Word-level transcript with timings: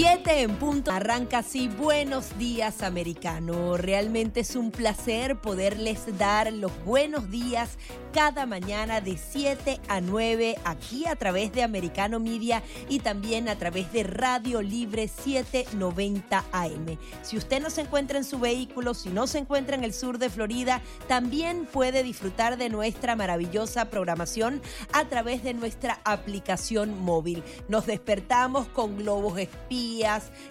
Siete 0.00 0.42
en 0.42 0.54
punto. 0.54 0.92
Arranca 0.92 1.38
así. 1.38 1.66
Buenos 1.66 2.38
días, 2.38 2.84
americano. 2.84 3.76
Realmente 3.76 4.38
es 4.38 4.54
un 4.54 4.70
placer 4.70 5.40
poderles 5.40 6.16
dar 6.16 6.52
los 6.52 6.70
buenos 6.84 7.32
días 7.32 7.78
cada 8.12 8.46
mañana 8.46 9.00
de 9.00 9.18
7 9.18 9.80
a 9.88 10.00
9 10.00 10.56
aquí 10.64 11.06
a 11.06 11.16
través 11.16 11.52
de 11.52 11.62
Americano 11.62 12.20
Media 12.20 12.62
y 12.88 13.00
también 13.00 13.48
a 13.48 13.56
través 13.56 13.92
de 13.92 14.02
Radio 14.02 14.62
Libre 14.62 15.08
790 15.08 16.44
AM. 16.52 16.98
Si 17.22 17.36
usted 17.36 17.60
no 17.60 17.70
se 17.70 17.82
encuentra 17.82 18.18
en 18.18 18.24
su 18.24 18.38
vehículo, 18.38 18.94
si 18.94 19.10
no 19.10 19.26
se 19.26 19.38
encuentra 19.38 19.76
en 19.76 19.84
el 19.84 19.92
sur 19.92 20.18
de 20.18 20.30
Florida, 20.30 20.80
también 21.06 21.66
puede 21.66 22.02
disfrutar 22.02 22.56
de 22.56 22.70
nuestra 22.70 23.16
maravillosa 23.16 23.90
programación 23.90 24.62
a 24.92 25.04
través 25.06 25.42
de 25.42 25.54
nuestra 25.54 26.00
aplicación 26.04 27.02
móvil. 27.02 27.42
Nos 27.68 27.86
despertamos 27.86 28.68
con 28.68 28.96
globos 28.96 29.38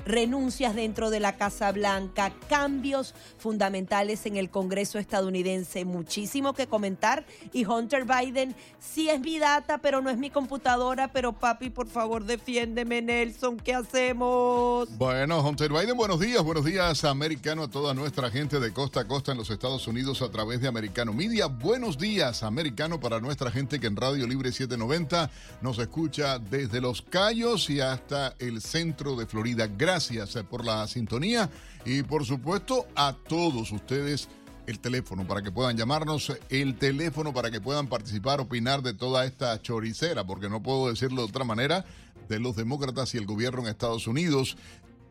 renuncias 0.06 0.76
dentro 0.76 1.10
de 1.10 1.20
la 1.20 1.38
Casa 1.38 1.72
Blanca, 1.72 2.34
cambios 2.50 3.14
fundamentales 3.38 4.26
en 4.26 4.36
el 4.36 4.50
Congreso 4.50 5.00
estadounidense, 5.00 5.86
muchísimo 5.86 6.54
que 6.54 6.68
comentar. 6.68 7.26
Y 7.54 7.66
Hunter 7.66 8.06
Biden 8.06 8.56
sí 8.80 9.10
es 9.10 9.20
mi 9.20 9.40
data, 9.40 9.78
pero 9.80 10.02
no 10.02 10.10
es 10.10 10.18
mi 10.18 10.30
computadora. 10.30 11.12
Pero 11.12 11.34
papi, 11.34 11.70
por 11.70 11.88
favor, 11.88 12.24
defiéndeme, 12.24 13.02
Nelson. 13.02 13.58
¿Qué 13.58 13.74
hacemos? 13.74 14.90
Bueno, 14.98 15.42
Hunter 15.42 15.72
Biden, 15.72 15.98
buenos 15.98 16.20
días, 16.20 16.44
buenos 16.44 16.66
días, 16.66 17.04
americano, 17.04 17.64
a 17.64 17.68
toda 17.70 17.94
nuestra 17.94 18.30
gente 18.32 18.60
de 18.60 18.74
costa 18.74 19.02
a 19.02 19.08
costa 19.08 19.32
en 19.32 19.38
los 19.38 19.50
Estados 19.50 19.88
Unidos 19.88 20.22
a 20.22 20.32
través 20.32 20.62
de 20.62 20.68
Americano 20.68 21.14
Media. 21.14 21.48
Buenos 21.48 21.98
días, 21.98 22.44
americano, 22.44 23.00
para 23.00 23.20
nuestra 23.20 23.52
gente 23.52 23.80
que 23.80 23.88
en 23.88 23.96
Radio 23.96 24.26
Libre 24.26 24.52
790 24.52 25.30
nos 25.62 25.80
escucha 25.80 26.40
desde 26.40 26.82
Los 26.82 27.02
Cayos 27.02 27.70
y 27.70 27.82
hasta 27.82 28.36
el 28.40 28.62
centro 28.62 29.16
de 29.18 29.26
Florida. 29.26 29.68
Gracias 29.68 30.36
eh, 30.36 30.44
por 30.44 30.66
la 30.66 30.86
sintonía 30.88 31.50
y 31.86 32.04
por 32.04 32.26
supuesto 32.26 32.86
a 32.96 33.16
todos 33.28 33.72
ustedes 33.72 34.28
el 34.68 34.80
teléfono 34.80 35.26
para 35.26 35.42
que 35.42 35.52
puedan 35.52 35.76
llamarnos, 35.78 36.32
el 36.50 36.78
teléfono 36.78 37.34
para 37.34 37.50
que 37.50 37.60
puedan 37.62 37.88
participar, 37.88 38.42
opinar 38.42 38.84
de 38.84 38.94
toda 38.94 39.26
esta 39.26 39.60
choricera, 39.62 40.28
porque 40.28 40.50
no 40.50 40.62
puedo 40.62 40.90
decirlo 40.90 41.22
de 41.24 41.30
otra 41.30 41.46
manera, 41.46 41.86
de 42.28 42.40
los 42.40 42.58
demócratas 42.58 43.16
y 43.16 43.18
el 43.18 43.26
gobierno 43.26 43.62
en 43.62 43.68
Estados 43.68 44.06
Unidos. 44.08 44.58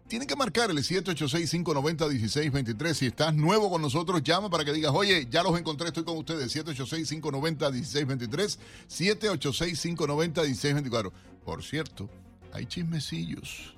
Tienen 0.08 0.28
que 0.28 0.36
marcar 0.36 0.70
el 0.70 0.76
786-590-1623. 0.78 2.94
Si 2.94 3.06
estás 3.06 3.34
nuevo 3.34 3.68
con 3.70 3.82
nosotros, 3.82 4.22
llama 4.22 4.48
para 4.50 4.64
que 4.64 4.72
digas, 4.72 4.92
oye, 4.94 5.26
ya 5.28 5.42
los 5.42 5.58
encontré, 5.58 5.88
estoy 5.88 6.04
con 6.04 6.16
ustedes. 6.18 6.54
786-590-1623. 6.54 8.58
786-590-1624. 8.88 11.10
Por 11.44 11.64
cierto, 11.64 12.08
hay 12.52 12.66
chismecillos 12.66 13.75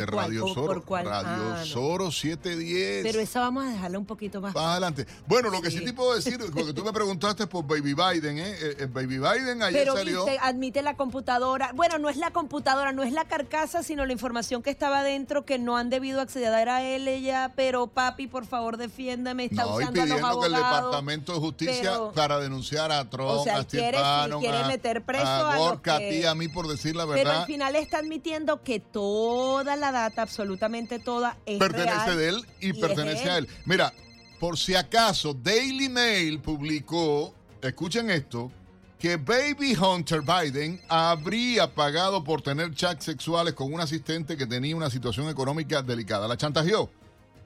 de 0.00 0.06
Radio 0.06 0.46
Soro. 0.48 0.84
Radio 0.88 1.54
ah, 1.54 1.62
Soro 1.64 2.10
710. 2.10 3.02
Pero 3.02 3.20
esa 3.20 3.40
vamos 3.40 3.64
a 3.64 3.70
dejarla 3.70 3.98
un 3.98 4.06
poquito 4.06 4.40
más. 4.40 4.54
Más 4.54 4.64
adelante. 4.64 5.06
Bueno, 5.26 5.50
lo 5.50 5.60
que 5.60 5.70
sí, 5.70 5.84
te 5.84 5.92
puedo 5.92 6.14
decir, 6.14 6.38
porque 6.54 6.72
tú 6.72 6.84
me 6.84 6.92
preguntaste 6.92 7.46
por 7.46 7.66
Baby 7.66 7.94
Biden, 7.94 8.38
¿eh? 8.38 8.56
El 8.60 8.70
eh, 8.70 8.76
eh, 8.80 8.86
Baby 8.86 9.18
Biden 9.18 9.62
ayer 9.62 9.80
Pero 9.80 9.96
salió. 9.96 10.24
Viste, 10.24 10.38
admite 10.42 10.82
la 10.82 10.96
computadora. 10.96 11.72
Bueno, 11.74 11.98
no 11.98 12.08
es 12.08 12.16
la 12.16 12.30
computadora, 12.30 12.92
no 12.92 13.02
es 13.02 13.12
la 13.12 13.24
carcasa, 13.24 13.82
sino 13.82 14.06
la 14.06 14.12
información 14.12 14.62
que 14.62 14.70
estaba 14.70 15.02
dentro 15.02 15.44
que 15.44 15.58
no 15.58 15.76
han 15.76 15.90
debido 15.90 16.20
acceder 16.20 16.68
a 16.68 16.82
él 16.82 17.08
ella. 17.08 17.52
Pero 17.56 17.86
papi, 17.86 18.26
por 18.26 18.46
favor, 18.46 18.76
defiéndame. 18.76 19.44
Está 19.44 19.64
no, 19.64 19.76
usando 19.76 20.00
y 20.00 20.02
pidiendo 20.02 20.26
a 20.26 20.30
los 20.30 20.40
que 20.40 20.46
el 20.46 20.52
Departamento 20.52 21.32
de 21.34 21.38
Justicia 21.40 21.92
para 22.14 22.38
denunciar 22.38 22.92
a 22.92 23.08
Trump, 23.08 23.30
o 23.30 23.44
sea, 23.44 23.58
a 23.58 23.64
quiere, 23.64 23.98
quiere 24.40 24.64
meter 24.64 25.04
preso 25.04 25.26
a, 25.26 25.72
a, 25.72 25.82
que... 25.82 25.90
a 25.90 25.98
ti, 25.98 26.24
a 26.24 26.34
mí, 26.34 26.48
por 26.48 26.68
decir 26.68 26.96
la 26.96 27.04
verdad. 27.04 27.22
Pero 27.24 27.38
al 27.40 27.46
final 27.46 27.76
está 27.76 27.98
admitiendo 27.98 28.62
que 28.62 28.80
toda 28.80 29.76
la 29.76 29.85
data, 29.92 30.22
absolutamente 30.22 30.98
toda 30.98 31.36
es 31.46 31.58
pertenece 31.58 32.16
de 32.16 32.28
él 32.28 32.46
y, 32.60 32.72
pertenece 32.72 33.30
a 33.30 33.38
él. 33.38 33.48
Mira, 33.64 33.92
por 34.38 34.58
si 34.58 34.74
acaso, 34.74 35.34
Daily 35.34 35.88
Mail 35.88 36.40
publicó, 36.40 37.34
escuchen 37.62 38.10
esto, 38.10 38.50
que 38.98 39.16
Baby 39.16 39.76
Hunter 39.76 40.22
Biden 40.22 40.80
habría 40.88 41.74
pagado 41.74 42.24
por 42.24 42.42
tener 42.42 42.74
chats 42.74 43.04
sexuales 43.04 43.54
con 43.54 43.72
un 43.72 43.80
asistente 43.80 44.36
que 44.36 44.46
tenía 44.46 44.74
una 44.74 44.90
situación 44.90 45.28
económica 45.28 45.82
delicada. 45.82 46.26
La 46.26 46.36
chantajeó. 46.36 46.90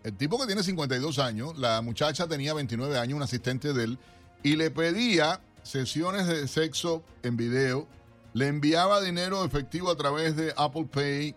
El 0.02 0.16
tipo 0.16 0.38
que 0.38 0.46
tiene 0.46 0.62
52 0.62 1.18
años, 1.18 1.58
la 1.58 1.82
muchacha 1.82 2.26
tenía 2.26 2.54
29 2.54 2.98
años, 2.98 3.16
un 3.16 3.22
asistente 3.22 3.72
de 3.72 3.84
él, 3.84 3.98
y 4.42 4.56
le 4.56 4.70
pedía 4.70 5.40
sesiones 5.62 6.26
de 6.26 6.48
sexo 6.48 7.02
en 7.22 7.36
video, 7.36 7.86
le 8.32 8.46
enviaba 8.46 9.00
dinero 9.00 9.44
efectivo 9.44 9.90
a 9.90 9.96
través 9.96 10.36
de 10.36 10.54
Apple 10.56 10.88
Pay, 10.90 11.34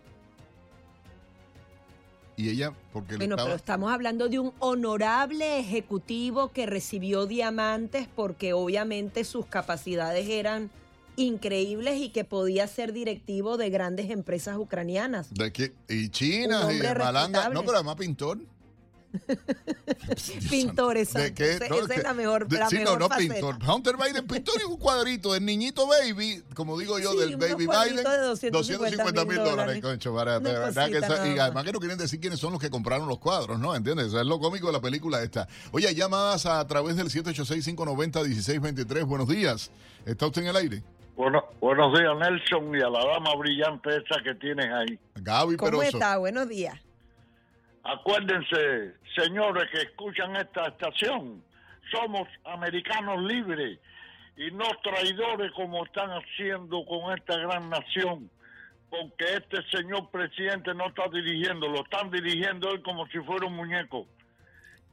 y 2.36 2.50
ella, 2.50 2.74
porque 2.92 3.18
Bueno, 3.18 3.36
pero 3.36 3.54
estamos 3.54 3.92
hablando 3.92 4.30
de 4.30 4.40
un 4.40 4.54
honorable 4.60 5.60
ejecutivo 5.60 6.50
que 6.52 6.66
recibió 6.66 7.26
diamantes 7.26 8.08
porque 8.16 8.54
obviamente 8.54 9.24
sus 9.24 9.46
capacidades 9.46 10.28
eran 10.30 10.72
increíbles 11.16 12.00
y 12.00 12.10
que 12.10 12.24
podía 12.24 12.68
ser 12.68 12.94
directivo 12.94 13.58
de 13.58 13.70
grandes 13.70 14.10
empresas 14.10 14.58
ucranianas. 14.58 15.34
¿De 15.34 15.52
qué? 15.52 15.74
Y 15.88 16.10
China, 16.10 16.68
y 16.74 16.82
Malanga. 16.82 17.50
No, 17.50 17.62
pero 17.62 17.76
además 17.76 17.96
pintor. 17.96 18.40
Pintores. 20.50 21.13
¿De 21.13 21.34
qué? 21.34 21.51
esa 21.53 21.66
es 21.94 22.03
la 22.03 22.13
mejor. 22.13 22.47
De, 22.47 22.57
sí, 22.69 22.79
no, 22.84 22.97
no, 22.97 23.09
pintor. 23.09 23.57
Hunter 23.68 23.96
Biden, 23.97 24.25
pintor 24.28 24.56
y 24.62 24.66
un 24.66 24.78
cuadrito 24.78 25.34
del 25.34 25.46
niñito 25.46 25.88
baby, 25.88 26.44
como 26.56 26.78
digo 26.79 27.00
yo, 27.00 27.13
del 27.16 27.38
baby 27.38 27.68
Biden. 27.68 28.03
De 28.03 28.18
250 28.19 29.25
mil 29.25 29.38
dólares, 29.38 29.81
concho, 29.81 30.13
barato. 30.13 30.44
verdad 30.44 30.88
que 30.88 31.00
y 31.34 31.40
además 31.40 31.63
que 31.63 31.72
no 31.72 31.79
quieren 31.79 31.97
decir 31.97 32.19
quiénes 32.19 32.40
son 32.40 32.51
los 32.53 32.62
que 32.62 32.69
compraron 32.69 33.07
los 33.07 33.19
cuadros, 33.19 33.59
¿no? 33.59 33.75
¿Entiendes? 33.75 34.07
Eso 34.07 34.19
es 34.19 34.25
lo 34.25 34.40
cómico 34.40 34.68
de 34.68 34.74
la 34.74 34.81
película 34.81 35.22
esta. 35.22 35.47
Oye, 35.72 35.94
llamadas 35.94 36.45
a 36.45 36.66
través 36.68 36.95
del 36.95 37.07
786-590-1623. 37.09 39.06
Buenos 39.06 39.28
días. 39.28 39.72
¿Está 40.06 40.28
usted 40.28 40.41
en 40.41 40.47
el 40.50 40.56
aire? 40.56 40.84
Bueno, 41.16 41.44
buenos 41.62 41.97
días, 41.97 42.12
Nelson, 42.18 42.75
y 42.75 42.81
a 42.81 42.90
la 42.90 43.06
dama 43.06 43.35
brillante 43.35 43.90
esa 43.90 44.22
que 44.24 44.34
tienes 44.35 44.66
ahí. 44.66 44.97
Gaby 45.16 45.57
¿Cómo 45.57 45.84
está? 45.84 46.18
Buenos 46.18 46.50
días. 46.50 46.80
Acuérdense, 47.84 48.94
señores 49.16 49.69
que 49.72 49.81
escuchan 49.81 50.35
esta 50.35 50.68
estación, 50.68 51.44
somos 51.91 52.28
americanos 52.46 53.22
libres 53.24 53.79
y 54.38 54.51
no 54.51 54.66
traidores 54.84 55.51
como 55.53 55.85
están 55.85 56.09
haciendo 56.09 56.85
con 56.85 57.16
esta 57.18 57.38
gran 57.38 57.69
nación, 57.69 58.29
porque 58.90 59.25
este 59.35 59.63
señor 59.72 60.09
presidente 60.09 60.74
no 60.74 60.88
está 60.88 61.07
dirigiendo, 61.09 61.68
lo 61.68 61.84
están 61.84 62.09
dirigiendo 62.09 62.72
él 62.72 62.81
como 62.81 63.07
si 63.07 63.19
fuera 63.19 63.46
un 63.46 63.56
muñeco. 63.56 64.07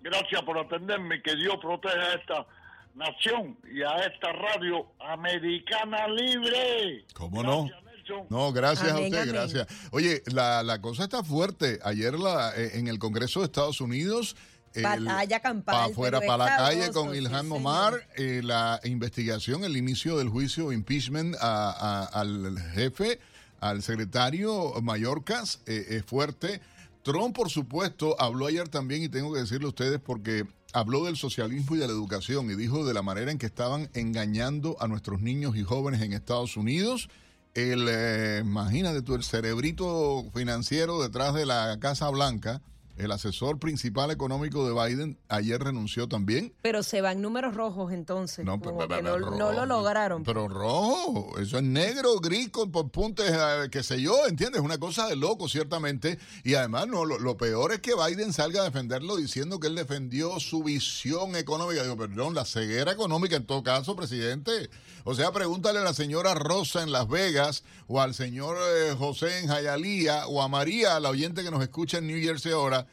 Gracias 0.00 0.42
por 0.42 0.58
atenderme 0.58 1.16
y 1.16 1.22
que 1.22 1.36
Dios 1.36 1.56
proteja 1.60 2.00
a 2.00 2.14
esta 2.14 2.46
nación 2.94 3.56
y 3.70 3.82
a 3.82 3.96
esta 3.96 4.32
radio 4.32 4.86
americana 4.98 6.08
libre. 6.08 7.04
¿Cómo 7.14 7.42
no? 7.42 7.68
No, 8.28 8.52
gracias 8.52 8.92
a 8.92 8.98
usted, 8.98 9.28
gracias. 9.28 9.66
Oye, 9.90 10.22
la, 10.26 10.62
la, 10.62 10.80
cosa 10.80 11.04
está 11.04 11.22
fuerte. 11.24 11.78
Ayer 11.82 12.18
la, 12.18 12.52
eh, 12.56 12.72
en 12.74 12.88
el 12.88 12.98
Congreso 12.98 13.40
de 13.40 13.46
Estados 13.46 13.80
Unidos... 13.80 14.36
Batalla 14.72 15.40
campal. 15.40 15.92
Para 15.96 16.20
para 16.20 16.36
la 16.36 16.56
calle 16.56 16.92
con 16.92 17.12
Ilhan 17.12 17.50
Omar, 17.50 18.06
eh, 18.16 18.40
la 18.44 18.80
investigación, 18.84 19.64
el 19.64 19.76
inicio 19.76 20.16
del 20.16 20.28
juicio 20.28 20.70
impeachment 20.70 21.34
al 21.40 22.56
jefe, 22.72 23.18
al 23.58 23.82
secretario 23.82 24.74
Mallorcas, 24.80 25.60
eh, 25.66 25.86
es 25.88 26.04
fuerte. 26.04 26.60
Trump, 27.02 27.34
por 27.34 27.50
supuesto, 27.50 28.14
habló 28.20 28.46
ayer 28.46 28.68
también, 28.68 29.02
y 29.02 29.08
tengo 29.08 29.32
que 29.32 29.40
decirle 29.40 29.66
a 29.66 29.70
ustedes 29.70 30.00
porque 30.00 30.46
habló 30.72 31.04
del 31.04 31.16
socialismo 31.16 31.74
y 31.74 31.78
de 31.78 31.86
la 31.86 31.92
educación, 31.92 32.50
y 32.50 32.54
dijo 32.54 32.84
de 32.84 32.94
la 32.94 33.02
manera 33.02 33.32
en 33.32 33.38
que 33.38 33.46
estaban 33.46 33.90
engañando 33.94 34.76
a 34.80 34.86
nuestros 34.86 35.20
niños 35.20 35.56
y 35.56 35.64
jóvenes 35.64 36.02
en 36.02 36.12
Estados 36.12 36.56
Unidos 36.56 37.08
el, 37.54 37.86
eh, 37.88 38.40
imagínate 38.42 39.02
tú, 39.02 39.14
el 39.14 39.24
cerebrito 39.24 40.24
financiero 40.34 41.02
detrás 41.02 41.34
de 41.34 41.46
la 41.46 41.78
Casa 41.80 42.08
Blanca 42.10 42.62
el 43.00 43.12
asesor 43.12 43.58
principal 43.58 44.10
económico 44.10 44.66
de 44.66 44.74
Biden 44.74 45.18
ayer 45.28 45.60
renunció 45.60 46.08
también. 46.08 46.52
Pero 46.62 46.82
se 46.82 47.00
van 47.00 47.22
números 47.22 47.54
rojos 47.54 47.92
entonces. 47.92 48.44
No, 48.44 48.60
pero, 48.60 48.86
no, 49.02 49.52
lo 49.52 49.66
lograron. 49.66 50.22
Pero 50.22 50.48
rojo, 50.48 51.38
eso 51.38 51.58
es 51.58 51.62
negro, 51.62 52.16
gris, 52.20 52.50
con 52.50 52.70
puntos, 52.70 53.26
eh, 53.28 53.68
qué 53.70 53.82
sé 53.82 54.00
yo, 54.00 54.26
¿entiendes? 54.26 54.60
Una 54.60 54.78
cosa 54.78 55.08
de 55.08 55.16
loco, 55.16 55.48
ciertamente. 55.48 56.18
Y 56.44 56.54
además, 56.54 56.86
no, 56.88 57.04
lo, 57.04 57.36
peor 57.36 57.72
es 57.72 57.80
que 57.80 57.92
Biden 57.94 58.32
salga 58.32 58.60
a 58.60 58.64
defenderlo 58.64 59.16
diciendo 59.16 59.58
que 59.60 59.68
él 59.68 59.74
defendió 59.74 60.38
su 60.38 60.62
visión 60.62 61.36
económica. 61.36 61.82
Digo, 61.82 61.96
perdón, 61.96 62.34
la 62.34 62.44
ceguera 62.44 62.92
económica 62.92 63.36
en 63.36 63.46
todo 63.46 63.62
caso, 63.62 63.96
presidente. 63.96 64.68
O 65.04 65.14
sea, 65.14 65.32
pregúntale 65.32 65.78
a 65.78 65.82
la 65.82 65.94
señora 65.94 66.34
Rosa 66.34 66.82
en 66.82 66.92
Las 66.92 67.08
Vegas, 67.08 67.64
o 67.86 68.00
al 68.00 68.14
señor 68.14 68.58
eh, 68.60 68.94
José 68.98 69.38
en 69.38 69.48
Jayalía, 69.48 70.26
o 70.26 70.42
a 70.42 70.48
María, 70.48 71.00
la 71.00 71.08
oyente 71.08 71.42
que 71.42 71.50
nos 71.50 71.62
escucha 71.62 71.98
en 71.98 72.06
New 72.06 72.20
Jersey 72.20 72.52
ahora 72.52 72.86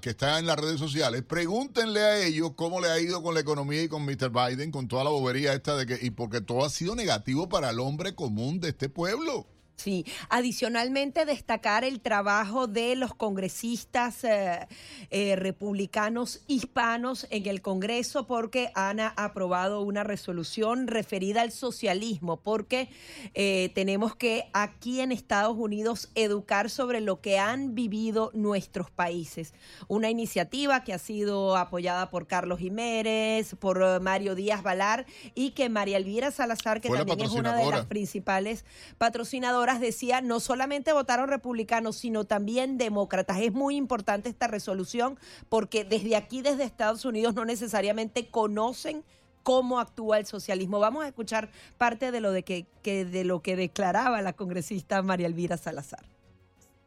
que 0.00 0.10
está 0.10 0.38
en 0.38 0.46
las 0.46 0.58
redes 0.58 0.78
sociales, 0.78 1.22
pregúntenle 1.22 2.00
a 2.00 2.18
ellos 2.18 2.52
cómo 2.54 2.80
le 2.80 2.88
ha 2.88 3.00
ido 3.00 3.22
con 3.22 3.34
la 3.34 3.40
economía 3.40 3.82
y 3.82 3.88
con 3.88 4.04
Mr. 4.04 4.30
Biden, 4.30 4.70
con 4.70 4.88
toda 4.88 5.04
la 5.04 5.10
bobería 5.10 5.54
esta 5.54 5.76
de 5.76 5.86
que, 5.86 5.98
y 6.04 6.10
porque 6.10 6.40
todo 6.40 6.64
ha 6.64 6.70
sido 6.70 6.94
negativo 6.94 7.48
para 7.48 7.70
el 7.70 7.80
hombre 7.80 8.14
común 8.14 8.60
de 8.60 8.68
este 8.68 8.88
pueblo. 8.88 9.46
Sí, 9.80 10.04
adicionalmente 10.28 11.24
destacar 11.24 11.84
el 11.84 12.02
trabajo 12.02 12.66
de 12.66 12.96
los 12.96 13.14
congresistas 13.14 14.24
eh, 14.24 14.68
eh, 15.10 15.36
republicanos 15.36 16.42
hispanos 16.48 17.26
en 17.30 17.46
el 17.46 17.62
Congreso 17.62 18.26
porque 18.26 18.72
han 18.74 19.00
aprobado 19.00 19.80
una 19.80 20.04
resolución 20.04 20.86
referida 20.86 21.40
al 21.40 21.50
socialismo 21.50 22.36
porque 22.36 22.90
eh, 23.32 23.70
tenemos 23.74 24.14
que 24.14 24.50
aquí 24.52 25.00
en 25.00 25.12
Estados 25.12 25.56
Unidos 25.56 26.10
educar 26.14 26.68
sobre 26.68 27.00
lo 27.00 27.22
que 27.22 27.38
han 27.38 27.74
vivido 27.74 28.32
nuestros 28.34 28.90
países. 28.90 29.54
Una 29.88 30.10
iniciativa 30.10 30.84
que 30.84 30.92
ha 30.92 30.98
sido 30.98 31.56
apoyada 31.56 32.10
por 32.10 32.26
Carlos 32.26 32.58
Jiménez, 32.58 33.54
por 33.58 34.02
Mario 34.02 34.34
Díaz 34.34 34.62
Valar 34.62 35.06
y 35.34 35.52
que 35.52 35.70
María 35.70 35.96
Elvira 35.96 36.30
Salazar, 36.30 36.82
que 36.82 36.90
también 36.90 37.20
es 37.20 37.30
una 37.30 37.56
de 37.56 37.64
las 37.70 37.86
principales 37.86 38.66
patrocinadoras, 38.98 39.69
decía, 39.78 40.20
no 40.20 40.40
solamente 40.40 40.92
votaron 40.92 41.28
republicanos, 41.28 41.96
sino 41.96 42.24
también 42.24 42.78
demócratas. 42.78 43.38
Es 43.40 43.52
muy 43.52 43.76
importante 43.76 44.28
esta 44.28 44.48
resolución 44.48 45.18
porque 45.48 45.84
desde 45.84 46.16
aquí, 46.16 46.42
desde 46.42 46.64
Estados 46.64 47.04
Unidos, 47.04 47.34
no 47.34 47.44
necesariamente 47.44 48.28
conocen 48.30 49.04
cómo 49.42 49.78
actúa 49.78 50.18
el 50.18 50.26
socialismo. 50.26 50.80
Vamos 50.80 51.04
a 51.04 51.08
escuchar 51.08 51.50
parte 51.78 52.10
de 52.10 52.20
lo, 52.20 52.32
de 52.32 52.42
que, 52.42 52.66
de 52.82 53.24
lo 53.24 53.42
que 53.42 53.56
declaraba 53.56 54.22
la 54.22 54.32
congresista 54.32 55.02
María 55.02 55.26
Elvira 55.26 55.56
Salazar. 55.56 56.04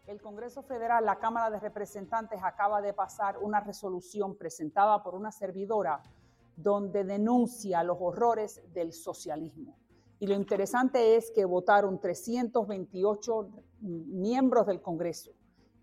El 0.07 0.19
Congreso 0.21 0.63
Federal, 0.63 1.05
la 1.05 1.19
Cámara 1.19 1.49
de 1.49 1.59
Representantes, 1.59 2.39
acaba 2.43 2.81
de 2.81 2.93
pasar 2.93 3.37
una 3.37 3.61
resolución 3.61 4.35
presentada 4.35 5.01
por 5.01 5.15
una 5.15 5.31
servidora 5.31 6.03
donde 6.55 7.03
denuncia 7.03 7.83
los 7.83 7.97
horrores 7.99 8.61
del 8.73 8.93
socialismo. 8.93 9.77
Y 10.23 10.27
lo 10.27 10.35
interesante 10.35 11.17
es 11.17 11.31
que 11.31 11.43
votaron 11.43 11.99
328 11.99 13.49
miembros 13.81 14.65
del 14.65 14.81
Congreso 14.81 15.31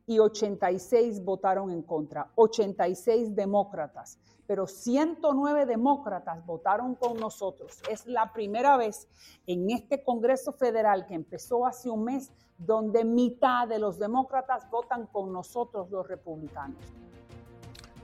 y 0.06 0.18
86 0.18 1.22
votaron 1.22 1.70
en 1.70 1.82
contra, 1.82 2.32
86 2.36 3.36
demócratas, 3.36 4.18
pero 4.46 4.66
109 4.66 5.66
demócratas 5.66 6.46
votaron 6.46 6.94
con 6.94 7.18
nosotros. 7.18 7.82
Es 7.90 8.06
la 8.06 8.32
primera 8.32 8.78
vez 8.78 9.08
en 9.46 9.68
este 9.68 10.02
Congreso 10.02 10.52
Federal 10.52 11.04
que 11.06 11.16
empezó 11.16 11.66
hace 11.66 11.90
un 11.90 12.04
mes 12.04 12.32
donde 12.56 13.04
mitad 13.04 13.68
de 13.68 13.78
los 13.78 13.98
demócratas 13.98 14.70
votan 14.70 15.06
con 15.08 15.34
nosotros 15.34 15.90
los 15.90 16.08
republicanos. 16.08 16.82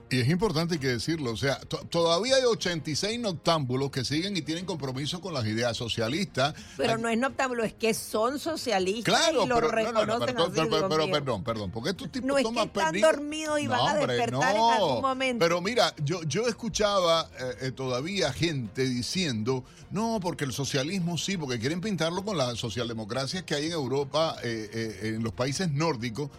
Y 0.09 0.21
es 0.21 0.29
importante 0.29 0.79
que 0.79 0.87
decirlo, 0.87 1.31
o 1.31 1.37
sea, 1.37 1.59
todavía 1.89 2.37
hay 2.37 2.43
86 2.43 3.19
noctámbulos 3.19 3.91
que 3.91 4.05
siguen 4.05 4.37
y 4.37 4.41
tienen 4.41 4.65
compromiso 4.65 5.19
con 5.19 5.33
las 5.33 5.45
ideas 5.45 5.75
socialistas. 5.75 6.53
Pero 6.77 6.97
no 6.97 7.09
es 7.09 7.17
noctámbulo, 7.17 7.63
es 7.63 7.73
que 7.73 7.93
son 7.93 8.39
socialistas 8.39 9.13
claro, 9.13 9.43
y 9.43 9.47
lo 9.47 9.55
pero, 9.55 9.71
reconocen 9.71 10.35
no, 10.35 10.49
pero, 10.51 10.87
pero, 10.87 11.11
perdón, 11.11 11.43
perdón, 11.43 11.71
porque 11.71 11.89
estos 11.89 12.11
tipos 12.11 12.27
no 12.27 12.37
es 12.37 12.47
que 12.47 12.61
están 12.61 13.01
dormidos 13.01 13.59
y 13.59 13.67
van 13.67 13.87
a 13.87 13.95
despertar 13.95 14.55
en 14.55 14.61
algún 14.61 15.01
momento. 15.01 15.43
Pero 15.43 15.61
mira, 15.61 15.93
yo, 16.03 16.23
yo 16.23 16.47
escuchaba 16.47 17.29
eh, 17.39 17.55
eh, 17.61 17.71
todavía 17.71 18.31
gente 18.31 18.83
diciendo, 18.83 19.65
no, 19.91 20.19
porque 20.21 20.45
el 20.45 20.53
socialismo 20.53 21.17
sí, 21.17 21.35
porque 21.35 21.59
quieren 21.59 21.81
pintarlo 21.81 22.23
con 22.23 22.37
las 22.37 22.57
socialdemocracias 22.57 23.43
que 23.43 23.55
hay 23.55 23.65
en 23.65 23.73
Europa, 23.73 24.37
eh, 24.43 25.15
en 25.15 25.23
los 25.23 25.33
países 25.33 25.69
nórdicos 25.69 26.29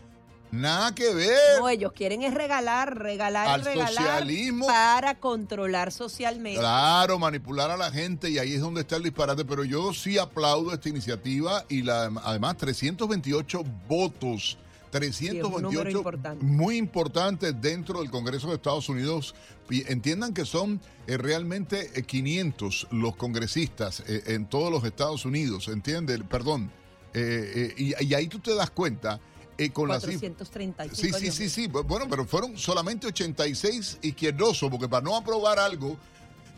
Nada 0.50 0.94
que 0.94 1.12
ver. 1.14 1.60
No, 1.60 1.68
ellos 1.68 1.92
quieren 1.92 2.22
es 2.22 2.32
regalar, 2.32 2.98
regalar, 2.98 3.48
Al 3.48 3.64
regalar 3.64 3.92
socialismo. 3.92 4.66
para 4.66 5.18
controlar 5.18 5.92
socialmente. 5.92 6.58
Claro, 6.58 7.18
manipular 7.18 7.70
a 7.70 7.76
la 7.76 7.90
gente 7.90 8.30
y 8.30 8.38
ahí 8.38 8.54
es 8.54 8.60
donde 8.60 8.80
está 8.80 8.96
el 8.96 9.02
disparate. 9.02 9.44
Pero 9.44 9.64
yo 9.64 9.92
sí 9.92 10.18
aplaudo 10.18 10.72
esta 10.72 10.88
iniciativa 10.88 11.64
y 11.68 11.82
la, 11.82 12.10
además 12.24 12.56
328 12.56 13.64
votos. 13.88 14.58
328 14.90 16.02
muy 16.40 16.78
importantes 16.78 17.54
dentro 17.60 18.00
del 18.00 18.10
Congreso 18.10 18.48
de 18.48 18.54
Estados 18.54 18.88
Unidos. 18.88 19.34
Entiendan 19.70 20.32
que 20.32 20.46
son 20.46 20.80
eh, 21.06 21.18
realmente 21.18 21.90
500 22.06 22.84
eh, 22.84 22.86
los 22.92 23.16
congresistas 23.16 24.02
eh, 24.06 24.22
en 24.28 24.46
todos 24.46 24.72
los 24.72 24.82
Estados 24.84 25.26
Unidos, 25.26 25.68
¿entiendes? 25.68 26.20
Perdón. 26.28 26.70
y, 27.14 28.02
y 28.02 28.14
ahí 28.14 28.28
tú 28.28 28.38
te 28.38 28.54
das 28.54 28.70
cuenta 28.70 29.20
eh, 29.58 29.70
con 29.70 29.88
435 29.88 30.94
sí, 30.94 31.12
sí, 31.12 31.32
sí, 31.32 31.50
sí. 31.50 31.66
Bueno, 31.66 32.06
pero 32.08 32.24
fueron 32.24 32.56
solamente 32.56 33.08
86 33.08 33.98
izquierdosos, 34.02 34.70
porque 34.70 34.88
para 34.88 35.02
no 35.02 35.16
aprobar 35.16 35.58
algo, 35.58 35.96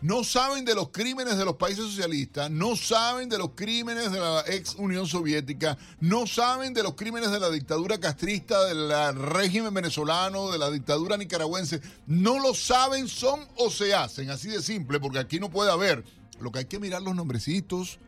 no 0.02 0.22
saben 0.22 0.66
de 0.66 0.74
los 0.74 0.90
crímenes 0.90 1.38
de 1.38 1.46
los 1.46 1.56
países 1.56 1.84
socialistas, 1.84 2.50
no 2.50 2.76
saben 2.76 3.30
de 3.30 3.38
los 3.38 3.50
crímenes 3.54 4.12
de 4.12 4.20
la 4.20 4.44
ex 4.46 4.74
Unión 4.76 5.06
Soviética, 5.06 5.78
no 6.00 6.26
saben 6.26 6.74
de 6.74 6.82
los 6.82 6.94
crímenes 6.94 7.30
de 7.30 7.40
la 7.40 7.50
dictadura 7.50 7.98
castrista, 7.98 8.64
del 8.64 9.14
régimen 9.14 9.72
venezolano, 9.72 10.50
de 10.50 10.58
la 10.58 10.70
dictadura 10.70 11.16
nicaragüense. 11.16 11.80
No 12.06 12.38
lo 12.38 12.54
saben, 12.54 13.08
son 13.08 13.40
o 13.56 13.70
se 13.70 13.94
hacen, 13.94 14.30
así 14.30 14.48
de 14.48 14.60
simple, 14.60 15.00
porque 15.00 15.18
aquí 15.18 15.40
no 15.40 15.50
puede 15.50 15.70
haber. 15.70 16.04
Lo 16.38 16.52
que 16.52 16.60
hay 16.60 16.64
que 16.66 16.78
mirar 16.78 17.00
los 17.00 17.14
nombrecitos, 17.14 17.98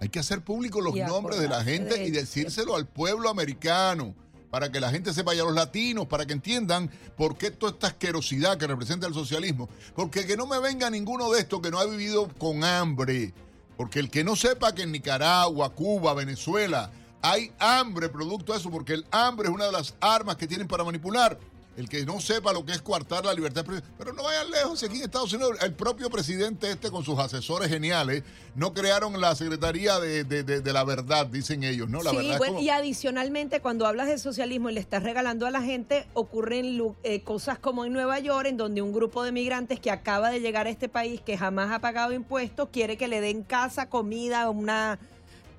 hay 0.00 0.08
que 0.08 0.18
hacer 0.18 0.42
públicos 0.42 0.82
los 0.82 0.94
nombres 0.94 1.38
de 1.38 1.48
la 1.48 1.64
gente 1.64 2.06
y 2.06 2.10
decírselo 2.10 2.76
al 2.76 2.86
pueblo 2.86 3.28
americano 3.28 4.14
para 4.50 4.72
que 4.72 4.80
la 4.80 4.90
gente 4.90 5.12
sepa, 5.12 5.34
y 5.34 5.38
a 5.38 5.44
los 5.44 5.54
latinos, 5.54 6.06
para 6.06 6.26
que 6.26 6.32
entiendan 6.32 6.90
por 7.16 7.36
qué 7.36 7.50
toda 7.50 7.72
esta 7.72 7.88
asquerosidad 7.88 8.58
que 8.58 8.66
representa 8.66 9.06
el 9.06 9.14
socialismo. 9.14 9.68
Porque 9.94 10.26
que 10.26 10.36
no 10.36 10.46
me 10.46 10.58
venga 10.58 10.90
ninguno 10.90 11.30
de 11.30 11.40
estos 11.40 11.60
que 11.60 11.70
no 11.70 11.78
ha 11.78 11.86
vivido 11.86 12.28
con 12.38 12.64
hambre. 12.64 13.34
Porque 13.76 14.00
el 14.00 14.10
que 14.10 14.24
no 14.24 14.36
sepa 14.36 14.74
que 14.74 14.82
en 14.82 14.92
Nicaragua, 14.92 15.70
Cuba, 15.70 16.14
Venezuela 16.14 16.90
hay 17.20 17.52
hambre 17.58 18.08
producto 18.08 18.52
de 18.52 18.58
eso, 18.58 18.70
porque 18.70 18.94
el 18.94 19.06
hambre 19.10 19.48
es 19.48 19.54
una 19.54 19.66
de 19.66 19.72
las 19.72 19.94
armas 20.00 20.36
que 20.36 20.46
tienen 20.46 20.68
para 20.68 20.84
manipular 20.84 21.38
el 21.78 21.88
que 21.88 22.04
no 22.04 22.20
sepa 22.20 22.52
lo 22.52 22.64
que 22.64 22.72
es 22.72 22.82
coartar 22.82 23.24
la 23.24 23.32
libertad 23.32 23.64
Pero 23.96 24.12
no 24.12 24.24
vayan 24.24 24.50
lejos, 24.50 24.82
aquí 24.82 24.96
en 24.96 25.04
Estados 25.04 25.32
Unidos 25.32 25.56
el 25.62 25.72
propio 25.74 26.10
presidente 26.10 26.72
este 26.72 26.90
con 26.90 27.04
sus 27.04 27.16
asesores 27.20 27.68
geniales 27.68 28.24
no 28.56 28.74
crearon 28.74 29.20
la 29.20 29.36
Secretaría 29.36 30.00
de, 30.00 30.72
la 30.72 30.82
Verdad, 30.82 31.26
dicen 31.26 31.62
ellos, 31.62 31.88
¿no? 31.88 32.02
La 32.02 32.10
sí, 32.10 32.32
y 32.60 32.70
adicionalmente 32.70 33.60
cuando 33.60 33.86
hablas 33.86 34.08
de 34.08 34.18
socialismo 34.18 34.68
y 34.68 34.74
le 34.74 34.80
estás 34.80 35.04
regalando 35.04 35.46
a 35.46 35.52
la 35.52 35.62
gente, 35.62 36.08
ocurren 36.14 36.96
eh, 37.04 37.22
cosas 37.22 37.60
como 37.60 37.84
en 37.84 37.92
Nueva 37.92 38.18
York, 38.18 38.48
en 38.48 38.56
donde 38.56 38.82
un 38.82 38.92
grupo 38.92 39.22
de 39.22 39.30
migrantes 39.30 39.78
que 39.78 39.92
acaba 39.92 40.30
de 40.30 40.40
llegar 40.40 40.66
a 40.66 40.70
este 40.70 40.88
país, 40.88 41.20
que 41.20 41.38
jamás 41.38 41.70
ha 41.70 41.78
pagado 41.78 42.12
impuestos, 42.12 42.70
quiere 42.72 42.96
que 42.96 43.06
le 43.06 43.20
den 43.20 43.44
casa, 43.44 43.88
comida, 43.88 44.50
una 44.50 44.98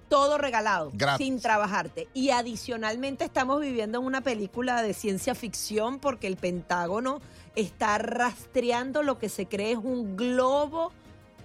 todo 0.10 0.38
regalado, 0.38 0.92
sin 1.18 1.40
trabajarte. 1.40 2.08
Y 2.14 2.32
adicionalmente 2.32 3.24
estamos 3.24 3.62
viviendo 3.62 4.00
en 4.00 4.06
una 4.06 4.22
película 4.22 4.82
de 4.82 4.94
ciencia 4.94 5.36
ficción 5.36 6.00
porque 6.00 6.28
el 6.28 6.36
Pentágono 6.36 7.22
está 7.56 7.98
rastreando 7.98 9.04
lo 9.04 9.18
que 9.20 9.30
se 9.30 9.46
cree 9.46 9.72
es 9.72 9.78
un 9.78 10.18
globo 10.18 10.92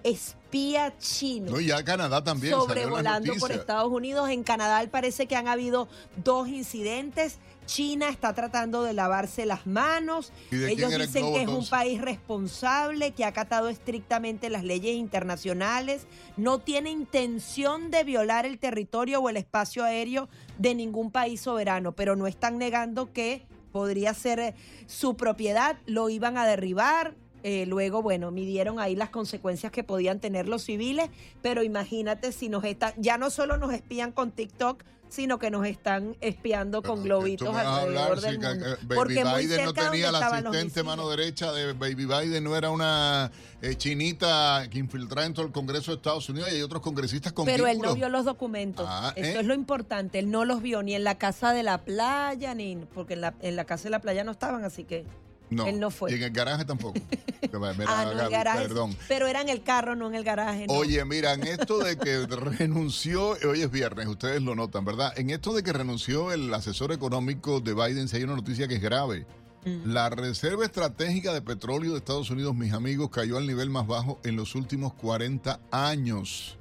espía 0.04 0.96
chino. 0.98 1.52
No, 1.52 1.60
y 1.60 1.66
ya 1.66 1.82
Canadá 1.82 2.22
también. 2.22 2.54
Sobrevolando 2.54 3.34
por 3.36 3.50
Estados 3.50 3.90
Unidos. 3.90 4.28
En 4.28 4.44
Canadá 4.44 4.86
parece 4.90 5.26
que 5.26 5.34
han 5.34 5.48
habido 5.48 5.88
dos 6.22 6.46
incidentes. 6.46 7.38
China 7.66 8.08
está 8.08 8.34
tratando 8.34 8.82
de 8.82 8.92
lavarse 8.92 9.46
las 9.46 9.66
manos. 9.66 10.32
Ellos 10.50 10.96
dicen 10.98 11.32
que 11.32 11.42
es 11.42 11.48
un 11.48 11.66
país 11.68 12.00
responsable, 12.00 13.12
que 13.12 13.24
ha 13.24 13.28
acatado 13.28 13.68
estrictamente 13.68 14.50
las 14.50 14.64
leyes 14.64 14.96
internacionales, 14.96 16.06
no 16.36 16.60
tiene 16.60 16.90
intención 16.90 17.90
de 17.90 18.04
violar 18.04 18.46
el 18.46 18.58
territorio 18.58 19.20
o 19.20 19.28
el 19.28 19.36
espacio 19.36 19.84
aéreo 19.84 20.28
de 20.58 20.74
ningún 20.74 21.10
país 21.10 21.40
soberano, 21.40 21.92
pero 21.92 22.16
no 22.16 22.26
están 22.26 22.58
negando 22.58 23.12
que 23.12 23.46
podría 23.72 24.14
ser 24.14 24.38
eh, 24.38 24.54
su 24.86 25.16
propiedad, 25.16 25.76
lo 25.86 26.08
iban 26.08 26.38
a 26.38 26.46
derribar, 26.46 27.14
eh, 27.42 27.66
luego, 27.66 28.02
bueno, 28.02 28.30
midieron 28.30 28.78
ahí 28.78 28.96
las 28.96 29.10
consecuencias 29.10 29.70
que 29.70 29.84
podían 29.84 30.18
tener 30.18 30.48
los 30.48 30.62
civiles, 30.62 31.10
pero 31.42 31.62
imagínate 31.62 32.32
si 32.32 32.48
nos 32.48 32.64
están, 32.64 32.94
ya 32.96 33.18
no 33.18 33.28
solo 33.30 33.58
nos 33.58 33.74
espían 33.74 34.12
con 34.12 34.30
TikTok, 34.30 34.82
sino 35.14 35.38
que 35.38 35.48
nos 35.48 35.64
están 35.64 36.16
espiando 36.20 36.82
con 36.82 37.04
globitos 37.04 37.54
alrededor 37.54 38.20
del 38.20 38.40
mundo. 38.40 38.66
Eh, 38.66 38.76
Baby 38.82 39.14
Biden 39.14 39.64
no 39.64 39.72
tenía 39.72 40.10
la 40.10 40.26
asistente 40.26 40.82
mano 40.82 41.08
derecha 41.08 41.52
de 41.52 41.72
Baby 41.72 42.06
Biden, 42.06 42.42
no 42.42 42.56
era 42.56 42.70
una 42.70 43.30
eh, 43.62 43.76
chinita 43.76 44.66
que 44.68 44.78
infiltraba 44.78 45.24
en 45.26 45.32
todo 45.32 45.46
el 45.46 45.52
Congreso 45.52 45.92
de 45.92 45.96
Estados 45.98 46.28
Unidos 46.28 46.50
y 46.50 46.56
hay 46.56 46.62
otros 46.62 46.82
congresistas 46.82 47.32
con 47.32 47.46
Pero 47.46 47.68
él 47.68 47.78
no 47.78 47.94
vio 47.94 48.08
los 48.08 48.24
documentos. 48.24 48.86
Ah, 48.88 49.12
Eso 49.14 49.38
es 49.38 49.46
lo 49.46 49.54
importante. 49.54 50.18
Él 50.18 50.30
no 50.30 50.44
los 50.44 50.60
vio 50.60 50.82
ni 50.82 50.94
en 50.94 51.04
la 51.04 51.16
casa 51.16 51.52
de 51.52 51.62
la 51.62 51.78
playa, 51.78 52.54
ni 52.54 52.76
porque 52.92 53.14
en 53.14 53.20
la, 53.20 53.34
en 53.40 53.54
la 53.54 53.64
casa 53.64 53.84
de 53.84 53.90
la 53.90 54.00
playa 54.00 54.24
no 54.24 54.32
estaban, 54.32 54.64
así 54.64 54.82
que 54.82 55.04
no, 55.50 55.66
él 55.66 55.78
no 55.78 55.90
fue. 55.90 56.10
Y 56.10 56.14
en 56.14 56.22
el 56.22 56.30
garaje 56.30 56.64
tampoco. 56.64 56.98
ah, 57.86 58.04
no, 58.04 58.22
el 58.22 58.30
garaje, 58.30 58.62
Perdón. 58.62 58.96
Pero 59.08 59.26
era 59.26 59.40
en 59.40 59.48
el 59.48 59.62
carro, 59.62 59.94
no 59.94 60.08
en 60.08 60.14
el 60.14 60.24
garaje. 60.24 60.66
Oye, 60.68 61.04
mira, 61.04 61.34
en 61.34 61.44
esto 61.44 61.78
de 61.78 61.96
que 61.96 62.26
renunció, 62.28 63.36
hoy 63.48 63.62
es 63.62 63.70
viernes, 63.70 64.06
ustedes 64.06 64.42
lo 64.42 64.54
notan, 64.54 64.84
¿verdad? 64.84 65.12
En 65.16 65.30
esto 65.30 65.52
de 65.52 65.62
que 65.62 65.72
renunció 65.72 66.32
el 66.32 66.52
asesor 66.52 66.92
económico 66.92 67.60
de 67.60 67.74
Biden, 67.74 68.08
si 68.08 68.16
hay 68.16 68.24
una 68.24 68.36
noticia 68.36 68.68
que 68.68 68.76
es 68.76 68.82
grave. 68.82 69.26
Mm. 69.64 69.92
La 69.92 70.10
reserva 70.10 70.64
estratégica 70.64 71.32
de 71.32 71.42
petróleo 71.42 71.92
de 71.92 71.98
Estados 71.98 72.30
Unidos, 72.30 72.54
mis 72.54 72.72
amigos, 72.72 73.10
cayó 73.10 73.38
al 73.38 73.46
nivel 73.46 73.70
más 73.70 73.86
bajo 73.86 74.20
en 74.24 74.36
los 74.36 74.54
últimos 74.54 74.94
40 74.94 75.60
años. 75.70 76.58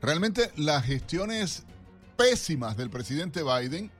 Realmente 0.00 0.50
las 0.56 0.84
gestiones 0.84 1.64
pésimas 2.16 2.76
del 2.76 2.90
presidente 2.90 3.42
Biden, 3.42 3.90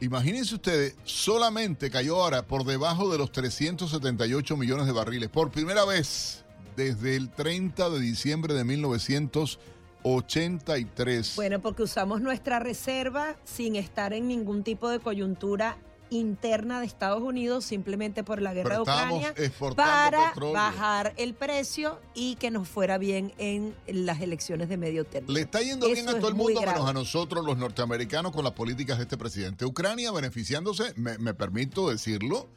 imagínense 0.00 0.54
ustedes, 0.54 0.94
solamente 1.04 1.90
cayó 1.90 2.22
ahora 2.22 2.46
por 2.46 2.64
debajo 2.64 3.10
de 3.10 3.18
los 3.18 3.32
378 3.32 4.56
millones 4.56 4.86
de 4.86 4.92
barriles. 4.92 5.28
Por 5.28 5.50
primera 5.50 5.84
vez 5.84 6.46
desde 6.76 7.16
el 7.16 7.30
30 7.30 7.90
de 7.90 8.00
diciembre 8.00 8.54
de 8.54 8.64
1983. 8.64 11.36
Bueno, 11.36 11.60
porque 11.60 11.82
usamos 11.82 12.20
nuestra 12.20 12.58
reserva 12.58 13.36
sin 13.44 13.76
estar 13.76 14.12
en 14.12 14.26
ningún 14.28 14.62
tipo 14.62 14.90
de 14.90 15.00
coyuntura 15.00 15.78
interna 16.10 16.80
de 16.80 16.86
Estados 16.86 17.22
Unidos 17.22 17.64
simplemente 17.64 18.24
por 18.24 18.40
la 18.40 18.54
guerra 18.54 18.76
de 18.76 18.82
Ucrania 18.82 19.34
para 19.74 20.32
bajar 20.52 21.14
el 21.16 21.34
precio 21.34 22.00
y 22.14 22.36
que 22.36 22.50
nos 22.50 22.68
fuera 22.68 22.98
bien 22.98 23.32
en 23.38 23.74
las 23.86 24.20
elecciones 24.20 24.68
de 24.68 24.76
medio 24.76 25.04
término. 25.04 25.34
Le 25.34 25.42
está 25.42 25.60
yendo 25.60 25.86
bien 25.86 26.08
a 26.08 26.18
todo 26.18 26.28
el 26.28 26.34
mundo 26.34 26.60
menos 26.60 26.88
a 26.88 26.92
nosotros 26.92 27.44
los 27.44 27.56
norteamericanos 27.56 28.32
con 28.32 28.44
las 28.44 28.52
políticas 28.52 28.98
de 28.98 29.04
este 29.04 29.16
presidente. 29.16 29.64
Ucrania 29.64 30.12
beneficiándose, 30.12 30.92
me, 30.96 31.18
me 31.18 31.34
permito 31.34 31.88
decirlo, 31.88 32.48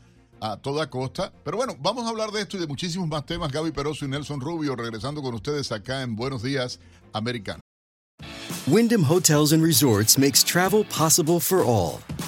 a 0.42 0.58
toda 0.58 0.90
costa. 0.90 1.32
Pero 1.44 1.58
bueno, 1.58 1.76
vamos 1.80 2.06
a 2.06 2.10
hablar 2.10 2.32
de 2.32 2.42
esto 2.42 2.58
y 2.58 2.60
de 2.60 2.68
muchísimos 2.68 3.08
más 3.08 3.26
temas. 3.26 3.52
Gaby 3.52 3.72
Peroso 3.72 4.06
y 4.06 4.08
Nelson 4.08 4.40
Rubio 4.40 4.76
regresando 4.76 5.22
con 5.22 5.34
ustedes 5.34 5.72
acá 5.72 6.02
en 6.02 6.16
Buenos 6.16 6.44
Días, 6.44 6.80
Americano. 7.14 7.60
Wyndham 8.68 9.04
Hotels 9.04 9.52
and 9.52 9.64
Resorts 9.64 10.18
makes 10.18 10.44
travel 10.44 10.84
possible 10.86 11.40
for 11.40 11.64
all. 11.64 12.00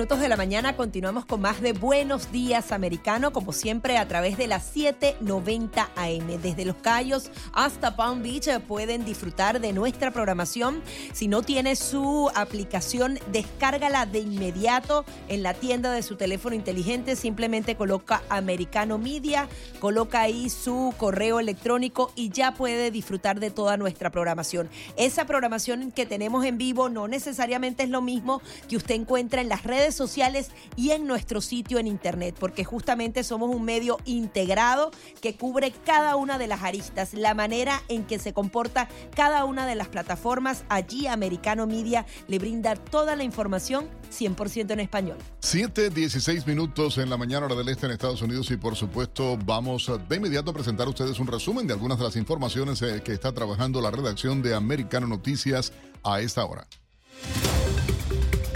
Minutos 0.00 0.20
de 0.20 0.30
la 0.30 0.38
mañana 0.38 0.76
continuamos 0.76 1.26
con 1.26 1.42
más 1.42 1.60
de 1.60 1.74
Buenos 1.74 2.32
Días 2.32 2.72
Americano, 2.72 3.34
como 3.34 3.52
siempre 3.52 3.98
a 3.98 4.08
través 4.08 4.38
de 4.38 4.46
las 4.46 4.74
7:90 4.74 5.90
AM. 5.94 6.38
Desde 6.40 6.64
Los 6.64 6.76
Cayos 6.76 7.30
hasta 7.52 7.96
Palm 7.96 8.22
Beach 8.22 8.48
eh, 8.48 8.60
pueden 8.60 9.04
disfrutar 9.04 9.60
de 9.60 9.74
nuestra 9.74 10.10
programación. 10.10 10.82
Si 11.12 11.28
no 11.28 11.42
tiene 11.42 11.76
su 11.76 12.30
aplicación, 12.34 13.18
descárgala 13.30 14.06
de 14.06 14.20
inmediato 14.20 15.04
en 15.28 15.42
la 15.42 15.52
tienda 15.52 15.92
de 15.92 16.02
su 16.02 16.16
teléfono 16.16 16.56
inteligente. 16.56 17.14
Simplemente 17.14 17.76
coloca 17.76 18.22
Americano 18.30 18.96
Media, 18.96 19.50
coloca 19.80 20.22
ahí 20.22 20.48
su 20.48 20.94
correo 20.96 21.40
electrónico 21.40 22.10
y 22.16 22.30
ya 22.30 22.54
puede 22.54 22.90
disfrutar 22.90 23.38
de 23.38 23.50
toda 23.50 23.76
nuestra 23.76 24.08
programación. 24.08 24.70
Esa 24.96 25.26
programación 25.26 25.92
que 25.92 26.06
tenemos 26.06 26.46
en 26.46 26.56
vivo 26.56 26.88
no 26.88 27.06
necesariamente 27.06 27.82
es 27.82 27.90
lo 27.90 28.00
mismo 28.00 28.40
que 28.66 28.78
usted 28.78 28.94
encuentra 28.94 29.42
en 29.42 29.50
las 29.50 29.64
redes 29.64 29.89
sociales 29.94 30.50
y 30.76 30.90
en 30.90 31.06
nuestro 31.06 31.40
sitio 31.40 31.78
en 31.78 31.86
internet, 31.86 32.36
porque 32.38 32.64
justamente 32.64 33.24
somos 33.24 33.54
un 33.54 33.64
medio 33.64 33.98
integrado 34.04 34.90
que 35.20 35.36
cubre 35.36 35.72
cada 35.84 36.16
una 36.16 36.38
de 36.38 36.46
las 36.46 36.62
aristas, 36.62 37.14
la 37.14 37.34
manera 37.34 37.82
en 37.88 38.04
que 38.04 38.18
se 38.18 38.32
comporta 38.32 38.88
cada 39.14 39.44
una 39.44 39.66
de 39.66 39.74
las 39.74 39.88
plataformas. 39.88 40.64
Allí 40.68 41.06
Americano 41.06 41.66
Media 41.66 42.06
le 42.28 42.38
brinda 42.38 42.74
toda 42.74 43.16
la 43.16 43.24
información 43.24 43.88
100% 44.10 44.72
en 44.72 44.80
español. 44.80 45.18
7, 45.40 45.90
16 45.90 46.46
minutos 46.46 46.98
en 46.98 47.10
la 47.10 47.16
mañana 47.16 47.46
hora 47.46 47.54
del 47.54 47.68
este 47.68 47.86
en 47.86 47.92
Estados 47.92 48.22
Unidos 48.22 48.50
y 48.50 48.56
por 48.56 48.76
supuesto 48.76 49.38
vamos 49.44 49.90
de 50.08 50.16
inmediato 50.16 50.50
a 50.50 50.54
presentar 50.54 50.86
a 50.86 50.90
ustedes 50.90 51.18
un 51.18 51.26
resumen 51.26 51.66
de 51.66 51.72
algunas 51.72 51.98
de 51.98 52.04
las 52.04 52.16
informaciones 52.16 52.82
eh, 52.82 53.02
que 53.04 53.12
está 53.12 53.32
trabajando 53.32 53.80
la 53.80 53.90
redacción 53.90 54.42
de 54.42 54.54
Americano 54.54 55.06
Noticias 55.06 55.72
a 56.02 56.20
esta 56.20 56.44
hora. 56.44 56.66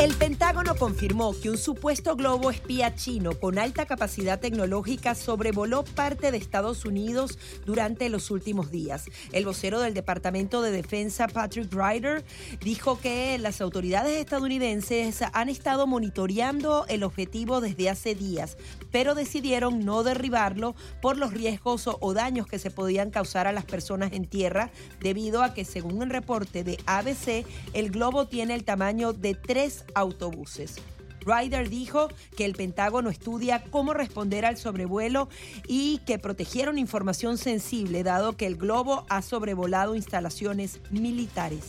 El 0.05 0.13
Pentágono 0.13 0.75
confirmó 0.75 1.35
que 1.41 1.49
un 1.49 1.57
supuesto 1.57 2.15
globo 2.15 2.51
espía 2.51 2.95
chino 2.95 3.41
con 3.41 3.59
alta 3.59 3.87
capacidad 3.87 4.39
tecnológica 4.39 5.15
sobrevoló 5.15 5.83
parte 5.83 6.31
de 6.31 6.37
Estados 6.37 6.85
Unidos 6.85 7.39
durante 7.65 8.11
los 8.11 8.31
últimos 8.31 8.71
días. 8.71 9.07
El 9.33 9.47
vocero 9.47 9.81
del 9.81 9.95
Departamento 9.95 10.61
de 10.61 10.73
Defensa, 10.73 11.27
Patrick 11.27 11.73
Ryder, 11.73 12.23
dijo 12.61 13.01
que 13.01 13.39
las 13.39 13.63
autoridades 13.63 14.19
estadounidenses 14.19 15.23
han 15.33 15.49
estado 15.49 15.87
monitoreando 15.87 16.85
el 16.91 17.03
objetivo 17.03 17.63
desde 17.63 17.89
hace 17.89 18.15
días, 18.15 18.59
pero 18.93 19.15
decidieron 19.15 19.87
no 19.87 20.03
derribarlo 20.03 20.75
por 21.01 21.17
los 21.17 21.33
riesgos 21.33 21.89
o 21.89 22.13
daños 22.13 22.47
que 22.47 22.59
se 22.59 22.71
podían 22.71 23.11
causar 23.11 23.47
a 23.47 23.53
las 23.53 23.65
personas 23.65 24.13
en 24.13 24.27
tierra, 24.27 24.71
debido 25.01 25.43
a 25.43 25.55
que, 25.55 25.65
según 25.65 26.03
el 26.03 26.11
reporte 26.11 26.63
de 26.63 26.77
ABC, 26.85 27.47
el 27.73 27.91
globo 27.91 28.27
tiene 28.27 28.55
el 28.55 28.65
tamaño 28.65 29.15
de 29.15 29.35
tres 29.35 29.87
autobuses. 29.95 30.77
Ryder 31.25 31.69
dijo 31.69 32.09
que 32.37 32.45
el 32.45 32.55
Pentágono 32.55 33.11
estudia 33.11 33.65
cómo 33.71 33.95
responder 33.95 34.45
al 34.45 34.57
sobrevuelo 34.57 35.29
y 35.67 35.99
que 36.07 36.19
protegieron 36.19 36.79
información 36.79 37.39
sensible 37.39 38.03
dado 38.03 38.37
que 38.37 38.47
el 38.47 38.57
globo 38.57 39.07
ha 39.09 39.23
sobrevolado 39.23 39.95
instalaciones 39.95 40.81
militares. 40.91 41.65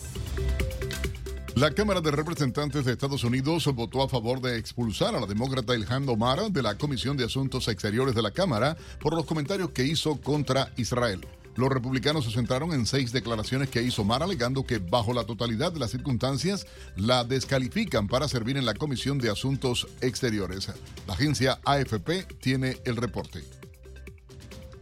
La 1.55 1.71
Cámara 1.71 2.01
de 2.01 2.11
Representantes 2.11 2.83
de 2.83 2.91
Estados 2.91 3.23
Unidos 3.23 3.65
votó 3.73 4.03
a 4.03 4.09
favor 4.09 4.41
de 4.41 4.57
expulsar 4.57 5.15
a 5.15 5.21
la 5.21 5.25
demócrata 5.25 5.73
Ilhan 5.73 6.07
Omar 6.09 6.51
de 6.51 6.61
la 6.61 6.77
Comisión 6.77 7.15
de 7.15 7.23
Asuntos 7.23 7.69
Exteriores 7.69 8.13
de 8.13 8.21
la 8.21 8.31
Cámara 8.31 8.75
por 8.99 9.15
los 9.15 9.25
comentarios 9.25 9.69
que 9.69 9.85
hizo 9.85 10.19
contra 10.19 10.73
Israel. 10.75 11.25
Los 11.55 11.69
republicanos 11.69 12.25
se 12.25 12.31
centraron 12.31 12.73
en 12.73 12.85
seis 12.85 13.13
declaraciones 13.13 13.69
que 13.69 13.81
hizo 13.81 14.03
Mar 14.03 14.21
alegando 14.21 14.65
que 14.65 14.79
bajo 14.79 15.13
la 15.13 15.23
totalidad 15.23 15.71
de 15.71 15.79
las 15.79 15.91
circunstancias 15.91 16.67
la 16.97 17.23
descalifican 17.23 18.07
para 18.07 18.27
servir 18.27 18.57
en 18.57 18.65
la 18.65 18.73
Comisión 18.73 19.17
de 19.19 19.29
Asuntos 19.29 19.87
Exteriores. 20.01 20.69
La 21.07 21.13
agencia 21.13 21.59
AFP 21.63 22.25
tiene 22.41 22.77
el 22.83 22.97
reporte. 22.97 23.43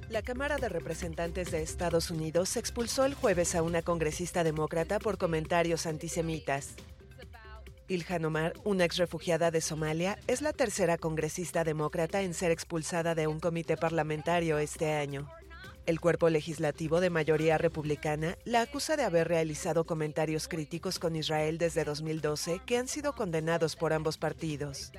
La 0.09 0.23
Cámara 0.23 0.57
de 0.57 0.69
Representantes 0.69 1.51
de 1.51 1.61
Estados 1.61 2.09
Unidos 2.09 2.57
expulsó 2.57 3.05
el 3.05 3.13
jueves 3.13 3.53
a 3.53 3.61
una 3.61 3.83
congresista 3.83 4.43
demócrata 4.43 4.99
por 4.99 5.17
comentarios 5.17 5.85
antisemitas. 5.85 6.75
Ilhan 7.87 8.25
Omar, 8.25 8.53
una 8.63 8.85
ex 8.85 8.97
refugiada 8.97 9.51
de 9.51 9.61
Somalia, 9.61 10.17
es 10.27 10.41
la 10.41 10.53
tercera 10.53 10.97
congresista 10.97 11.63
demócrata 11.63 12.21
en 12.21 12.33
ser 12.33 12.51
expulsada 12.51 13.13
de 13.13 13.27
un 13.27 13.39
comité 13.39 13.77
parlamentario 13.77 14.57
este 14.57 14.93
año. 14.93 15.27
El 15.85 15.99
cuerpo 15.99 16.29
legislativo 16.29 17.01
de 17.01 17.09
mayoría 17.09 17.57
republicana 17.57 18.37
la 18.45 18.61
acusa 18.61 18.95
de 18.95 19.03
haber 19.03 19.27
realizado 19.27 19.83
comentarios 19.83 20.47
críticos 20.47 20.97
con 20.97 21.17
Israel 21.17 21.57
desde 21.57 21.83
2012 21.83 22.61
que 22.65 22.77
han 22.77 22.87
sido 22.87 23.15
condenados 23.15 23.75
por 23.75 23.91
ambos 23.91 24.17
partidos. 24.17 24.93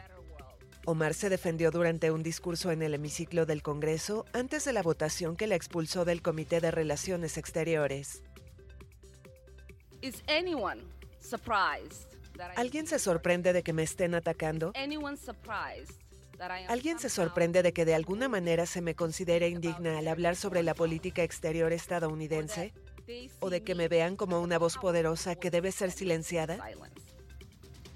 Omar 0.85 1.14
se 1.14 1.31
defendió 1.31 1.71
durante 1.71 2.11
un 2.11 2.23
discurso 2.23 2.71
en 2.71 2.83
el 2.83 2.93
hemiciclo 2.93 3.47
del 3.47 3.62
Congreso 3.62 4.26
antes 4.35 4.67
de 4.67 4.75
la 4.75 4.83
votación 4.83 5.37
que 5.37 5.47
la 5.47 5.55
expulsó 5.55 6.05
del 6.05 6.21
Comité 6.21 6.61
de 6.61 6.71
Relaciones 6.71 7.38
Exteriores. 7.38 8.23
¿Alguien 12.57 12.87
se 12.87 12.99
sorprende 12.99 13.55
de 13.55 13.62
que 13.62 13.73
me 13.73 13.85
estén 13.85 14.14
atacando? 14.14 14.73
¿Alguien 16.69 16.99
se 16.99 17.09
sorprende 17.09 17.62
de 17.62 17.73
que 17.73 17.85
de 17.85 17.95
alguna 17.95 18.29
manera 18.29 18.67
se 18.67 18.81
me 18.81 18.95
considere 18.95 19.49
indigna 19.49 19.99
al 19.99 20.09
hablar 20.09 20.37
sobre 20.37 20.62
la 20.62 20.75
política 20.75 21.23
exterior 21.23 21.73
estadounidense? 21.73 22.73
¿O 23.41 23.50
de 23.50 23.62
que 23.62 23.75
me 23.75 23.88
vean 23.88 24.17
como 24.17 24.41
una 24.41 24.59
voz 24.59 24.76
poderosa 24.79 25.35
que 25.35 25.50
debe 25.50 25.73
ser 25.73 25.91
silenciada? 25.91 26.59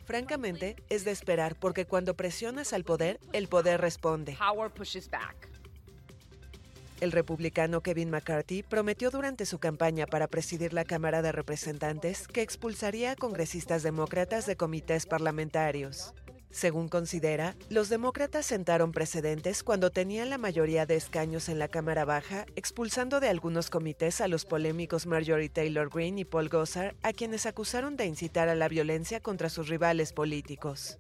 Francamente, 0.05 0.77
es 0.89 1.05
de 1.05 1.11
esperar 1.11 1.57
porque 1.57 1.85
cuando 1.85 2.15
presionas 2.15 2.73
al 2.73 2.85
poder, 2.85 3.21
el 3.33 3.49
poder 3.49 3.81
responde. 3.81 4.37
El 7.01 7.13
republicano 7.13 7.81
Kevin 7.81 8.11
McCarthy 8.11 8.63
prometió 8.63 9.11
durante 9.11 9.47
su 9.47 9.59
campaña 9.59 10.07
para 10.07 10.27
presidir 10.27 10.73
la 10.73 10.85
Cámara 10.85 11.23
de 11.23 11.31
Representantes 11.31 12.27
que 12.27 12.43
expulsaría 12.43 13.13
a 13.13 13.17
congresistas 13.17 13.83
demócratas 13.83 14.47
de 14.47 14.57
comités 14.57 15.07
parlamentarios. 15.07 16.13
Según 16.51 16.89
considera, 16.89 17.55
los 17.69 17.89
demócratas 17.89 18.47
sentaron 18.47 18.93
precedentes 18.93 19.63
cuando 19.63 19.91
tenían 19.91 20.31
la 20.31 20.39
mayoría 20.39 20.87
de 20.87 20.97
escaños 20.97 21.49
en 21.49 21.59
la 21.59 21.69
Cámara 21.69 22.05
Baja, 22.05 22.47
expulsando 22.57 23.21
de 23.21 23.29
algunos 23.29 23.71
comités 23.71 24.21
a 24.21 24.29
los 24.29 24.45
polémicos 24.45 25.07
Marjorie 25.07 25.51
Taylor 25.51 25.91
Greene 25.91 26.23
y 26.23 26.25
Paul 26.25 26.49
Gosar, 26.49 26.97
a 27.03 27.13
quienes 27.13 27.45
acusaron 27.47 27.97
de 27.97 28.07
incitar 28.07 28.49
a 28.49 28.55
la 28.55 28.69
violencia 28.69 29.21
contra 29.21 29.51
sus 29.51 29.69
rivales 29.69 30.13
políticos. 30.13 30.99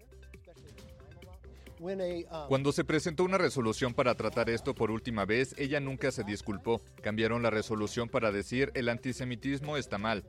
Cuando 2.48 2.72
se 2.72 2.84
presentó 2.84 3.24
una 3.24 3.38
resolución 3.38 3.94
para 3.94 4.14
tratar 4.14 4.50
esto 4.50 4.74
por 4.74 4.90
última 4.90 5.24
vez, 5.24 5.54
ella 5.58 5.78
nunca 5.80 6.10
se 6.10 6.24
disculpó. 6.24 6.82
Cambiaron 7.02 7.42
la 7.42 7.50
resolución 7.50 8.08
para 8.08 8.32
decir 8.32 8.72
el 8.74 8.88
antisemitismo 8.88 9.76
está 9.76 9.96
mal. 9.96 10.24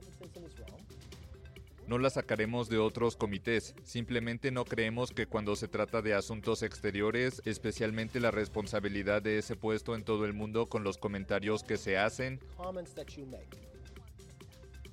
No 1.89 1.97
la 1.97 2.11
sacaremos 2.11 2.69
de 2.69 2.77
otros 2.77 3.15
comités. 3.15 3.73
Simplemente 3.83 4.51
no 4.51 4.63
creemos 4.63 5.09
que 5.09 5.25
cuando 5.25 5.55
se 5.55 5.67
trata 5.67 6.03
de 6.03 6.13
asuntos 6.13 6.61
exteriores, 6.61 7.41
especialmente 7.45 8.19
la 8.19 8.29
responsabilidad 8.29 9.23
de 9.23 9.39
ese 9.39 9.55
puesto 9.55 9.95
en 9.95 10.03
todo 10.03 10.25
el 10.25 10.33
mundo 10.33 10.67
con 10.67 10.83
los 10.83 10.99
comentarios 10.99 11.63
que 11.63 11.77
se 11.77 11.97
hacen, 11.97 12.39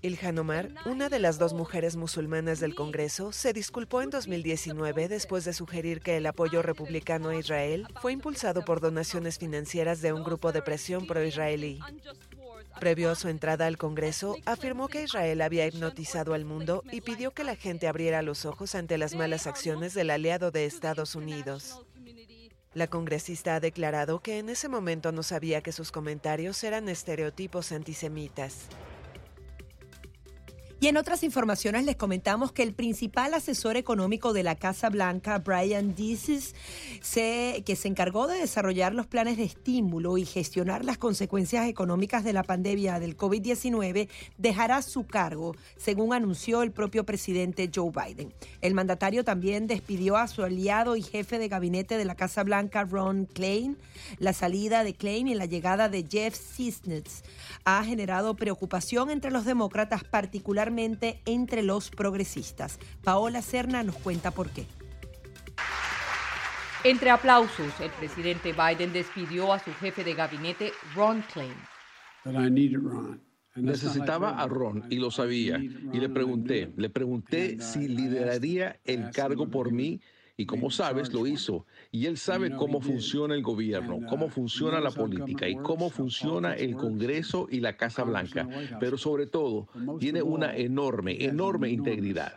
Ilhan 0.00 0.38
Omar, 0.38 0.70
una 0.86 1.10
de 1.10 1.18
las 1.18 1.38
dos 1.38 1.52
mujeres 1.52 1.96
musulmanas 1.96 2.60
del 2.60 2.74
Congreso, 2.74 3.30
se 3.32 3.52
disculpó 3.52 4.00
en 4.00 4.08
2019 4.08 5.08
después 5.08 5.44
de 5.44 5.52
sugerir 5.52 6.00
que 6.00 6.16
el 6.16 6.26
apoyo 6.26 6.62
republicano 6.62 7.28
a 7.28 7.36
Israel 7.36 7.86
fue 8.00 8.12
impulsado 8.12 8.64
por 8.64 8.80
donaciones 8.80 9.38
financieras 9.38 10.00
de 10.00 10.12
un 10.14 10.22
grupo 10.22 10.52
de 10.52 10.62
presión 10.62 11.06
pro-israelí. 11.06 11.80
Previo 12.78 13.11
a 13.11 13.14
su 13.14 13.28
entrada 13.28 13.66
al 13.66 13.78
Congreso, 13.78 14.37
afirmó 14.45 14.88
que 14.88 15.02
Israel 15.02 15.40
había 15.40 15.66
hipnotizado 15.66 16.35
al 16.35 16.45
mundo 16.45 16.83
y 16.92 17.00
pidió 17.00 17.33
que 17.33 17.45
la 17.45 17.56
gente 17.56 17.88
abriera 17.88 18.23
los 18.23 18.45
ojos 18.45 18.75
ante 18.75 18.99
las 18.99 19.14
malas 19.14 19.47
acciones 19.47 19.95
del 19.95 20.11
aliado 20.11 20.50
de 20.50 20.66
Estados 20.66 21.14
Unidos. 21.14 21.83
La 22.75 22.88
congresista 22.88 23.54
ha 23.54 23.61
declarado 23.61 24.21
que 24.21 24.38
en 24.38 24.50
ese 24.50 24.68
momento 24.68 25.11
no 25.11 25.23
sabía 25.23 25.62
que 25.62 25.73
sus 25.73 25.90
comentarios 25.90 26.62
eran 26.62 26.90
estereotipos 26.90 27.73
antisemitas. 27.73 28.68
Y 30.78 30.88
en 30.88 30.99
otras 30.99 31.23
informaciones 31.23 31.87
les 31.87 31.97
comentamos 31.97 32.52
que 32.52 32.62
el 32.62 32.75
principal 32.75 33.33
asesor 33.33 33.78
económico 33.78 34.35
de 34.35 34.42
la 34.42 34.56
Casa 34.56 34.90
Blanca, 34.90 35.38
Brian 35.38 35.95
Dees, 35.95 36.54
se, 37.00 37.62
que 37.64 37.76
se 37.76 37.88
encargó 37.88 38.26
de 38.26 38.38
desarrollar 38.38 38.95
los 38.95 39.06
planes 39.06 39.38
de 39.38 39.45
estímulo 39.45 40.18
y 40.18 40.26
gestionar 40.26 40.85
las 40.85 40.99
consecuencias 40.99 41.66
económicas 41.66 42.25
de 42.25 42.35
la 42.35 42.42
pandemia 42.42 43.00
del 43.00 43.16
COVID-19, 43.16 44.11
dejará 44.37 44.83
su 44.83 45.06
cargo, 45.06 45.56
según 45.78 46.12
anunció 46.12 46.61
el 46.61 46.73
propio 46.73 47.06
presidente 47.06 47.71
Joe 47.75 47.90
Biden. 47.90 48.35
El 48.61 48.75
mandatario 48.75 49.25
también 49.25 49.66
despidió 49.66 50.18
a 50.18 50.28
su 50.28 50.42
aliado 50.42 50.95
y 50.97 51.02
jefe 51.02 51.38
de 51.38 51.49
gabinete 51.49 51.97
de 51.97 52.04
la 52.04 52.16
Casa 52.16 52.45
Blanca, 52.45 52.85
Ron 52.85 53.25
Klein. 53.25 53.78
La 54.18 54.35
salida 54.35 54.85
de 54.85 54.92
Klein 54.92 55.26
y 55.26 55.35
la 55.35 55.47
llegada 55.47 55.88
de 55.88 56.04
Jeff 56.06 56.37
Sisnitz 56.37 57.23
ha 57.64 57.83
generado 57.83 58.37
preocupación 58.37 59.09
entre 59.09 59.30
los 59.30 59.47
demócratas, 59.47 60.04
particularmente 60.04 60.65
entre 61.25 61.62
los 61.62 61.90
progresistas. 61.90 62.78
Paola 63.02 63.42
Serna 63.42 63.82
nos 63.82 63.96
cuenta 63.96 64.30
por 64.30 64.50
qué. 64.50 64.66
Entre 66.85 67.11
aplausos, 67.11 67.80
el 67.80 67.90
presidente 67.90 68.52
Biden 68.52 68.92
despidió 68.92 69.52
a 69.52 69.58
su 69.58 69.73
jefe 69.75 70.04
de 70.04 70.14
gabinete, 70.14 70.73
Ron 70.94 71.23
Klain. 71.32 71.54
Necesitaba 73.56 74.40
a 74.40 74.46
Ron 74.46 74.85
y 74.90 74.96
lo 74.96 75.11
sabía. 75.11 75.58
Y 75.58 75.99
le 75.99 76.08
pregunté, 76.08 76.73
le 76.76 76.90
pregunté 76.90 77.61
si 77.61 77.88
lideraría 77.88 78.78
el 78.85 79.11
cargo 79.11 79.49
por 79.49 79.73
mí 79.73 80.00
y 80.37 80.45
como 80.45 80.71
sabes, 80.71 81.12
lo 81.12 81.26
hizo. 81.26 81.66
Y 81.90 82.07
él 82.07 82.19
sabe 82.19 82.50
cómo 82.55 82.81
funciona 82.81 83.35
el 83.35 83.43
gobierno, 83.43 84.00
cómo 84.09 84.28
funciona 84.28 84.81
la 84.81 84.90
política 84.90 85.49
y 85.49 85.57
cómo 85.57 85.88
funciona 85.88 86.55
el 86.55 86.76
Congreso 86.76 87.49
y 87.50 87.61
la 87.61 87.76
Casa 87.76 88.05
Blanca. 88.05 88.47
Pero 88.78 88.99
sobre 88.99 89.26
todo, 89.26 89.69
tiene 89.99 90.23
una 90.23 90.55
enorme, 90.55 91.25
enorme 91.25 91.71
integridad. 91.71 92.35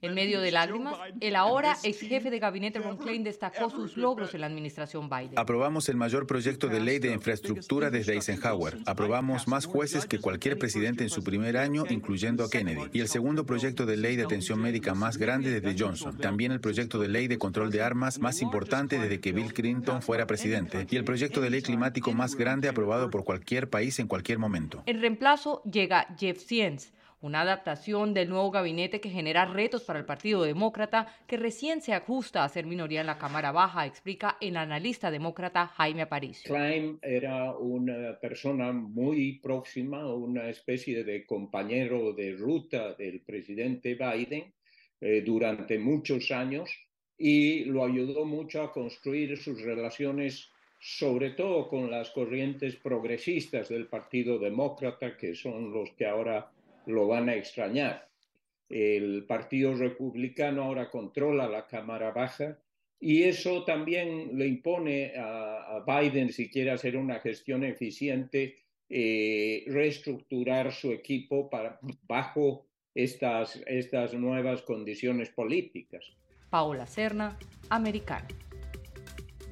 En 0.00 0.14
medio 0.14 0.40
de 0.40 0.50
lágrimas, 0.50 0.96
el 1.20 1.36
ahora 1.36 1.76
ex 1.82 2.00
jefe 2.00 2.30
de 2.30 2.38
gabinete 2.38 2.78
Ron 2.78 2.96
Klein 2.96 3.24
destacó 3.24 3.70
sus 3.70 3.96
logros 3.96 4.34
en 4.34 4.40
la 4.40 4.46
administración 4.46 5.08
Biden. 5.08 5.32
Aprobamos 5.36 5.88
el 5.88 5.96
mayor 5.96 6.26
proyecto 6.26 6.68
de 6.68 6.80
ley 6.80 6.98
de 6.98 7.12
infraestructura 7.12 7.90
desde 7.90 8.14
Eisenhower. 8.14 8.78
Aprobamos 8.86 9.48
más 9.48 9.66
jueces 9.66 10.06
que 10.06 10.18
cualquier 10.18 10.58
presidente 10.58 11.04
en 11.04 11.10
su 11.10 11.22
primer 11.22 11.56
año, 11.56 11.84
incluyendo 11.88 12.44
a 12.44 12.50
Kennedy. 12.50 12.82
Y 12.92 13.00
el 13.00 13.08
segundo 13.08 13.46
proyecto 13.46 13.86
de 13.86 13.96
ley 13.96 14.16
de 14.16 14.24
atención 14.24 14.60
médica 14.60 14.94
más 14.94 15.16
grande 15.16 15.60
desde 15.60 15.78
Johnson. 15.78 16.18
También 16.18 16.52
el 16.52 16.60
proyecto 16.60 16.98
de 16.98 17.08
ley 17.08 17.28
de 17.28 17.38
control 17.38 17.70
de 17.70 17.82
armas 17.82 18.18
más 18.18 18.42
importante 18.42 18.98
desde 18.98 19.20
que 19.20 19.32
Bill 19.32 19.52
Clinton 19.52 20.02
fuera 20.02 20.26
presidente. 20.26 20.86
Y 20.90 20.96
el 20.96 21.04
proyecto 21.04 21.40
de 21.40 21.50
ley 21.50 21.62
climático 21.62 22.12
más 22.12 22.34
grande 22.34 22.68
aprobado 22.68 23.10
por 23.10 23.24
cualquier 23.24 23.70
país 23.70 23.98
en 23.98 24.06
cualquier 24.06 24.38
momento. 24.38 24.82
En 24.86 25.00
reemplazo 25.00 25.62
llega 25.64 26.06
Jeff 26.18 26.38
Sienz 26.38 26.92
una 27.24 27.40
adaptación 27.40 28.12
del 28.12 28.28
nuevo 28.28 28.50
gabinete 28.50 29.00
que 29.00 29.08
genera 29.08 29.46
retos 29.46 29.82
para 29.84 29.98
el 29.98 30.04
Partido 30.04 30.42
Demócrata, 30.42 31.06
que 31.26 31.38
recién 31.38 31.80
se 31.80 31.94
ajusta 31.94 32.44
a 32.44 32.48
ser 32.50 32.66
minoría 32.66 33.00
en 33.00 33.06
la 33.06 33.16
Cámara 33.16 33.50
Baja, 33.50 33.86
explica 33.86 34.36
el 34.42 34.58
analista 34.58 35.10
demócrata 35.10 35.68
Jaime 35.68 36.02
Aparicio. 36.02 36.54
Klein 36.54 36.98
era 37.00 37.56
una 37.56 38.18
persona 38.20 38.72
muy 38.72 39.38
próxima, 39.38 40.06
una 40.06 40.50
especie 40.50 41.02
de 41.02 41.24
compañero 41.24 42.12
de 42.12 42.32
ruta 42.32 42.92
del 42.92 43.22
presidente 43.22 43.94
Biden 43.94 44.52
eh, 45.00 45.22
durante 45.24 45.78
muchos 45.78 46.30
años 46.30 46.70
y 47.16 47.64
lo 47.64 47.86
ayudó 47.86 48.26
mucho 48.26 48.60
a 48.60 48.70
construir 48.70 49.38
sus 49.38 49.62
relaciones 49.62 50.50
sobre 50.78 51.30
todo 51.30 51.68
con 51.68 51.90
las 51.90 52.10
corrientes 52.10 52.76
progresistas 52.76 53.70
del 53.70 53.86
Partido 53.86 54.38
Demócrata, 54.38 55.16
que 55.16 55.34
son 55.34 55.72
los 55.72 55.90
que 55.92 56.04
ahora 56.04 56.50
lo 56.86 57.06
van 57.06 57.28
a 57.28 57.34
extrañar. 57.34 58.08
El 58.68 59.24
Partido 59.26 59.74
Republicano 59.74 60.62
ahora 60.62 60.90
controla 60.90 61.48
la 61.48 61.66
Cámara 61.66 62.10
Baja 62.10 62.58
y 63.00 63.24
eso 63.24 63.64
también 63.64 64.38
le 64.38 64.46
impone 64.46 65.12
a, 65.16 65.84
Biden, 65.86 66.32
si 66.32 66.48
quiere 66.48 66.70
hacer 66.70 66.96
una 66.96 67.20
gestión 67.20 67.64
eficiente, 67.64 68.56
eh, 68.88 69.64
reestructurar 69.66 70.72
su 70.72 70.92
equipo 70.92 71.50
bajo 72.08 72.66
estas, 72.94 73.60
estas 73.66 74.14
nuevas 74.14 74.62
condiciones 74.62 75.28
políticas. 75.30 76.12
Paula 76.48 76.86
Serna, 76.86 77.36
Americano. 77.68 78.28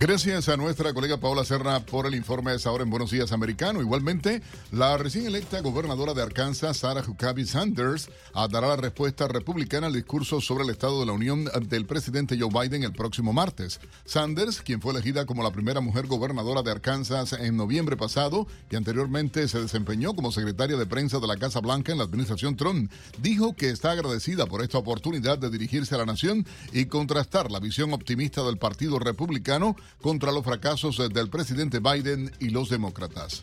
Gracias 0.02 0.48
a 0.48 0.56
nuestra 0.56 0.92
colega 0.92 1.18
Paola 1.18 1.44
Serra 1.44 1.78
por 1.78 2.08
el 2.08 2.16
informe 2.16 2.50
de 2.50 2.56
esa 2.56 2.72
hora 2.72 2.82
en 2.82 2.90
Buenos 2.90 3.12
Días 3.12 3.30
Americano. 3.30 3.80
Igualmente, 3.80 4.42
la 4.72 4.96
recién 4.96 5.26
electa 5.26 5.60
gobernadora 5.60 6.12
de 6.12 6.20
Arkansas, 6.20 6.78
Sarah 6.78 7.04
Huckabee 7.06 7.46
Sanders, 7.46 8.10
dará 8.34 8.66
la 8.66 8.74
respuesta 8.74 9.28
republicana 9.28 9.86
al 9.86 9.92
discurso 9.92 10.40
sobre 10.40 10.64
el 10.64 10.70
Estado 10.70 10.98
de 10.98 11.06
la 11.06 11.12
Unión 11.12 11.44
del 11.68 11.86
presidente 11.86 12.36
Joe 12.36 12.50
Biden 12.50 12.82
el 12.82 12.92
próximo 12.92 13.32
martes. 13.32 13.78
Sanders, 14.04 14.60
quien 14.60 14.80
fue 14.80 14.90
elegida 14.90 15.24
como 15.24 15.44
la 15.44 15.52
primera 15.52 15.80
mujer 15.80 16.08
gobernadora 16.08 16.62
de 16.62 16.72
Arkansas 16.72 17.34
en 17.34 17.56
noviembre 17.56 17.96
pasado 17.96 18.48
y 18.72 18.74
anteriormente 18.74 19.46
se 19.46 19.60
desempeñó 19.60 20.14
como 20.14 20.32
secretaria 20.32 20.76
de 20.76 20.86
prensa 20.86 21.20
de 21.20 21.28
la 21.28 21.36
Casa 21.36 21.60
Blanca 21.60 21.92
en 21.92 21.98
la 21.98 22.04
administración 22.04 22.56
Trump, 22.56 22.90
dijo 23.20 23.54
que 23.54 23.70
está 23.70 23.92
agradecida 23.92 24.46
por 24.46 24.62
esta 24.62 24.78
oportunidad 24.78 25.38
de 25.38 25.48
dirigirse 25.48 25.94
a 25.94 25.98
la 25.98 26.06
nación 26.06 26.44
y 26.72 26.86
contrastar 26.86 27.52
la 27.52 27.60
visión 27.60 27.92
optimista 27.92 28.42
del 28.42 28.58
Partido 28.58 28.98
Republicano 28.98 29.76
contra 30.00 30.33
los 30.33 30.44
fracasos 30.44 31.00
del 31.12 31.28
presidente 31.28 31.81
Biden 31.81 32.31
y 32.40 32.50
los 32.50 32.68
demócratas. 32.68 33.42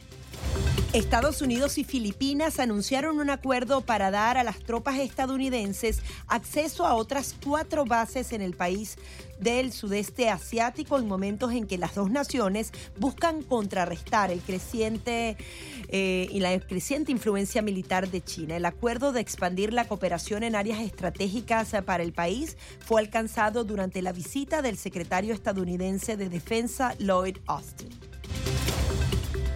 Estados 0.92 1.44
Unidos 1.44 1.78
y 1.78 1.84
Filipinas 1.84 2.60
anunciaron 2.60 3.20
un 3.20 3.30
acuerdo 3.30 3.82
para 3.82 4.10
dar 4.10 4.38
a 4.38 4.44
las 4.44 4.58
tropas 4.58 4.98
estadounidenses 4.98 6.00
acceso 6.28 6.84
a 6.84 6.96
otras 6.96 7.36
cuatro 7.46 7.86
bases 7.86 8.34
en 8.34 8.42
el 8.42 8.56
país 8.56 8.98
del 9.40 9.72
sudeste 9.72 10.30
asiático 10.30 10.98
en 10.98 11.08
momentos 11.08 11.54
en 11.54 11.68
que 11.68 11.78
las 11.78 11.94
dos 11.94 12.10
naciones 12.10 12.72
buscan 12.98 13.44
contrarrestar 13.44 14.32
el 14.32 14.42
creciente 14.42 15.38
eh, 15.90 16.28
y 16.32 16.40
la 16.40 16.60
creciente 16.60 17.12
influencia 17.12 17.62
militar 17.62 18.10
de 18.10 18.24
China. 18.24 18.58
El 18.58 18.66
acuerdo 18.66 19.12
de 19.12 19.22
expandir 19.22 19.74
la 19.74 19.88
cooperación 19.88 20.42
en 20.42 20.56
áreas 20.56 20.80
estratégicas 20.80 21.72
para 21.86 22.02
el 22.02 22.14
país 22.14 22.58
fue 22.80 23.00
alcanzado 23.00 23.64
durante 23.64 24.02
la 24.02 24.12
visita 24.12 24.64
del 24.64 24.76
secretario 24.76 25.36
estadounidense 25.36 26.18
de 26.18 26.30
Defensa 26.30 26.96
Lloyd 26.98 27.38
Austin. 27.46 27.90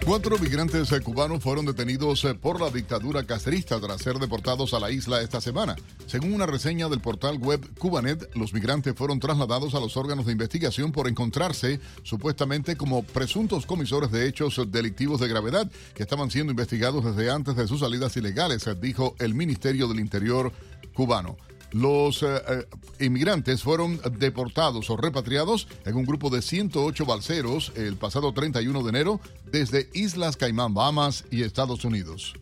Cuatro 0.06 0.38
migrantes 0.38 0.92
eh, 0.92 1.00
cubanos 1.00 1.42
fueron 1.42 1.64
detenidos 1.64 2.24
eh, 2.26 2.34
por 2.34 2.60
la 2.60 2.68
dictadura 2.68 3.24
castrista 3.24 3.80
tras 3.80 4.02
ser 4.02 4.18
deportados 4.18 4.74
a 4.74 4.78
la 4.78 4.90
isla 4.90 5.22
esta 5.22 5.40
semana. 5.40 5.76
Según 6.06 6.34
una 6.34 6.44
reseña 6.44 6.90
del 6.90 7.00
portal 7.00 7.38
web 7.38 7.66
Cubanet, 7.78 8.28
los 8.36 8.52
migrantes 8.52 8.94
fueron 8.94 9.18
trasladados 9.18 9.74
a 9.74 9.80
los 9.80 9.96
órganos 9.96 10.26
de 10.26 10.32
investigación 10.32 10.92
por 10.92 11.08
encontrarse 11.08 11.80
supuestamente 12.02 12.76
como 12.76 13.02
presuntos 13.02 13.64
comisores 13.64 14.10
de 14.10 14.28
hechos 14.28 14.60
delictivos 14.70 15.20
de 15.20 15.28
gravedad 15.28 15.70
que 15.94 16.02
estaban 16.02 16.30
siendo 16.30 16.50
investigados 16.50 17.02
desde 17.02 17.30
antes 17.30 17.56
de 17.56 17.66
sus 17.66 17.80
salidas 17.80 18.14
ilegales, 18.18 18.68
dijo 18.82 19.14
el 19.20 19.34
Ministerio 19.34 19.88
del 19.88 20.00
Interior 20.00 20.52
cubano. 20.92 21.38
Los 21.74 22.22
eh, 22.22 22.26
eh, 22.48 23.04
inmigrantes 23.04 23.64
fueron 23.64 24.00
deportados 24.18 24.90
o 24.90 24.96
repatriados 24.96 25.66
en 25.84 25.96
un 25.96 26.04
grupo 26.04 26.30
de 26.30 26.40
108 26.40 27.04
balseros 27.04 27.72
el 27.74 27.96
pasado 27.96 28.32
31 28.32 28.80
de 28.84 28.88
enero 28.88 29.20
desde 29.50 29.90
Islas 29.92 30.36
Caimán, 30.36 30.72
Bahamas 30.72 31.24
y 31.32 31.42
Estados 31.42 31.84
Unidos. 31.84 32.34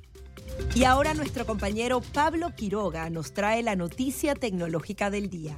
Y 0.75 0.85
ahora 0.85 1.15
nuestro 1.15 1.47
compañero 1.47 2.03
Pablo 2.13 2.55
Quiroga 2.55 3.09
nos 3.09 3.33
trae 3.33 3.63
la 3.63 3.75
noticia 3.75 4.35
tecnológica 4.35 5.11
del 5.11 5.31
día. 5.31 5.57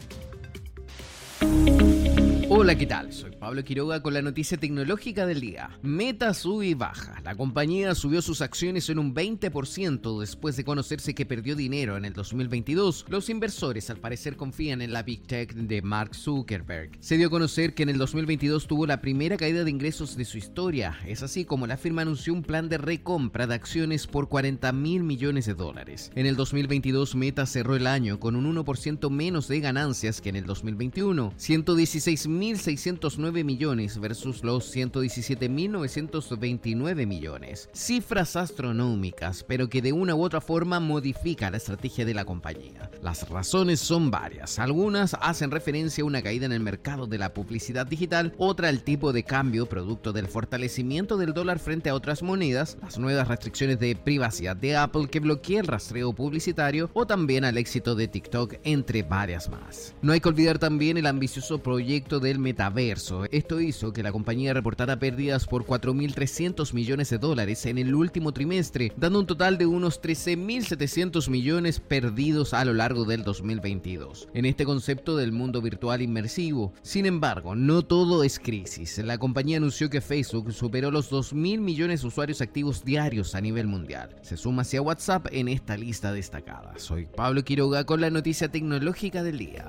Hola, 2.50 2.76
¿qué 2.76 2.85
tal? 2.85 3.11
Soy 3.11 3.30
Pablo 3.30 3.64
Quiroga 3.64 4.02
con 4.02 4.12
la 4.12 4.20
noticia 4.20 4.59
tecnológica 4.59 5.24
del 5.24 5.40
día. 5.40 5.70
Meta 5.80 6.35
sube 6.35 6.66
y 6.66 6.74
baja. 6.74 7.20
La 7.24 7.35
compañía 7.35 7.94
subió 7.94 8.20
sus 8.20 8.42
acciones 8.42 8.90
en 8.90 8.98
un 8.98 9.14
20% 9.14 10.20
después 10.20 10.54
de 10.57 10.64
conocerse 10.64 11.14
que 11.14 11.24
perdió 11.24 11.57
dinero 11.57 11.96
en 11.96 12.04
el 12.04 12.12
2022. 12.12 13.07
Los 13.09 13.30
inversores 13.30 13.88
al 13.88 13.96
parecer 13.96 14.37
confían 14.37 14.83
en 14.83 14.92
la 14.92 15.02
Big 15.02 15.26
Tech 15.26 15.54
de 15.54 15.80
Mark 15.80 16.14
Zuckerberg. 16.14 16.90
Se 17.00 17.16
dio 17.16 17.28
a 17.28 17.30
conocer 17.30 17.74
que 17.74 17.83
en 17.83 17.88
el 17.88 17.96
2022 17.96 18.66
tuvo 18.66 18.87
la 18.87 19.00
primera 19.00 19.38
caída 19.38 19.64
de 19.64 19.70
ingresos 19.70 20.14
de 20.14 20.26
su 20.26 20.37
historia. 20.37 20.98
Es 21.07 21.22
así 21.22 21.46
como 21.46 21.66
la 21.66 21.78
firma 21.78 22.02
anunció 22.02 22.35
un 22.35 22.42
plan 22.42 22.68
de 22.68 22.76
recompra 22.76 23.46
de 23.46 23.54
acciones 23.54 24.07
por 24.07 24.28
40 24.28 24.70
mil 24.72 25.02
millones 25.02 25.46
de 25.46 25.54
dólares. 25.54 26.12
En 26.14 26.26
el 26.26 26.37
2022 26.37 27.14
Meta 27.14 27.46
cerró 27.46 27.74
el 27.74 27.87
año 27.87 28.20
con 28.20 28.37
un 28.37 28.54
1% 28.54 29.11
menos 29.11 29.48
de 29.48 29.61
ganancias 29.61 30.20
que 30.20 30.28
en 30.28 30.37
el 30.37 30.44
2021. 30.44 31.33
116 31.37 32.33
1.609 32.34 33.44
millones 33.44 33.98
versus 33.98 34.44
los 34.44 34.74
117.929 34.74 37.06
millones. 37.06 37.68
Cifras 37.72 38.36
astronómicas, 38.36 39.44
pero 39.44 39.68
que 39.68 39.82
de 39.82 39.92
una 39.92 40.14
u 40.14 40.22
otra 40.22 40.40
forma 40.40 40.80
modifican 40.80 41.52
la 41.52 41.58
estrategia 41.58 42.04
de 42.04 42.14
la 42.14 42.24
compañía. 42.24 42.90
Las 43.02 43.28
razones 43.28 43.80
son 43.80 44.10
varias. 44.10 44.58
Algunas 44.58 45.16
hacen 45.20 45.50
referencia 45.50 46.02
a 46.02 46.06
una 46.06 46.22
caída 46.22 46.46
en 46.46 46.52
el 46.52 46.60
mercado 46.60 47.06
de 47.06 47.18
la 47.18 47.34
publicidad 47.34 47.86
digital, 47.86 48.34
otra 48.38 48.68
al 48.68 48.82
tipo 48.82 49.12
de 49.12 49.24
cambio 49.24 49.66
producto 49.66 50.12
del 50.12 50.28
fortalecimiento 50.28 51.16
del 51.16 51.34
dólar 51.34 51.58
frente 51.58 51.90
a 51.90 51.94
otras 51.94 52.22
monedas, 52.22 52.78
las 52.82 52.98
nuevas 52.98 53.28
restricciones 53.28 53.78
de 53.78 53.96
privacidad 53.96 54.56
de 54.56 54.76
Apple 54.76 55.08
que 55.08 55.20
bloquea 55.20 55.60
el 55.60 55.66
rastreo 55.66 56.12
publicitario 56.12 56.90
o 56.94 57.06
también 57.06 57.44
al 57.44 57.58
éxito 57.58 57.94
de 57.94 58.08
TikTok, 58.08 58.54
entre 58.64 59.02
varias 59.02 59.48
más. 59.48 59.94
No 60.02 60.12
hay 60.12 60.20
que 60.20 60.28
olvidar 60.28 60.58
también 60.58 60.96
el 60.96 61.06
ambicioso 61.06 61.58
proyecto 61.58 62.20
del 62.24 62.40
metaverso. 62.40 63.26
Esto 63.30 63.60
hizo 63.60 63.92
que 63.92 64.02
la 64.02 64.10
compañía 64.10 64.52
reportara 64.52 64.98
pérdidas 64.98 65.46
por 65.46 65.64
4.300 65.64 66.74
millones 66.74 67.10
de 67.10 67.18
dólares 67.18 67.66
en 67.66 67.78
el 67.78 67.94
último 67.94 68.32
trimestre, 68.32 68.92
dando 68.96 69.20
un 69.20 69.26
total 69.26 69.58
de 69.58 69.66
unos 69.66 70.02
13.700 70.02 71.30
millones 71.30 71.78
perdidos 71.78 72.52
a 72.52 72.64
lo 72.64 72.74
largo 72.74 73.04
del 73.04 73.22
2022. 73.22 74.28
En 74.34 74.46
este 74.46 74.64
concepto 74.64 75.16
del 75.16 75.30
mundo 75.30 75.62
virtual 75.62 76.02
inmersivo, 76.02 76.72
sin 76.82 77.06
embargo, 77.06 77.54
no 77.54 77.82
todo 77.82 78.24
es 78.24 78.40
crisis. 78.40 78.98
La 78.98 79.18
compañía 79.18 79.58
anunció 79.58 79.88
que 79.88 80.00
Facebook 80.00 80.52
superó 80.52 80.90
los 80.90 81.12
2.000 81.12 81.60
millones 81.60 82.00
de 82.00 82.08
usuarios 82.08 82.40
activos 82.40 82.84
diarios 82.84 83.34
a 83.37 83.40
nivel 83.40 83.66
mundial. 83.66 84.16
Se 84.22 84.37
suma 84.37 84.62
hacia 84.62 84.82
WhatsApp 84.82 85.28
en 85.30 85.48
esta 85.48 85.76
lista 85.76 86.12
destacada. 86.12 86.72
Soy 86.76 87.06
Pablo 87.06 87.44
Quiroga 87.44 87.84
con 87.84 88.00
la 88.00 88.10
noticia 88.10 88.48
tecnológica 88.48 89.22
del 89.22 89.38
día. 89.38 89.68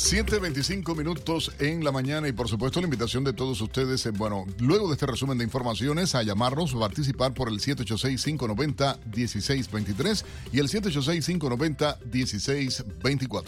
7.25 0.00 0.96
minutos 0.96 1.52
en 1.58 1.84
la 1.84 1.92
mañana 1.92 2.26
y 2.26 2.32
por 2.32 2.48
supuesto 2.48 2.80
la 2.80 2.86
invitación 2.86 3.22
de 3.22 3.34
todos 3.34 3.60
ustedes, 3.60 4.06
eh, 4.06 4.10
bueno, 4.10 4.46
luego 4.58 4.88
de 4.88 4.94
este 4.94 5.04
resumen 5.04 5.36
de 5.36 5.44
informaciones, 5.44 6.14
a 6.14 6.22
llamarnos 6.22 6.74
o 6.74 6.80
participar 6.80 7.34
por 7.34 7.48
el 7.48 7.60
786-590-1623 7.60 10.24
y 10.52 10.58
el 10.58 10.68
786-590-1624. 10.68 13.44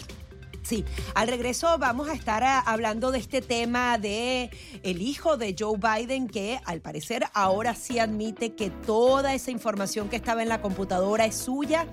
Sí, 0.63 0.85
al 1.13 1.27
regreso 1.27 1.77
vamos 1.77 2.07
a 2.07 2.13
estar 2.13 2.41
ah, 2.43 2.59
hablando 2.59 3.11
de 3.11 3.19
este 3.19 3.41
tema 3.41 3.97
de 3.97 4.49
el 4.83 5.01
hijo 5.01 5.35
de 5.35 5.53
Joe 5.59 5.77
Biden 5.77 6.29
que 6.29 6.61
al 6.63 6.79
parecer 6.79 7.25
ahora 7.33 7.75
sí 7.75 7.99
admite 7.99 8.53
que 8.53 8.69
toda 8.69 9.33
esa 9.33 9.51
información 9.51 10.07
que 10.07 10.15
estaba 10.15 10.41
en 10.41 10.47
la 10.47 10.61
computadora 10.61 11.25
es 11.25 11.35
suya 11.35 11.85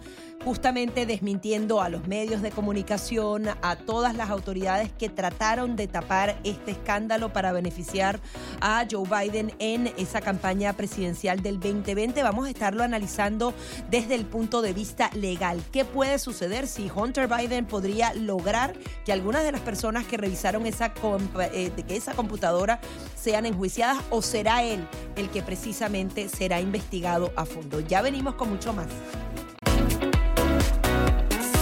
justamente 0.45 1.07
desmintiendo 1.07 1.83
a 1.83 1.89
los 1.89 2.07
medios 2.07 2.43
de 2.43 2.51
comunicación, 2.51 3.49
a 3.49 3.77
todas 3.77 4.15
las 4.15 4.31
autoridades 4.31 4.91
que 4.93 5.09
trataron 5.09 5.77
de 5.77 5.87
tapar 5.87 6.39
este 6.45 6.73
escándalo 6.73 7.33
para 7.33 7.53
beneficiar 7.53 8.21
a 8.61 8.87
Joe 8.91 9.07
Biden 9.07 9.53
en 9.59 9.93
esa 9.99 10.21
campaña 10.21 10.73
presidencial 10.73 11.43
del 11.43 11.61
2020. 11.61 12.23
Vamos 12.23 12.47
a 12.47 12.51
estarlo 12.51 12.83
analizando 12.83 13.53
desde 13.91 14.15
el 14.15 14.25
punto 14.25 14.63
de 14.63 14.73
vista 14.73 15.11
legal. 15.15 15.63
¿Qué 15.73 15.85
puede 15.85 16.19
suceder 16.19 16.67
si 16.67 16.91
Hunter 16.95 17.29
Biden 17.29 17.67
podría 17.67 18.15
lograr 18.15 18.75
que 19.05 19.13
algunas 19.13 19.45
de 19.45 19.53
las 19.53 19.61
personas 19.61 20.07
que 20.07 20.17
revisaron 20.17 20.67
esa, 20.67 20.93
eh, 21.53 21.71
que 21.87 21.97
esa 21.97 22.15
computadora 22.15 22.81
sean 23.15 23.45
enjuiciadas 23.45 23.99
o 24.11 24.23
será 24.23 24.63
él 24.63 24.87
el 25.17 25.29
que 25.29 25.43
precisamente 25.43 26.29
será 26.29 26.61
investigado 26.61 27.33
a 27.37 27.45
fondo? 27.45 27.81
Ya 27.81 28.01
venimos 28.01 28.35
con 28.35 28.51
mucho 28.51 28.73
más. 28.73 28.89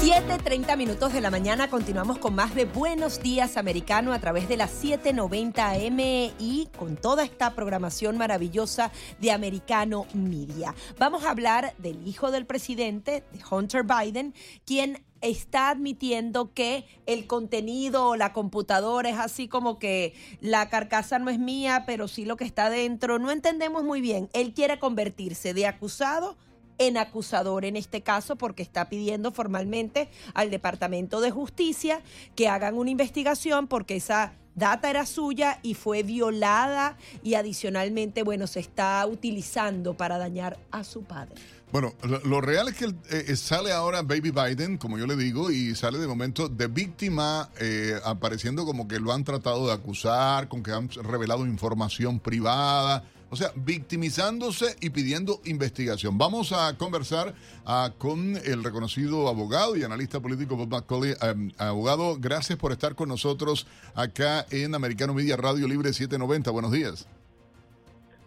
7.30 0.08 0.74
minutos 0.78 1.12
de 1.12 1.20
la 1.20 1.30
mañana 1.30 1.68
continuamos 1.68 2.16
con 2.16 2.34
más 2.34 2.54
de 2.54 2.64
Buenos 2.64 3.20
Días 3.20 3.58
Americano 3.58 4.14
a 4.14 4.18
través 4.18 4.48
de 4.48 4.56
las 4.56 4.82
7.90 4.82 5.86
AM 5.86 6.34
y 6.38 6.66
con 6.78 6.96
toda 6.96 7.24
esta 7.24 7.54
programación 7.54 8.16
maravillosa 8.16 8.90
de 9.20 9.32
Americano 9.32 10.06
Media. 10.14 10.74
Vamos 10.98 11.24
a 11.24 11.30
hablar 11.30 11.74
del 11.76 12.08
hijo 12.08 12.30
del 12.30 12.46
presidente, 12.46 13.22
de 13.32 13.40
Hunter 13.50 13.84
Biden, 13.84 14.32
quien 14.64 15.04
está 15.20 15.68
admitiendo 15.68 16.54
que 16.54 16.86
el 17.04 17.26
contenido 17.26 18.06
o 18.06 18.16
la 18.16 18.32
computadora 18.32 19.10
es 19.10 19.18
así 19.18 19.46
como 19.46 19.78
que 19.78 20.14
la 20.40 20.70
carcasa 20.70 21.18
no 21.18 21.28
es 21.28 21.38
mía, 21.38 21.84
pero 21.86 22.08
sí 22.08 22.24
lo 22.24 22.38
que 22.38 22.44
está 22.44 22.70
dentro. 22.70 23.18
No 23.18 23.30
entendemos 23.30 23.84
muy 23.84 24.00
bien. 24.00 24.30
Él 24.32 24.54
quiere 24.54 24.78
convertirse 24.78 25.52
de 25.52 25.66
acusado 25.66 26.38
en 26.78 26.96
acusador 26.96 27.64
en 27.64 27.76
este 27.76 28.02
caso 28.02 28.36
porque 28.36 28.62
está 28.62 28.88
pidiendo 28.88 29.32
formalmente 29.32 30.08
al 30.34 30.50
Departamento 30.50 31.20
de 31.20 31.30
Justicia 31.30 32.00
que 32.34 32.48
hagan 32.48 32.74
una 32.74 32.90
investigación 32.90 33.66
porque 33.66 33.96
esa 33.96 34.32
data 34.58 34.90
era 34.90 35.06
suya 35.06 35.60
y 35.62 35.74
fue 35.74 36.02
violada 36.02 36.96
y 37.22 37.34
adicionalmente, 37.34 38.22
bueno, 38.22 38.46
se 38.46 38.60
está 38.60 39.06
utilizando 39.06 39.96
para 39.96 40.18
dañar 40.18 40.58
a 40.70 40.84
su 40.84 41.04
padre. 41.04 41.36
Bueno, 41.70 41.92
lo, 42.24 42.40
real 42.40 42.68
es 42.68 42.76
que 42.76 42.94
eh, 43.10 43.36
sale 43.36 43.72
ahora 43.72 44.00
Baby 44.00 44.30
Biden, 44.30 44.78
como 44.78 44.96
yo 44.96 45.06
le 45.06 45.16
digo, 45.16 45.50
y 45.50 45.74
sale 45.74 45.98
de 45.98 46.06
momento 46.06 46.48
de 46.48 46.66
víctima, 46.66 47.50
eh, 47.60 48.00
apareciendo 48.04 48.64
como 48.64 48.88
que 48.88 48.98
lo 48.98 49.12
han 49.12 49.22
tratado 49.22 49.66
de 49.66 49.74
acusar, 49.74 50.48
con 50.48 50.62
que 50.62 50.72
han 50.72 50.88
revelado 50.88 51.44
información 51.44 52.20
privada. 52.20 53.04
O 53.30 53.36
sea, 53.36 53.52
victimizándose 53.56 54.76
y 54.80 54.90
pidiendo 54.90 55.40
investigación. 55.44 56.16
Vamos 56.16 56.52
a 56.52 56.76
conversar 56.78 57.34
ah, 57.66 57.92
con 57.98 58.36
el 58.36 58.64
reconocido 58.64 59.28
abogado 59.28 59.76
y 59.76 59.82
analista 59.82 60.20
político 60.20 60.56
Bob 60.56 60.68
McCauley. 60.68 61.14
Em, 61.20 61.50
abogado, 61.58 62.16
gracias 62.18 62.58
por 62.58 62.72
estar 62.72 62.94
con 62.94 63.08
nosotros 63.08 63.66
acá 63.94 64.46
en 64.50 64.74
Americano 64.74 65.12
Media 65.12 65.36
Radio 65.36 65.68
Libre 65.68 65.92
790. 65.92 66.50
Buenos 66.50 66.72
días. 66.72 67.06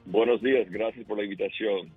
Buenos 0.06 0.42
días, 0.42 0.70
gracias 0.70 1.06
por 1.06 1.18
la 1.18 1.24
invitación. 1.24 1.92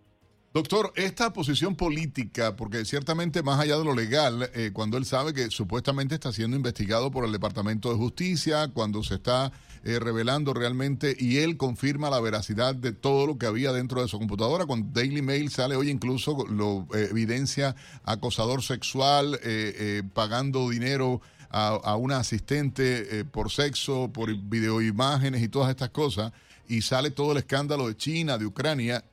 Doctor, 0.54 0.92
esta 0.94 1.32
posición 1.32 1.74
política, 1.74 2.54
porque 2.54 2.84
ciertamente 2.84 3.42
más 3.42 3.58
allá 3.58 3.76
de 3.76 3.84
lo 3.84 3.92
legal, 3.92 4.48
eh, 4.54 4.70
cuando 4.72 4.96
él 4.96 5.04
sabe 5.04 5.34
que 5.34 5.50
supuestamente 5.50 6.14
está 6.14 6.30
siendo 6.30 6.56
investigado 6.56 7.10
por 7.10 7.24
el 7.24 7.32
Departamento 7.32 7.90
de 7.90 7.96
Justicia, 7.96 8.68
cuando 8.72 9.02
se 9.02 9.14
está 9.14 9.50
eh, 9.86 9.98
revelando 9.98 10.54
realmente 10.54 11.14
y 11.18 11.40
él 11.40 11.58
confirma 11.58 12.08
la 12.08 12.18
veracidad 12.18 12.74
de 12.74 12.92
todo 12.92 13.26
lo 13.26 13.36
que 13.36 13.44
había 13.44 13.70
dentro 13.70 14.00
de 14.00 14.08
su 14.08 14.18
computadora. 14.18 14.64
Cuando 14.64 14.88
Daily 14.98 15.20
Mail 15.20 15.50
sale 15.50 15.76
hoy 15.76 15.90
incluso 15.90 16.46
lo 16.48 16.88
eh, 16.94 17.08
evidencia 17.10 17.76
acosador 18.02 18.62
sexual 18.62 19.38
eh, 19.42 20.02
pagando 20.14 20.70
dinero 20.70 21.20
a, 21.50 21.96
una 21.96 22.16
asistente 22.16 23.24
por 23.26 23.50
sexo, 23.50 24.10
por 24.12 24.34
videoimágenes 24.34 25.42
y 25.42 25.48
todas 25.48 25.68
estas 25.68 25.90
cosas. 25.90 26.32
Y 26.66 26.80
sale 26.80 27.10
todo 27.10 27.32
el 27.32 27.38
escándalo 27.38 27.86
de 27.86 27.96
China, 27.96 28.38
de 28.38 28.46
Ucrania. 28.46 29.04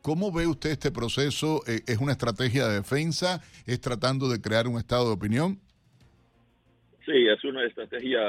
¿Cómo 0.00 0.32
ve 0.32 0.46
usted 0.46 0.70
este 0.70 0.90
proceso? 0.90 1.62
¿Es 1.66 1.98
una 1.98 2.12
estrategia 2.12 2.66
de 2.66 2.76
defensa? 2.76 3.42
¿Es 3.66 3.80
tratando 3.80 4.28
de 4.30 4.40
crear 4.40 4.68
un 4.68 4.78
estado 4.78 5.08
de 5.08 5.12
opinión? 5.12 5.60
Sí, 7.04 7.26
es 7.28 7.44
una 7.44 7.66
estrategia 7.66 8.20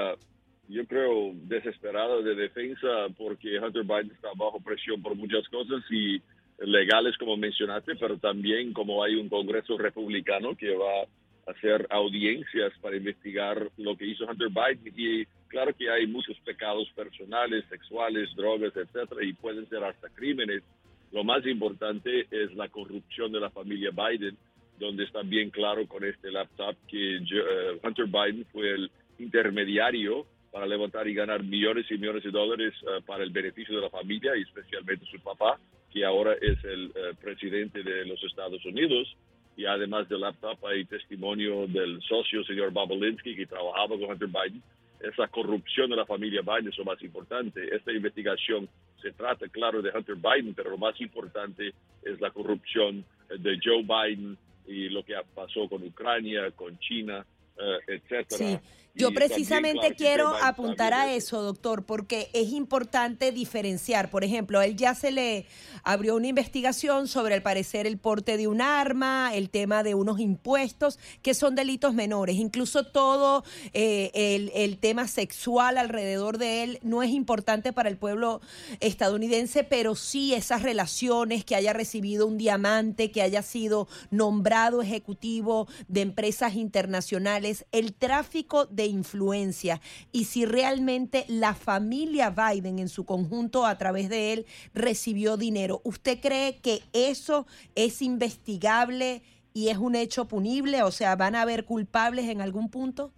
yo 0.73 0.85
creo, 0.87 1.31
desesperada 1.43 2.21
de 2.21 2.35
defensa 2.35 2.87
porque 3.17 3.59
Hunter 3.59 3.83
Biden 3.83 4.11
está 4.11 4.29
bajo 4.35 4.59
presión 4.59 5.01
por 5.01 5.15
muchas 5.15 5.47
cosas 5.49 5.83
y 5.91 6.21
legales, 6.59 7.17
como 7.17 7.37
mencionaste, 7.37 7.95
pero 7.95 8.17
también 8.17 8.73
como 8.73 9.03
hay 9.03 9.15
un 9.15 9.29
Congreso 9.29 9.77
republicano 9.77 10.55
que 10.55 10.75
va 10.75 11.01
a 11.01 11.51
hacer 11.51 11.85
audiencias 11.89 12.73
para 12.81 12.95
investigar 12.95 13.69
lo 13.77 13.95
que 13.95 14.07
hizo 14.07 14.25
Hunter 14.25 14.49
Biden 14.49 14.93
y 14.95 15.25
claro 15.47 15.73
que 15.75 15.89
hay 15.89 16.07
muchos 16.07 16.37
pecados 16.39 16.89
personales, 16.95 17.65
sexuales, 17.69 18.29
drogas, 18.35 18.75
etcétera, 18.75 19.23
y 19.23 19.33
pueden 19.33 19.67
ser 19.69 19.83
hasta 19.83 20.09
crímenes. 20.09 20.63
Lo 21.11 21.23
más 21.23 21.45
importante 21.45 22.27
es 22.31 22.53
la 22.55 22.69
corrupción 22.69 23.31
de 23.31 23.39
la 23.39 23.51
familia 23.51 23.91
Biden 23.91 24.35
donde 24.79 25.03
está 25.03 25.21
bien 25.21 25.49
claro 25.51 25.87
con 25.87 26.03
este 26.03 26.31
laptop 26.31 26.75
que 26.87 27.17
eh, 27.17 27.79
Hunter 27.83 28.07
Biden 28.07 28.45
fue 28.51 28.71
el 28.71 28.91
intermediario 29.19 30.25
para 30.53 30.67
levantar 30.67 31.07
y 31.07 31.15
ganar 31.15 31.43
millones 31.43 31.87
y 31.89 31.95
millones 31.95 32.23
de 32.23 32.29
dólares 32.29 32.75
eh, 32.83 33.01
para 33.07 33.23
el 33.23 33.31
beneficio 33.31 33.75
de 33.75 33.81
la 33.81 33.89
familia 33.89 34.37
y 34.37 34.43
especialmente 34.43 35.03
su 35.07 35.19
papá, 35.19 35.59
que 35.91 36.05
ahora 36.05 36.33
es 36.35 36.63
el 36.63 36.91
eh, 36.93 37.15
presidente 37.19 37.81
de 37.81 38.05
los 38.05 38.23
Estados 38.23 38.63
Unidos. 38.63 39.17
Y 39.57 39.65
además 39.65 40.07
del 40.09 40.21
laptop 40.21 40.63
hay 40.67 40.85
testimonio 40.85 41.65
del 41.65 41.99
socio, 42.03 42.43
señor 42.43 42.71
Babolinsky, 42.71 43.35
que 43.35 43.47
trabajaba 43.47 43.97
con 43.97 44.03
Hunter 44.03 44.27
Biden. 44.27 44.61
Esa 44.99 45.27
corrupción 45.27 45.89
de 45.89 45.95
la 45.95 46.05
familia 46.05 46.41
Biden 46.41 46.67
es 46.67 46.77
lo 46.77 46.85
más 46.85 47.01
importante. 47.01 47.75
Esta 47.75 47.91
investigación 47.91 48.69
se 49.01 49.11
trata, 49.11 49.47
claro, 49.49 49.81
de 49.81 49.89
Hunter 49.89 50.15
Biden, 50.15 50.53
pero 50.53 50.69
lo 50.69 50.77
más 50.77 51.01
importante 51.01 51.73
es 52.03 52.21
la 52.21 52.29
corrupción 52.29 53.03
de 53.27 53.59
Joe 53.61 53.81
Biden 53.81 54.37
y 54.67 54.89
lo 54.89 55.03
que 55.03 55.15
pasó 55.33 55.67
con 55.67 55.81
Ucrania, 55.83 56.51
con 56.51 56.77
China, 56.77 57.25
eh, 57.57 57.79
etcétera. 57.87 58.61
Yo 58.95 59.11
precisamente 59.11 59.95
quiero 59.95 60.35
apuntar 60.43 60.93
a 60.93 61.11
eso, 61.11 61.41
doctor, 61.41 61.83
porque 61.83 62.29
es 62.33 62.49
importante 62.49 63.31
diferenciar. 63.31 64.11
Por 64.11 64.23
ejemplo, 64.23 64.61
él 64.61 64.75
ya 64.75 64.93
se 64.93 65.11
le 65.11 65.47
abrió 65.83 66.15
una 66.15 66.27
investigación 66.27 67.07
sobre, 67.07 67.33
al 67.33 67.41
parecer, 67.41 67.87
el 67.87 67.97
porte 67.97 68.37
de 68.37 68.47
un 68.47 68.61
arma, 68.61 69.33
el 69.33 69.49
tema 69.49 69.81
de 69.81 69.95
unos 69.95 70.19
impuestos, 70.19 70.99
que 71.23 71.33
son 71.33 71.55
delitos 71.55 71.95
menores. 71.95 72.35
Incluso 72.35 72.85
todo 72.85 73.43
eh, 73.73 74.11
el, 74.13 74.51
el 74.53 74.77
tema 74.77 75.07
sexual 75.07 75.79
alrededor 75.79 76.37
de 76.37 76.61
él 76.61 76.79
no 76.83 77.01
es 77.01 77.09
importante 77.09 77.73
para 77.73 77.89
el 77.89 77.97
pueblo 77.97 78.41
estadounidense, 78.79 79.63
pero 79.63 79.95
sí 79.95 80.35
esas 80.35 80.61
relaciones, 80.61 81.43
que 81.43 81.55
haya 81.55 81.73
recibido 81.73 82.27
un 82.27 82.37
diamante, 82.37 83.09
que 83.09 83.23
haya 83.23 83.41
sido 83.41 83.87
nombrado 84.11 84.83
ejecutivo 84.83 85.67
de 85.87 86.01
empresas 86.01 86.53
internacionales, 86.53 87.65
el 87.71 87.95
tráfico 87.95 88.67
de 88.67 88.82
influencia 88.85 89.81
y 90.11 90.25
si 90.25 90.45
realmente 90.45 91.25
la 91.27 91.53
familia 91.53 92.29
Biden 92.29 92.79
en 92.79 92.89
su 92.89 93.05
conjunto 93.05 93.65
a 93.65 93.77
través 93.77 94.09
de 94.09 94.33
él 94.33 94.45
recibió 94.73 95.37
dinero. 95.37 95.81
¿Usted 95.83 96.19
cree 96.19 96.57
que 96.61 96.81
eso 96.93 97.47
es 97.75 98.01
investigable 98.01 99.21
y 99.53 99.69
es 99.69 99.77
un 99.77 99.95
hecho 99.95 100.27
punible? 100.27 100.83
O 100.83 100.91
sea, 100.91 101.15
¿van 101.15 101.35
a 101.35 101.41
haber 101.41 101.65
culpables 101.65 102.25
en 102.25 102.41
algún 102.41 102.69
punto? 102.69 103.11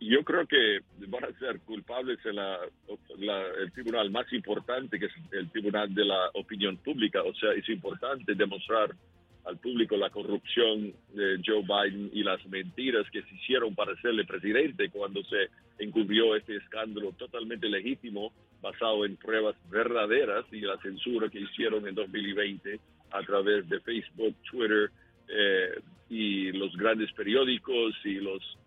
Yo 0.00 0.24
creo 0.24 0.46
que 0.46 0.80
van 1.08 1.24
a 1.24 1.38
ser 1.38 1.60
culpables 1.60 2.18
en 2.24 2.38
el 2.38 3.72
tribunal 3.72 4.10
más 4.10 4.32
importante, 4.32 4.98
que 4.98 5.06
es 5.06 5.12
el 5.32 5.50
tribunal 5.50 5.94
de 5.94 6.06
la 6.06 6.30
opinión 6.32 6.78
pública. 6.78 7.22
O 7.22 7.34
sea, 7.34 7.52
es 7.52 7.68
importante 7.68 8.34
demostrar 8.34 8.94
al 9.44 9.58
público 9.58 9.96
la 9.96 10.10
corrupción 10.10 10.92
de 11.12 11.40
Joe 11.44 11.62
Biden 11.62 12.10
y 12.12 12.22
las 12.22 12.44
mentiras 12.46 13.08
que 13.10 13.22
se 13.22 13.34
hicieron 13.34 13.74
para 13.74 13.94
serle 14.00 14.24
presidente 14.24 14.90
cuando 14.90 15.22
se 15.24 15.48
encubrió 15.78 16.36
este 16.36 16.56
escándalo 16.56 17.12
totalmente 17.12 17.68
legítimo 17.68 18.32
basado 18.60 19.04
en 19.04 19.16
pruebas 19.16 19.56
verdaderas 19.70 20.44
y 20.52 20.60
la 20.60 20.76
censura 20.78 21.28
que 21.30 21.40
hicieron 21.40 21.86
en 21.88 21.94
2020 21.94 22.78
a 23.12 23.22
través 23.22 23.68
de 23.68 23.80
Facebook, 23.80 24.36
Twitter 24.50 24.90
eh, 25.28 25.80
y 26.08 26.52
los 26.52 26.76
grandes 26.76 27.10
periódicos 27.12 27.94
y 28.04 28.14
los 28.14 28.58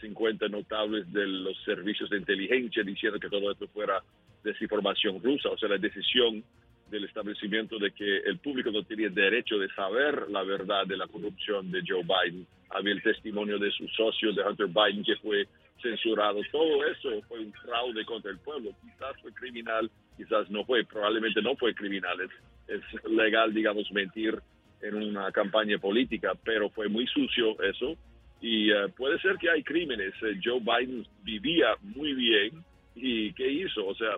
50 0.00 0.44
eh, 0.44 0.48
notables 0.48 1.10
de 1.12 1.26
los 1.26 1.56
servicios 1.64 2.10
de 2.10 2.18
inteligencia 2.18 2.82
diciendo 2.82 3.18
que 3.18 3.30
todo 3.30 3.50
esto 3.50 3.66
fuera 3.68 4.02
desinformación 4.44 5.22
rusa. 5.22 5.48
O 5.50 5.58
sea, 5.58 5.68
la 5.68 5.78
decisión 5.78 6.44
del 6.90 7.04
establecimiento 7.04 7.78
de 7.78 7.90
que 7.92 8.18
el 8.18 8.38
público 8.38 8.70
no 8.70 8.82
tenía 8.82 9.08
derecho 9.08 9.58
de 9.58 9.68
saber 9.74 10.28
la 10.30 10.42
verdad 10.42 10.86
de 10.86 10.96
la 10.96 11.06
corrupción 11.06 11.70
de 11.70 11.82
Joe 11.86 12.02
Biden. 12.02 12.46
Había 12.70 12.94
el 12.94 13.02
testimonio 13.02 13.58
de 13.58 13.70
sus 13.72 13.92
socios, 13.94 14.36
de 14.36 14.42
Hunter 14.42 14.68
Biden, 14.68 15.04
que 15.04 15.16
fue 15.16 15.46
censurado. 15.82 16.40
Todo 16.50 16.84
eso 16.84 17.22
fue 17.28 17.40
un 17.40 17.52
fraude 17.52 18.04
contra 18.04 18.30
el 18.30 18.38
pueblo. 18.38 18.70
Quizás 18.82 19.20
fue 19.22 19.32
criminal, 19.32 19.90
quizás 20.16 20.50
no 20.50 20.64
fue, 20.64 20.84
probablemente 20.84 21.42
no 21.42 21.56
fue 21.56 21.74
criminal. 21.74 22.18
Es, 22.66 22.80
legal, 23.10 23.54
digamos, 23.54 23.90
mentir 23.92 24.38
en 24.82 24.94
una 24.94 25.32
campaña 25.32 25.78
política, 25.78 26.32
pero 26.44 26.70
fue 26.70 26.88
muy 26.88 27.06
sucio 27.06 27.60
eso. 27.62 27.96
Y 28.40 28.70
eh, 28.70 28.88
puede 28.96 29.18
ser 29.20 29.36
que 29.36 29.50
hay 29.50 29.62
crímenes. 29.62 30.14
Eh, 30.22 30.38
Joe 30.42 30.60
Biden 30.60 31.06
vivía 31.22 31.74
muy 31.82 32.14
bien 32.14 32.64
¿Y 33.00 33.32
qué 33.32 33.50
hizo? 33.50 33.86
O 33.86 33.94
sea, 33.94 34.16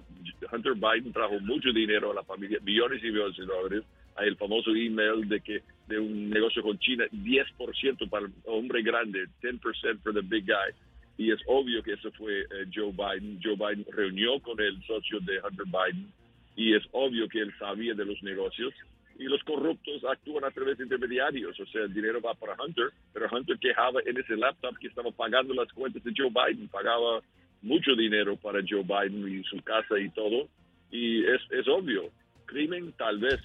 Hunter 0.53 0.75
Biden 0.75 1.13
trajo 1.13 1.39
mucho 1.41 1.71
dinero 1.73 2.13
a 2.13 2.15
la 2.15 2.25
familia, 2.25 2.59
millones 2.63 3.03
y 3.03 3.11
millones 3.11 3.37
de 3.37 3.47
dólares. 3.47 3.85
Hay 4.17 4.29
el 4.29 4.37
famoso 4.37 4.71
email 4.71 5.29
de 5.29 5.41
que 5.41 5.63
de 5.87 5.99
un 5.99 6.31
negocio 6.31 6.63
con 6.63 6.79
China, 6.79 7.05
10% 7.13 8.09
para 8.09 8.27
el 8.27 8.33
hombre 8.47 8.83
grande, 8.83 9.27
10% 9.43 10.01
for 10.03 10.15
the 10.15 10.21
big 10.23 10.47
guy. 10.47 10.73
Y 11.19 11.33
es 11.33 11.41
obvio 11.47 11.83
que 11.83 11.93
eso 11.93 12.11
fue 12.13 12.41
eh, 12.41 12.67
Joe 12.75 12.93
Biden. 12.93 13.39
Joe 13.43 13.57
Biden 13.57 13.85
reunió 13.93 14.41
con 14.41 14.59
el 14.61 14.83
socio 14.87 15.21
de 15.21 15.39
Hunter 15.41 15.67
Biden 15.67 16.11
y 16.57 16.75
es 16.75 16.83
obvio 16.93 17.29
que 17.29 17.41
él 17.41 17.53
sabía 17.59 17.95
de 17.95 18.05
los 18.05 18.23
negocios. 18.23 18.73
Y 19.19 19.25
los 19.25 19.43
corruptos 19.45 20.03
actúan 20.05 20.45
a 20.45 20.51
través 20.51 20.79
de 20.79 20.85
intermediarios. 20.85 21.59
O 21.61 21.67
sea, 21.67 21.83
el 21.83 21.93
dinero 21.93 22.23
va 22.23 22.35
para 22.35 22.57
Hunter, 22.63 22.87
pero 23.13 23.29
Hunter 23.31 23.59
quejaba 23.59 24.01
en 24.07 24.17
ese 24.17 24.35
laptop 24.35 24.79
que 24.79 24.87
estaba 24.87 25.11
pagando 25.11 25.53
las 25.53 25.71
cuentas 25.73 26.03
de 26.03 26.13
Joe 26.17 26.31
Biden, 26.31 26.69
pagaba 26.69 27.21
mucho 27.63 27.95
dinero 27.95 28.37
para 28.37 28.61
Joe 28.67 28.83
Biden 28.83 29.41
y 29.41 29.45
su 29.45 29.63
casa 29.63 29.99
y 29.99 30.11
todo. 30.11 30.49
Y 30.91 31.25
es, 31.25 31.41
es 31.51 31.69
obvio, 31.69 32.11
crimen 32.47 32.93
tal 32.99 33.19
vez, 33.19 33.41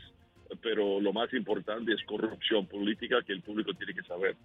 pero 0.61 0.99
lo 0.99 1.13
más 1.13 1.31
importante 1.33 1.93
es 1.93 2.03
corrupción 2.05 2.65
política 2.67 3.17
que 3.25 3.33
el 3.33 3.41
público 3.41 3.73
tiene 3.73 3.93
que 3.93 4.03
saber. 4.03 4.35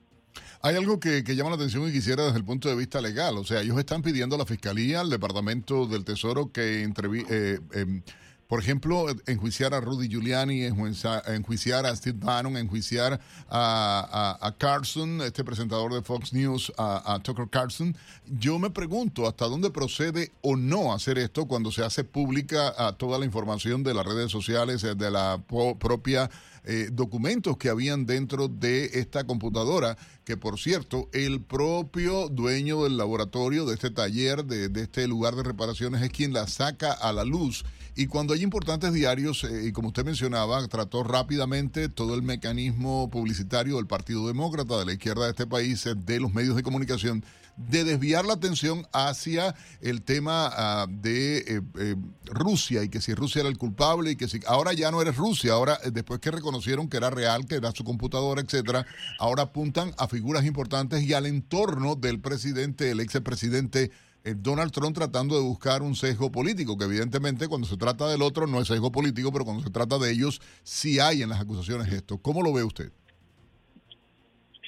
Hay 0.62 0.76
algo 0.76 1.00
que, 1.00 1.22
llama 1.22 1.50
la 1.50 1.56
atención 1.56 1.88
y 1.88 1.92
quisiera 1.92 2.24
desde 2.24 2.38
el 2.38 2.44
punto 2.44 2.68
de 2.68 2.76
vista 2.76 3.00
legal. 3.00 3.36
O 3.38 3.44
sea, 3.44 3.62
ellos 3.62 3.78
están 3.78 4.02
pidiendo 4.02 4.36
a 4.36 4.38
la 4.38 4.46
Fiscalía, 4.46 5.00
al 5.00 5.10
Departamento 5.10 5.86
del 5.86 6.04
Tesoro, 6.04 6.52
que 6.52 6.82
entrevi 6.82 7.24
eh, 7.30 7.58
em, 7.74 8.02
por 8.50 8.58
ejemplo, 8.58 9.06
enjuiciar 9.28 9.74
a 9.74 9.80
Rudy 9.80 10.08
Giuliani, 10.08 10.64
enjuiciar 10.64 11.86
a 11.86 11.94
Steve 11.94 12.18
Bannon, 12.20 12.56
enjuiciar 12.56 13.20
a, 13.48 14.54
Carson, 14.58 15.22
este 15.22 15.44
presentador 15.44 15.94
de 15.94 16.02
Fox 16.02 16.32
News, 16.32 16.72
a, 16.76 17.20
Tucker 17.22 17.48
Carlson. 17.48 17.96
Yo 18.26 18.58
me 18.58 18.70
pregunto 18.70 19.28
hasta 19.28 19.44
dónde 19.44 19.70
procede 19.70 20.32
o 20.42 20.56
no 20.56 20.92
hacer 20.92 21.16
esto 21.18 21.46
cuando 21.46 21.70
se 21.70 21.84
hace 21.84 22.02
pública 22.02 22.74
toda 22.98 23.20
la 23.20 23.24
información 23.24 23.84
de 23.84 23.94
las 23.94 24.04
redes 24.04 24.32
sociales, 24.32 24.82
de 24.82 25.10
la 25.12 25.40
propia 25.78 26.28
eh, 26.64 26.88
documentos 26.92 27.56
que 27.56 27.68
habían 27.68 28.04
dentro 28.04 28.48
de 28.48 28.86
esta 28.94 29.22
computadora, 29.22 29.96
que 30.24 30.36
por 30.36 30.58
cierto, 30.58 31.08
el 31.12 31.40
propio 31.40 32.28
dueño 32.28 32.82
del 32.82 32.96
laboratorio, 32.96 33.64
de 33.64 33.74
este 33.74 33.90
taller, 33.90 34.44
de 34.44 34.82
este 34.82 35.06
lugar 35.06 35.36
de 35.36 35.44
reparaciones, 35.44 36.02
es 36.02 36.10
quien 36.10 36.32
la 36.32 36.48
saca 36.48 36.90
a 36.90 37.12
la 37.12 37.22
luz 37.22 37.64
y 38.00 38.06
cuando 38.06 38.32
hay 38.32 38.42
importantes 38.42 38.94
diarios, 38.94 39.44
eh, 39.44 39.66
y 39.66 39.72
como 39.72 39.88
usted 39.88 40.06
mencionaba, 40.06 40.66
trató 40.68 41.02
rápidamente 41.02 41.90
todo 41.90 42.14
el 42.14 42.22
mecanismo 42.22 43.10
publicitario 43.10 43.76
del 43.76 43.86
Partido 43.86 44.26
Demócrata, 44.26 44.78
de 44.78 44.86
la 44.86 44.94
izquierda 44.94 45.24
de 45.24 45.32
este 45.32 45.46
país, 45.46 45.84
eh, 45.84 45.94
de 45.94 46.18
los 46.18 46.32
medios 46.32 46.56
de 46.56 46.62
comunicación, 46.62 47.22
de 47.58 47.84
desviar 47.84 48.24
la 48.24 48.32
atención 48.32 48.86
hacia 48.94 49.54
el 49.82 50.00
tema 50.00 50.50
ah, 50.50 50.86
de 50.88 51.44
eh, 51.76 51.96
Rusia 52.24 52.82
y 52.84 52.88
que 52.88 53.02
si 53.02 53.12
Rusia 53.12 53.40
era 53.40 53.50
el 53.50 53.58
culpable 53.58 54.12
y 54.12 54.16
que 54.16 54.28
si 54.28 54.40
ahora 54.46 54.72
ya 54.72 54.90
no 54.90 55.02
eres 55.02 55.18
Rusia, 55.18 55.52
ahora 55.52 55.78
después 55.92 56.20
que 56.20 56.30
reconocieron 56.30 56.88
que 56.88 56.96
era 56.96 57.10
real, 57.10 57.44
que 57.44 57.56
era 57.56 57.70
su 57.72 57.84
computadora, 57.84 58.40
etcétera, 58.40 58.86
ahora 59.18 59.42
apuntan 59.42 59.92
a 59.98 60.08
figuras 60.08 60.46
importantes 60.46 61.02
y 61.02 61.12
al 61.12 61.26
entorno 61.26 61.96
del 61.96 62.18
presidente, 62.18 62.92
el 62.92 63.00
ex 63.00 63.20
presidente 63.20 63.84
eh, 63.84 63.90
Donald 64.36 64.70
Trump 64.72 64.94
tratando 64.94 65.34
de 65.34 65.42
buscar 65.42 65.82
un 65.82 65.94
sesgo 65.94 66.30
político, 66.30 66.76
que 66.76 66.84
evidentemente 66.84 67.48
cuando 67.48 67.66
se 67.66 67.76
trata 67.76 68.08
del 68.08 68.22
otro 68.22 68.46
no 68.46 68.60
es 68.60 68.68
sesgo 68.68 68.92
político, 68.92 69.32
pero 69.32 69.44
cuando 69.44 69.62
se 69.62 69.70
trata 69.70 69.98
de 69.98 70.12
ellos 70.12 70.40
sí 70.62 71.00
hay 71.00 71.22
en 71.22 71.30
las 71.30 71.40
acusaciones 71.40 71.92
esto. 71.92 72.18
¿Cómo 72.18 72.42
lo 72.42 72.52
ve 72.52 72.62
usted? 72.62 72.92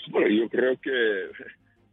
Bueno, 0.09 0.29
yo 0.29 0.49
creo 0.49 0.81
que 0.81 0.91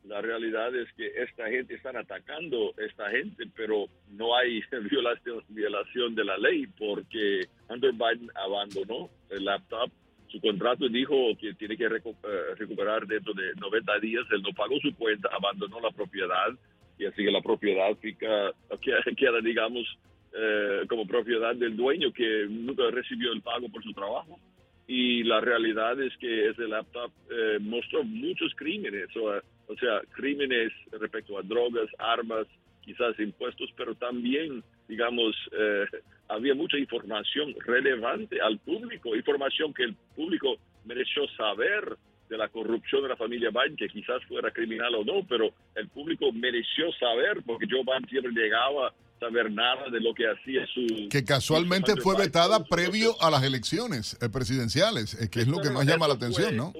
la 0.05 0.21
realidad 0.21 0.75
es 0.75 0.91
que 0.93 1.05
esta 1.21 1.47
gente 1.49 1.75
están 1.75 1.95
atacando 1.95 2.73
a 2.77 2.83
esta 2.83 3.09
gente, 3.11 3.43
pero 3.55 3.85
no 4.11 4.35
hay 4.35 4.61
violación, 4.89 5.43
violación 5.49 6.15
de 6.15 6.25
la 6.25 6.37
ley 6.37 6.65
porque 6.77 7.47
Hunter 7.69 7.91
Biden 7.91 8.29
abandonó 8.35 9.09
el 9.29 9.45
laptop. 9.45 9.91
Su 10.29 10.39
contrato 10.41 10.87
dijo 10.89 11.15
que 11.39 11.53
tiene 11.55 11.75
que 11.75 11.85
eh, 11.85 12.55
recuperar 12.57 13.05
dentro 13.05 13.33
de 13.33 13.53
90 13.55 13.99
días. 13.99 14.23
Él 14.31 14.41
no 14.41 14.49
pagó 14.53 14.79
su 14.79 14.93
cuenta, 14.95 15.29
abandonó 15.31 15.79
la 15.79 15.91
propiedad 15.91 16.49
y 16.99 17.05
así 17.05 17.23
que 17.23 17.31
la 17.31 17.41
propiedad 17.41 17.95
fica, 17.95 18.51
queda, 19.17 19.39
digamos, 19.41 19.87
eh, 20.33 20.81
como 20.87 21.07
propiedad 21.07 21.55
del 21.55 21.75
dueño 21.75 22.11
que 22.13 22.45
nunca 22.49 22.83
recibió 22.91 23.31
el 23.31 23.41
pago 23.41 23.69
por 23.69 23.81
su 23.81 23.93
trabajo. 23.93 24.37
Y 24.85 25.23
la 25.23 25.39
realidad 25.39 26.01
es 26.01 26.15
que 26.17 26.49
ese 26.49 26.67
laptop 26.67 27.11
eh, 27.31 27.57
mostró 27.61 28.03
muchos 28.03 28.53
crímenes, 28.55 29.07
o, 29.15 29.75
sea, 29.79 30.01
crímenes 30.11 30.73
respecto 30.91 31.37
a 31.37 31.43
drogas, 31.43 31.87
armas, 31.99 32.47
quizás 32.81 33.17
impuestos, 33.19 33.69
pero 33.77 33.95
también, 33.95 34.63
digamos, 34.87 35.35
eh, 35.51 35.85
había 36.27 36.55
mucha 36.55 36.77
información 36.77 37.55
relevante 37.65 38.41
al 38.41 38.57
público, 38.59 39.15
información 39.15 39.73
que 39.73 39.83
el 39.83 39.95
público 40.15 40.57
mereció 40.85 41.27
saber 41.37 41.97
de 42.29 42.37
la 42.37 42.47
corrupción 42.47 43.01
de 43.01 43.09
la 43.09 43.15
familia 43.15 43.49
Biden, 43.49 43.75
que 43.75 43.87
quizás 43.87 44.23
fuera 44.27 44.51
criminal 44.51 44.93
o 44.95 45.03
no, 45.03 45.25
pero 45.27 45.51
el 45.75 45.89
público 45.89 46.31
mereció 46.31 46.91
saber, 46.93 47.41
porque 47.45 47.65
Joe 47.69 47.83
Biden 47.83 48.07
siempre 48.07 48.31
llegaba 48.31 48.87
a 48.87 48.93
saber 49.19 49.51
nada 49.51 49.89
de 49.89 49.99
lo 49.99 50.13
que 50.13 50.27
hacía 50.27 50.65
su... 50.67 51.09
Que 51.09 51.25
casualmente 51.25 51.95
fue 51.97 52.15
vetada 52.15 52.63
previo 52.63 53.19
a 53.21 53.31
las 53.31 53.43
elecciones 53.43 54.17
eh, 54.21 54.29
presidenciales, 54.29 55.19
eh, 55.19 55.29
que 55.29 55.41
es 55.41 55.47
lo 55.47 55.59
que 55.59 55.71
más 55.71 55.85
llama 55.85 56.07
la 56.07 56.13
atención, 56.13 56.55
¿no? 56.55 56.71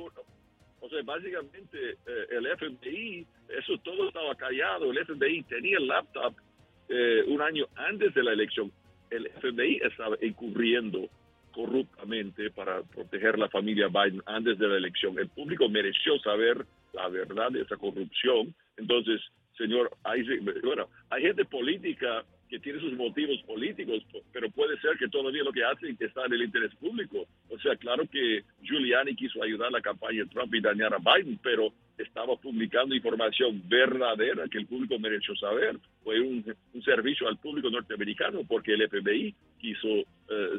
O 0.82 0.90
sea, 0.90 1.02
básicamente 1.04 1.78
eh, 1.92 2.28
el 2.32 2.48
FBI, 2.58 3.26
eso 3.58 3.78
todo 3.84 4.08
estaba 4.08 4.36
callado, 4.36 4.92
el 4.92 5.04
FBI 5.06 5.44
tenía 5.44 5.78
el 5.78 5.88
laptop 5.88 6.34
un 7.28 7.40
año 7.40 7.68
antes 7.76 8.16
de 8.16 8.24
la 8.24 8.34
elección. 8.34 8.72
El 9.12 9.30
FBI 9.40 9.80
estaba 9.84 10.16
encubriendo 10.22 11.08
corruptamente 11.52 12.52
para 12.52 12.84
proteger 12.84 13.38
la 13.38 13.50
familia 13.50 13.88
Biden 13.88 14.22
antes 14.26 14.58
de 14.58 14.68
la 14.68 14.78
elección. 14.78 15.18
El 15.20 15.30
público 15.30 15.70
mereció 15.70 16.20
saber 16.20 16.66
la 16.94 17.08
verdad 17.10 17.52
de 17.52 17.62
esa 17.62 17.78
corrupción. 17.78 18.54
Entonces, 18.78 19.22
señor, 19.58 19.92
hay, 20.04 20.24
bueno, 20.64 20.88
hay 21.10 21.24
gente 21.24 21.46
política 21.46 22.24
que 22.50 22.60
tiene 22.60 22.80
sus 22.80 22.94
motivos 22.94 23.40
políticos, 23.44 24.04
pero 24.34 24.50
puede 24.50 24.80
ser 24.80 24.98
que 24.98 25.08
todavía 25.08 25.44
lo 25.44 25.52
que 25.52 25.64
hace 25.64 25.96
está 26.00 26.26
en 26.26 26.34
el 26.34 26.44
interés 26.44 26.74
público. 26.76 27.28
O 27.50 27.60
sea, 27.60 27.76
claro 27.76 28.06
que 28.12 28.44
Giuliani 28.64 29.16
quiso 29.16 29.44
ayudar 29.44 29.68
a 29.68 29.78
la 29.78 29.82
campaña 29.82 30.24
de 30.24 30.30
Trump 30.30 30.54
y 30.56 30.62
dañar 30.62 30.94
a 30.94 30.98
Biden, 30.98 31.40
pero 31.44 31.72
estaba 32.00 32.36
publicando 32.38 32.96
información 32.96 33.62
verdadera 33.68 34.48
que 34.48 34.58
el 34.58 34.68
público 34.68 34.98
mereció 35.00 35.36
saber. 35.36 35.78
Fue 36.04 36.20
un, 36.20 36.44
servicio 36.84 37.28
al 37.28 37.38
público 37.38 37.70
norteamericano 37.70 38.42
porque 38.48 38.74
el 38.74 38.88
FBI 38.90 39.36
quiso 39.60 39.88
eh, 39.88 40.06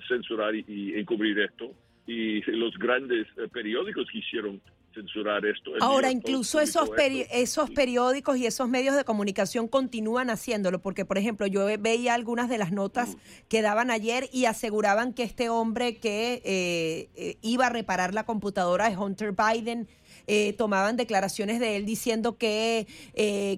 censurar 0.08 0.54
y, 0.54 0.94
encubrir 0.94 1.38
esto 1.40 1.72
y 2.06 2.40
los 2.52 2.76
grandes 2.78 3.26
eh, 3.36 3.48
periódicos 3.52 4.06
quisieron 4.10 4.60
censurar 4.94 5.44
esto. 5.46 5.72
Ahora, 5.80 6.10
incluso 6.10 6.60
esos, 6.60 6.90
esos 6.98 7.70
periódicos 7.70 8.36
y 8.36 8.46
esos 8.46 8.68
medios 8.68 8.96
de 8.96 9.04
comunicación 9.04 9.68
continúan 9.68 10.30
haciéndolo, 10.30 10.80
porque, 10.80 11.04
por 11.04 11.18
ejemplo, 11.18 11.46
yo 11.46 11.66
veía 11.78 12.14
algunas 12.14 12.48
de 12.48 12.58
las 12.58 12.72
notas 12.72 13.16
que 13.48 13.62
daban 13.62 13.90
ayer 13.90 14.28
y 14.32 14.46
aseguraban 14.46 15.12
que 15.12 15.22
este 15.22 15.48
hombre 15.48 15.98
que 15.98 16.42
eh, 16.44 17.08
eh, 17.14 17.36
iba 17.42 17.66
a 17.66 17.70
reparar 17.70 18.14
la 18.14 18.24
computadora 18.24 18.90
de 18.90 18.96
Hunter 18.96 19.32
Biden, 19.32 19.88
eh, 20.26 20.52
tomaban 20.54 20.96
declaraciones 20.96 21.60
de 21.60 21.76
él 21.76 21.86
diciendo 21.86 22.36
que 22.36 22.86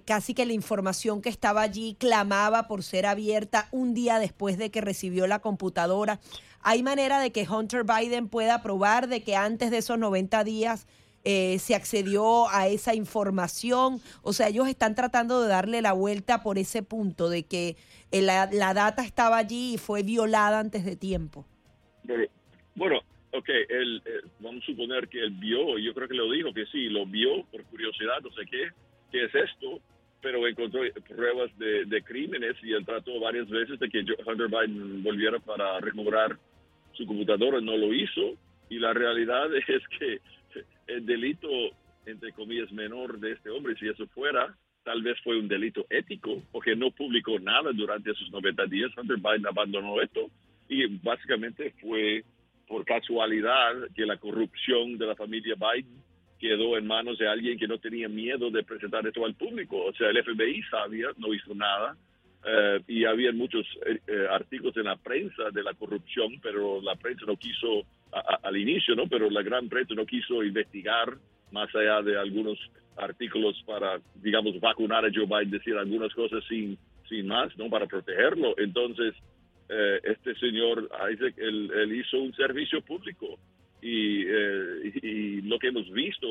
casi 0.07 0.35
que 0.35 0.47
la 0.47 0.53
información 0.53 1.23
que 1.23 1.29
estaba 1.29 1.63
allí 1.63 1.97
clamaba 1.99 2.69
por 2.69 2.83
ser 2.83 3.07
abierta 3.07 3.69
un 3.71 3.95
día 3.95 4.19
después 4.19 4.59
de 4.59 4.71
que 4.71 4.81
recibió 4.81 5.27
la 5.27 5.39
computadora. 5.39 6.21
¿Hay 6.63 6.83
manera 6.83 7.21
de 7.21 7.33
que 7.33 7.47
Hunter 7.49 7.85
Biden 7.85 8.29
pueda 8.29 8.63
probar 8.63 9.09
de 9.09 9.23
que 9.23 9.37
antes 9.37 9.71
de 9.71 9.79
esos 9.79 9.99
90 9.99 10.45
días 10.45 10.87
eh, 11.25 11.61
se 11.61 11.77
accedió 11.77 12.49
a 12.49 12.67
esa 12.67 12.95
información. 12.95 14.01
O 14.23 14.33
sea, 14.33 14.49
ellos 14.49 14.67
están 14.67 14.97
tratando 14.97 15.41
de 15.41 15.49
darle 15.49 15.81
la 15.81 15.93
vuelta 15.93 16.43
por 16.43 16.59
ese 16.59 16.83
punto 16.83 17.29
de 17.29 17.45
que 17.45 17.77
eh, 18.11 18.23
la, 18.23 18.49
data 18.49 19.05
estaba 19.05 19.37
allí 19.37 19.75
y 19.75 19.79
fue 19.79 20.03
violada 20.03 20.59
antes 20.59 20.85
de 20.85 20.97
tiempo. 20.97 21.45
bueno, 22.75 22.99
ok, 23.33 23.49
él, 23.69 24.03
vamos 24.41 24.63
a 24.63 24.67
suponer 24.67 25.09
que 25.09 25.21
él 25.21 25.31
vio, 25.33 25.79
yo 25.79 25.95
creo 25.95 26.09
que 26.09 26.15
lo 26.15 26.31
dijo 26.31 26.53
que 26.53 26.67
sí, 26.67 26.89
lo 26.89 27.07
vio 27.07 27.45
por 27.51 27.65
curiosidad, 27.65 28.21
no 28.23 28.31
sé 28.33 28.43
qué, 28.51 28.69
qué 29.11 29.25
es 29.25 29.35
esto, 29.35 29.81
pero 30.21 30.47
encontró 30.47 30.83
pruebas 31.09 31.57
de, 31.59 31.85
de 31.87 32.03
crímenes 32.03 32.57
y 32.63 32.73
él 32.73 32.85
trató 32.85 33.19
varias 33.21 33.49
veces 33.49 33.79
de 33.79 33.89
que 33.89 34.01
Hunter 34.01 34.49
Biden 34.49 35.03
volviera 35.03 35.39
para 35.41 35.81
recobrar 35.81 36.39
su 36.93 37.07
computadora, 37.07 37.61
no 37.61 37.77
lo 37.77 37.93
hizo 37.93 38.37
y 38.73 38.79
la 38.79 38.95
realidad 38.95 39.55
es 39.69 39.83
que 39.99 40.21
el 40.87 41.07
delito, 41.07 41.49
entre 42.07 42.33
comillas, 42.33 42.73
menor 42.73 43.19
de 43.19 43.33
este 43.33 43.51
hombre, 43.51 43.77
si 43.79 43.89
eso 43.89 44.07
fuera, 44.09 44.57
tal 44.83 45.03
vez 45.03 45.19
fue 45.23 45.39
un 45.39 45.49
delito 45.49 45.87
ético, 45.91 46.43
porque 46.51 46.75
no 46.75 46.91
publicó 46.91 47.39
nada 47.39 47.71
durante 47.73 48.11
esos 48.11 48.31
90 48.31 48.67
días. 48.67 48.91
Hunter 48.97 49.19
Biden 49.19 49.47
abandonó 49.47 50.01
esto 50.01 50.31
y 50.69 50.87
básicamente 50.99 51.75
fue 51.81 52.25
por 52.67 52.85
casualidad 52.85 53.75
que 53.95 54.07
la 54.07 54.17
corrupción 54.17 54.99
de 54.99 55.07
la 55.07 55.17
familia 55.17 55.55
Biden 55.55 56.03
quedó 56.39 56.77
en 56.77 56.87
manos 56.87 57.19
de 57.19 57.29
alguien 57.29 57.57
que 57.57 57.69
no 57.69 57.79
tenía 57.79 58.09
miedo 58.09 58.51
de 58.51 58.65
presentar 58.65 59.07
esto 59.07 59.25
al 59.25 59.35
público. 59.35 59.85
O 59.85 59.93
sea, 59.93 60.11
el 60.11 60.23
FBI 60.25 60.63
sabía, 60.65 61.07
no 61.17 61.33
hizo 61.33 61.55
nada. 61.55 61.97
Eh, 62.45 62.81
y 62.89 63.05
había 63.05 63.31
muchos 63.33 63.65
eh, 63.87 64.01
eh, 64.09 64.27
artículos 64.29 64.77
en 64.77 64.85
la 64.85 64.97
prensa 64.97 65.51
de 65.53 65.63
la 65.63 65.75
corrupción, 65.75 66.41
pero 66.43 66.83
la 66.83 66.97
prensa 66.97 67.25
no 67.27 67.37
quiso 67.37 67.85
al 68.43 68.57
inicio, 68.57 68.97
¿no? 68.97 69.07
Pero 69.07 69.31
la 69.31 69.43
gran 69.43 69.69
prensa 69.69 69.95
no 69.95 70.05
quiso 70.05 70.43
investigar 70.43 71.17
más 71.53 71.73
allá 71.75 72.03
de 72.03 72.19
algunos 72.19 72.59
artículos 72.97 73.63
para, 73.65 74.01
digamos, 74.17 74.59
vacunar 74.61 75.05
a 75.07 75.11
Joe 75.15 75.27
Biden, 75.27 75.51
decir 75.51 75.77
algunas 75.77 76.13
cosas 76.13 76.43
sin, 76.49 76.77
sin 77.09 77.29
más, 77.29 77.57
¿no? 77.57 77.71
Para 77.71 77.87
protegerlo. 77.87 78.55
Entonces, 78.59 79.15
eh, 79.75 80.01
este 80.05 80.35
señor 80.35 80.91
Isaac, 81.13 81.35
él, 81.39 81.93
hizo 81.95 82.19
un 82.19 82.35
servicio 82.35 82.83
público 82.83 83.39
y, 83.81 84.23
eh, 84.27 84.93
y, 85.03 85.41
lo 85.43 85.59
que 85.59 85.69
hemos 85.69 85.91
visto, 85.91 86.27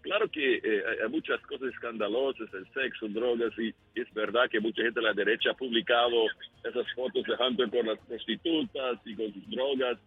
claro 0.00 0.30
que 0.30 0.56
eh, 0.56 0.82
hay 1.02 1.10
muchas 1.10 1.40
cosas 1.42 1.68
escandalosas, 1.74 2.48
el 2.54 2.66
sexo, 2.72 3.06
drogas, 3.08 3.52
y 3.58 3.74
es 3.94 4.12
verdad 4.14 4.48
que 4.50 4.60
mucha 4.60 4.82
gente 4.82 5.00
de 5.00 5.06
la 5.06 5.12
derecha 5.12 5.50
ha 5.50 5.54
publicado 5.54 6.24
esas 6.64 6.90
fotos 6.94 7.22
de 7.24 7.34
Hunter 7.38 7.68
con 7.68 7.86
las 7.86 7.98
prostitutas 8.06 8.98
y 9.04 9.14
con 9.14 9.32
sus 9.34 9.50
drogas, 9.50 9.98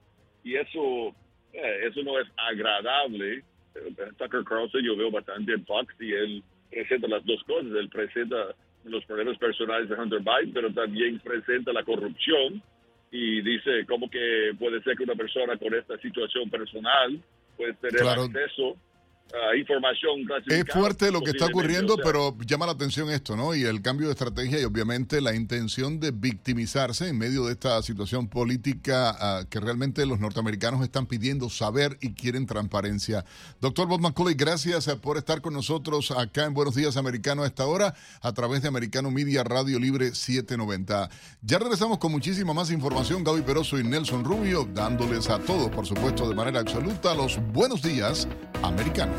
y 0.44 0.56
eso, 0.56 1.16
eh, 1.54 1.82
eso 1.86 2.02
no 2.02 2.20
es 2.20 2.28
agradable. 2.38 3.44
Tucker 4.18 4.44
Carlson 4.46 4.84
yo 4.84 4.98
veo 4.98 5.12
bastante 5.12 5.54
en 5.54 5.64
Fox 5.66 5.94
y 6.00 6.12
él 6.12 6.44
presenta 6.72 7.08
las 7.08 7.24
dos 7.24 7.44
cosas. 7.44 7.72
Él 7.72 7.88
presenta 7.90 8.56
los 8.84 9.06
problemas 9.06 9.38
personales 9.38 9.90
de 9.90 9.96
Hunter 9.96 10.22
Biden, 10.22 10.54
pero 10.54 10.74
también 10.74 11.20
presenta 11.20 11.72
la 11.72 11.84
corrupción 11.84 12.64
y 13.12 13.42
dice 13.42 13.86
cómo 13.88 14.10
que 14.10 14.52
puede 14.58 14.82
ser 14.84 14.96
que 14.96 15.04
una 15.04 15.16
persona 15.16 15.58
con 15.58 15.74
esta 15.74 15.98
situación 15.98 16.50
personal 16.50 17.20
puede 17.58 17.74
tener 17.74 18.08
acceso 18.08 18.78
Ah, 19.32 19.56
información 19.56 20.26
Es 20.48 20.66
fuerte 20.74 21.12
lo 21.12 21.22
que 21.22 21.30
está 21.32 21.46
ocurriendo, 21.46 21.98
pero 22.04 22.36
llama 22.48 22.66
la 22.66 22.72
atención 22.72 23.12
esto, 23.12 23.36
¿no? 23.36 23.54
Y 23.54 23.64
el 23.64 23.84
cambio 23.84 24.08
de 24.08 24.14
estrategia 24.14 24.60
y 24.60 24.64
obviamente 24.64 25.22
la 25.22 25.36
intención 25.36 26.00
de 26.00 26.10
victimizarse 26.10 27.08
en 27.08 27.18
medio 27.20 27.46
de 27.46 27.52
esta 27.52 27.80
situación 27.84 28.28
política 28.28 29.16
ah, 29.20 29.44
que 29.48 29.60
realmente 29.60 30.04
los 30.08 30.20
norteamericanos 30.20 30.82
están 30.82 31.06
pidiendo 31.06 31.48
saber 31.50 31.98
y 32.02 32.14
quieren 32.14 32.48
transparencia. 32.48 33.24
Doctor 33.62 33.88
Bob 33.88 34.02
McCulley, 34.02 34.34
gracias 34.34 34.88
eh, 34.88 34.96
por 34.96 35.18
estar 35.18 35.42
con 35.42 35.54
nosotros 35.54 36.10
acá 36.10 36.46
en 36.46 36.56
Buenos 36.56 36.74
Días 36.74 36.98
Americano 36.98 37.44
a 37.44 37.48
esta 37.48 37.68
hora 37.68 37.94
a 38.22 38.34
través 38.34 38.64
de 38.64 38.70
Americano 38.70 39.12
Media 39.12 39.44
Radio 39.44 39.78
Libre 39.78 40.16
790. 40.16 41.08
Ya 41.44 41.60
regresamos 41.60 42.00
con 42.00 42.12
muchísima 42.12 42.56
más 42.56 42.72
información, 42.72 43.24
Gaby 43.24 43.44
Peroso 43.44 43.78
y 43.78 43.84
Nelson 43.84 44.24
Rubio, 44.24 44.68
dándoles 44.74 45.30
a 45.30 45.38
todos, 45.38 45.70
por 45.70 45.86
supuesto, 45.86 46.28
de 46.28 46.34
manera 46.34 46.62
absoluta, 46.62 47.14
los 47.14 47.40
buenos 47.54 47.84
días 47.84 48.28
americanos. 48.64 49.19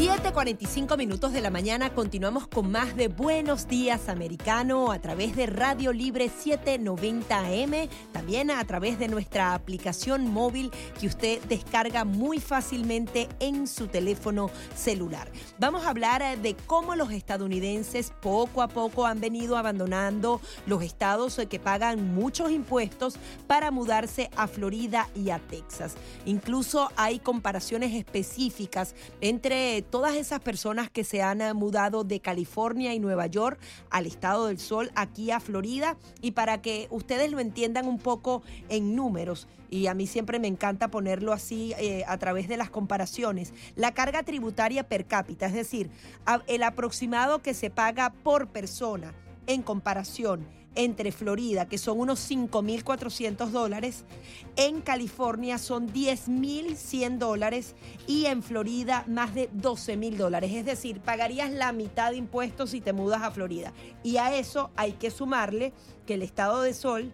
7:45 0.00 0.96
minutos 0.96 1.34
de 1.34 1.42
la 1.42 1.50
mañana 1.50 1.92
continuamos 1.92 2.48
con 2.48 2.70
más 2.70 2.96
de 2.96 3.08
Buenos 3.08 3.68
Días 3.68 4.08
Americano 4.08 4.92
a 4.92 4.98
través 4.98 5.36
de 5.36 5.44
Radio 5.44 5.92
Libre 5.92 6.30
790 6.30 7.38
AM, 7.38 7.86
también 8.10 8.50
a 8.50 8.64
través 8.64 8.98
de 8.98 9.08
nuestra 9.08 9.52
aplicación 9.52 10.32
móvil 10.32 10.70
que 10.98 11.06
usted 11.06 11.42
descarga 11.50 12.06
muy 12.06 12.40
fácilmente 12.40 13.28
en 13.40 13.66
su 13.66 13.88
teléfono 13.88 14.50
celular. 14.74 15.30
Vamos 15.58 15.84
a 15.84 15.90
hablar 15.90 16.22
eh, 16.22 16.38
de 16.38 16.56
cómo 16.56 16.94
los 16.94 17.12
estadounidenses 17.12 18.10
poco 18.22 18.62
a 18.62 18.68
poco 18.68 19.04
han 19.04 19.20
venido 19.20 19.58
abandonando 19.58 20.40
los 20.64 20.82
estados 20.82 21.38
eh, 21.38 21.44
que 21.44 21.60
pagan 21.60 22.14
muchos 22.14 22.50
impuestos 22.50 23.16
para 23.46 23.70
mudarse 23.70 24.30
a 24.34 24.46
Florida 24.48 25.10
y 25.14 25.28
a 25.28 25.40
Texas. 25.40 25.94
Incluso 26.24 26.90
hay 26.96 27.18
comparaciones 27.18 27.92
específicas 27.92 28.94
entre 29.20 29.84
todas 29.90 30.14
esas 30.16 30.40
personas 30.40 30.90
que 30.90 31.04
se 31.04 31.22
han 31.22 31.40
eh, 31.40 31.52
mudado 31.52 32.04
de 32.04 32.20
California 32.20 32.94
y 32.94 33.00
Nueva 33.00 33.26
York 33.26 33.60
al 33.90 34.06
estado 34.06 34.46
del 34.46 34.58
sol, 34.58 34.90
aquí 34.94 35.30
a 35.30 35.40
Florida, 35.40 35.96
y 36.20 36.32
para 36.32 36.62
que 36.62 36.86
ustedes 36.90 37.30
lo 37.30 37.40
entiendan 37.40 37.86
un 37.86 37.98
poco 37.98 38.42
en 38.68 38.94
números, 38.94 39.48
y 39.68 39.86
a 39.86 39.94
mí 39.94 40.06
siempre 40.06 40.38
me 40.38 40.48
encanta 40.48 40.88
ponerlo 40.88 41.32
así 41.32 41.74
eh, 41.78 42.04
a 42.06 42.18
través 42.18 42.48
de 42.48 42.56
las 42.56 42.70
comparaciones, 42.70 43.52
la 43.76 43.92
carga 43.92 44.22
tributaria 44.22 44.88
per 44.88 45.06
cápita, 45.06 45.46
es 45.46 45.52
decir, 45.52 45.90
el 46.46 46.62
aproximado 46.62 47.42
que 47.42 47.54
se 47.54 47.70
paga 47.70 48.10
por 48.10 48.48
persona 48.48 49.14
en 49.46 49.62
comparación 49.62 50.59
entre 50.74 51.12
Florida, 51.12 51.68
que 51.68 51.78
son 51.78 52.00
unos 52.00 52.30
5.400 52.30 53.48
dólares, 53.48 54.04
en 54.56 54.80
California 54.80 55.58
son 55.58 55.92
10.100 55.92 57.18
dólares 57.18 57.74
y 58.06 58.26
en 58.26 58.42
Florida 58.42 59.04
más 59.06 59.34
de 59.34 59.50
12.000 59.52 60.16
dólares. 60.16 60.52
Es 60.52 60.64
decir, 60.64 61.00
pagarías 61.00 61.50
la 61.50 61.72
mitad 61.72 62.12
de 62.12 62.18
impuestos 62.18 62.70
si 62.70 62.80
te 62.80 62.92
mudas 62.92 63.22
a 63.22 63.30
Florida. 63.30 63.72
Y 64.02 64.18
a 64.18 64.36
eso 64.36 64.70
hay 64.76 64.92
que 64.92 65.10
sumarle 65.10 65.72
que 66.06 66.14
el 66.14 66.22
estado 66.22 66.62
de 66.62 66.74
Sol 66.74 67.12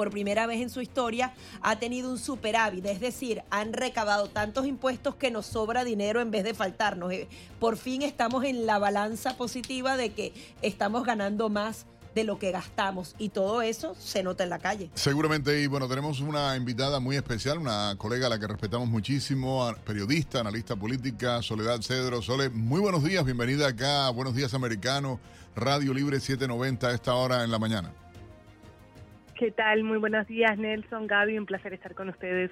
por 0.00 0.08
primera 0.08 0.46
vez 0.46 0.62
en 0.62 0.70
su 0.70 0.80
historia, 0.80 1.34
ha 1.60 1.78
tenido 1.78 2.10
un 2.10 2.16
superávit, 2.16 2.86
es 2.86 3.00
decir, 3.00 3.42
han 3.50 3.74
recabado 3.74 4.28
tantos 4.28 4.66
impuestos 4.66 5.14
que 5.16 5.30
nos 5.30 5.44
sobra 5.44 5.84
dinero 5.84 6.22
en 6.22 6.30
vez 6.30 6.42
de 6.42 6.54
faltarnos. 6.54 7.12
Eh, 7.12 7.28
por 7.58 7.76
fin 7.76 8.00
estamos 8.00 8.44
en 8.44 8.64
la 8.64 8.78
balanza 8.78 9.36
positiva 9.36 9.98
de 9.98 10.14
que 10.14 10.32
estamos 10.62 11.04
ganando 11.04 11.50
más 11.50 11.84
de 12.14 12.24
lo 12.24 12.38
que 12.38 12.50
gastamos 12.50 13.14
y 13.18 13.30
todo 13.30 13.62
eso 13.62 13.94
se 13.94 14.22
nota 14.22 14.44
en 14.44 14.50
la 14.50 14.58
calle. 14.58 14.90
Seguramente, 14.94 15.62
y 15.62 15.66
bueno, 15.66 15.88
tenemos 15.88 16.20
una 16.20 16.56
invitada 16.56 17.00
muy 17.00 17.16
especial, 17.16 17.58
una 17.58 17.94
colega 17.98 18.26
a 18.26 18.30
la 18.30 18.38
que 18.38 18.46
respetamos 18.46 18.88
muchísimo, 18.88 19.72
periodista, 19.84 20.40
analista 20.40 20.76
política, 20.76 21.42
Soledad 21.42 21.80
Cedro. 21.82 22.22
Sole, 22.22 22.50
muy 22.50 22.80
buenos 22.80 23.04
días, 23.04 23.24
bienvenida 23.24 23.68
acá 23.68 24.06
a 24.06 24.10
Buenos 24.10 24.34
Días 24.34 24.54
Americano, 24.54 25.20
Radio 25.54 25.94
Libre 25.94 26.20
790 26.20 26.88
a 26.88 26.94
esta 26.94 27.14
hora 27.14 27.44
en 27.44 27.50
la 27.50 27.58
mañana. 27.58 27.92
¿Qué 29.38 29.50
tal? 29.50 29.84
Muy 29.84 29.98
buenos 29.98 30.26
días, 30.26 30.58
Nelson, 30.58 31.06
Gaby, 31.06 31.38
un 31.38 31.46
placer 31.46 31.72
estar 31.72 31.94
con 31.94 32.10
ustedes. 32.10 32.50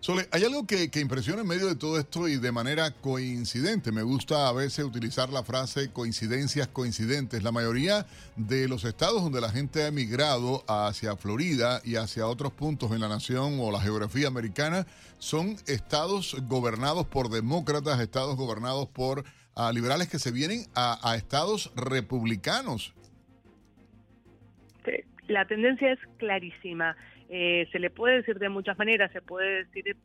Sole, 0.00 0.28
hay 0.30 0.44
algo 0.44 0.64
que, 0.64 0.88
impresiona 1.00 1.42
en 1.42 1.48
medio 1.48 1.66
de 1.66 1.74
todo 1.74 1.98
esto 1.98 2.28
y 2.28 2.38
de 2.38 2.52
manera 2.52 2.92
coincidente. 2.92 3.90
Me 3.90 4.02
gusta 4.02 4.48
a 4.48 4.52
veces 4.52 4.84
utilizar 4.84 5.28
la 5.30 5.42
frase 5.42 5.92
coincidencias 5.92 6.68
coincidentes. 6.68 7.42
La 7.42 7.50
mayoría 7.50 8.06
de 8.36 8.68
los 8.68 8.84
estados 8.84 9.22
donde 9.22 9.40
la 9.40 9.50
gente 9.50 9.82
ha 9.82 9.88
emigrado 9.88 10.62
hacia 10.68 11.16
Florida 11.16 11.80
y 11.84 11.96
hacia 11.96 12.28
otros 12.28 12.52
puntos 12.52 12.92
en 12.92 13.00
la 13.00 13.08
nación 13.08 13.58
o 13.60 13.72
la 13.72 13.80
geografía 13.80 14.28
americana 14.28 14.86
son 15.18 15.56
estados 15.66 16.36
gobernados 16.42 17.04
por 17.06 17.28
demócratas, 17.28 17.98
estados 17.98 18.36
gobernados 18.36 18.86
por 18.86 19.24
ah, 19.56 19.72
liberales 19.72 20.08
que 20.08 20.20
se 20.20 20.30
vienen 20.30 20.66
a, 20.76 21.16
estados 21.16 21.72
republicanos. 21.74 22.94
La 25.26 25.44
tendencia 25.46 25.92
es 25.92 25.98
clarísima. 26.16 26.96
Eh, 27.30 27.68
se 27.72 27.78
le 27.78 27.90
puede 27.90 28.16
decir 28.16 28.38
de 28.38 28.48
muchas 28.48 28.78
maneras, 28.78 29.12
se 29.12 29.20
puede 29.20 29.64
decir 29.64 29.96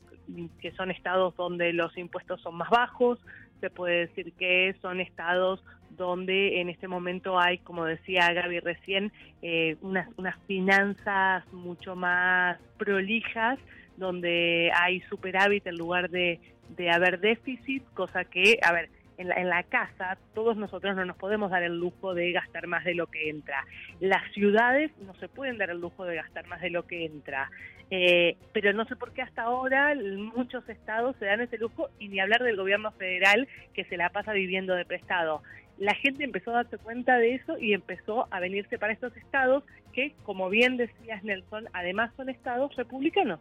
que 0.60 0.72
son 0.72 0.92
estados 0.92 1.36
donde 1.36 1.72
los 1.72 1.98
impuestos 1.98 2.42
son 2.42 2.56
más 2.56 2.70
bajos, 2.70 3.20
se 3.62 3.70
puede 3.70 4.08
decir 4.08 4.34
que 4.34 4.76
son 4.82 5.00
estados 5.00 5.64
donde 5.92 6.60
en 6.60 6.70
este 6.70 6.88
momento 6.88 7.40
hay, 7.40 7.60
como 7.60 7.86
decía 7.86 8.34
Gaby 8.34 8.60
recién, 8.60 9.12
eh, 9.42 9.78
unas, 9.82 10.10
unas 10.18 10.36
finanzas 10.48 11.46
mucho 11.54 11.96
más 11.96 12.60
prolijas, 12.78 13.60
donde 13.96 14.72
hay 14.76 15.02
superávit 15.02 15.66
en 15.68 15.78
lugar 15.78 16.10
de, 16.10 16.40
de 16.76 16.90
haber 16.90 17.20
déficit, 17.20 17.84
cosa 17.94 18.26
que, 18.26 18.60
a 18.64 18.74
ver, 18.74 18.90
en 19.18 19.30
la, 19.30 19.36
en 19.36 19.50
la 19.50 19.64
casa, 19.64 20.18
todos 20.34 20.58
nosotros 20.58 20.96
no 20.96 21.06
nos 21.06 21.18
podemos 21.18 21.52
dar 21.52 21.64
el 21.64 21.78
lujo 21.80 22.14
de 22.14 22.32
gastar 22.32 22.68
más 22.68 22.84
de 22.84 22.96
lo 22.96 23.08
que 23.08 23.30
entra. 23.30 23.66
Las 24.00 24.32
ciudades 24.34 24.92
no 25.06 25.14
se 25.16 25.28
pueden 25.28 25.58
dar 25.58 25.70
el 25.70 25.80
lujo 25.80 26.06
de 26.06 26.16
gastar 26.16 26.48
más 26.48 26.62
de 26.62 26.70
lo 26.70 26.86
que 26.88 27.06
entra. 27.06 27.50
Eh, 27.92 28.38
pero 28.54 28.74
no 28.74 28.86
sé 28.86 28.96
por 28.96 29.14
qué 29.14 29.22
hasta 29.22 29.44
ahora 29.44 29.94
muchos 29.96 30.68
estados 30.68 31.16
se 31.20 31.26
dan 31.26 31.42
ese 31.42 31.58
lujo 31.58 31.90
y 32.00 32.08
ni 32.08 32.20
hablar 32.20 32.42
del 32.42 32.58
gobierno 32.58 32.92
federal 32.92 33.48
que 33.74 33.84
se 33.86 33.98
la 33.98 34.10
pasa 34.10 34.34
viviendo 34.34 34.74
de 34.74 34.86
prestado. 34.86 35.44
La 35.78 35.94
gente 35.96 36.24
empezó 36.24 36.52
a 36.52 36.64
darse 36.64 36.78
cuenta 36.78 37.18
de 37.18 37.36
eso 37.36 37.58
y 37.58 37.74
empezó 37.74 38.28
a 38.32 38.40
venirse 38.40 38.78
para 38.80 38.94
estos 38.94 39.16
estados 39.18 39.64
que, 39.92 40.14
como 40.24 40.50
bien 40.50 40.78
decías 40.78 41.24
Nelson, 41.24 41.66
además 41.74 42.12
son 42.16 42.30
estados 42.30 42.76
republicanos. 42.76 43.40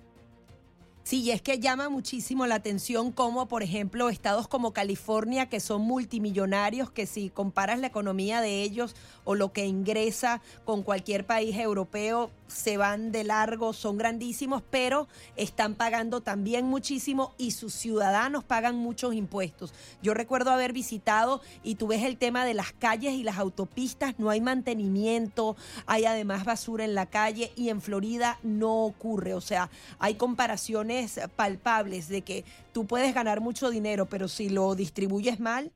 Sí, 1.05 1.23
y 1.23 1.33
es 1.33 1.43
que 1.43 1.59
llama 1.59 1.89
muchísimo 1.89 2.47
la 2.47 2.55
atención 2.55 3.11
como, 3.11 3.49
por 3.49 3.65
ejemplo, 3.65 4.09
estados 4.09 4.47
como 4.47 4.73
California, 4.73 5.49
que 5.49 5.59
son 5.59 5.83
multimillonarios, 5.83 6.91
que 6.93 7.07
si 7.07 7.29
comparas 7.29 7.81
la 7.81 7.89
economía 7.89 8.41
de 8.41 8.63
ellos 8.63 8.95
o 9.25 9.35
lo 9.35 9.53
que 9.53 9.67
ingresa 9.67 10.41
con 10.65 10.83
cualquier 10.83 11.25
país 11.25 11.57
europeo, 11.57 12.31
se 12.53 12.77
van 12.77 13.13
de 13.13 13.25
largo, 13.25 13.73
son 13.73 13.97
grandísimos, 13.97 14.63
pero 14.71 15.09
están 15.37 15.75
pagando 15.75 16.21
también 16.21 16.67
muchísimo 16.67 17.33
y 17.39 17.53
sus 17.53 17.73
ciudadanos 17.73 18.45
pagan 18.45 18.77
muchos 18.77 19.15
impuestos. 19.15 19.73
Yo 20.03 20.15
recuerdo 20.15 20.51
haber 20.51 20.73
visitado 20.73 21.41
y 21.63 21.77
tú 21.77 21.87
ves 21.87 22.03
el 22.05 22.19
tema 22.19 22.45
de 22.45 22.55
las 22.55 22.73
calles 22.73 23.15
y 23.15 23.23
las 23.23 23.39
autopistas, 23.39 24.19
no 24.19 24.31
hay 24.31 24.41
mantenimiento, 24.41 25.57
hay 25.87 26.05
además 26.05 26.45
basura 26.45 26.85
en 26.85 26.95
la 26.95 27.07
calle 27.07 27.53
y 27.57 27.71
en 27.71 27.81
Florida 27.81 28.39
no 28.43 28.85
ocurre, 28.85 29.35
o 29.35 29.41
sea, 29.41 29.71
hay 29.99 30.15
comparaciones 30.17 31.21
palpables 31.37 32.09
de 32.09 32.23
que 32.23 32.45
tú 32.73 32.87
puedes 32.87 33.15
ganar 33.15 33.41
mucho 33.41 33.71
dinero, 33.71 34.07
pero 34.07 34.29
si 34.29 34.49
lo 34.49 34.75
distribuyes 34.75 35.41
mal, 35.41 35.73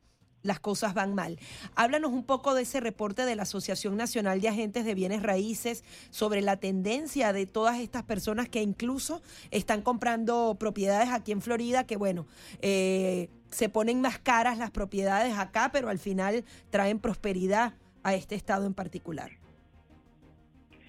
las 0.47 0.61
cosas 0.61 0.95
van 0.95 1.15
mal. 1.15 1.39
Háblanos 1.75 2.13
un 2.13 2.25
poco 2.25 2.55
de 2.55 2.63
ese 2.63 2.81
reporte 2.81 3.25
de 3.25 3.37
la 3.37 3.43
Asociación 3.43 3.97
Nacional 3.97 4.41
de 4.41 4.49
Agentes 4.49 4.85
de 4.85 4.95
Bienes 4.95 5.23
Raíces 5.23 5.85
sobre 6.11 6.41
la 6.41 6.57
tendencia 6.57 7.33
de 7.33 7.47
todas 7.47 7.81
estas 7.81 8.05
personas 8.05 8.49
que 8.49 8.63
incluso 8.63 9.23
están 9.51 9.83
comprando 9.83 10.57
propiedades 10.59 11.11
aquí 11.11 11.33
en 11.33 11.43
Florida, 11.43 11.87
que 11.87 11.97
bueno, 11.97 12.27
eh, 12.63 13.29
se 13.51 13.69
ponen 13.69 14.01
más 14.01 14.19
caras 14.19 14.59
las 14.59 14.71
propiedades 14.71 15.37
acá, 15.39 15.71
pero 15.73 15.89
al 15.89 15.99
final 15.99 16.45
traen 16.71 16.99
prosperidad 16.99 17.75
a 18.03 18.15
este 18.15 18.35
estado 18.35 18.67
en 18.67 18.75
particular. 18.75 19.31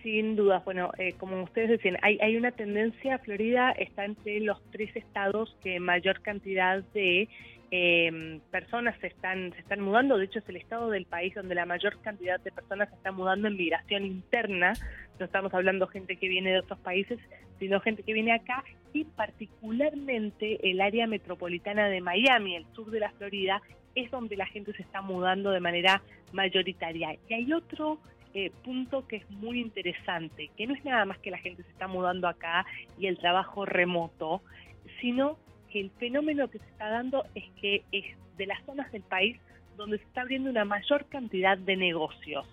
Sin 0.03 0.35
duda, 0.35 0.61
bueno, 0.63 0.91
eh, 0.97 1.13
como 1.13 1.43
ustedes 1.43 1.69
decían, 1.69 1.97
hay, 2.01 2.17
hay 2.21 2.37
una 2.37 2.51
tendencia, 2.51 3.17
Florida 3.19 3.71
está 3.71 4.05
entre 4.05 4.39
los 4.39 4.57
tres 4.71 4.95
estados 4.95 5.57
que 5.61 5.79
mayor 5.79 6.21
cantidad 6.21 6.83
de 6.93 7.27
eh, 7.71 8.39
personas 8.49 8.97
se 9.01 9.07
están, 9.07 9.51
se 9.53 9.59
están 9.59 9.81
mudando, 9.81 10.17
de 10.17 10.25
hecho 10.25 10.39
es 10.39 10.49
el 10.49 10.55
estado 10.55 10.89
del 10.89 11.05
país 11.05 11.35
donde 11.35 11.55
la 11.55 11.65
mayor 11.65 11.99
cantidad 12.01 12.39
de 12.39 12.51
personas 12.51 12.89
se 12.89 12.95
están 12.95 13.15
mudando 13.15 13.47
en 13.47 13.57
migración 13.57 14.05
interna, 14.05 14.73
no 15.19 15.25
estamos 15.25 15.53
hablando 15.53 15.87
gente 15.87 16.15
que 16.15 16.29
viene 16.29 16.51
de 16.51 16.59
otros 16.59 16.79
países, 16.79 17.19
sino 17.59 17.81
gente 17.81 18.03
que 18.03 18.13
viene 18.13 18.33
acá 18.33 18.63
y 18.93 19.03
particularmente 19.03 20.69
el 20.69 20.79
área 20.79 21.07
metropolitana 21.07 21.89
de 21.89 22.01
Miami, 22.01 22.55
el 22.55 22.65
sur 22.73 22.89
de 22.89 22.99
la 22.99 23.11
Florida, 23.11 23.61
es 23.95 24.11
donde 24.11 24.37
la 24.37 24.45
gente 24.45 24.73
se 24.73 24.83
está 24.83 25.01
mudando 25.01 25.51
de 25.51 25.59
manera 25.59 26.01
mayoritaria. 26.31 27.17
Y 27.27 27.33
hay 27.33 27.51
otro 27.51 27.99
eh, 28.33 28.51
punto 28.63 29.07
que 29.07 29.17
es 29.17 29.29
muy 29.31 29.59
interesante, 29.59 30.51
que 30.55 30.67
no 30.67 30.75
es 30.75 30.85
nada 30.85 31.05
más 31.05 31.17
que 31.19 31.31
la 31.31 31.39
gente 31.39 31.63
se 31.63 31.69
está 31.69 31.87
mudando 31.87 32.27
acá 32.27 32.65
y 32.99 33.07
el 33.07 33.17
trabajo 33.17 33.65
remoto, 33.65 34.41
sino 35.01 35.37
que 35.71 35.79
el 35.81 35.91
fenómeno 35.91 36.49
que 36.49 36.59
se 36.59 36.65
está 36.65 36.89
dando 36.89 37.25
es 37.35 37.45
que 37.59 37.83
es 37.91 38.05
de 38.37 38.45
las 38.45 38.63
zonas 38.65 38.91
del 38.91 39.03
país 39.03 39.37
donde 39.75 39.97
se 39.97 40.03
está 40.05 40.21
abriendo 40.21 40.49
una 40.49 40.65
mayor 40.65 41.05
cantidad 41.05 41.57
de 41.57 41.75
negocios. 41.75 42.45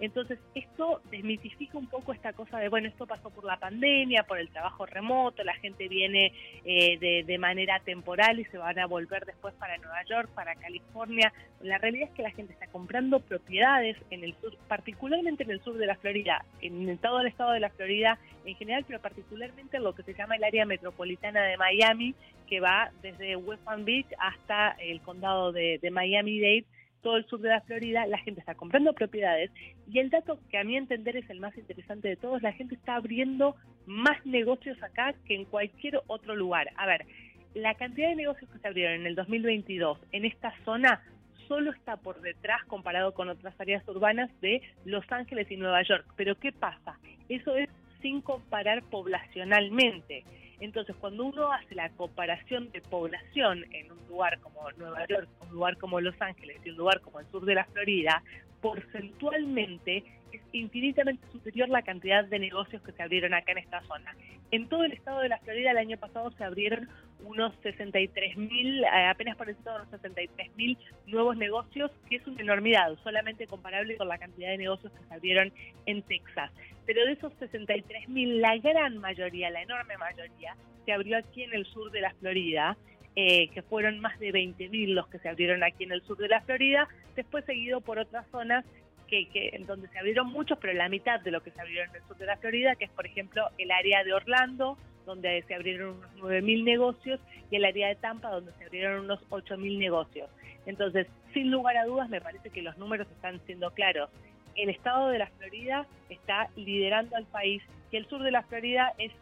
Entonces, 0.00 0.38
esto 0.54 1.02
desmitifica 1.10 1.76
un 1.76 1.86
poco 1.86 2.14
esta 2.14 2.32
cosa 2.32 2.58
de, 2.58 2.70
bueno, 2.70 2.88
esto 2.88 3.06
pasó 3.06 3.28
por 3.28 3.44
la 3.44 3.58
pandemia, 3.58 4.22
por 4.22 4.38
el 4.38 4.48
trabajo 4.48 4.86
remoto, 4.86 5.44
la 5.44 5.54
gente 5.54 5.88
viene 5.88 6.32
eh, 6.64 7.24
de, 7.26 7.38
manera 7.38 7.80
temporal 7.80 8.40
y 8.40 8.44
se 8.46 8.58
van 8.58 8.78
a 8.78 8.86
volver 8.86 9.24
después 9.26 9.54
para 9.54 9.76
Nueva 9.76 10.02
York, 10.04 10.30
para 10.34 10.54
California. 10.54 11.32
La 11.62 11.78
realidad 11.78 12.08
es 12.08 12.14
que 12.14 12.22
la 12.22 12.30
gente 12.30 12.54
está 12.54 12.66
comprando 12.66 13.20
propiedades 13.20 13.96
en 14.10 14.24
el 14.24 14.34
sur, 14.40 14.56
particularmente 14.68 15.44
en 15.44 15.50
el 15.50 15.62
sur 15.62 15.76
de 15.76 15.86
la 15.86 15.96
Florida, 15.96 16.44
en 16.62 16.96
todo 16.98 17.20
el 17.20 17.26
estado 17.26 17.52
de 17.52 17.60
la 17.60 17.70
Florida 17.70 18.18
en 18.46 18.56
general, 18.56 18.84
pero 18.86 19.00
particularmente 19.00 19.76
en 19.76 19.84
lo 19.84 19.94
que 19.94 20.02
se 20.02 20.14
llama 20.14 20.36
el 20.36 20.44
área 20.44 20.64
metropolitana 20.64 21.42
de 21.42 21.58
Miami, 21.58 22.14
que 22.48 22.60
va 22.60 22.90
desde 23.02 23.36
West 23.36 23.62
Palm 23.64 23.84
Beach 23.84 24.08
hasta 24.18 24.70
el 24.80 25.00
condado 25.02 25.52
de, 25.52 25.78
de 25.80 25.90
Miami-Dade 25.90 26.64
todo 27.02 27.16
el 27.16 27.26
sur 27.26 27.40
de 27.40 27.48
la 27.48 27.60
Florida, 27.62 28.06
la 28.06 28.18
gente 28.18 28.40
está 28.40 28.54
comprando 28.54 28.92
propiedades 28.92 29.50
y 29.90 29.98
el 29.98 30.10
dato 30.10 30.38
que 30.50 30.58
a 30.58 30.64
mi 30.64 30.76
entender 30.76 31.16
es 31.16 31.28
el 31.30 31.40
más 31.40 31.56
interesante 31.56 32.08
de 32.08 32.16
todos, 32.16 32.42
la 32.42 32.52
gente 32.52 32.74
está 32.74 32.96
abriendo 32.96 33.56
más 33.86 34.24
negocios 34.24 34.80
acá 34.82 35.14
que 35.26 35.34
en 35.34 35.44
cualquier 35.44 36.00
otro 36.06 36.36
lugar. 36.36 36.70
A 36.76 36.86
ver, 36.86 37.06
la 37.54 37.74
cantidad 37.74 38.08
de 38.08 38.16
negocios 38.16 38.50
que 38.50 38.58
se 38.58 38.68
abrieron 38.68 39.00
en 39.00 39.06
el 39.06 39.14
2022 39.14 39.98
en 40.12 40.24
esta 40.24 40.54
zona 40.64 41.02
solo 41.48 41.72
está 41.72 41.96
por 41.96 42.20
detrás 42.20 42.64
comparado 42.66 43.12
con 43.12 43.28
otras 43.28 43.60
áreas 43.60 43.86
urbanas 43.88 44.30
de 44.40 44.62
Los 44.84 45.04
Ángeles 45.10 45.50
y 45.50 45.56
Nueva 45.56 45.82
York. 45.82 46.06
Pero 46.16 46.36
¿qué 46.38 46.52
pasa? 46.52 46.98
Eso 47.28 47.56
es 47.56 47.68
sin 48.00 48.20
comparar 48.20 48.82
poblacionalmente. 48.84 50.24
Entonces, 50.60 50.94
cuando 51.00 51.24
uno 51.24 51.52
hace 51.52 51.74
la 51.74 51.88
comparación 51.90 52.70
de 52.70 52.82
población 52.82 53.64
en 53.72 53.90
un 53.90 53.98
lugar 54.08 54.38
como 54.40 54.70
Nueva 54.72 55.06
York, 55.06 55.28
un 55.40 55.50
lugar 55.50 55.78
como 55.78 56.00
Los 56.00 56.20
Ángeles 56.20 56.58
y 56.64 56.70
un 56.70 56.76
lugar 56.76 57.00
como 57.00 57.18
el 57.20 57.26
sur 57.30 57.44
de 57.46 57.54
la 57.54 57.64
Florida, 57.64 58.22
porcentualmente 58.60 60.04
es 60.32 60.40
infinitamente 60.52 61.26
superior 61.32 61.68
la 61.68 61.82
cantidad 61.82 62.24
de 62.24 62.38
negocios 62.38 62.82
que 62.82 62.92
se 62.92 63.02
abrieron 63.02 63.34
acá 63.34 63.52
en 63.52 63.58
esta 63.58 63.82
zona. 63.82 64.14
En 64.52 64.68
todo 64.68 64.84
el 64.84 64.92
estado 64.92 65.20
de 65.20 65.28
la 65.28 65.38
Florida 65.38 65.70
el 65.70 65.78
año 65.78 65.96
pasado 65.96 66.30
se 66.32 66.44
abrieron 66.44 66.88
unos 67.24 67.54
63 67.62 68.36
mil, 68.36 68.82
eh, 68.82 69.06
apenas 69.08 69.36
por 69.36 69.48
encima 69.48 69.72
de 69.72 69.76
unos 69.78 69.90
63 69.90 70.56
mil 70.56 70.78
nuevos 71.06 71.36
negocios, 71.36 71.90
que 72.08 72.16
es 72.16 72.26
una 72.26 72.40
enormidad, 72.40 72.96
solamente 73.02 73.46
comparable 73.46 73.96
con 73.96 74.08
la 74.08 74.18
cantidad 74.18 74.50
de 74.50 74.58
negocios 74.58 74.92
que 74.92 75.06
se 75.06 75.14
abrieron 75.14 75.52
en 75.86 76.02
Texas. 76.02 76.50
Pero 76.86 77.04
de 77.04 77.12
esos 77.12 77.32
63 77.38 78.08
mil, 78.08 78.40
la 78.40 78.56
gran 78.58 78.98
mayoría, 78.98 79.50
la 79.50 79.62
enorme 79.62 79.96
mayoría, 79.98 80.56
se 80.84 80.92
abrió 80.92 81.18
aquí 81.18 81.42
en 81.42 81.54
el 81.54 81.66
sur 81.66 81.90
de 81.90 82.00
la 82.00 82.12
Florida. 82.14 82.76
Eh, 83.16 83.48
que 83.48 83.62
fueron 83.62 83.98
más 83.98 84.20
de 84.20 84.30
20.000 84.30 84.94
los 84.94 85.08
que 85.08 85.18
se 85.18 85.28
abrieron 85.28 85.64
aquí 85.64 85.82
en 85.82 85.90
el 85.90 86.00
sur 86.02 86.16
de 86.16 86.28
la 86.28 86.42
Florida, 86.42 86.88
después 87.16 87.44
seguido 87.44 87.80
por 87.80 87.98
otras 87.98 88.26
zonas 88.30 88.64
que, 89.08 89.28
que, 89.28 89.50
en 89.52 89.66
donde 89.66 89.88
se 89.88 89.98
abrieron 89.98 90.28
muchos, 90.28 90.58
pero 90.58 90.72
la 90.72 90.88
mitad 90.88 91.20
de 91.20 91.30
lo 91.30 91.42
que 91.42 91.50
se 91.50 91.60
abrieron 91.60 91.90
en 91.90 91.96
el 91.96 92.08
sur 92.08 92.16
de 92.16 92.26
la 92.26 92.36
Florida, 92.36 92.76
que 92.76 92.84
es 92.84 92.90
por 92.90 93.06
ejemplo 93.06 93.44
el 93.58 93.70
área 93.70 94.04
de 94.04 94.12
Orlando, 94.12 94.78
donde 95.04 95.42
se 95.48 95.54
abrieron 95.54 95.96
unos 95.96 96.14
9.000 96.18 96.64
negocios, 96.64 97.20
y 97.50 97.56
el 97.56 97.64
área 97.64 97.88
de 97.88 97.96
Tampa, 97.96 98.30
donde 98.30 98.52
se 98.52 98.64
abrieron 98.64 99.04
unos 99.04 99.20
8.000 99.28 99.78
negocios. 99.78 100.30
Entonces, 100.66 101.06
sin 101.32 101.50
lugar 101.50 101.76
a 101.76 101.84
dudas, 101.84 102.08
me 102.08 102.20
parece 102.20 102.50
que 102.50 102.62
los 102.62 102.76
números 102.78 103.08
están 103.10 103.40
siendo 103.46 103.70
claros. 103.72 104.10
El 104.54 104.68
estado 104.68 105.08
de 105.08 105.18
la 105.18 105.26
Florida 105.26 105.86
está 106.08 106.48
liderando 106.56 107.16
al 107.16 107.26
país 107.26 107.62
y 107.90 107.96
el 107.96 108.06
sur 108.06 108.22
de 108.22 108.30
la 108.30 108.42
Florida 108.42 108.92
es 108.98 109.12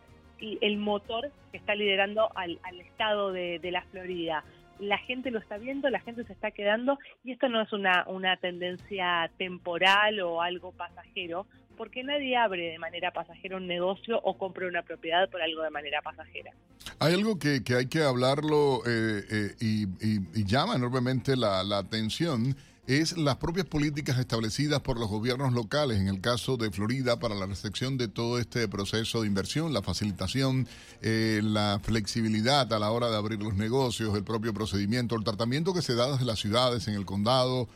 el 0.41 0.77
motor 0.77 1.31
que 1.51 1.59
está 1.59 1.75
liderando 1.75 2.31
al, 2.35 2.59
estado 2.81 3.33
de, 3.33 3.59
de 3.59 3.71
la 3.71 3.83
Florida 3.83 4.45
la 4.79 4.99
gente 4.99 5.31
lo 5.31 5.39
está 5.39 5.59
viendo, 5.59 5.91
la 5.91 6.01
gente 6.01 6.25
se 6.25 6.33
está 6.33 6.51
quedando 6.51 6.99
y 7.25 7.33
esto 7.33 7.49
no 7.49 7.61
es 7.61 7.73
una, 7.73 8.05
una 8.09 8.37
tendencia 8.37 9.31
temporal 9.37 10.21
o 10.21 10.43
algo 10.43 10.73
pasajero, 10.73 11.47
porque 11.77 12.03
nadie 12.03 12.37
abre 12.37 12.73
de 12.73 12.79
manera 12.79 13.13
pasajera 13.13 13.57
un 13.57 13.67
negocio 13.67 14.21
o 14.23 14.37
compra 14.37 14.67
una 14.67 14.83
propiedad 14.83 15.29
por 15.31 15.41
algo 15.41 15.63
de 15.63 15.71
manera 15.71 16.03
pasajera. 16.03 16.53
Hay 16.99 17.15
algo 17.15 17.39
que, 17.39 17.63
que 17.63 17.75
hay 17.77 17.87
que 17.87 18.03
hablarlo 18.03 18.83
eh, 18.87 19.23
eh, 19.31 19.55
y, 19.61 19.85
y, 20.01 20.45
llama 20.45 20.75
enormemente 20.75 21.37
la, 21.37 21.63
la 21.63 21.79
atención 21.79 22.57
es 22.89 23.19
las 23.19 23.37
propias 23.37 23.67
políticas 23.67 24.19
establecidas 24.19 24.81
por 24.81 24.99
los 24.99 25.11
gobiernos 25.11 25.53
locales, 25.53 25.99
en 25.99 26.09
el 26.09 26.23
caso 26.23 26.57
de 26.57 26.71
Florida, 26.71 27.19
para 27.19 27.35
la 27.35 27.45
recepción 27.45 27.99
de 27.99 28.09
todo 28.09 28.39
este 28.39 28.67
proceso 28.67 29.21
de 29.21 29.27
inversión, 29.27 29.75
la 29.75 29.83
facilitación, 29.83 30.67
eh, 31.03 31.43
la 31.45 31.81
flexibilidad 31.83 32.73
a 32.73 32.79
la 32.79 32.91
hora 32.91 33.11
de 33.11 33.17
abrir 33.19 33.43
los 33.43 33.57
negocios, 33.57 34.17
el 34.17 34.25
propio 34.25 34.55
procedimiento, 34.55 35.17
el 35.17 35.23
tratamiento 35.23 35.75
que 35.75 35.83
se 35.83 35.95
da 35.95 36.11
desde 36.11 36.25
las 36.25 36.39
ciudades, 36.41 36.89
en 36.89 36.95
el 36.95 37.05
condado, 37.05 37.69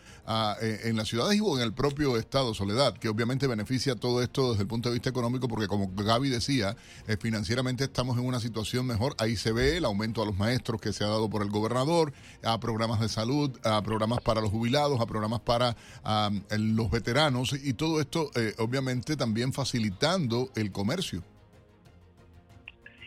eh, 0.63 0.83
en 0.85 0.97
las 0.97 1.09
ciudades 1.09 1.37
y 1.37 1.45
en 1.45 1.61
el 1.61 1.73
propio 1.73 2.17
estado 2.17 2.55
Soledad, 2.55 2.97
que 2.97 3.09
obviamente 3.09 3.49
beneficia 3.49 3.97
todo 3.97 4.23
esto 4.23 4.53
desde 4.53 4.63
el 4.63 4.69
punto 4.69 4.89
de 4.89 4.95
vista 4.95 5.11
económico, 5.11 5.49
porque 5.49 5.67
como 5.67 5.91
Gaby 5.93 6.29
decía, 6.29 6.77
eh, 7.09 7.17
financieramente 7.21 7.85
estamos 7.85 8.17
en 8.17 8.25
una 8.25 8.39
situación 8.39 8.87
mejor. 8.87 9.15
Ahí 9.19 9.37
se 9.37 9.51
ve 9.51 9.77
el 9.77 9.85
aumento 9.85 10.23
a 10.23 10.27
los 10.27 10.39
maestros 10.39 10.81
que 10.81 10.93
se 10.93 11.03
ha 11.03 11.09
dado 11.09 11.29
por 11.29 11.43
el 11.43 11.51
gobernador, 11.51 12.13
a 12.45 12.59
programas 12.61 13.01
de 13.01 13.09
salud, 13.09 13.51
a 13.65 13.83
programas 13.83 14.21
para 14.21 14.41
los 14.41 14.51
jubilados, 14.51 15.02
programas 15.07 15.41
para 15.41 15.77
los 16.59 16.91
veteranos 16.91 17.53
y 17.53 17.75
todo 17.75 18.01
esto 18.01 18.31
eh, 18.37 18.55
obviamente 18.59 19.17
también 19.17 19.53
facilitando 19.53 20.51
el 20.57 20.73
comercio 20.73 21.23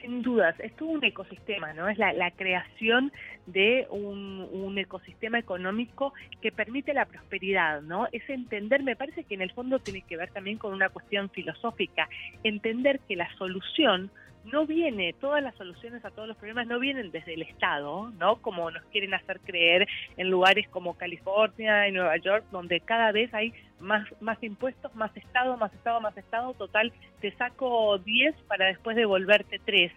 sin 0.05 0.21
dudas, 0.21 0.55
es 0.59 0.75
todo 0.75 0.89
un 0.89 1.03
ecosistema, 1.03 1.73
¿no? 1.73 1.89
Es 1.89 1.97
la, 1.97 2.31
creación 2.31 3.11
de 3.47 3.87
un, 3.89 4.47
un, 4.51 4.77
ecosistema 4.77 5.39
económico 5.39 6.13
que 6.41 6.51
permite 6.51 6.93
la 6.93 7.05
prosperidad, 7.05 7.81
¿no? 7.81 8.07
Es 8.11 8.29
entender, 8.29 8.83
me 8.83 8.95
parece 8.95 9.23
que 9.23 9.33
en 9.33 9.41
el 9.41 9.51
fondo 9.51 9.79
tiene 9.79 10.03
que 10.03 10.15
ver 10.15 10.29
también 10.31 10.59
con 10.59 10.73
una 10.73 10.89
cuestión 10.89 11.29
filosófica, 11.31 12.07
entender 12.43 12.99
que 13.07 13.15
la 13.15 13.35
solución 13.37 14.11
no 14.45 14.65
viene, 14.65 15.13
todas 15.13 15.41
las 15.41 15.55
soluciones 15.55 16.03
a 16.05 16.11
todos 16.11 16.27
los 16.27 16.37
problemas 16.37 16.67
no 16.67 16.79
vienen 16.79 17.11
desde 17.11 17.33
el 17.33 17.41
Estado, 17.41 18.11
¿no? 18.19 18.37
Como 18.37 18.69
nos 18.71 18.83
quieren 18.85 19.13
hacer 19.13 19.39
creer 19.41 19.87
en 20.17 20.29
lugares 20.29 20.67
como 20.69 20.95
California 20.95 21.87
y 21.87 21.91
Nueva 21.91 22.17
York, 22.17 22.45
donde 22.51 22.79
cada 22.79 23.11
vez 23.11 23.33
hay 23.33 23.53
más, 23.79 24.07
más 24.21 24.41
impuestos, 24.43 24.93
más 24.95 25.15
Estado, 25.17 25.57
más 25.57 25.73
Estado, 25.73 25.99
más 25.99 26.17
Estado, 26.17 26.53
total, 26.53 26.93
te 27.21 27.31
saco 27.31 27.97
10 27.97 28.35
para 28.47 28.67
después 28.67 28.95
devolverte 28.95 29.59
3 29.63 29.91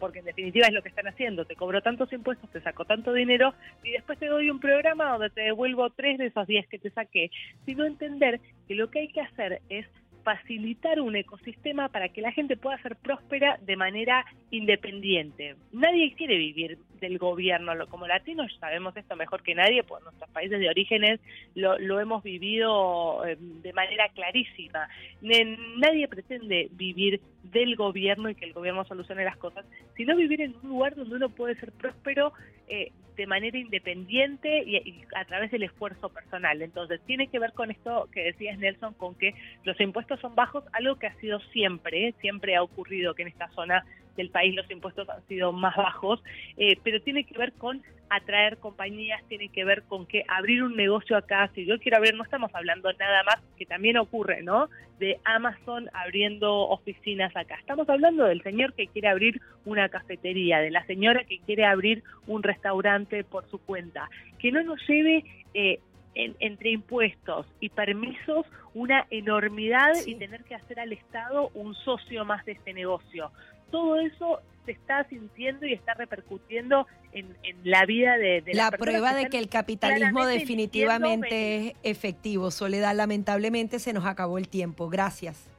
porque 0.00 0.20
en 0.20 0.24
definitiva 0.24 0.66
es 0.66 0.72
lo 0.72 0.82
que 0.82 0.88
están 0.88 1.06
haciendo, 1.06 1.44
te 1.44 1.54
cobro 1.54 1.82
tantos 1.82 2.10
impuestos, 2.12 2.50
te 2.50 2.62
saco 2.62 2.86
tanto 2.86 3.12
dinero 3.12 3.54
y 3.84 3.90
después 3.90 4.18
te 4.18 4.26
doy 4.26 4.48
un 4.48 4.58
programa 4.58 5.12
donde 5.12 5.28
te 5.28 5.42
devuelvo 5.42 5.90
tres 5.90 6.16
de 6.16 6.26
esos 6.26 6.46
10 6.46 6.66
que 6.68 6.78
te 6.78 6.88
saqué, 6.90 7.30
sino 7.66 7.84
entender 7.84 8.40
que 8.66 8.74
lo 8.74 8.90
que 8.90 9.00
hay 9.00 9.08
que 9.08 9.20
hacer 9.20 9.60
es 9.68 9.86
facilitar 10.22 11.00
un 11.00 11.16
ecosistema 11.16 11.88
para 11.88 12.08
que 12.08 12.20
la 12.20 12.32
gente 12.32 12.56
pueda 12.56 12.80
ser 12.82 12.96
próspera 12.96 13.58
de 13.62 13.76
manera 13.76 14.24
independiente. 14.50 15.56
Nadie 15.72 16.14
quiere 16.14 16.36
vivir 16.36 16.78
del 17.00 17.18
gobierno, 17.18 17.72
como 17.88 18.06
latinos 18.06 18.54
sabemos 18.60 18.96
esto 18.96 19.16
mejor 19.16 19.42
que 19.42 19.54
nadie, 19.54 19.82
por 19.82 20.02
nuestros 20.02 20.30
países 20.30 20.60
de 20.60 20.68
orígenes 20.68 21.20
lo, 21.54 22.00
hemos 22.00 22.22
vivido 22.22 23.24
eh, 23.26 23.36
de 23.38 23.72
manera 23.72 24.08
clarísima. 24.10 24.88
Nadie 25.22 26.08
pretende 26.08 26.68
vivir 26.72 27.20
del 27.44 27.76
gobierno 27.76 28.28
y 28.28 28.34
que 28.34 28.44
el 28.44 28.52
gobierno 28.52 28.84
solucione 28.84 29.24
las 29.24 29.36
cosas, 29.36 29.64
sino 29.96 30.16
vivir 30.16 30.42
en 30.42 30.54
un 30.62 30.68
lugar 30.68 30.94
donde 30.94 31.16
uno 31.16 31.28
puede 31.30 31.54
ser 31.56 31.72
próspero 31.72 32.32
eh, 32.68 32.92
de 33.20 33.26
manera 33.26 33.58
independiente 33.58 34.62
y, 34.64 35.04
a 35.14 35.24
través 35.26 35.50
del 35.50 35.64
esfuerzo 35.64 36.08
personal. 36.08 36.62
Entonces, 36.62 37.02
tiene 37.04 37.26
que 37.26 37.38
ver 37.38 37.52
con 37.52 37.70
esto 37.70 38.08
que 38.12 38.22
decías, 38.22 38.58
Nelson, 38.58 38.94
con 38.94 39.14
que 39.14 39.34
los 39.64 39.78
impuestos 39.78 40.09
son 40.18 40.34
bajos, 40.34 40.64
algo 40.72 40.96
que 40.96 41.06
ha 41.06 41.14
sido 41.16 41.40
siempre, 41.52 42.14
siempre 42.20 42.56
ha 42.56 42.62
ocurrido 42.62 43.14
que 43.14 43.22
en 43.22 43.28
esta 43.28 43.48
zona 43.50 43.84
del 44.16 44.30
país 44.30 44.54
los 44.54 44.70
impuestos 44.70 45.08
han 45.08 45.26
sido 45.26 45.52
más 45.52 45.76
bajos, 45.76 46.22
eh, 46.56 46.78
pero 46.82 47.00
tiene 47.00 47.24
que 47.24 47.38
ver 47.38 47.52
con 47.52 47.82
atraer 48.10 48.58
compañías, 48.58 49.22
tiene 49.28 49.48
que 49.48 49.64
ver 49.64 49.84
con 49.84 50.04
que 50.04 50.24
abrir 50.26 50.64
un 50.64 50.76
negocio 50.76 51.16
acá, 51.16 51.48
si 51.54 51.64
yo 51.64 51.78
quiero 51.78 51.96
abrir, 51.96 52.14
no 52.14 52.24
estamos 52.24 52.50
hablando 52.54 52.92
nada 52.94 53.22
más, 53.22 53.36
que 53.56 53.66
también 53.66 53.96
ocurre, 53.96 54.42
¿no? 54.42 54.68
De 54.98 55.18
Amazon 55.24 55.88
abriendo 55.94 56.68
oficinas 56.68 57.34
acá. 57.36 57.54
Estamos 57.54 57.88
hablando 57.88 58.24
del 58.24 58.42
señor 58.42 58.74
que 58.74 58.88
quiere 58.88 59.08
abrir 59.08 59.40
una 59.64 59.88
cafetería, 59.88 60.58
de 60.58 60.72
la 60.72 60.84
señora 60.86 61.24
que 61.24 61.38
quiere 61.38 61.64
abrir 61.64 62.02
un 62.26 62.42
restaurante 62.42 63.22
por 63.22 63.48
su 63.48 63.58
cuenta. 63.58 64.10
Que 64.40 64.50
no 64.50 64.62
nos 64.64 64.80
lleve 64.88 65.24
eh, 65.54 65.78
entre 66.14 66.70
impuestos 66.70 67.46
y 67.60 67.68
permisos 67.68 68.46
una 68.74 69.06
enormidad 69.10 69.92
y 70.06 70.16
tener 70.16 70.44
que 70.44 70.54
hacer 70.54 70.80
al 70.80 70.92
Estado 70.92 71.50
un 71.54 71.74
socio 71.74 72.24
más 72.24 72.44
de 72.44 72.52
este 72.52 72.72
negocio 72.72 73.30
todo 73.70 73.98
eso 74.00 74.40
se 74.64 74.72
está 74.72 75.04
sintiendo 75.08 75.66
y 75.66 75.72
está 75.72 75.94
repercutiendo 75.94 76.86
en, 77.12 77.34
la 77.64 77.86
vida 77.86 78.16
de, 78.18 78.42
de 78.42 78.54
la 78.54 78.70
prueba 78.70 79.14
de 79.14 79.28
que 79.28 79.38
el 79.38 79.48
capitalismo 79.48 80.26
definitivamente 80.26 81.68
es 81.68 81.74
efectivo. 81.82 82.50
Soledad, 82.50 82.94
lamentablemente 82.94 83.78
se 83.78 83.92
nos 83.92 84.04
acabó 84.06 84.38
el 84.38 84.48
tiempo. 84.48 84.88
Gracias. 84.88 85.49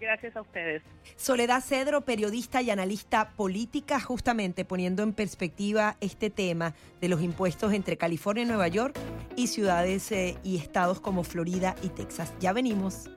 Gracias 0.00 0.34
a 0.34 0.40
ustedes. 0.40 0.82
Soledad 1.16 1.62
Cedro, 1.62 2.00
periodista 2.00 2.62
y 2.62 2.70
analista 2.70 3.30
política, 3.36 4.00
justamente 4.00 4.64
poniendo 4.64 5.02
en 5.02 5.12
perspectiva 5.12 5.96
este 6.00 6.30
tema 6.30 6.74
de 7.00 7.08
los 7.08 7.20
impuestos 7.20 7.74
entre 7.74 7.98
California 7.98 8.44
y 8.44 8.46
Nueva 8.46 8.68
York 8.68 8.98
y 9.36 9.48
ciudades 9.48 10.10
eh, 10.10 10.38
y 10.42 10.56
estados 10.56 11.00
como 11.00 11.22
Florida 11.22 11.76
y 11.82 11.90
Texas. 11.90 12.32
Ya 12.40 12.54
venimos. 12.54 13.10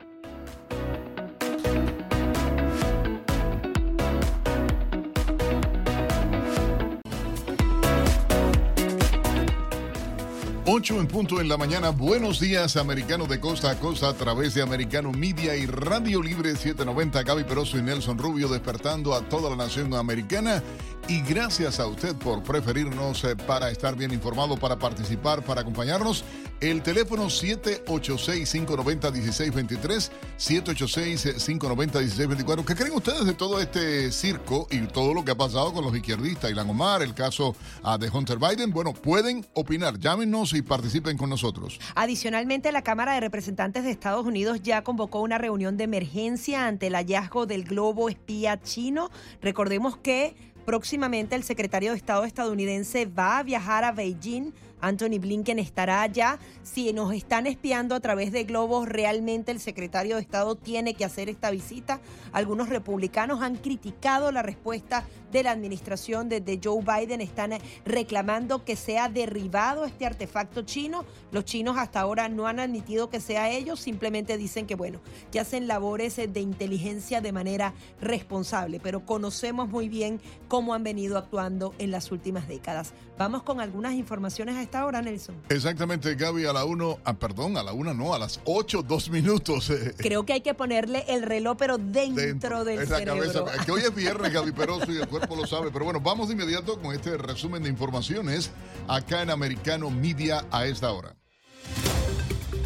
8 10.83 10.99
en 10.99 11.07
punto 11.07 11.39
en 11.39 11.47
la 11.47 11.55
mañana. 11.55 11.91
Buenos 11.91 12.41
días, 12.41 12.75
americanos 12.75 13.29
de 13.29 13.39
costa 13.39 13.71
a 13.71 13.79
costa 13.79 14.09
a 14.09 14.13
través 14.13 14.53
de 14.53 14.61
Americano 14.61 15.13
Media 15.13 15.55
y 15.55 15.65
Radio 15.65 16.21
Libre 16.21 16.57
790. 16.57 17.23
Gaby 17.23 17.45
Peroso 17.45 17.77
y 17.77 17.81
Nelson 17.81 18.17
Rubio 18.17 18.49
despertando 18.49 19.13
a 19.13 19.21
toda 19.21 19.49
la 19.49 19.55
nación 19.55 19.93
americana. 19.93 20.61
Y 21.09 21.21
gracias 21.21 21.81
a 21.81 21.87
usted 21.87 22.15
por 22.15 22.41
preferirnos 22.43 23.25
eh, 23.25 23.35
para 23.35 23.69
estar 23.69 23.97
bien 23.97 24.13
informado, 24.13 24.55
para 24.55 24.79
participar, 24.79 25.43
para 25.43 25.59
acompañarnos. 25.59 26.23
El 26.61 26.81
teléfono 26.81 27.25
786-590-1623, 27.25 30.09
786-590-1624. 30.37 32.63
¿Qué 32.63 32.73
creen 32.73 32.93
ustedes 32.93 33.25
de 33.25 33.33
todo 33.33 33.59
este 33.59 34.13
circo 34.13 34.65
y 34.71 34.79
todo 34.87 35.13
lo 35.13 35.25
que 35.25 35.31
ha 35.31 35.35
pasado 35.35 35.73
con 35.73 35.83
los 35.83 35.93
izquierdistas? 35.93 36.51
y 36.51 36.53
Omar, 36.57 37.01
el 37.01 37.13
caso 37.13 37.53
ah, 37.83 37.97
de 37.97 38.09
Hunter 38.09 38.39
Biden. 38.39 38.71
Bueno, 38.71 38.93
pueden 38.93 39.45
opinar. 39.55 39.99
Llámenos 39.99 40.53
y 40.53 40.61
participen 40.61 41.17
con 41.17 41.29
nosotros. 41.29 41.81
Adicionalmente, 41.95 42.71
la 42.71 42.81
Cámara 42.81 43.15
de 43.15 43.19
Representantes 43.19 43.83
de 43.83 43.91
Estados 43.91 44.25
Unidos 44.25 44.61
ya 44.63 44.85
convocó 44.85 45.19
una 45.19 45.37
reunión 45.37 45.75
de 45.75 45.83
emergencia 45.83 46.65
ante 46.65 46.87
el 46.87 46.95
hallazgo 46.95 47.45
del 47.45 47.65
globo 47.65 48.07
espía 48.07 48.61
chino. 48.61 49.09
Recordemos 49.41 49.97
que 49.97 50.52
próximamente 50.65 51.35
el 51.35 51.43
secretario 51.43 51.91
de 51.91 51.97
Estado 51.97 52.23
estadounidense 52.23 53.05
va 53.05 53.39
a 53.39 53.43
viajar 53.43 53.83
a 53.83 53.91
Beijing 53.91 54.53
Anthony 54.83 55.17
Blinken 55.17 55.59
estará 55.59 56.01
allá. 56.01 56.39
Si 56.61 56.91
nos 56.91 57.13
están 57.13 57.47
espiando 57.47 57.95
a 57.95 58.01
través 58.01 58.33
de 58.33 58.43
globos, 58.43 58.89
realmente 58.89 59.53
el 59.53 59.61
secretario 59.61 60.17
de 60.17 60.21
Estado 60.21 60.55
tiene 60.55 60.93
que 60.93 61.05
hacer 61.05 61.29
esta 61.29 61.51
visita. 61.51 62.01
Algunos 62.33 62.67
republicanos 62.67 63.41
han 63.41 63.55
criticado 63.55 64.29
la 64.33 64.41
respuesta 64.41 65.05
de 65.33 65.43
la 65.43 65.51
administración 65.51 66.29
de, 66.29 66.59
Joe 66.63 66.81
Biden. 66.81 67.19
Están 67.19 67.51
reclamando 67.85 68.63
que 68.63 68.75
sea 68.77 69.09
derribado 69.09 69.83
este 69.83 70.05
artefacto 70.05 70.61
chino. 70.61 71.03
Los 71.31 71.43
chinos 71.43 71.77
hasta 71.77 71.99
ahora 71.99 72.29
no 72.29 72.47
han 72.47 72.59
admitido 72.59 73.09
que 73.09 73.19
sea 73.19 73.49
ellos, 73.49 73.79
simplemente 73.81 74.37
dicen 74.37 74.65
que, 74.67 74.75
bueno, 74.75 75.01
que 75.31 75.39
hacen 75.39 75.67
labores 75.67 76.15
de 76.15 76.39
inteligencia 76.39 77.19
de 77.19 77.31
manera 77.31 77.73
responsable, 77.99 78.79
pero 78.81 79.05
conocemos 79.05 79.67
muy 79.67 79.89
bien 79.89 80.21
cómo 80.47 80.73
han 80.73 80.83
venido 80.83 81.17
actuando 81.17 81.73
en 81.79 81.91
las 81.91 82.11
últimas 82.11 82.47
décadas. 82.47 82.93
Vamos 83.17 83.43
con 83.43 83.59
algunas 83.59 83.93
informaciones 83.93 84.55
a 84.55 84.61
esta 84.61 84.85
hora, 84.85 85.01
Nelson. 85.01 85.35
Exactamente, 85.49 86.15
Gaby, 86.15 86.45
a 86.45 86.53
la 86.53 86.65
1, 86.65 86.99
ah, 87.03 87.13
perdón, 87.13 87.57
a 87.57 87.63
la 87.63 87.73
1 87.73 87.93
no, 87.93 88.13
a 88.13 88.19
las 88.19 88.39
8, 88.45 88.83
2 88.83 89.09
minutos. 89.09 89.69
eh. 89.69 89.93
Creo 89.97 90.25
que 90.25 90.33
hay 90.33 90.41
que 90.41 90.53
ponerle 90.53 91.03
el 91.07 91.23
reloj, 91.23 91.57
pero 91.57 91.77
dentro, 91.77 92.63
del 92.63 92.81
en 92.81 92.89
la 92.89 92.97
cerebro. 92.97 93.45
cabeza. 93.45 93.65
Que 93.65 93.71
hoy 93.71 93.81
es 93.81 93.93
viernes, 93.95 94.31
Gaby 94.31 94.51
Peroso, 94.63 94.91
y 94.91 94.97
el 94.97 95.07
lo 95.29 95.47
sabe. 95.47 95.71
Pero 95.71 95.85
bueno, 95.85 95.99
vamos 95.99 96.27
de 96.27 96.33
inmediato 96.33 96.79
con 96.79 96.93
este 96.93 97.17
resumen 97.17 97.63
de 97.63 97.69
informaciones 97.69 98.51
acá 98.87 99.21
en 99.21 99.29
Americano 99.29 99.89
Media 99.89 100.45
a 100.51 100.65
esta 100.65 100.91
hora. 100.91 101.15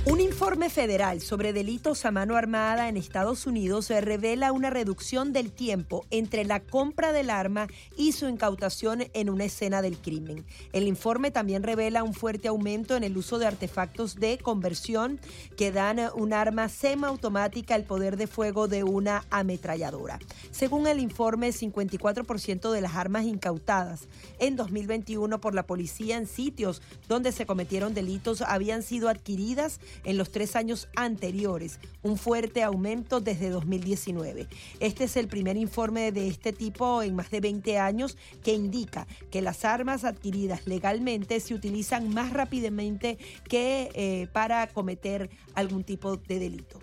Un 0.10 0.22
informe 0.22 0.70
federal 0.70 1.20
sobre 1.20 1.52
delitos 1.52 2.06
a 2.06 2.12
mano 2.12 2.38
armada 2.38 2.88
en 2.88 2.96
Estados 2.96 3.46
Unidos 3.46 3.90
revela 3.90 4.54
una 4.54 4.70
reducción 4.70 5.34
del 5.34 5.52
tiempo 5.52 6.06
entre 6.12 6.46
la 6.46 6.62
compra 6.62 7.12
del 7.12 7.30
arma 7.30 7.68
y 7.98 8.14
su 8.14 8.30
incautación 8.30 9.08
en 9.14 9.30
una 9.30 9.44
escena 9.44 9.82
del 9.82 9.98
crimen. 9.98 10.46
El 10.72 10.88
informe 10.88 11.30
también 11.30 11.62
revela 11.62 12.04
un 12.04 12.14
fuerte 12.14 12.48
aumento 12.48 12.96
en 12.96 13.04
el 13.04 13.18
uso 13.18 13.38
de 13.38 13.48
artefactos 13.48 14.16
de 14.16 14.38
conversión 14.38 15.20
que 15.58 15.74
dan 15.74 16.00
un 16.16 16.32
arma 16.32 16.70
semiautomática 16.70 17.76
al 17.76 17.84
poder 17.84 18.16
de 18.16 18.28
fuego 18.28 18.70
de 18.70 18.86
una 18.86 19.26
ametralladora. 19.30 20.20
Según 20.52 20.88
el 20.88 21.02
informe, 21.02 21.50
54% 21.50 22.72
de 22.72 22.80
las 22.80 22.96
armas 22.96 23.26
incautadas 23.26 24.08
en 24.40 24.56
2021 24.56 25.42
por 25.42 25.54
la 25.54 25.68
policía 25.68 26.16
en 26.16 26.28
sitios 26.28 26.82
donde 27.10 27.34
se 27.34 27.46
cometieron 27.46 27.94
delitos 27.94 28.42
habían 28.42 28.84
sido 28.84 29.10
adquiridas 29.10 29.82
en 30.04 30.18
los 30.18 30.32
tres 30.32 30.56
años 30.56 30.88
anteriores, 30.96 31.80
un 32.04 32.18
fuerte 32.18 32.64
aumento 32.64 33.20
desde 33.20 33.50
2019. 33.50 34.48
Este 34.80 35.04
es 35.06 35.18
el 35.18 35.28
primer 35.28 35.58
informe 35.58 36.12
de 36.12 36.28
este 36.28 36.54
tipo 36.54 37.02
en 37.02 37.16
más 37.16 37.30
de 37.32 37.42
20 37.42 37.80
años 37.80 38.18
que 38.44 38.54
indica 38.54 39.08
que 39.32 39.42
las 39.42 39.66
armas 39.66 40.04
adquiridas 40.04 40.68
legalmente 40.68 41.40
se 41.40 41.54
utilizan 41.54 42.14
más 42.14 42.34
rápidamente 42.34 43.18
que 43.50 43.90
eh, 43.94 44.28
para 44.32 44.68
cometer 44.68 45.30
algún 45.54 45.84
tipo 45.84 46.18
de 46.18 46.40
delito. 46.40 46.80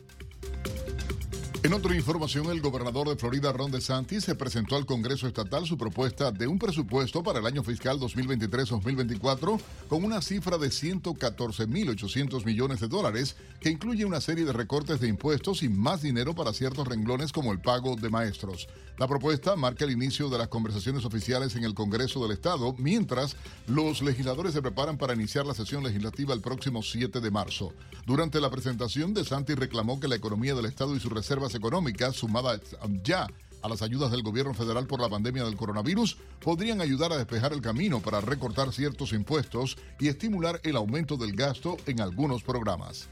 Otra 1.75 1.97
información, 1.97 2.47
el 2.53 2.61
gobernador 2.61 3.09
de 3.09 3.17
Florida, 3.17 3.53
Ron 3.53 3.73
DeSantis, 3.73 4.23
se 4.23 4.37
presentó 4.37 4.77
al 4.77 4.87
Congreso 4.87 5.27
Estatal 5.27 5.67
su 5.67 5.77
propuesta 5.77 6.31
de 6.31 6.47
un 6.47 6.57
presupuesto 6.57 7.25
para 7.25 7.41
el 7.41 7.47
año 7.47 7.65
fiscal 7.65 7.99
2023-2024 7.99 9.61
con 9.89 10.05
una 10.05 10.23
cifra 10.23 10.57
de 10.57 10.69
114.800 10.69 12.45
millones 12.45 12.79
de 12.79 12.87
dólares, 12.87 13.35
que 13.61 13.71
incluye 13.71 14.05
una 14.05 14.21
serie 14.21 14.45
de 14.45 14.53
recortes 14.53 15.01
de 15.01 15.09
impuestos 15.09 15.65
y 15.65 15.69
más 15.69 16.01
dinero 16.01 16.33
para 16.33 16.53
ciertos 16.53 16.87
renglones 16.87 17.33
como 17.33 17.51
el 17.51 17.61
pago 17.61 17.97
de 17.97 18.09
maestros. 18.09 18.69
La 18.97 19.09
propuesta 19.09 19.57
marca 19.57 19.85
el 19.85 19.91
inicio 19.91 20.29
de 20.29 20.39
las 20.39 20.47
conversaciones 20.47 21.05
oficiales 21.05 21.57
en 21.57 21.65
el 21.65 21.75
Congreso 21.75 22.23
del 22.23 22.31
Estado, 22.31 22.77
mientras 22.79 23.35
los 23.67 24.01
legisladores 24.01 24.53
se 24.53 24.63
preparan 24.63 24.97
para 24.97 25.15
iniciar 25.15 25.45
la 25.45 25.55
sesión 25.55 25.83
legislativa 25.83 26.33
el 26.33 26.41
próximo 26.41 26.85
7 26.85 27.21
de 27.21 27.31
marzo. 27.33 27.73
Durante 28.07 28.41
la 28.41 28.51
presentación, 28.51 29.13
DeSantis 29.13 29.57
reclamó 29.57 29.99
que 29.99 30.07
la 30.07 30.15
economía 30.15 30.55
del 30.55 30.67
Estado 30.67 30.95
y 30.95 31.01
sus 31.01 31.11
reservas 31.11 31.57
económicas, 31.57 31.64
sumadas 32.13 32.61
ya 33.05 33.29
a 33.65 33.69
las 33.69 33.81
ayudas 33.81 34.11
del 34.11 34.23
gobierno 34.23 34.53
federal 34.53 34.87
por 34.87 35.01
la 35.01 35.09
pandemia 35.09 35.43
del 35.43 35.57
coronavirus, 35.57 36.19
podrían 36.39 36.83
ayudar 36.83 37.13
a 37.13 37.17
despejar 37.17 37.55
el 37.55 37.63
camino 37.63 38.01
para 38.01 38.21
recortar 38.21 38.75
ciertos 38.75 39.15
impuestos 39.15 39.79
y 39.99 40.09
estimular 40.09 40.61
el 40.65 40.77
aumento 40.77 41.17
del 41.17 41.35
gasto 41.35 41.79
en 41.87 42.03
algunos 42.03 42.43
programas. 42.43 43.09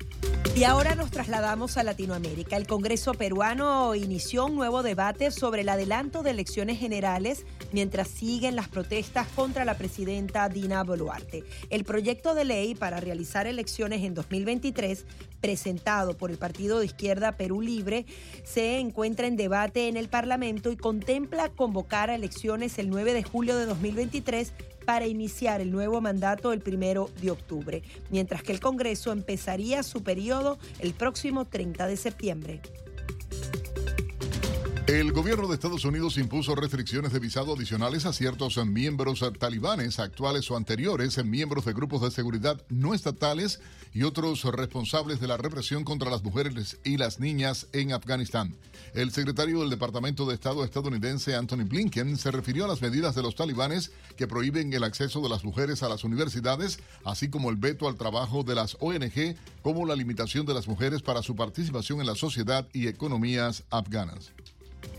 Y 0.54 0.64
ahora 0.64 0.94
nos 0.94 1.10
trasladamos 1.10 1.78
a 1.78 1.82
Latinoamérica. 1.84 2.58
El 2.58 2.66
Congreso 2.66 3.14
peruano 3.14 3.94
inició 3.94 4.44
un 4.44 4.54
nuevo 4.54 4.82
debate 4.82 5.30
sobre 5.30 5.62
el 5.62 5.70
adelanto 5.70 6.22
de 6.22 6.32
elecciones 6.32 6.78
generales 6.78 7.46
mientras 7.72 8.08
siguen 8.08 8.54
las 8.54 8.68
protestas 8.68 9.28
contra 9.28 9.64
la 9.64 9.78
presidenta 9.78 10.50
Dina 10.50 10.84
Boluarte. 10.84 11.44
El 11.70 11.84
proyecto 11.84 12.34
de 12.34 12.44
ley 12.44 12.74
para 12.74 13.00
realizar 13.00 13.46
elecciones 13.46 14.04
en 14.04 14.12
2023, 14.12 15.06
presentado 15.40 16.18
por 16.18 16.30
el 16.30 16.36
partido 16.36 16.80
de 16.80 16.86
izquierda 16.86 17.32
Perú 17.32 17.62
Libre, 17.62 18.04
se 18.44 18.78
encuentra 18.78 19.26
en 19.26 19.36
debate 19.36 19.88
en 19.88 19.96
el 19.96 20.10
Parlamento 20.10 20.41
y 20.42 20.76
contempla 20.76 21.50
convocar 21.50 22.10
a 22.10 22.16
elecciones 22.16 22.76
el 22.78 22.90
9 22.90 23.14
de 23.14 23.22
julio 23.22 23.56
de 23.56 23.64
2023 23.64 24.52
para 24.84 25.06
iniciar 25.06 25.60
el 25.60 25.70
nuevo 25.70 26.00
mandato 26.00 26.52
el 26.52 26.60
primero 26.60 27.10
de 27.20 27.30
octubre, 27.30 27.82
mientras 28.10 28.42
que 28.42 28.50
el 28.50 28.58
Congreso 28.58 29.12
empezaría 29.12 29.84
su 29.84 30.02
periodo 30.02 30.58
el 30.80 30.94
próximo 30.94 31.44
30 31.44 31.86
de 31.86 31.96
septiembre. 31.96 32.60
El 34.88 35.12
gobierno 35.12 35.46
de 35.46 35.54
Estados 35.54 35.84
Unidos 35.84 36.18
impuso 36.18 36.56
restricciones 36.56 37.12
de 37.12 37.20
visado 37.20 37.54
adicionales 37.54 38.04
a 38.04 38.12
ciertos 38.12 38.56
miembros 38.66 39.24
talibanes 39.38 40.00
actuales 40.00 40.50
o 40.50 40.56
anteriores, 40.56 41.24
miembros 41.24 41.66
de 41.66 41.72
grupos 41.72 42.02
de 42.02 42.10
seguridad 42.10 42.60
no 42.68 42.92
estatales 42.92 43.60
y 43.94 44.04
otros 44.04 44.44
responsables 44.44 45.20
de 45.20 45.26
la 45.26 45.36
represión 45.36 45.84
contra 45.84 46.10
las 46.10 46.22
mujeres 46.22 46.78
y 46.84 46.96
las 46.96 47.20
niñas 47.20 47.66
en 47.72 47.92
Afganistán. 47.92 48.54
El 48.94 49.10
secretario 49.10 49.60
del 49.60 49.70
Departamento 49.70 50.26
de 50.26 50.34
Estado 50.34 50.64
estadounidense 50.64 51.34
Anthony 51.34 51.64
Blinken 51.64 52.16
se 52.18 52.30
refirió 52.30 52.64
a 52.64 52.68
las 52.68 52.82
medidas 52.82 53.14
de 53.14 53.22
los 53.22 53.34
talibanes 53.34 53.90
que 54.16 54.26
prohíben 54.26 54.72
el 54.72 54.84
acceso 54.84 55.20
de 55.20 55.28
las 55.28 55.44
mujeres 55.44 55.82
a 55.82 55.88
las 55.88 56.04
universidades, 56.04 56.78
así 57.04 57.28
como 57.28 57.50
el 57.50 57.56
veto 57.56 57.88
al 57.88 57.96
trabajo 57.96 58.42
de 58.42 58.54
las 58.54 58.76
ONG, 58.80 59.36
como 59.62 59.86
la 59.86 59.96
limitación 59.96 60.44
de 60.46 60.54
las 60.54 60.68
mujeres 60.68 61.02
para 61.02 61.22
su 61.22 61.36
participación 61.36 62.00
en 62.00 62.06
la 62.06 62.14
sociedad 62.14 62.68
y 62.72 62.88
economías 62.88 63.64
afganas. 63.70 64.32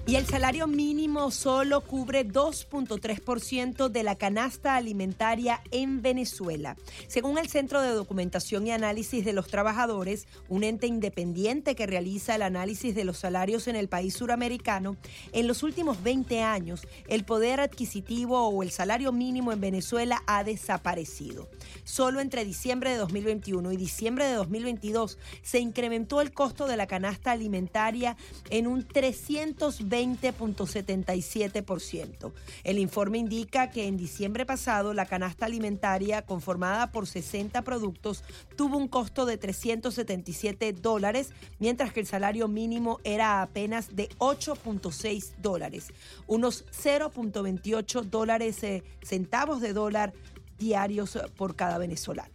Y 0.06 0.18
el 0.18 0.28
salario 0.28 0.68
mínimo 0.68 1.32
solo 1.32 1.80
cubre 1.80 2.28
2.3% 2.28 3.88
de 3.88 4.04
la 4.04 4.18
canasta 4.18 4.76
alimentaria 4.76 5.62
en 5.72 6.02
Venezuela. 6.02 6.76
Según 7.08 7.38
el 7.38 7.48
Centro 7.48 7.82
de 7.82 7.92
Documentación 7.92 8.68
y 8.68 8.72
Análisis 8.72 9.24
de 9.24 9.32
los 9.32 9.48
Trabajadores, 9.48 10.28
un 10.50 10.66
ente 10.66 10.88
independiente 10.88 11.76
que 11.76 11.88
realiza 11.88 12.36
el 12.36 12.42
análisis 12.42 12.94
de 12.96 13.06
los 13.06 13.18
salarios 13.18 13.70
en 13.70 13.78
el 13.78 13.88
país 13.88 14.14
suramericano, 14.14 14.98
en 15.32 15.48
los 15.48 15.64
últimos 15.64 16.04
20 16.04 16.42
años 16.42 16.86
el 17.08 17.24
poder 17.24 17.62
adquisitivo 17.62 18.50
o 18.50 18.62
el 18.62 18.72
salario 18.72 19.14
mínimo 19.14 19.54
en 19.54 19.62
Venezuela 19.62 20.22
ha 20.28 20.44
desaparecido. 20.44 21.48
Solo 21.86 22.20
entre 22.20 22.44
diciembre 22.44 22.90
de 22.90 22.98
2021 22.98 23.72
y 23.72 23.78
diciembre 23.78 24.26
de 24.26 24.34
2022 24.34 25.18
se 25.44 25.60
incrementó 25.60 26.20
el 26.20 26.34
costo 26.34 26.68
de 26.68 26.76
la 26.76 26.88
canasta 26.88 27.32
alimentaria 27.32 28.18
en 28.50 28.68
un 28.68 28.86
320 28.86 29.93
20.77%. 29.94 32.32
El 32.64 32.80
informe 32.80 33.20
indica 33.20 33.70
que 33.70 33.86
en 33.86 33.96
diciembre 33.96 34.44
pasado 34.44 34.96
la 34.96 35.06
canasta 35.06 35.46
alimentaria 35.46 36.24
conformada 36.24 36.92
por 36.92 37.06
60 37.06 37.62
productos 37.62 38.24
tuvo 38.56 38.78
un 38.78 38.88
costo 38.88 39.28
de 39.28 39.38
377 39.38 40.74
dólares, 40.74 41.30
mientras 41.60 41.94
que 41.94 42.00
el 42.00 42.08
salario 42.08 42.48
mínimo 42.48 43.02
era 43.04 43.44
apenas 43.44 43.96
de 43.96 44.10
8.6 44.18 45.36
dólares, 45.38 45.94
unos 46.26 46.66
0.28 46.72 48.02
dólares 48.02 48.64
eh, 48.64 48.82
centavos 49.04 49.62
de 49.62 49.74
dólar 49.74 50.12
diarios 50.58 51.20
por 51.38 51.56
cada 51.56 51.78
venezolano. 51.78 52.34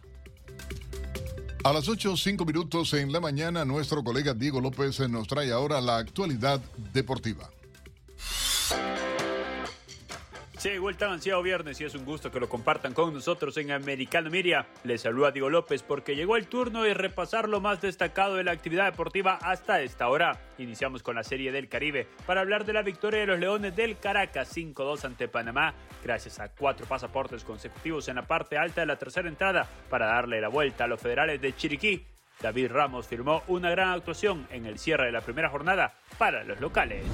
A 1.63 1.73
las 1.73 1.89
8, 1.89 2.15
5 2.15 2.45
minutos 2.45 2.93
en 2.93 3.11
la 3.11 3.19
mañana, 3.19 3.65
nuestro 3.65 4.01
colega 4.01 4.33
Diego 4.33 4.61
López 4.61 4.97
nos 5.09 5.27
trae 5.27 5.51
ahora 5.51 5.81
la 5.81 5.97
actualidad 5.97 6.61
deportiva. 6.93 7.49
Sí, 10.59 10.71
tan 10.97 11.13
ansiado 11.13 11.41
viernes 11.41 11.79
y 11.79 11.85
es 11.85 11.95
un 11.95 12.03
gusto 12.03 12.31
que 12.31 12.39
lo 12.41 12.49
compartan 12.49 12.93
con 12.93 13.13
nosotros 13.13 13.55
en 13.55 13.71
Americano 13.71 14.29
Miria. 14.29 14.67
Les 14.83 14.99
saluda 14.99 15.31
Diego 15.31 15.49
López 15.49 15.83
porque 15.83 16.17
llegó 16.17 16.35
el 16.35 16.47
turno 16.47 16.83
de 16.83 16.93
repasar 16.93 17.47
lo 17.47 17.61
más 17.61 17.79
destacado 17.79 18.35
de 18.35 18.43
la 18.43 18.51
actividad 18.51 18.83
deportiva 18.83 19.39
hasta 19.41 19.81
esta 19.81 20.09
hora. 20.09 20.37
Iniciamos 20.57 21.01
con 21.01 21.15
la 21.15 21.23
Serie 21.23 21.53
del 21.53 21.69
Caribe 21.69 22.07
para 22.25 22.41
hablar 22.41 22.65
de 22.65 22.73
la 22.73 22.81
victoria 22.81 23.21
de 23.21 23.27
los 23.27 23.39
Leones 23.39 23.73
del 23.73 23.99
Caracas 23.99 24.53
5-2 24.53 25.05
ante 25.05 25.29
Panamá, 25.29 25.73
gracias 26.03 26.41
a 26.41 26.49
cuatro 26.49 26.85
pasaportes 26.85 27.45
consecutivos 27.45 28.09
en 28.09 28.17
la 28.17 28.27
parte 28.27 28.57
alta 28.57 28.81
de 28.81 28.87
la 28.87 28.99
tercera 28.99 29.29
entrada 29.29 29.65
para 29.89 30.07
darle 30.07 30.41
la 30.41 30.49
vuelta 30.49 30.83
a 30.83 30.87
los 30.87 30.99
federales 30.99 31.39
de 31.39 31.55
Chiriquí. 31.55 32.05
David 32.41 32.69
Ramos 32.69 33.07
firmó 33.07 33.43
una 33.47 33.69
gran 33.71 33.91
actuación 33.91 34.45
en 34.51 34.65
el 34.65 34.77
cierre 34.77 35.05
de 35.05 35.13
la 35.13 35.21
primera 35.21 35.47
jornada 35.47 35.93
para 36.17 36.43
los 36.43 36.59
locales. 36.59 37.05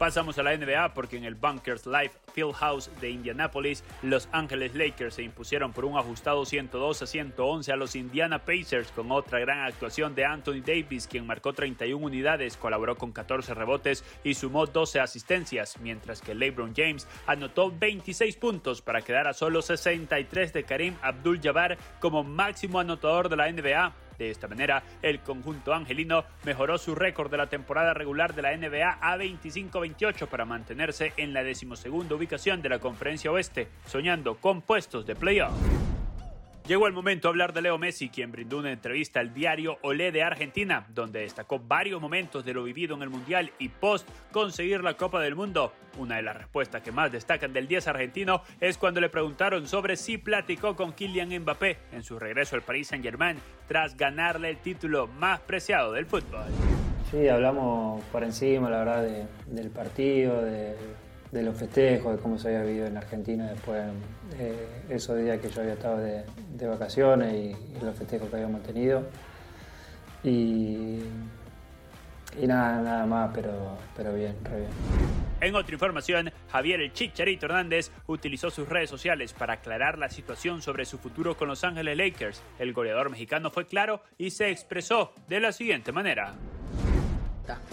Pasamos 0.00 0.38
a 0.38 0.42
la 0.42 0.56
NBA 0.56 0.94
porque 0.94 1.18
en 1.18 1.24
el 1.24 1.34
Bunkers 1.34 1.84
Life 1.84 2.16
Fieldhouse 2.32 2.90
de 3.02 3.10
Indianapolis, 3.10 3.84
Los 4.00 4.30
Angeles 4.32 4.74
Lakers 4.74 5.16
se 5.16 5.22
impusieron 5.22 5.74
por 5.74 5.84
un 5.84 5.98
ajustado 5.98 6.46
102 6.46 7.02
a 7.02 7.06
111 7.06 7.70
a 7.70 7.76
los 7.76 7.94
Indiana 7.94 8.38
Pacers 8.38 8.92
con 8.92 9.12
otra 9.12 9.40
gran 9.40 9.58
actuación 9.58 10.14
de 10.14 10.24
Anthony 10.24 10.62
Davis, 10.64 11.06
quien 11.06 11.26
marcó 11.26 11.52
31 11.52 12.02
unidades, 12.02 12.56
colaboró 12.56 12.96
con 12.96 13.12
14 13.12 13.52
rebotes 13.52 14.02
y 14.24 14.32
sumó 14.32 14.64
12 14.64 15.00
asistencias, 15.00 15.78
mientras 15.80 16.22
que 16.22 16.34
LeBron 16.34 16.72
James 16.74 17.06
anotó 17.26 17.70
26 17.70 18.36
puntos 18.36 18.80
para 18.80 19.02
quedar 19.02 19.28
a 19.28 19.34
solo 19.34 19.60
63 19.60 20.54
de 20.54 20.64
Karim 20.64 20.96
Abdul-Jabbar 21.02 21.76
como 22.00 22.24
máximo 22.24 22.80
anotador 22.80 23.28
de 23.28 23.36
la 23.36 23.52
NBA. 23.52 23.92
De 24.20 24.28
esta 24.28 24.48
manera, 24.48 24.82
el 25.00 25.20
conjunto 25.20 25.72
angelino 25.72 26.26
mejoró 26.44 26.76
su 26.76 26.94
récord 26.94 27.30
de 27.30 27.38
la 27.38 27.46
temporada 27.46 27.94
regular 27.94 28.34
de 28.34 28.42
la 28.42 28.54
NBA 28.54 28.98
a 29.00 29.16
25-28 29.16 30.28
para 30.28 30.44
mantenerse 30.44 31.14
en 31.16 31.32
la 31.32 31.42
decimosegunda 31.42 32.16
ubicación 32.16 32.60
de 32.60 32.68
la 32.68 32.80
Conferencia 32.80 33.32
Oeste, 33.32 33.68
soñando 33.86 34.34
con 34.34 34.60
puestos 34.60 35.06
de 35.06 35.16
playoff. 35.16 35.54
Llegó 36.66 36.86
el 36.86 36.92
momento 36.92 37.26
de 37.26 37.30
hablar 37.30 37.52
de 37.52 37.62
Leo 37.62 37.78
Messi, 37.78 38.10
quien 38.10 38.30
brindó 38.30 38.58
una 38.58 38.70
entrevista 38.70 39.18
al 39.18 39.34
diario 39.34 39.78
Olé 39.82 40.12
de 40.12 40.22
Argentina, 40.22 40.86
donde 40.94 41.20
destacó 41.20 41.58
varios 41.58 42.00
momentos 42.00 42.44
de 42.44 42.54
lo 42.54 42.62
vivido 42.62 42.94
en 42.94 43.02
el 43.02 43.10
Mundial 43.10 43.50
y 43.58 43.68
post 43.68 44.08
conseguir 44.30 44.84
la 44.84 44.94
Copa 44.94 45.20
del 45.20 45.34
Mundo. 45.34 45.72
Una 45.98 46.16
de 46.16 46.22
las 46.22 46.36
respuestas 46.36 46.82
que 46.82 46.92
más 46.92 47.10
destacan 47.10 47.52
del 47.52 47.66
10 47.66 47.88
argentino 47.88 48.42
es 48.60 48.78
cuando 48.78 49.00
le 49.00 49.08
preguntaron 49.08 49.66
sobre 49.66 49.96
si 49.96 50.18
platicó 50.18 50.76
con 50.76 50.92
Kylian 50.92 51.36
Mbappé 51.40 51.78
en 51.92 52.04
su 52.04 52.18
regreso 52.18 52.54
al 52.54 52.62
Paris 52.62 52.88
Saint-Germain 52.88 53.38
tras 53.66 53.96
ganarle 53.96 54.50
el 54.50 54.58
título 54.58 55.08
más 55.08 55.40
preciado 55.40 55.92
del 55.92 56.06
fútbol. 56.06 56.44
Sí, 57.10 57.26
hablamos 57.26 58.04
por 58.12 58.22
encima, 58.22 58.70
la 58.70 58.78
verdad, 58.84 59.26
del 59.46 59.70
partido, 59.70 60.42
de, 60.42 60.76
los 61.32 61.56
festejos, 61.56 62.16
de 62.16 62.22
cómo 62.22 62.38
se 62.38 62.48
había 62.48 62.62
vivido 62.62 62.86
en 62.86 62.96
Argentina 62.96 63.50
después 63.50 63.82
de 64.38 64.56
esos 64.88 65.18
días 65.18 65.40
que 65.40 65.48
yo 65.48 65.60
había 65.60 65.74
estado 65.74 65.98
de, 65.98 66.66
vacaciones 66.66 67.34
y, 67.34 67.84
los 67.84 67.96
festejos 67.96 68.28
que 68.28 68.36
habíamos 68.36 68.62
tenido. 68.62 69.02
Y, 70.22 71.00
y 72.38 72.46
nada, 72.46 72.80
nada 72.82 73.06
más, 73.06 73.30
pero, 73.34 73.78
pero 73.96 74.14
bien, 74.14 74.36
bien. 74.44 74.68
En 75.40 75.54
otra 75.54 75.72
información, 75.72 76.30
Javier 76.52 76.82
el 76.82 76.92
Chicharito 76.92 77.46
Hernández 77.46 77.90
utilizó 78.06 78.50
sus 78.50 78.68
redes 78.68 78.90
sociales 78.90 79.32
para 79.32 79.54
aclarar 79.54 79.96
la 79.96 80.10
situación 80.10 80.60
sobre 80.60 80.84
su 80.84 80.98
futuro 80.98 81.34
con 81.36 81.48
Los 81.48 81.64
Ángeles 81.64 81.96
Lakers. 81.96 82.42
El 82.58 82.74
goleador 82.74 83.08
mexicano 83.08 83.50
fue 83.50 83.66
claro 83.66 84.02
y 84.18 84.30
se 84.30 84.50
expresó 84.50 85.14
de 85.28 85.40
la 85.40 85.52
siguiente 85.52 85.92
manera. 85.92 86.34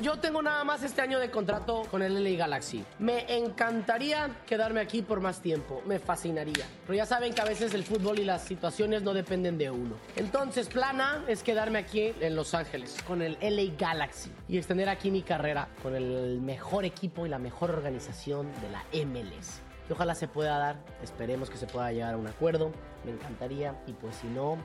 Yo 0.01 0.19
tengo 0.19 0.41
nada 0.41 0.63
más 0.63 0.83
este 0.83 1.01
año 1.01 1.19
de 1.19 1.29
contrato 1.29 1.83
con 1.89 2.01
el 2.01 2.23
LA 2.23 2.37
Galaxy. 2.37 2.83
Me 2.99 3.37
encantaría 3.37 4.29
quedarme 4.45 4.79
aquí 4.79 5.01
por 5.01 5.19
más 5.19 5.41
tiempo, 5.41 5.81
me 5.85 5.99
fascinaría. 5.99 6.65
Pero 6.85 6.95
ya 6.95 7.05
saben 7.05 7.33
que 7.33 7.41
a 7.41 7.45
veces 7.45 7.73
el 7.73 7.83
fútbol 7.83 8.19
y 8.19 8.25
las 8.25 8.43
situaciones 8.43 9.03
no 9.03 9.13
dependen 9.13 9.57
de 9.57 9.71
uno. 9.71 9.95
Entonces, 10.15 10.67
plana 10.67 11.23
es 11.27 11.43
quedarme 11.43 11.79
aquí 11.79 12.13
en 12.19 12.35
Los 12.35 12.53
Ángeles 12.53 12.97
con 13.05 13.21
el 13.21 13.37
LA 13.41 13.75
Galaxy 13.77 14.31
y 14.47 14.57
extender 14.57 14.89
aquí 14.89 15.11
mi 15.11 15.21
carrera 15.21 15.67
con 15.81 15.95
el 15.95 16.39
mejor 16.41 16.85
equipo 16.85 17.25
y 17.25 17.29
la 17.29 17.39
mejor 17.39 17.71
organización 17.71 18.49
de 18.61 18.69
la 18.69 18.83
MLS. 19.05 19.61
Y 19.89 19.93
ojalá 19.93 20.15
se 20.15 20.27
pueda 20.27 20.57
dar, 20.57 20.77
esperemos 21.01 21.49
que 21.49 21.57
se 21.57 21.65
pueda 21.65 21.91
llegar 21.91 22.13
a 22.13 22.17
un 22.17 22.27
acuerdo, 22.27 22.71
me 23.05 23.11
encantaría 23.11 23.75
y 23.87 23.93
pues 23.93 24.15
si 24.15 24.27
no, 24.27 24.57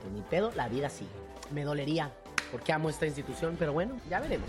pues 0.00 0.12
ni 0.12 0.22
pedo, 0.22 0.50
la 0.56 0.68
vida 0.68 0.88
sigue. 0.88 1.10
Me 1.50 1.64
dolería, 1.64 2.12
porque 2.50 2.72
amo 2.72 2.88
esta 2.88 3.06
institución, 3.06 3.56
pero 3.58 3.72
bueno, 3.72 3.94
ya 4.08 4.20
veremos. 4.20 4.48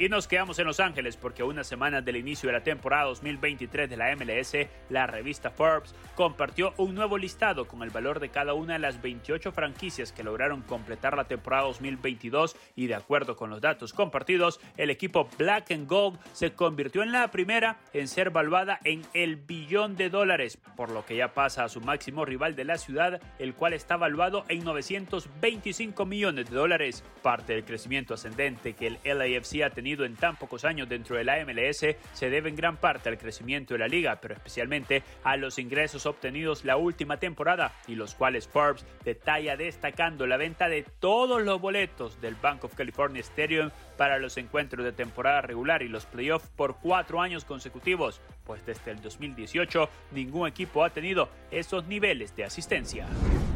Y 0.00 0.08
nos 0.08 0.28
quedamos 0.28 0.60
en 0.60 0.66
Los 0.66 0.78
Ángeles 0.78 1.16
porque 1.16 1.42
a 1.42 1.44
unas 1.44 1.66
semanas 1.66 2.04
del 2.04 2.14
inicio 2.14 2.46
de 2.46 2.52
la 2.52 2.62
temporada 2.62 3.06
2023 3.06 3.90
de 3.90 3.96
la 3.96 4.14
MLS, 4.14 4.54
la 4.90 5.08
revista 5.08 5.50
Forbes 5.50 5.92
compartió 6.14 6.72
un 6.76 6.94
nuevo 6.94 7.18
listado 7.18 7.66
con 7.66 7.82
el 7.82 7.90
valor 7.90 8.20
de 8.20 8.28
cada 8.28 8.54
una 8.54 8.74
de 8.74 8.78
las 8.78 9.02
28 9.02 9.50
franquicias 9.50 10.12
que 10.12 10.22
lograron 10.22 10.62
completar 10.62 11.16
la 11.16 11.24
temporada 11.24 11.64
2022 11.64 12.54
y 12.76 12.86
de 12.86 12.94
acuerdo 12.94 13.34
con 13.34 13.50
los 13.50 13.60
datos 13.60 13.92
compartidos, 13.92 14.60
el 14.76 14.90
equipo 14.90 15.28
Black 15.36 15.72
and 15.72 15.88
Gold 15.88 16.20
se 16.32 16.52
convirtió 16.52 17.02
en 17.02 17.10
la 17.10 17.32
primera 17.32 17.80
en 17.92 18.06
ser 18.06 18.30
valuada 18.30 18.78
en 18.84 19.02
el 19.14 19.34
billón 19.34 19.96
de 19.96 20.10
dólares, 20.10 20.60
por 20.76 20.92
lo 20.92 21.04
que 21.04 21.16
ya 21.16 21.34
pasa 21.34 21.64
a 21.64 21.68
su 21.68 21.80
máximo 21.80 22.24
rival 22.24 22.54
de 22.54 22.64
la 22.64 22.78
ciudad, 22.78 23.20
el 23.40 23.52
cual 23.54 23.72
está 23.72 23.96
valuado 23.96 24.44
en 24.48 24.62
925 24.62 26.06
millones 26.06 26.48
de 26.48 26.54
dólares. 26.54 27.02
Parte 27.20 27.54
del 27.54 27.64
crecimiento 27.64 28.14
ascendente 28.14 28.74
que 28.74 28.86
el 28.86 28.98
LAFC 29.02 29.62
ha 29.64 29.70
tenido 29.70 29.87
en 29.92 30.16
tan 30.16 30.36
pocos 30.36 30.64
años 30.64 30.88
dentro 30.88 31.16
de 31.16 31.24
la 31.24 31.44
MLS 31.44 31.96
se 32.12 32.30
debe 32.30 32.48
en 32.48 32.56
gran 32.56 32.76
parte 32.76 33.08
al 33.08 33.18
crecimiento 33.18 33.74
de 33.74 33.78
la 33.78 33.88
liga, 33.88 34.18
pero 34.20 34.34
especialmente 34.34 35.02
a 35.24 35.36
los 35.36 35.58
ingresos 35.58 36.06
obtenidos 36.06 36.64
la 36.64 36.76
última 36.76 37.18
temporada 37.18 37.74
y 37.86 37.94
los 37.94 38.14
cuales 38.14 38.46
Forbes 38.48 38.84
detalla 39.04 39.56
destacando 39.56 40.26
la 40.26 40.36
venta 40.36 40.68
de 40.68 40.84
todos 41.00 41.42
los 41.42 41.60
boletos 41.60 42.20
del 42.20 42.34
Bank 42.34 42.64
of 42.64 42.74
California 42.74 43.20
Stadium 43.20 43.70
para 43.98 44.18
los 44.18 44.38
encuentros 44.38 44.84
de 44.84 44.92
temporada 44.92 45.42
regular 45.42 45.82
y 45.82 45.88
los 45.88 46.06
playoffs 46.06 46.48
por 46.56 46.76
cuatro 46.78 47.20
años 47.20 47.44
consecutivos, 47.44 48.22
pues 48.44 48.64
desde 48.64 48.92
el 48.92 49.02
2018 49.02 49.90
ningún 50.12 50.48
equipo 50.48 50.84
ha 50.84 50.90
tenido 50.90 51.28
esos 51.50 51.84
niveles 51.86 52.34
de 52.34 52.44
asistencia. 52.44 53.06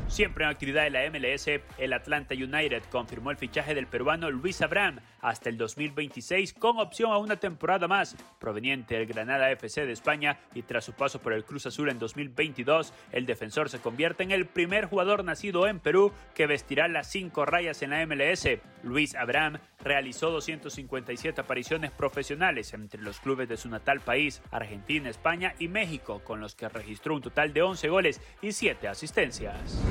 Siempre 0.08 0.44
en 0.44 0.50
actividad 0.50 0.82
de 0.82 0.90
la 0.90 1.08
MLS, 1.10 1.46
el 1.78 1.92
Atlanta 1.94 2.34
United 2.34 2.82
confirmó 2.90 3.30
el 3.30 3.38
fichaje 3.38 3.74
del 3.74 3.86
peruano 3.86 4.30
Luis 4.30 4.60
Abraham 4.60 4.98
hasta 5.22 5.48
el 5.48 5.56
2026 5.56 6.52
con 6.52 6.78
opción 6.78 7.12
a 7.12 7.18
una 7.18 7.36
temporada 7.36 7.88
más. 7.88 8.16
Proveniente 8.38 8.96
del 8.96 9.06
Granada 9.06 9.50
FC 9.50 9.86
de 9.86 9.92
España 9.92 10.38
y 10.54 10.62
tras 10.62 10.84
su 10.84 10.92
paso 10.92 11.22
por 11.22 11.32
el 11.32 11.44
Cruz 11.44 11.64
Azul 11.64 11.88
en 11.88 11.98
2022, 11.98 12.92
el 13.12 13.24
defensor 13.24 13.70
se 13.70 13.78
convierte 13.78 14.22
en 14.22 14.32
el 14.32 14.44
primer 14.44 14.84
jugador 14.84 15.24
nacido 15.24 15.66
en 15.66 15.80
Perú 15.80 16.12
que 16.34 16.46
vestirá 16.46 16.88
las 16.88 17.10
cinco 17.10 17.46
rayas 17.46 17.80
en 17.80 17.90
la 17.90 18.04
MLS. 18.04 18.48
Luis 18.82 19.14
Abraham 19.14 19.60
realizó 19.82 20.30
257 20.32 21.40
apariciones 21.40 21.90
profesionales 21.90 22.72
entre 22.74 23.00
los 23.00 23.20
clubes 23.20 23.48
de 23.48 23.56
su 23.56 23.68
natal 23.68 24.00
país, 24.00 24.42
Argentina, 24.50 25.08
España 25.08 25.54
y 25.58 25.68
México, 25.68 26.22
con 26.24 26.40
los 26.40 26.54
que 26.54 26.68
registró 26.68 27.14
un 27.14 27.22
total 27.22 27.52
de 27.52 27.62
11 27.62 27.88
goles 27.88 28.20
y 28.40 28.52
7 28.52 28.88
asistencias. 28.88 29.82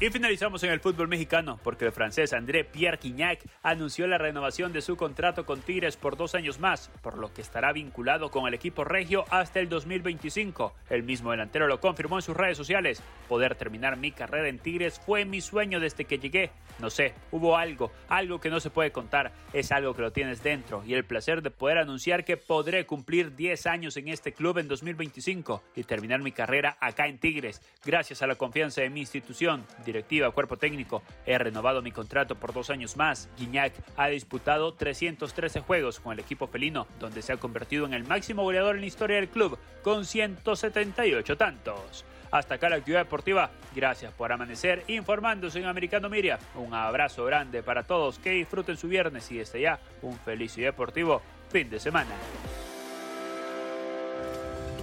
Y 0.00 0.10
finalizamos 0.10 0.62
en 0.64 0.72
el 0.72 0.80
fútbol 0.80 1.06
mexicano 1.06 1.60
porque 1.62 1.84
el 1.84 1.92
francés 1.92 2.32
André 2.32 2.64
Pierre 2.64 2.98
Quignac 2.98 3.38
anunció 3.62 4.08
la 4.08 4.18
renovación 4.18 4.72
de 4.72 4.80
su 4.80 4.96
contrato 4.96 5.46
con 5.46 5.60
Tigres 5.60 5.96
por 5.96 6.16
dos 6.16 6.34
años 6.34 6.58
más, 6.58 6.90
por 7.02 7.18
lo 7.18 7.32
que 7.32 7.40
estará 7.40 7.72
vinculado 7.72 8.30
con 8.30 8.48
el 8.48 8.54
equipo 8.54 8.82
regio 8.82 9.24
hasta 9.30 9.60
el 9.60 9.68
2025. 9.68 10.74
El 10.90 11.04
mismo 11.04 11.30
delantero 11.30 11.68
lo 11.68 11.80
confirmó 11.80 12.16
en 12.16 12.22
sus 12.22 12.36
redes 12.36 12.56
sociales. 12.56 13.00
Poder 13.28 13.54
terminar 13.54 13.96
mi 13.96 14.10
carrera 14.10 14.48
en 14.48 14.58
Tigres 14.58 15.00
fue 15.06 15.24
mi 15.24 15.40
sueño 15.40 15.78
desde 15.78 16.04
que 16.04 16.18
llegué. 16.18 16.50
No 16.80 16.90
sé, 16.90 17.14
hubo 17.30 17.56
algo, 17.56 17.92
algo 18.08 18.40
que 18.40 18.50
no 18.50 18.58
se 18.58 18.70
puede 18.70 18.90
contar, 18.90 19.30
es 19.52 19.70
algo 19.70 19.94
que 19.94 20.02
lo 20.02 20.10
tienes 20.10 20.42
dentro 20.42 20.82
y 20.84 20.94
el 20.94 21.04
placer 21.04 21.42
de 21.42 21.50
poder 21.50 21.78
anunciar 21.78 22.24
que 22.24 22.36
podré 22.36 22.86
cumplir 22.86 23.36
10 23.36 23.66
años 23.66 23.96
en 23.96 24.08
este 24.08 24.32
club 24.32 24.58
en 24.58 24.66
2025 24.66 25.62
y 25.76 25.84
terminar 25.84 26.20
mi 26.20 26.32
carrera 26.32 26.76
acá 26.80 27.06
en 27.06 27.18
Tigres, 27.18 27.62
gracias 27.84 28.22
a 28.22 28.26
la 28.26 28.34
confianza 28.34 28.80
de 28.80 28.90
mi 28.90 29.00
institución 29.00 29.64
directiva, 29.84 30.30
cuerpo 30.30 30.56
técnico, 30.56 31.02
he 31.26 31.38
renovado 31.38 31.82
mi 31.82 31.92
contrato 31.92 32.34
por 32.34 32.52
dos 32.52 32.70
años 32.70 32.96
más. 32.96 33.28
Guiñac 33.38 33.74
ha 33.96 34.08
disputado 34.08 34.74
313 34.74 35.60
juegos 35.60 36.00
con 36.00 36.12
el 36.12 36.20
equipo 36.20 36.46
felino, 36.46 36.86
donde 36.98 37.22
se 37.22 37.32
ha 37.32 37.36
convertido 37.36 37.86
en 37.86 37.94
el 37.94 38.04
máximo 38.04 38.42
goleador 38.42 38.74
en 38.76 38.82
la 38.82 38.86
historia 38.86 39.16
del 39.16 39.28
club, 39.28 39.58
con 39.82 40.04
178 40.04 41.36
tantos. 41.36 42.04
Hasta 42.32 42.54
acá 42.54 42.70
la 42.70 42.76
actividad 42.76 43.00
deportiva. 43.00 43.50
Gracias 43.76 44.12
por 44.14 44.32
amanecer 44.32 44.84
informándose 44.88 45.58
en 45.58 45.66
Americano 45.66 46.08
Miria. 46.08 46.38
Un 46.54 46.72
abrazo 46.72 47.26
grande 47.26 47.62
para 47.62 47.82
todos. 47.82 48.18
Que 48.18 48.30
disfruten 48.30 48.78
su 48.78 48.88
viernes 48.88 49.30
y 49.30 49.36
desde 49.36 49.60
ya 49.60 49.78
un 50.00 50.18
feliz 50.18 50.56
y 50.56 50.62
deportivo 50.62 51.20
fin 51.50 51.68
de 51.68 51.78
semana. 51.78 52.10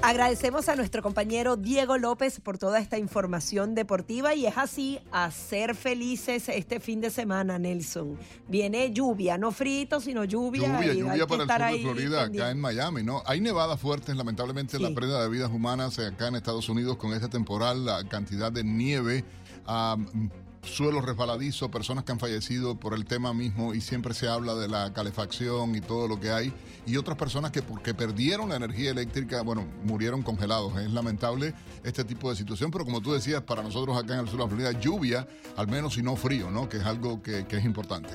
Agradecemos 0.01 0.69
a 0.69 0.77
nuestro 0.77 1.03
compañero 1.03 1.57
Diego 1.57 1.97
López 1.97 2.39
por 2.39 2.57
toda 2.57 2.79
esta 2.79 2.97
información 2.97 3.75
deportiva 3.75 4.33
y 4.33 4.45
es 4.45 4.57
así 4.57 4.99
a 5.11 5.29
ser 5.29 5.75
felices 5.75 6.47
este 6.47 6.79
fin 6.79 7.01
de 7.01 7.09
semana, 7.09 7.59
Nelson. 7.59 8.17
Viene 8.47 8.93
lluvia, 8.93 9.37
no 9.37 9.51
frito, 9.51 9.99
sino 9.99 10.23
lluvia. 10.23 10.81
Lluvia, 10.81 10.93
lluvia 10.93 11.45
para 11.45 11.71
el 11.71 11.81
sur 11.81 11.95
de 11.95 12.01
Florida, 12.01 12.23
acá 12.23 12.49
en 12.49 12.61
Miami, 12.61 13.03
¿no? 13.03 13.21
Hay 13.25 13.41
nevadas 13.41 13.77
fuertes, 13.79 14.15
lamentablemente 14.15 14.79
la 14.79 14.91
pérdida 14.95 15.21
de 15.21 15.29
vidas 15.29 15.51
humanas 15.51 15.99
acá 15.99 16.29
en 16.29 16.35
Estados 16.35 16.69
Unidos 16.69 16.95
con 16.95 17.13
este 17.13 17.27
temporal, 17.27 17.85
la 17.85 18.05
cantidad 18.05 18.53
de 18.53 18.63
nieve. 18.63 19.25
Um, 19.67 20.29
suelo 20.63 21.01
resbaladizo, 21.01 21.71
personas 21.71 22.03
que 22.03 22.11
han 22.11 22.19
fallecido 22.19 22.79
por 22.79 22.93
el 22.93 23.05
tema 23.05 23.33
mismo 23.33 23.73
y 23.73 23.81
siempre 23.81 24.13
se 24.13 24.27
habla 24.27 24.55
de 24.55 24.67
la 24.67 24.93
calefacción 24.93 25.75
y 25.75 25.81
todo 25.81 26.07
lo 26.07 26.19
que 26.19 26.31
hay. 26.31 26.53
Y 26.85 26.97
otras 26.97 27.17
personas 27.17 27.51
que 27.51 27.61
porque 27.61 27.93
perdieron 27.93 28.49
la 28.49 28.55
energía 28.55 28.91
eléctrica, 28.91 29.41
bueno, 29.41 29.65
murieron 29.83 30.21
congelados. 30.21 30.77
Es 30.79 30.91
lamentable 30.91 31.53
este 31.83 32.03
tipo 32.03 32.29
de 32.29 32.35
situación, 32.35 32.71
pero 32.71 32.85
como 32.85 33.01
tú 33.01 33.13
decías, 33.13 33.41
para 33.41 33.63
nosotros 33.63 33.97
acá 33.97 34.13
en 34.15 34.21
el 34.21 34.27
sur 34.27 34.37
de 34.37 34.43
la 34.43 34.49
Florida, 34.49 34.71
lluvia, 34.79 35.27
al 35.57 35.67
menos 35.67 35.97
y 35.97 36.03
no 36.03 36.15
frío, 36.15 36.49
¿no? 36.51 36.67
Que 36.67 36.77
es 36.77 36.85
algo 36.85 37.21
que, 37.21 37.45
que 37.45 37.57
es 37.57 37.65
importante. 37.65 38.13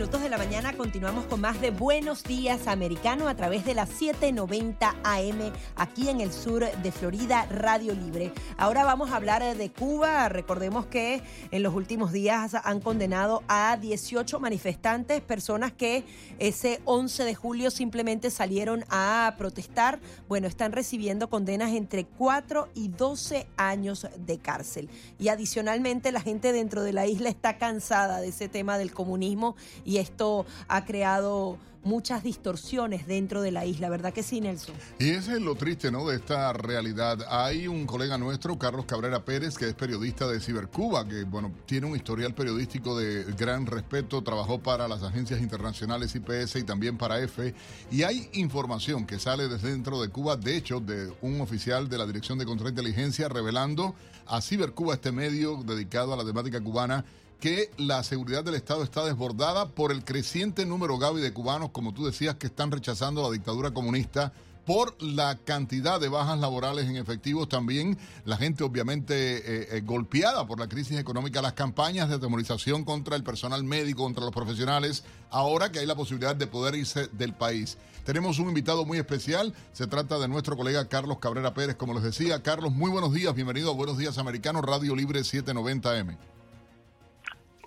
Minutos 0.00 0.22
de 0.22 0.30
la 0.30 0.38
mañana 0.38 0.72
continuamos 0.72 1.26
con 1.26 1.42
más 1.42 1.60
de 1.60 1.70
Buenos 1.70 2.24
Días 2.24 2.68
Americano 2.68 3.28
a 3.28 3.34
través 3.34 3.66
de 3.66 3.74
las 3.74 3.90
7:90 3.90 4.96
AM 5.04 5.52
aquí 5.76 6.08
en 6.08 6.22
el 6.22 6.32
sur 6.32 6.64
de 6.64 6.90
Florida, 6.90 7.44
Radio 7.50 7.92
Libre. 7.92 8.32
Ahora 8.56 8.82
vamos 8.84 9.10
a 9.10 9.16
hablar 9.16 9.42
de 9.58 9.70
Cuba. 9.70 10.30
Recordemos 10.30 10.86
que 10.86 11.22
en 11.50 11.62
los 11.62 11.74
últimos 11.74 12.12
días 12.12 12.54
han 12.54 12.80
condenado 12.80 13.42
a 13.46 13.76
18 13.76 14.40
manifestantes, 14.40 15.20
personas 15.20 15.70
que 15.70 16.04
ese 16.38 16.80
11 16.86 17.24
de 17.24 17.34
julio 17.34 17.70
simplemente 17.70 18.30
salieron 18.30 18.86
a 18.88 19.34
protestar. 19.36 20.00
Bueno, 20.28 20.48
están 20.48 20.72
recibiendo 20.72 21.28
condenas 21.28 21.72
entre 21.72 22.06
4 22.06 22.70
y 22.74 22.88
12 22.88 23.46
años 23.58 24.06
de 24.16 24.38
cárcel. 24.38 24.88
Y 25.18 25.28
adicionalmente 25.28 26.10
la 26.10 26.22
gente 26.22 26.54
dentro 26.54 26.82
de 26.84 26.94
la 26.94 27.06
isla 27.06 27.28
está 27.28 27.58
cansada 27.58 28.22
de 28.22 28.28
ese 28.28 28.48
tema 28.48 28.78
del 28.78 28.94
comunismo 28.94 29.56
esto 29.98 30.46
ha 30.68 30.84
creado 30.84 31.58
muchas 31.82 32.22
distorsiones 32.22 33.06
dentro 33.06 33.40
de 33.42 33.52
la 33.52 33.64
isla, 33.64 33.88
¿verdad 33.88 34.12
que 34.12 34.22
sí, 34.22 34.40
Nelson? 34.40 34.74
Y 34.98 35.10
ese 35.10 35.34
es 35.34 35.40
lo 35.40 35.54
triste, 35.54 35.90
¿no? 35.90 36.06
De 36.06 36.16
esta 36.16 36.52
realidad. 36.52 37.18
Hay 37.28 37.66
un 37.68 37.86
colega 37.86 38.18
nuestro, 38.18 38.58
Carlos 38.58 38.84
Cabrera 38.84 39.24
Pérez, 39.24 39.56
que 39.56 39.68
es 39.68 39.74
periodista 39.74 40.28
de 40.28 40.40
Cibercuba, 40.40 41.06
que, 41.08 41.24
bueno, 41.24 41.52
tiene 41.66 41.86
un 41.86 41.96
historial 41.96 42.34
periodístico 42.34 42.98
de 42.98 43.24
gran 43.32 43.66
respeto, 43.66 44.22
trabajó 44.22 44.58
para 44.60 44.88
las 44.88 45.02
agencias 45.02 45.40
internacionales 45.40 46.14
IPS 46.14 46.56
y 46.56 46.64
también 46.64 46.98
para 46.98 47.20
EFE, 47.20 47.54
y 47.90 48.02
hay 48.02 48.28
información 48.34 49.06
que 49.06 49.18
sale 49.18 49.48
desde 49.48 49.70
dentro 49.70 50.00
de 50.00 50.08
Cuba, 50.08 50.36
de 50.36 50.56
hecho, 50.56 50.80
de 50.80 51.12
un 51.22 51.40
oficial 51.40 51.88
de 51.88 51.98
la 51.98 52.06
Dirección 52.06 52.38
de 52.38 52.44
Contrainteligencia 52.44 53.28
revelando 53.28 53.94
a 54.26 54.40
Cibercuba, 54.40 54.94
este 54.94 55.12
medio 55.12 55.62
dedicado 55.62 56.12
a 56.12 56.16
la 56.16 56.24
temática 56.24 56.60
cubana, 56.60 57.04
que 57.40 57.70
la 57.78 58.04
seguridad 58.04 58.44
del 58.44 58.54
Estado 58.54 58.84
está 58.84 59.04
desbordada 59.04 59.70
por 59.70 59.90
el 59.90 60.04
creciente 60.04 60.66
número, 60.66 60.98
Gaby, 60.98 61.20
de 61.20 61.32
cubanos, 61.32 61.70
como 61.70 61.92
tú 61.94 62.04
decías, 62.04 62.36
que 62.36 62.46
están 62.46 62.70
rechazando 62.70 63.22
la 63.22 63.30
dictadura 63.30 63.72
comunista 63.72 64.32
por 64.66 65.02
la 65.02 65.36
cantidad 65.36 65.98
de 65.98 66.08
bajas 66.08 66.38
laborales 66.38 66.88
en 66.88 66.96
efectivos, 66.96 67.48
también 67.48 67.98
la 68.24 68.36
gente 68.36 68.62
obviamente 68.62 69.38
eh, 69.38 69.68
eh, 69.72 69.80
golpeada 69.80 70.46
por 70.46 70.60
la 70.60 70.68
crisis 70.68 70.98
económica, 70.98 71.42
las 71.42 71.54
campañas 71.54 72.08
de 72.08 72.16
atemorización 72.16 72.84
contra 72.84 73.16
el 73.16 73.24
personal 73.24 73.64
médico, 73.64 74.04
contra 74.04 74.24
los 74.24 74.34
profesionales, 74.34 75.02
ahora 75.30 75.72
que 75.72 75.80
hay 75.80 75.86
la 75.86 75.96
posibilidad 75.96 76.36
de 76.36 76.46
poder 76.46 76.74
irse 76.74 77.08
del 77.12 77.32
país. 77.32 77.78
Tenemos 78.04 78.38
un 78.38 78.48
invitado 78.48 78.84
muy 78.84 78.98
especial, 78.98 79.54
se 79.72 79.86
trata 79.86 80.18
de 80.18 80.28
nuestro 80.28 80.56
colega 80.56 80.88
Carlos 80.88 81.18
Cabrera 81.18 81.54
Pérez, 81.54 81.76
como 81.76 81.94
les 81.94 82.02
decía. 82.02 82.42
Carlos, 82.42 82.72
muy 82.72 82.90
buenos 82.90 83.12
días, 83.12 83.34
bienvenido 83.34 83.70
a 83.70 83.74
Buenos 83.74 83.98
Días 83.98 84.18
Americanos, 84.18 84.62
Radio 84.62 84.94
Libre 84.94 85.20
790M. 85.20 86.16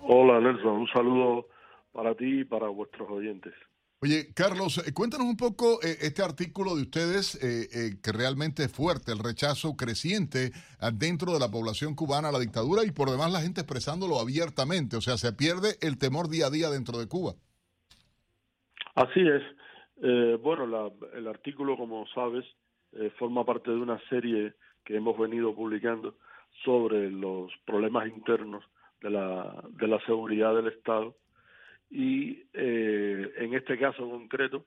Hola 0.06 0.42
Nelson, 0.42 0.82
un 0.82 0.88
saludo 0.88 1.48
para 1.94 2.14
ti 2.16 2.42
y 2.42 2.44
para 2.44 2.68
vuestros 2.68 3.10
oyentes. 3.10 3.54
Oye, 4.02 4.34
Carlos, 4.36 4.86
eh, 4.86 4.94
cuéntanos 4.94 5.28
un 5.28 5.38
poco 5.38 5.80
eh, 5.82 5.96
este 6.02 6.22
artículo 6.22 6.76
de 6.76 6.82
ustedes 6.82 7.40
eh, 7.42 7.96
que 8.04 8.12
realmente 8.12 8.64
es 8.64 8.76
fuerte, 8.76 9.14
el 9.14 9.20
rechazo 9.20 9.78
creciente 9.78 10.52
dentro 10.92 11.32
de 11.32 11.40
la 11.40 11.48
población 11.48 11.96
cubana 11.96 12.28
a 12.28 12.32
la 12.34 12.40
dictadura 12.40 12.84
y 12.84 12.92
por 12.92 13.10
demás 13.10 13.32
la 13.32 13.40
gente 13.40 13.62
expresándolo 13.62 14.20
abiertamente, 14.20 14.98
o 14.98 15.02
sea, 15.02 15.16
se 15.16 15.32
pierde 15.32 15.78
el 15.82 15.98
temor 15.98 16.28
día 16.28 16.48
a 16.48 16.50
día 16.50 16.70
dentro 16.70 16.98
de 17.00 17.08
Cuba. 17.08 17.36
Así 18.96 19.22
es. 19.22 19.42
bueno, 20.42 20.92
el 21.14 21.28
artículo, 21.28 21.78
como 21.78 22.06
sabes, 22.08 22.44
forma 23.18 23.46
parte 23.46 23.72
de 23.72 23.78
una 23.78 24.02
serie 24.10 24.54
que 24.84 24.98
hemos 24.98 25.18
venido 25.18 25.56
publicando 25.56 26.18
sobre 26.66 27.10
los 27.10 27.54
problemas 27.66 28.10
internos 28.10 28.66
de 29.04 29.10
la, 29.10 29.64
de 29.70 29.88
la 29.88 30.00
seguridad 30.06 30.56
del 30.56 30.68
Estado 30.68 31.16
y 31.92 32.42
eh, 32.54 33.34
en 33.38 33.54
este 33.54 33.78
caso 33.78 34.10
concreto 34.10 34.66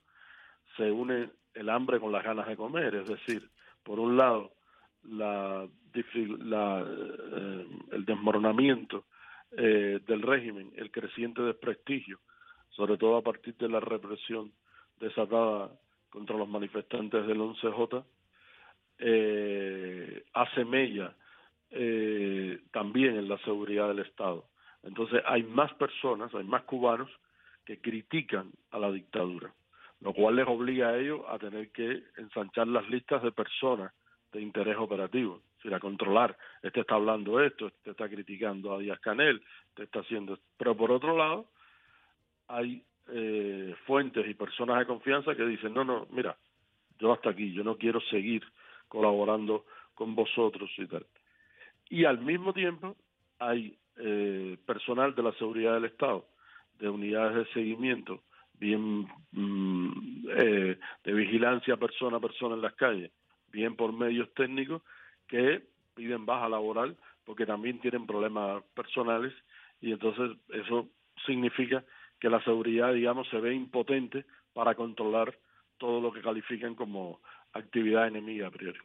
se 0.76 0.90
une 0.90 1.30
el 1.54 1.70
hambre 1.70 1.98
con 1.98 2.12
las 2.12 2.22
ganas 2.22 2.46
de 2.46 2.56
comer, 2.56 2.94
es 2.94 3.08
decir, 3.08 3.50
por 3.82 3.98
un 3.98 4.16
lado 4.16 4.52
la, 5.04 5.66
la 5.94 6.84
eh, 6.84 7.66
el 7.92 8.04
desmoronamiento 8.04 9.06
eh, 9.52 10.00
del 10.06 10.20
régimen, 10.20 10.70
el 10.76 10.90
creciente 10.90 11.40
desprestigio, 11.40 12.20
sobre 12.68 12.98
todo 12.98 13.16
a 13.16 13.22
partir 13.22 13.56
de 13.56 13.70
la 13.70 13.80
represión 13.80 14.52
desatada 15.00 15.70
contra 16.10 16.36
los 16.36 16.48
manifestantes 16.48 17.26
del 17.26 17.38
11J, 17.38 18.04
eh, 18.98 20.24
hace 20.34 20.64
mella 20.64 21.14
eh, 21.70 22.60
también 22.72 23.16
en 23.16 23.28
la 23.28 23.38
seguridad 23.38 23.88
del 23.88 24.00
Estado. 24.00 24.46
Entonces 24.82 25.22
hay 25.26 25.42
más 25.42 25.72
personas, 25.74 26.32
hay 26.34 26.44
más 26.44 26.62
cubanos 26.62 27.10
que 27.64 27.80
critican 27.80 28.52
a 28.70 28.78
la 28.78 28.92
dictadura, 28.92 29.52
lo 30.00 30.12
cual 30.12 30.36
les 30.36 30.46
obliga 30.46 30.90
a 30.90 30.98
ellos 30.98 31.22
a 31.28 31.38
tener 31.38 31.70
que 31.72 32.04
ensanchar 32.16 32.68
las 32.68 32.88
listas 32.88 33.22
de 33.22 33.32
personas 33.32 33.92
de 34.32 34.40
interés 34.40 34.76
operativo, 34.76 35.42
es 35.64 35.72
a 35.72 35.80
controlar, 35.80 36.36
este 36.62 36.80
está 36.80 36.94
hablando 36.94 37.40
esto, 37.40 37.66
este 37.66 37.90
está 37.90 38.08
criticando 38.08 38.72
a 38.72 38.78
Díaz 38.78 39.00
Canel, 39.00 39.42
este 39.70 39.84
está 39.84 40.00
haciendo 40.00 40.34
esto. 40.34 40.46
Pero 40.56 40.76
por 40.76 40.92
otro 40.92 41.16
lado, 41.16 41.46
hay 42.46 42.84
eh, 43.08 43.74
fuentes 43.84 44.28
y 44.28 44.34
personas 44.34 44.78
de 44.78 44.86
confianza 44.86 45.34
que 45.34 45.44
dicen, 45.44 45.74
no, 45.74 45.84
no, 45.84 46.06
mira, 46.10 46.36
yo 47.00 47.12
hasta 47.12 47.30
aquí, 47.30 47.52
yo 47.52 47.64
no 47.64 47.76
quiero 47.76 48.00
seguir 48.02 48.44
colaborando 48.86 49.64
con 49.94 50.14
vosotros 50.14 50.70
y 50.78 50.86
tal 50.86 51.04
y 51.88 52.04
al 52.04 52.18
mismo 52.18 52.52
tiempo 52.52 52.96
hay 53.38 53.76
eh, 53.96 54.56
personal 54.66 55.14
de 55.14 55.22
la 55.22 55.32
seguridad 55.32 55.74
del 55.74 55.86
Estado, 55.86 56.26
de 56.78 56.88
unidades 56.88 57.36
de 57.36 57.52
seguimiento, 57.52 58.22
bien 58.58 59.06
mm, 59.32 60.28
eh, 60.30 60.78
de 61.04 61.12
vigilancia 61.12 61.76
persona 61.76 62.18
a 62.18 62.20
persona 62.20 62.54
en 62.54 62.62
las 62.62 62.74
calles, 62.74 63.10
bien 63.52 63.76
por 63.76 63.92
medios 63.92 64.32
técnicos 64.34 64.82
que 65.26 65.62
piden 65.94 66.26
baja 66.26 66.48
laboral 66.48 66.96
porque 67.24 67.44
también 67.44 67.80
tienen 67.80 68.06
problemas 68.06 68.62
personales 68.74 69.34
y 69.80 69.92
entonces 69.92 70.36
eso 70.50 70.88
significa 71.26 71.84
que 72.20 72.30
la 72.30 72.42
seguridad, 72.44 72.94
digamos, 72.94 73.28
se 73.28 73.40
ve 73.40 73.54
impotente 73.54 74.24
para 74.54 74.74
controlar 74.74 75.36
todo 75.76 76.00
lo 76.00 76.12
que 76.12 76.22
califican 76.22 76.74
como 76.74 77.20
actividad 77.52 78.06
enemiga 78.06 78.46
a 78.46 78.50
priori. 78.50 78.78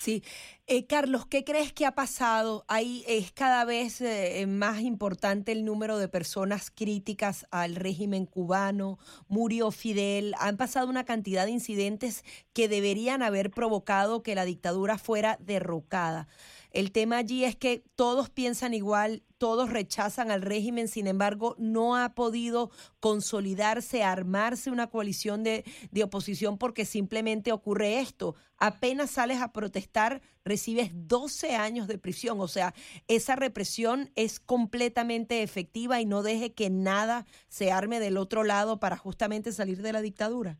Sí. 0.00 0.24
Eh, 0.66 0.86
Carlos, 0.86 1.26
¿qué 1.26 1.44
crees 1.44 1.74
que 1.74 1.84
ha 1.84 1.94
pasado? 1.94 2.64
Ahí 2.68 3.04
es 3.06 3.32
cada 3.32 3.66
vez 3.66 4.00
eh, 4.00 4.46
más 4.46 4.80
importante 4.80 5.52
el 5.52 5.62
número 5.62 5.98
de 5.98 6.08
personas 6.08 6.70
críticas 6.70 7.46
al 7.50 7.76
régimen 7.76 8.24
cubano. 8.24 8.98
Murió 9.28 9.70
Fidel. 9.70 10.34
Han 10.38 10.56
pasado 10.56 10.88
una 10.88 11.04
cantidad 11.04 11.44
de 11.44 11.50
incidentes 11.50 12.24
que 12.54 12.66
deberían 12.66 13.22
haber 13.22 13.50
provocado 13.50 14.22
que 14.22 14.34
la 14.34 14.46
dictadura 14.46 14.96
fuera 14.96 15.36
derrocada. 15.38 16.28
El 16.70 16.92
tema 16.92 17.18
allí 17.18 17.44
es 17.44 17.56
que 17.56 17.82
todos 17.96 18.30
piensan 18.30 18.74
igual, 18.74 19.22
todos 19.38 19.70
rechazan 19.70 20.30
al 20.30 20.42
régimen, 20.42 20.86
sin 20.86 21.06
embargo, 21.06 21.56
no 21.58 21.96
ha 21.96 22.14
podido 22.14 22.70
consolidarse, 23.00 24.04
armarse 24.04 24.70
una 24.70 24.88
coalición 24.88 25.42
de, 25.42 25.64
de, 25.90 26.04
oposición 26.04 26.58
porque 26.58 26.84
simplemente 26.84 27.52
ocurre 27.52 28.00
esto. 28.00 28.34
Apenas 28.58 29.10
sales 29.10 29.40
a 29.40 29.52
protestar, 29.52 30.20
recibes 30.44 30.90
12 30.92 31.56
años 31.56 31.88
de 31.88 31.98
prisión. 31.98 32.40
O 32.40 32.48
sea, 32.48 32.74
esa 33.08 33.36
represión 33.36 34.10
es 34.14 34.38
completamente 34.40 35.42
efectiva 35.42 36.00
y 36.00 36.06
no 36.06 36.22
deje 36.22 36.52
que 36.52 36.70
nada 36.70 37.24
se 37.48 37.72
arme 37.72 38.00
del 38.00 38.16
otro 38.16 38.44
lado 38.44 38.78
para 38.78 38.96
justamente 38.96 39.52
salir 39.52 39.82
de 39.82 39.92
la 39.92 40.02
dictadura. 40.02 40.58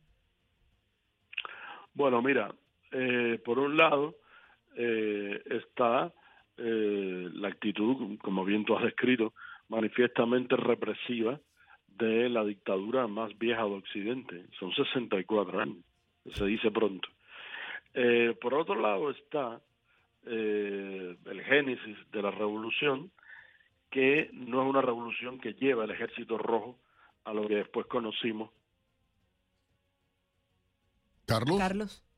Bueno, 1.95 2.23
mira, 2.23 2.55
eh, 2.93 3.41
por 3.45 3.59
un 3.59 3.77
lado, 3.77 4.17
eh, 4.83 5.43
está 5.45 6.11
eh, 6.57 7.29
la 7.35 7.49
actitud, 7.49 8.19
como 8.23 8.45
bien 8.47 8.65
tú 8.65 8.75
has 8.77 8.85
descrito, 8.85 9.35
manifiestamente 9.69 10.57
represiva 10.57 11.39
de 11.87 12.31
la 12.31 12.45
dictadura 12.45 13.07
más 13.07 13.37
vieja 13.39 13.63
de 13.65 13.73
Occidente. 13.73 14.47
Son 14.59 14.73
64 14.73 15.61
años, 15.61 15.85
se 16.33 16.47
dice 16.47 16.71
pronto. 16.71 17.09
Eh, 17.93 18.35
por 18.41 18.55
otro 18.55 18.81
lado 18.81 19.11
está 19.11 19.61
eh, 20.25 21.17
el 21.27 21.43
génesis 21.43 21.99
de 22.11 22.23
la 22.23 22.31
revolución, 22.31 23.11
que 23.91 24.31
no 24.33 24.63
es 24.63 24.69
una 24.71 24.81
revolución 24.81 25.39
que 25.41 25.53
lleva 25.53 25.85
el 25.85 25.91
ejército 25.91 26.39
rojo 26.39 26.79
a 27.25 27.35
lo 27.35 27.47
que 27.47 27.57
después 27.57 27.87
conocimos. 27.87 28.51
Carlos. 31.27 31.59
Carlos. 31.59 32.10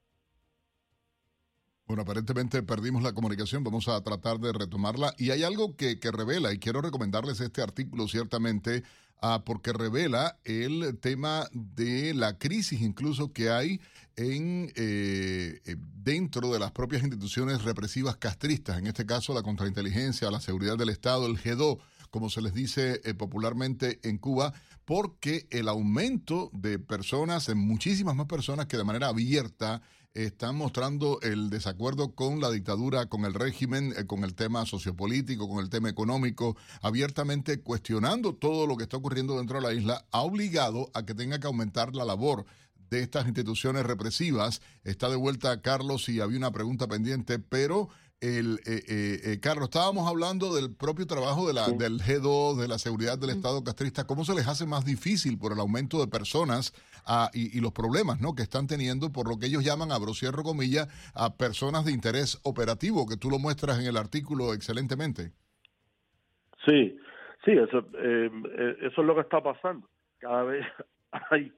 Bueno, 1.93 2.05
aparentemente 2.05 2.63
perdimos 2.63 3.03
la 3.03 3.13
comunicación, 3.13 3.65
vamos 3.65 3.87
a 3.87 4.01
tratar 4.01 4.41
de 4.41 4.51
retomarla. 4.51 5.15
Y 5.19 5.29
hay 5.29 5.43
algo 5.43 5.77
que, 5.77 5.99
revela, 6.11 6.51
y 6.51 6.59
quiero 6.59 6.81
recomendarles 6.81 7.39
este 7.43 7.61
artículo 7.61 8.09
ciertamente, 8.09 8.83
ah, 9.21 9.43
porque 9.45 9.75
revela 9.75 10.39
el 10.45 10.99
tema 11.01 11.51
de 11.53 12.15
la 12.15 12.39
crisis 12.39 12.81
incluso 12.81 13.35
que 13.35 13.51
hay 13.51 13.79
en 14.17 14.73
eh, 14.75 15.61
eh, 15.67 15.77
dentro 16.03 16.51
de 16.51 16.61
las 16.61 16.73
propias 16.73 17.03
instituciones 17.03 17.63
represivas 17.63 18.17
castristas, 18.17 18.79
en 18.79 18.87
este 18.87 19.05
caso 19.05 19.35
la 19.35 19.43
contrainteligencia, 19.43 20.31
la 20.31 20.41
seguridad 20.41 20.79
del 20.79 20.89
Estado, 20.89 21.27
el 21.27 21.37
GEDO, 21.37 21.79
como 22.09 22.31
se 22.31 22.41
les 22.41 22.55
dice 22.55 23.03
eh, 23.05 23.13
popularmente 23.13 24.01
en 24.03 24.17
Cuba, 24.17 24.55
porque 24.87 25.47
el 25.51 25.69
aumento 25.69 26.49
de 26.55 26.79
personas, 26.79 27.55
muchísimas 27.55 28.17
más 28.17 28.29
personas 28.29 28.65
que 28.65 28.79
de 28.79 28.85
manera 28.85 29.09
abierta 29.09 29.83
están 30.15 30.57
mostrando 30.57 31.21
el 31.23 31.49
desacuerdo 31.51 32.15
con 32.15 32.41
la 32.41 32.51
dictadura, 32.51 33.07
con 33.07 33.25
el 33.25 33.35
régimen, 33.35 33.95
eh, 33.97 34.07
con 34.07 34.25
el 34.25 34.35
tema 34.35 34.67
sociopolítico, 34.67 35.49
con 35.49 35.61
el 35.61 35.71
tema 35.71 35.89
económico, 35.89 36.57
abiertamente 36.83 37.61
cuestionando 37.61 38.35
todo 38.35 38.67
lo 38.67 38.77
que 38.77 38.85
está 38.85 38.99
ocurriendo 38.99 39.39
dentro 39.39 39.61
de 39.61 39.67
la 39.67 39.75
isla, 39.75 40.05
ha 40.11 40.21
obligado 40.21 40.91
a 40.95 41.05
que 41.05 41.15
tenga 41.15 41.39
que 41.39 41.47
aumentar 41.47 41.95
la 41.95 42.05
labor 42.05 42.45
de 42.91 43.01
estas 43.01 43.27
instituciones 43.27 43.85
represivas. 43.85 44.61
Está 44.85 45.09
de 45.09 45.17
vuelta 45.17 45.63
Carlos 45.63 46.09
y 46.09 46.21
había 46.21 46.39
una 46.39 46.53
pregunta 46.53 46.87
pendiente, 46.87 47.39
pero 47.39 47.89
el, 48.23 48.61
eh, 48.67 48.79
eh, 48.89 49.19
eh, 49.25 49.41
Carlos, 49.41 49.65
estábamos 49.65 50.09
hablando 50.09 50.55
del 50.55 50.75
propio 50.75 51.07
trabajo 51.09 51.49
de 51.49 51.55
la, 51.55 51.67
del 51.67 51.99
G2, 51.99 52.61
de 52.61 52.69
la 52.69 52.79
seguridad 52.79 53.19
del 53.19 53.31
Estado 53.31 53.65
castrista. 53.65 54.07
¿Cómo 54.07 54.25
se 54.25 54.35
les 54.35 54.47
hace 54.47 54.65
más 54.65 54.85
difícil 54.85 55.39
por 55.39 55.53
el 55.53 55.59
aumento 55.59 55.99
de 55.99 56.07
personas 56.07 56.71
ah, 57.05 57.31
y, 57.35 57.61
los 57.61 57.73
problemas 57.73 58.21
¿no? 58.21 58.37
que 58.37 58.43
están 58.43 58.69
teniendo 58.69 59.11
por 59.11 59.29
lo 59.29 59.39
que 59.39 59.47
ellos 59.47 59.65
llaman, 59.65 59.91
a 59.91 59.99
cierro 60.15 60.45
comillas, 60.45 60.87
a 61.17 61.37
personas 61.37 61.85
de 61.85 61.91
interés 61.91 62.41
operativo, 62.45 63.09
que 63.09 63.17
tú 63.17 63.29
lo 63.29 63.41
muestras 63.41 63.81
en 63.81 63.87
el 63.87 63.97
artículo 63.97 64.55
excelentemente? 64.55 65.33
Sí, 66.65 66.97
sí, 67.45 67.51
eso, 67.51 67.85
eso 67.99 69.01
es 69.01 69.07
lo 69.07 69.15
que 69.17 69.23
está 69.23 69.43
pasando. 69.43 69.89
Cada 70.21 70.45
vez 70.45 70.65
hay 71.31 71.53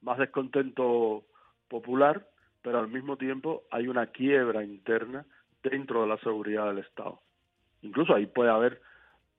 más 0.00 0.16
descontento 0.16 1.24
popular, 1.68 2.26
pero 2.62 2.78
al 2.78 2.88
mismo 2.88 3.18
tiempo 3.18 3.64
hay 3.70 3.88
una 3.88 4.06
quiebra 4.06 4.64
interna 4.64 5.26
dentro 5.62 6.02
de 6.02 6.08
la 6.08 6.18
seguridad 6.18 6.66
del 6.66 6.78
Estado. 6.78 7.20
Incluso 7.82 8.14
ahí 8.14 8.26
puede 8.26 8.50
haber 8.50 8.80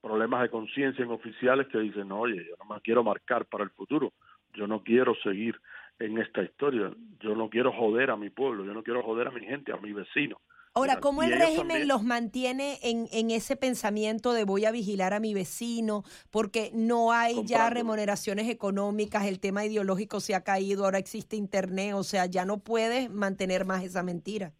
problemas 0.00 0.42
de 0.42 0.50
conciencia 0.50 1.04
en 1.04 1.10
oficiales 1.10 1.68
que 1.68 1.78
dicen, 1.78 2.10
oye, 2.12 2.44
yo 2.48 2.54
no 2.58 2.74
me 2.74 2.80
quiero 2.80 3.04
marcar 3.04 3.46
para 3.46 3.64
el 3.64 3.70
futuro, 3.70 4.12
yo 4.54 4.66
no 4.66 4.82
quiero 4.82 5.14
seguir 5.22 5.60
en 5.98 6.18
esta 6.18 6.42
historia, 6.42 6.90
yo 7.20 7.34
no 7.34 7.50
quiero 7.50 7.72
joder 7.72 8.10
a 8.10 8.16
mi 8.16 8.30
pueblo, 8.30 8.64
yo 8.64 8.72
no 8.72 8.82
quiero 8.82 9.02
joder 9.02 9.28
a 9.28 9.30
mi 9.30 9.44
gente, 9.44 9.72
a 9.72 9.76
mi 9.76 9.92
vecino. 9.92 10.40
Ahora, 10.72 11.00
¿cómo 11.00 11.24
el 11.24 11.32
régimen 11.32 11.88
los 11.88 12.04
mantiene 12.04 12.78
en, 12.82 13.08
en, 13.10 13.32
ese 13.32 13.56
pensamiento 13.56 14.32
de 14.32 14.44
voy 14.44 14.66
a 14.66 14.70
vigilar 14.70 15.12
a 15.12 15.18
mi 15.18 15.34
vecino? 15.34 16.04
Porque 16.30 16.70
no 16.72 17.12
hay 17.12 17.44
ya 17.44 17.70
remuneraciones 17.70 18.48
económicas, 18.48 19.26
el 19.26 19.40
tema 19.40 19.64
ideológico 19.64 20.20
se 20.20 20.36
ha 20.36 20.44
caído, 20.44 20.84
ahora 20.84 20.98
existe 20.98 21.34
Internet, 21.34 21.94
o 21.94 22.04
sea, 22.04 22.26
ya 22.26 22.44
no 22.44 22.58
puedes 22.58 23.10
mantener 23.10 23.64
más 23.64 23.82
esa 23.82 24.04
mentira. 24.04 24.52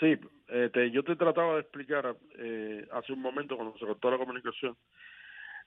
Sí, 0.00 0.16
eh, 0.48 0.90
yo 0.92 1.02
te 1.02 1.16
trataba 1.16 1.54
de 1.54 1.60
explicar 1.60 2.16
eh, 2.36 2.86
hace 2.92 3.12
un 3.12 3.20
momento 3.20 3.56
cuando 3.56 3.76
se 3.78 3.86
cortó 3.86 4.10
la 4.10 4.18
comunicación 4.18 4.76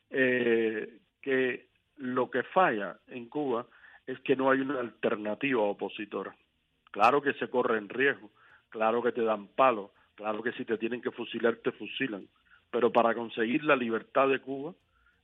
eh, 0.10 1.00
que 1.22 1.68
lo 1.98 2.32
que 2.32 2.44
falla 2.44 2.98
en 3.08 3.28
Cuba 3.28 3.66
es 4.08 4.20
que 4.22 4.36
no 4.36 4.50
hay 4.50 4.62
una 4.62 4.80
alternativa 4.80 5.62
opositora. 5.62 6.36
Claro 6.92 7.22
que 7.22 7.34
se 7.34 7.50
corre 7.50 7.78
en 7.78 7.90
riesgo, 7.90 8.32
claro 8.70 9.02
que 9.02 9.12
te 9.12 9.22
dan 9.22 9.48
palo, 9.48 9.92
claro 10.16 10.42
que 10.42 10.54
si 10.54 10.66
te 10.66 10.78
tienen 10.78 11.02
que 11.02 11.12
fusilar 11.12 11.58
te 11.58 11.72
fusilan, 11.72 12.28
pero 12.70 12.92
para 12.92 13.14
conseguir 13.14 13.64
la 13.64 13.76
libertad 13.76 14.30
de 14.30 14.40
Cuba, 14.40 14.74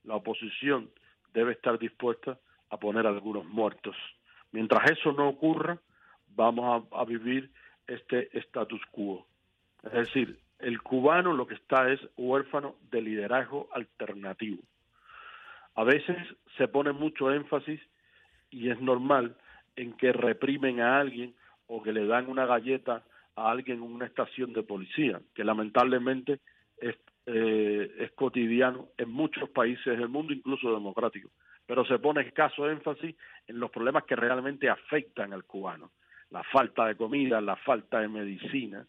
la 0.04 0.16
oposición 0.16 0.90
debe 1.34 1.54
estar 1.54 1.80
dispuesta 1.80 2.38
a 2.70 2.78
poner 2.78 3.08
algunos 3.08 3.46
muertos. 3.46 3.96
Mientras 4.52 4.92
eso 4.92 5.14
no 5.14 5.30
ocurra, 5.30 5.80
vamos 6.36 6.88
a 6.92 7.06
vivir 7.06 7.50
este 7.88 8.30
status 8.40 8.82
quo. 8.92 9.26
Es 9.84 9.94
decir, 9.94 10.38
el 10.60 10.82
cubano 10.82 11.34
lo 11.34 11.48
que 11.48 11.56
está 11.56 11.92
es 11.92 12.00
huérfano 12.18 12.76
de 12.92 13.02
liderazgo 13.02 13.70
alternativo. 13.72 14.62
A 15.76 15.84
veces 15.84 16.18
se 16.58 16.68
pone 16.68 16.92
mucho 16.92 17.32
énfasis, 17.32 17.80
y 18.50 18.70
es 18.70 18.82
normal, 18.82 19.36
en 19.76 19.94
que 19.94 20.12
reprimen 20.12 20.82
a 20.82 21.00
alguien 21.00 21.36
o 21.68 21.84
que 21.84 21.94
le 21.94 22.06
dan 22.06 22.30
una 22.30 22.46
galleta 22.46 23.04
a 23.36 23.52
alguien 23.52 23.78
en 23.78 23.84
una 23.84 24.06
estación 24.06 24.54
de 24.54 24.64
policía, 24.64 25.22
que 25.36 25.44
lamentablemente 25.44 26.40
es, 26.78 26.96
eh, 27.28 27.96
es 28.00 28.12
cotidiano 28.14 28.88
en 28.98 29.12
muchos 29.12 29.50
países 29.50 29.98
del 29.98 30.10
mundo, 30.10 30.34
incluso 30.34 30.74
democráticos. 30.74 31.32
Pero 31.68 31.86
se 31.86 32.00
pone 32.00 32.22
escaso 32.22 32.70
énfasis 32.70 33.16
en 33.46 33.60
los 33.60 33.70
problemas 33.70 34.06
que 34.06 34.16
realmente 34.16 34.70
afectan 34.70 35.34
al 35.34 35.44
cubano 35.44 35.92
la 36.32 36.44
falta 36.44 36.86
de 36.86 36.96
comida, 36.96 37.42
la 37.42 37.56
falta 37.56 38.00
de 38.00 38.08
medicina, 38.08 38.86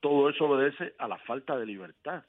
todo 0.00 0.30
eso 0.30 0.46
obedece 0.46 0.94
a 0.98 1.06
la 1.06 1.18
falta 1.18 1.56
de 1.56 1.66
libertad. 1.66 2.24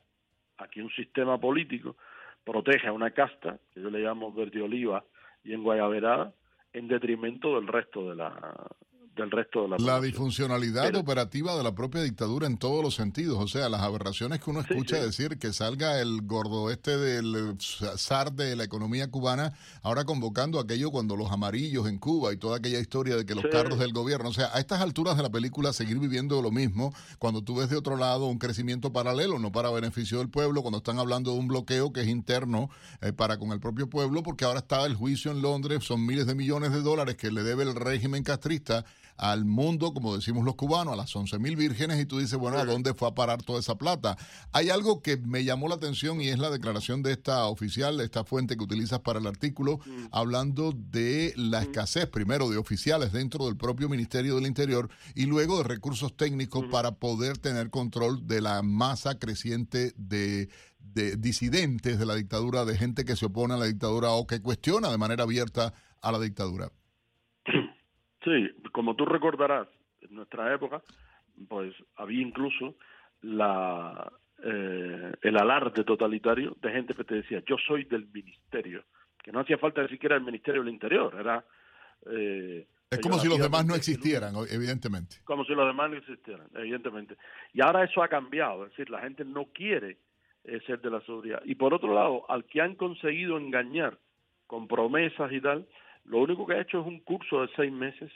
Aquí 0.58 0.82
un 0.82 0.92
sistema 0.92 1.40
político 1.40 1.96
protege 2.44 2.88
a 2.88 2.94
una 2.94 3.12
casta, 3.12 3.58
que 3.74 3.82
yo 3.82 3.90
le 3.90 4.00
llamo 4.00 4.32
verde 4.32 4.62
oliva 4.62 5.04
y 5.44 5.54
en 5.54 5.64
guayaberada, 5.64 6.34
en 6.74 6.88
detrimento 6.88 7.56
del 7.56 7.68
resto 7.68 8.10
de 8.10 8.16
la, 8.16 8.68
del 9.16 9.30
resto 9.30 9.64
de 9.64 9.70
la 9.70 9.78
La 9.78 10.02
disfuncionalidad 10.02 10.96
operativa 10.96 11.56
de 11.56 11.64
la 11.64 11.76
propia 11.76 12.02
dictadura 12.02 12.48
en 12.48 12.58
todos 12.58 12.84
los 12.84 12.96
sentidos, 12.96 13.38
o 13.40 13.48
sea, 13.48 13.70
las 13.70 13.82
aberraciones 13.82 14.40
que 14.40 14.50
uno 14.50 14.62
escucha 14.62 14.98
decir 14.98 15.38
que 15.38 15.54
salga 15.54 16.00
el 16.02 16.22
gordo 16.22 16.72
este 16.72 16.98
del 16.98 17.56
zar 17.60 18.34
de 18.34 18.56
la 18.56 18.64
economía 18.64 19.10
cubana, 19.10 19.54
ahora 19.82 20.06
convocando 20.06 20.60
aquello 20.60 20.92
cuando 20.92 21.16
los 21.16 21.32
amarillos 21.32 21.88
en 21.88 21.98
Cuba 21.98 22.34
y 22.34 22.38
toda 22.38 22.58
aquella 22.58 22.80
historia 22.80 23.16
de 23.16 23.26
que 23.26 23.36
los 23.36 23.46
carros 23.52 23.80
del 23.80 23.94
gobierno, 23.94 24.30
o 24.30 24.34
sea, 24.34 24.50
a 24.54 24.60
estas 24.60 24.82
alturas 24.82 25.18
de 25.18 25.24
la 25.24 25.30
película 25.30 25.74
seguir 25.74 26.00
viviendo 26.00 26.42
lo 26.42 26.52
mismo 26.52 26.94
cuando 27.20 27.44
tú 27.44 27.56
ves 27.56 27.70
de 27.70 27.78
otro 27.78 27.98
lado 27.98 28.28
un 28.28 28.40
crecimiento 28.40 28.94
paralelo, 28.94 29.40
no 29.40 29.52
para 29.52 29.70
beneficio 29.72 30.20
del 30.20 30.30
pueblo, 30.30 30.62
cuando 30.62 30.78
están 30.78 31.00
hablando 31.00 31.34
de 31.34 31.40
un 31.40 31.48
bloqueo 31.48 31.92
que 31.92 32.02
es 32.02 32.08
interno 32.08 32.70
eh, 33.02 33.14
para 33.14 33.38
con 33.38 33.52
el 33.52 33.60
propio 33.60 33.90
pueblo, 33.90 34.24
porque 34.24 34.46
ahora 34.46 34.60
está 34.60 34.86
el 34.86 34.96
juicio 34.96 35.32
en 35.32 35.42
Londres, 35.42 35.84
son 35.84 36.06
miles 36.06 36.28
de 36.28 36.36
millones 36.36 36.72
de 36.72 36.82
dólares 36.82 37.16
que 37.18 37.32
le 37.32 37.44
debe 37.44 37.64
el 37.64 37.76
régimen 37.76 38.24
castrista 38.24 38.86
al 39.22 39.46
mundo, 39.46 39.94
como 39.94 40.16
decimos 40.16 40.44
los 40.44 40.56
cubanos, 40.56 40.96
a 40.96 40.98
las 40.98 41.16
11 41.16 41.38
mil 41.38 41.56
vírgenes 41.56 42.02
y 42.02 42.08
tú 42.08 42.18
dices, 42.18 42.40
bueno, 42.40 42.58
¿a 42.58 42.66
dónde 42.66 42.96
fue 42.96 43.08
a 43.08 43.14
parar 43.14 43.44
toda 43.44 43.60
esa 43.60 43.76
plata? 43.76 44.18
Hay 44.52 44.72
algo 44.72 45.04
que 45.04 45.16
me 45.18 45.44
llamó 45.44 45.68
la 45.68 45.76
atención 45.76 46.20
y 46.22 46.30
es 46.30 46.40
la 46.40 46.50
declaración 46.50 47.04
de 47.04 47.12
esta 47.12 47.46
oficial, 47.46 48.02
esta 48.02 48.24
fuente 48.24 48.58
que 48.58 48.64
utilizas 48.64 49.02
para 49.02 49.20
el 49.20 49.28
artículo, 49.28 49.78
mm. 49.78 50.08
hablando 50.12 50.74
de 50.76 51.36
la 51.38 51.60
mm. 51.60 51.64
escasez, 51.64 52.08
primero, 52.08 52.50
de 52.50 52.58
oficiales 52.58 53.12
dentro 53.14 53.46
del 53.46 53.58
propio 53.58 53.90
Ministerio 53.90 54.36
del 54.36 54.48
Interior 54.48 54.90
y 55.14 55.28
luego 55.28 55.60
de 55.60 55.66
recursos 55.66 56.18
técnicos 56.18 56.66
mm. 56.66 56.72
para 56.72 56.94
poder 56.94 57.38
tener 57.38 57.70
control 57.70 58.26
de 58.26 58.42
la 58.42 58.64
masa 58.64 59.20
creciente 59.20 59.94
de 59.98 60.50
de 60.94 61.16
disidentes 61.16 62.00
de 62.00 62.06
la 62.06 62.16
dictadura, 62.16 62.66
de 62.66 62.76
gente 62.76 63.06
que 63.06 63.16
se 63.16 63.28
opone 63.28 63.54
a 63.54 63.58
la 63.58 63.66
dictadura 63.66 64.10
o 64.12 64.26
que 64.26 64.42
cuestiona 64.42 64.90
de 64.90 64.98
manera 64.98 65.24
abierta 65.24 65.74
a 66.02 66.12
la 66.12 66.20
dictadura. 66.20 66.72
Sí, 68.24 68.50
como 68.72 68.96
tú 68.96 69.06
recordarás, 69.06 69.68
en 70.02 70.16
nuestra 70.16 70.54
época, 70.54 70.82
pues 71.48 71.74
había 71.96 72.22
incluso 72.22 72.76
la 73.22 74.12
eh, 74.44 75.14
el 75.22 75.38
alarde 75.38 75.84
totalitario 75.84 76.58
de 76.62 76.72
gente 76.72 76.94
que 76.94 77.04
te 77.04 77.16
decía 77.16 77.44
yo 77.46 77.58
soy 77.68 77.86
del 77.86 78.08
ministerio, 78.08 78.84
que 79.22 79.32
no 79.32 79.40
hacía 79.40 79.58
falta 79.58 79.84
ni 79.84 79.90
siquiera 79.90 80.16
el 80.16 80.24
ministerio 80.24 80.64
del 80.64 80.74
interior, 80.74 81.16
era 81.20 81.46
eh, 82.08 82.68
es 82.92 83.00
como 83.00 83.20
si 83.20 83.30
los 83.30 83.40
demás 83.40 83.66
no 83.66 83.74
existieran, 83.74 84.36
evidentemente. 84.50 85.18
Como 85.24 85.46
si 85.46 85.54
los 85.54 85.66
demás 85.66 85.90
no 85.90 85.96
existieran, 85.96 86.48
evidentemente. 86.54 87.16
Y 87.54 87.62
ahora 87.62 87.86
eso 87.86 88.04
ha 88.04 88.10
cambiado, 88.10 88.66
es 88.66 88.72
decir, 88.72 88.90
la 88.90 89.00
gente 89.00 89.24
no 89.24 89.46
quiere 89.54 89.98
eh, 90.44 90.60
ser 90.68 90.82
de 90.82 90.90
la 90.90 91.00
seguridad. 91.02 91.42
Y 91.46 91.56
por 91.56 91.74
otro 91.74 91.94
lado, 91.94 92.30
al 92.30 92.44
que 92.44 92.60
han 92.60 92.76
conseguido 92.76 93.38
engañar 93.38 93.98
con 94.46 94.68
promesas 94.68 95.32
y 95.32 95.40
tal, 95.40 95.66
lo 96.06 96.20
único 96.20 96.46
que 96.46 96.54
ha 96.54 96.62
hecho 96.62 96.82
es 96.82 96.88
un 96.88 97.00
curso 97.00 97.42
de 97.42 97.50
seis 97.56 97.72
meses 97.72 98.12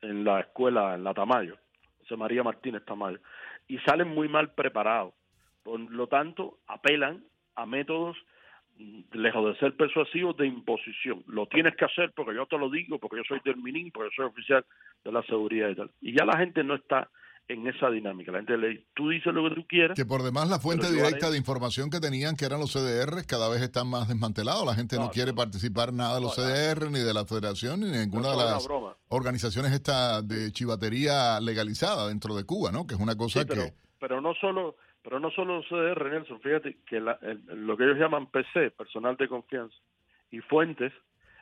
en 0.00 0.24
la 0.24 0.40
escuela, 0.40 0.94
en 0.94 1.04
la 1.04 1.14
Tamayo, 1.14 1.56
José 2.00 2.16
María 2.16 2.42
Martínez 2.42 2.84
Tamayo, 2.84 3.18
y 3.68 3.78
salen 3.78 4.08
muy 4.08 4.28
mal 4.28 4.52
preparados. 4.52 5.14
Por 5.62 5.80
lo 5.80 6.06
tanto, 6.08 6.58
apelan 6.66 7.24
a 7.54 7.66
métodos 7.66 8.16
mm, 8.78 9.00
lejos 9.12 9.54
de 9.54 9.60
ser 9.60 9.76
persuasivos 9.76 10.36
de 10.36 10.46
imposición. 10.46 11.22
Lo 11.26 11.46
tienes 11.46 11.76
que 11.76 11.84
hacer 11.84 12.12
porque 12.14 12.34
yo 12.34 12.46
te 12.46 12.58
lo 12.58 12.68
digo, 12.68 12.98
porque 12.98 13.18
yo 13.18 13.24
soy 13.24 13.40
del 13.44 13.56
MININ, 13.56 13.92
porque 13.92 14.10
yo 14.10 14.22
soy 14.22 14.26
oficial 14.26 14.64
de 15.04 15.12
la 15.12 15.22
seguridad 15.22 15.68
y 15.68 15.76
tal. 15.76 15.90
Y 16.00 16.16
ya 16.16 16.24
la 16.24 16.38
gente 16.38 16.64
no 16.64 16.74
está 16.74 17.08
en 17.48 17.66
esa 17.66 17.90
dinámica. 17.90 18.32
La 18.32 18.38
gente 18.38 18.56
le 18.56 18.86
tú 18.94 19.08
dices 19.08 19.32
lo 19.32 19.48
que 19.48 19.54
tú 19.54 19.66
quieras. 19.66 19.96
Que 19.96 20.06
por 20.06 20.22
demás 20.22 20.48
la 20.48 20.58
fuente 20.58 20.90
directa 20.90 21.30
de 21.30 21.38
información 21.38 21.90
que 21.90 22.00
tenían, 22.00 22.36
que 22.36 22.44
eran 22.44 22.60
los 22.60 22.72
CDR, 22.72 23.26
cada 23.26 23.48
vez 23.48 23.62
están 23.62 23.88
más 23.88 24.08
desmantelados. 24.08 24.64
La 24.64 24.74
gente 24.74 24.96
no, 24.96 25.10
quiere 25.10 25.32
participar 25.32 25.92
nada 25.92 26.16
de 26.16 26.20
los 26.22 26.34
CDR, 26.34 26.90
ni 26.90 27.00
de 27.00 27.14
la 27.14 27.24
federación, 27.24 27.80
ni 27.80 27.90
de 27.90 28.06
ninguna 28.06 28.30
de 28.30 28.36
las 28.36 28.68
organizaciones 29.08 29.72
esta 29.72 30.22
de 30.22 30.52
chivatería 30.52 31.40
legalizada 31.40 32.08
dentro 32.08 32.34
de 32.34 32.44
Cuba, 32.44 32.70
¿no? 32.72 32.86
Que 32.86 32.94
es 32.94 33.00
una 33.00 33.16
cosa 33.16 33.44
pero, 33.46 33.64
que... 33.64 33.72
Pero 33.98 34.20
no 34.20 34.34
solo... 34.34 34.76
Pero 35.02 35.18
no 35.18 35.32
solo 35.32 35.56
los 35.56 35.66
CDR, 35.66 36.12
Nelson, 36.12 36.40
fíjate 36.40 36.78
que 36.86 37.00
lo 37.00 37.76
que 37.76 37.82
ellos 37.82 37.98
llaman 37.98 38.30
PC, 38.30 38.70
personal 38.70 39.16
de 39.16 39.26
confianza, 39.26 39.74
y 40.30 40.38
fuentes, 40.38 40.92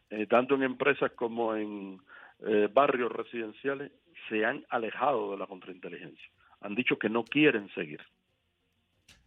eh, 0.09 0.27
tanto 0.27 0.55
en 0.55 0.63
empresas 0.63 1.13
como 1.13 1.55
en 1.55 2.01
eh, 2.47 2.69
barrios 2.73 3.13
residenciales, 3.13 3.93
se 4.29 4.45
han 4.45 4.65
alejado 4.71 5.33
de 5.33 5.39
la 5.39 5.47
contrainteligencia. 5.47 6.29
Han 6.61 6.75
dicho 6.75 6.99
que 6.99 7.09
no 7.09 7.25
quieren 7.25 7.69
seguir. 7.75 8.01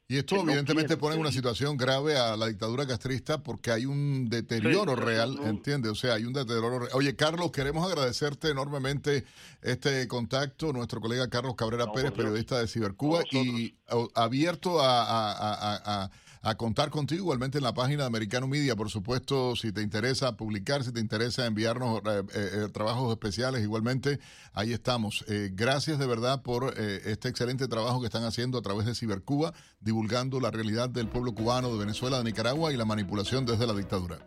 Y 0.07 0.17
esto 0.17 0.35
evidentemente 0.35 0.97
pone 0.97 1.15
en 1.15 1.21
una 1.21 1.31
situación 1.31 1.77
grave 1.77 2.17
a 2.17 2.35
la 2.35 2.47
dictadura 2.47 2.85
castrista 2.85 3.41
porque 3.41 3.71
hay 3.71 3.85
un 3.85 4.29
deterioro 4.29 4.95
real, 4.95 5.39
¿entiendes? 5.43 5.91
O 5.91 5.95
sea, 5.95 6.15
hay 6.15 6.25
un 6.25 6.33
deterioro 6.33 6.79
real. 6.79 6.91
Oye, 6.93 7.15
Carlos, 7.15 7.51
queremos 7.51 7.89
agradecerte 7.89 8.49
enormemente 8.49 9.23
este 9.61 10.07
contacto, 10.07 10.73
nuestro 10.73 10.99
colega 10.99 11.29
Carlos 11.29 11.55
Cabrera 11.55 11.91
Pérez, 11.91 12.11
periodista 12.11 12.59
de 12.59 12.67
Cibercuba, 12.67 13.21
y 13.31 13.73
abierto 14.13 14.81
a 14.81 16.03
a 16.03 16.11
contar 16.55 16.89
contigo 16.89 17.23
igualmente 17.23 17.57
en 17.57 17.63
la 17.63 17.73
página 17.73 18.03
de 18.03 18.07
Americano 18.07 18.47
Media, 18.47 18.75
por 18.75 18.89
supuesto, 18.89 19.55
si 19.55 19.71
te 19.71 19.81
interesa 19.81 20.35
publicar, 20.35 20.83
si 20.83 20.91
te 20.91 20.99
interesa 20.99 21.45
enviarnos 21.45 21.99
eh, 21.99 22.01
eh, 22.05 22.23
eh, 22.35 22.67
trabajos 22.71 23.09
especiales, 23.11 23.63
igualmente 23.63 24.19
ahí 24.51 24.73
estamos. 24.73 25.23
gracias 25.51 25.99
de 25.99 26.05
verdad 26.05 26.41
por 26.41 26.77
este 26.77 27.29
excelente 27.29 27.67
trabajo 27.67 28.01
que 28.01 28.07
están 28.07 28.25
haciendo 28.25 28.57
a 28.57 28.61
través 28.61 28.85
de 28.85 28.93
Cibercuba, 28.93 29.53
divulgando 29.79 30.41
la 30.41 30.51
realidad 30.51 30.89
del 30.89 31.07
pueblo 31.07 31.33
cubano, 31.33 31.71
de 31.71 31.79
Venezuela, 31.79 32.17
de 32.17 32.25
Nicaragua 32.25 32.73
y 32.73 32.77
la 32.77 32.85
manipulación 32.85 33.45
desde 33.45 33.65
la 33.65 33.73
dictadura. 33.73 34.19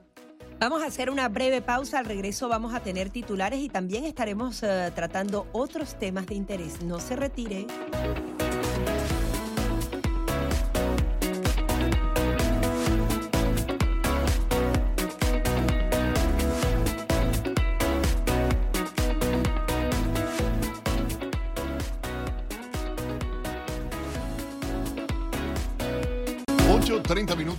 Vamos 0.59 0.83
a 0.83 0.87
hacer 0.87 1.11
una 1.11 1.29
breve 1.29 1.61
pausa. 1.61 1.99
Al 1.99 2.07
regreso 2.07 2.49
vamos 2.49 2.75
a 2.75 2.81
tener 2.81 3.11
titulares 3.11 3.61
y 3.61 3.69
también 3.69 4.05
estaremos 4.05 4.61
tratando 4.95 5.47
otros 5.53 5.99
temas 5.99 6.27
de 6.27 6.35
interés. 6.35 6.83
No 6.83 6.99
se 6.99 7.15
retire. 7.15 7.67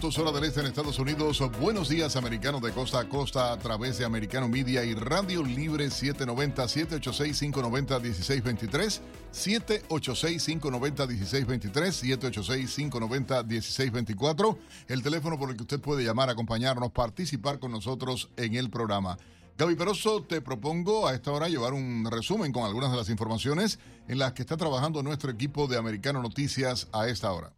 Minutos 0.07 0.25
hora 0.25 0.39
del 0.39 0.49
este 0.49 0.61
en 0.61 0.67
Estados 0.67 0.99
Unidos. 0.99 1.43
Buenos 1.59 1.89
días, 1.89 2.15
americanos 2.15 2.61
de 2.61 2.71
costa 2.71 3.01
a 3.01 3.09
costa 3.09 3.51
a 3.51 3.59
través 3.59 3.97
de 3.97 4.05
Americano 4.05 4.47
Media 4.47 4.85
y 4.85 4.93
Radio 4.93 5.43
Libre 5.43 5.89
790 5.89 6.65
786 6.65 7.39
590 7.39 7.99
1623 7.99 9.01
786 9.31 10.45
590 10.45 11.07
1623 11.07 11.95
786 11.95 12.75
590 12.75 13.43
1624 13.43 14.59
el 14.87 15.03
teléfono 15.03 15.37
por 15.37 15.49
el 15.49 15.57
que 15.57 15.63
usted 15.63 15.81
puede 15.81 16.05
llamar, 16.05 16.29
acompañarnos, 16.29 16.91
participar 16.91 17.59
con 17.59 17.73
nosotros 17.73 18.29
en 18.37 18.55
el 18.55 18.69
programa. 18.69 19.17
Gaby 19.57 19.75
Peroso, 19.75 20.23
te 20.23 20.39
propongo 20.39 21.07
a 21.07 21.15
esta 21.15 21.33
hora 21.33 21.49
llevar 21.49 21.73
un 21.73 22.07
resumen 22.09 22.53
con 22.53 22.63
algunas 22.63 22.91
de 22.91 22.97
las 22.97 23.09
informaciones 23.09 23.77
en 24.07 24.19
las 24.19 24.31
que 24.31 24.43
está 24.43 24.55
trabajando 24.55 25.03
nuestro 25.03 25.31
equipo 25.31 25.67
de 25.67 25.77
Americano 25.77 26.21
Noticias 26.21 26.87
a 26.93 27.09
esta 27.09 27.29
hora. 27.33 27.51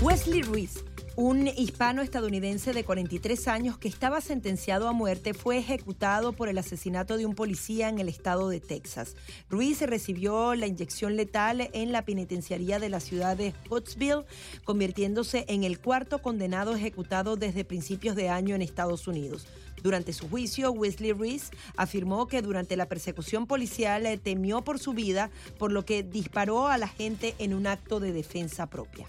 Wesley 0.00 0.42
Ruiz, 0.42 0.84
un 1.16 1.48
hispano 1.48 2.02
estadounidense 2.02 2.74
de 2.74 2.84
43 2.84 3.48
años 3.48 3.78
que 3.78 3.88
estaba 3.88 4.20
sentenciado 4.20 4.86
a 4.86 4.92
muerte, 4.92 5.32
fue 5.32 5.56
ejecutado 5.56 6.34
por 6.34 6.50
el 6.50 6.58
asesinato 6.58 7.16
de 7.16 7.24
un 7.24 7.34
policía 7.34 7.88
en 7.88 7.98
el 7.98 8.10
estado 8.10 8.50
de 8.50 8.60
Texas. 8.60 9.16
Ruiz 9.48 9.80
recibió 9.80 10.54
la 10.54 10.66
inyección 10.66 11.16
letal 11.16 11.70
en 11.72 11.90
la 11.90 12.04
penitenciaría 12.04 12.78
de 12.78 12.90
la 12.90 13.00
ciudad 13.00 13.34
de 13.34 13.54
Huntsville, 13.70 14.26
convirtiéndose 14.64 15.46
en 15.48 15.64
el 15.64 15.80
cuarto 15.80 16.20
condenado 16.20 16.76
ejecutado 16.76 17.36
desde 17.36 17.64
principios 17.64 18.14
de 18.14 18.28
año 18.28 18.54
en 18.54 18.60
Estados 18.60 19.08
Unidos. 19.08 19.46
Durante 19.82 20.12
su 20.12 20.28
juicio, 20.28 20.70
Wesley 20.70 21.12
Ruiz 21.12 21.50
afirmó 21.76 22.26
que 22.28 22.42
durante 22.42 22.76
la 22.76 22.90
persecución 22.90 23.46
policial 23.46 24.04
eh, 24.04 24.18
temió 24.18 24.60
por 24.62 24.78
su 24.78 24.92
vida, 24.92 25.30
por 25.58 25.72
lo 25.72 25.86
que 25.86 26.02
disparó 26.02 26.66
a 26.66 26.76
la 26.76 26.88
gente 26.88 27.34
en 27.38 27.54
un 27.54 27.66
acto 27.66 28.00
de 28.00 28.12
defensa 28.12 28.66
propia. 28.66 29.08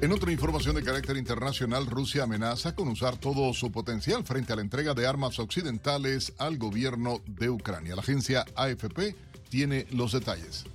En 0.00 0.12
otra 0.12 0.30
información 0.30 0.76
de 0.76 0.84
carácter 0.84 1.16
internacional, 1.16 1.84
Rusia 1.86 2.22
amenaza 2.22 2.72
con 2.72 2.86
usar 2.86 3.16
todo 3.16 3.52
su 3.52 3.72
potencial 3.72 4.22
frente 4.22 4.52
a 4.52 4.56
la 4.56 4.62
entrega 4.62 4.94
de 4.94 5.08
armas 5.08 5.40
occidentales 5.40 6.32
al 6.38 6.56
gobierno 6.56 7.20
de 7.26 7.50
Ucrania. 7.50 7.96
La 7.96 8.02
agencia 8.02 8.44
AFP 8.54 9.16
tiene 9.48 9.88
los 9.90 10.12
detalles. 10.12 10.66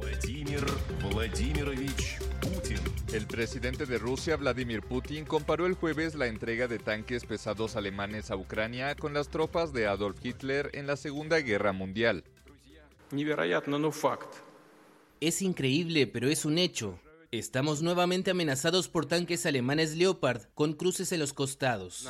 Vladimir 0.00 0.64
Vladimirovich 1.10 2.18
Putin. 2.40 2.78
El 3.12 3.26
presidente 3.26 3.86
de 3.86 3.98
Rusia, 3.98 4.36
Vladimir 4.36 4.82
Putin, 4.82 5.24
comparó 5.24 5.66
el 5.66 5.74
jueves 5.74 6.14
la 6.14 6.28
entrega 6.28 6.68
de 6.68 6.78
tanques 6.78 7.24
pesados 7.24 7.74
alemanes 7.74 8.30
a 8.30 8.36
Ucrania 8.36 8.94
con 8.94 9.14
las 9.14 9.30
tropas 9.30 9.72
de 9.72 9.88
Adolf 9.88 10.24
Hitler 10.24 10.70
en 10.74 10.86
la 10.86 10.96
Segunda 10.96 11.40
Guerra 11.40 11.72
Mundial. 11.72 12.22
Es 15.24 15.40
increíble, 15.40 16.06
pero 16.06 16.28
es 16.28 16.44
un 16.44 16.58
hecho. 16.58 16.98
Estamos 17.30 17.80
nuevamente 17.80 18.32
amenazados 18.32 18.88
por 18.88 19.06
tanques 19.06 19.46
alemanes 19.46 19.96
Leopard 19.96 20.42
con 20.54 20.74
cruces 20.74 21.12
en 21.12 21.20
los 21.20 21.32
costados. 21.32 22.06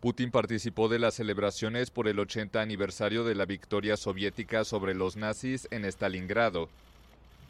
Putin 0.00 0.30
participó 0.30 0.88
de 0.88 0.98
las 0.98 1.16
celebraciones 1.16 1.90
por 1.90 2.08
el 2.08 2.18
80 2.18 2.62
aniversario 2.62 3.22
de 3.22 3.34
la 3.34 3.44
victoria 3.44 3.98
soviética 3.98 4.64
sobre 4.64 4.94
los 4.94 5.16
nazis 5.16 5.68
en 5.70 5.84
Stalingrado. 5.84 6.70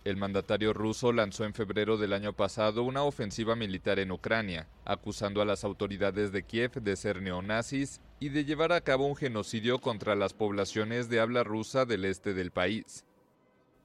El 0.05 0.17
mandatario 0.17 0.73
ruso 0.73 1.13
lanzó 1.13 1.45
en 1.45 1.55
febrero 1.55 1.99
del 1.99 2.15
año 2.15 2.33
pasado 2.33 2.83
una 2.83 3.05
ofensiva 3.05 3.55
militar 3.55 4.01
en 4.01 4.11
Ucrania, 4.11 4.67
acusando 4.85 5.41
a 5.41 5.45
las 5.45 5.63
autoridades 5.63 6.33
de 6.33 6.43
Kiev 6.43 6.83
de 6.83 6.97
ser 6.97 7.23
neonazis 7.23 8.01
y 8.21 8.29
de 8.29 8.45
llevar 8.45 8.73
a 8.73 8.83
cabo 8.83 9.07
un 9.07 9.17
genocidio 9.17 9.79
contra 9.79 10.15
las 10.15 10.35
poblaciones 10.35 11.09
de 11.09 11.21
habla 11.21 11.43
rusa 11.43 11.87
del 11.87 12.05
este 12.05 12.35
del 12.35 12.51
país. 12.51 13.07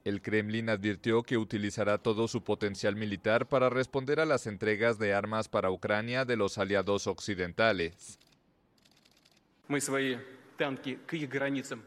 El 0.04 0.22
Kremlin 0.22 0.68
advirtió 0.68 1.24
que 1.24 1.38
utilizará 1.38 1.98
todo 1.98 2.28
su 2.28 2.44
potencial 2.44 2.94
militar 2.94 3.48
para 3.48 3.70
responder 3.70 4.20
a 4.20 4.26
las 4.26 4.46
entregas 4.46 4.98
de 4.98 5.14
armas 5.14 5.48
para 5.48 5.70
Ucrania 5.70 6.24
de 6.24 6.36
los 6.36 6.58
aliados 6.58 7.08
occidentales. 7.08 8.18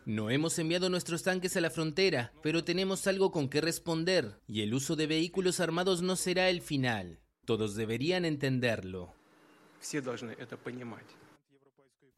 No 0.05 0.29
hemos 0.29 0.59
enviado 0.59 0.89
nuestros 0.89 1.23
tanques 1.23 1.55
a 1.55 1.61
la 1.61 1.69
frontera, 1.69 2.33
pero 2.43 2.63
tenemos 2.63 3.07
algo 3.07 3.31
con 3.31 3.47
que 3.47 3.61
responder, 3.61 4.39
y 4.47 4.61
el 4.61 4.73
uso 4.73 4.95
de 4.95 5.07
vehículos 5.07 5.59
armados 5.59 6.01
no 6.01 6.15
será 6.15 6.49
el 6.49 6.61
final. 6.61 7.19
Todos 7.45 7.75
deberían 7.75 8.25
entenderlo. 8.25 9.13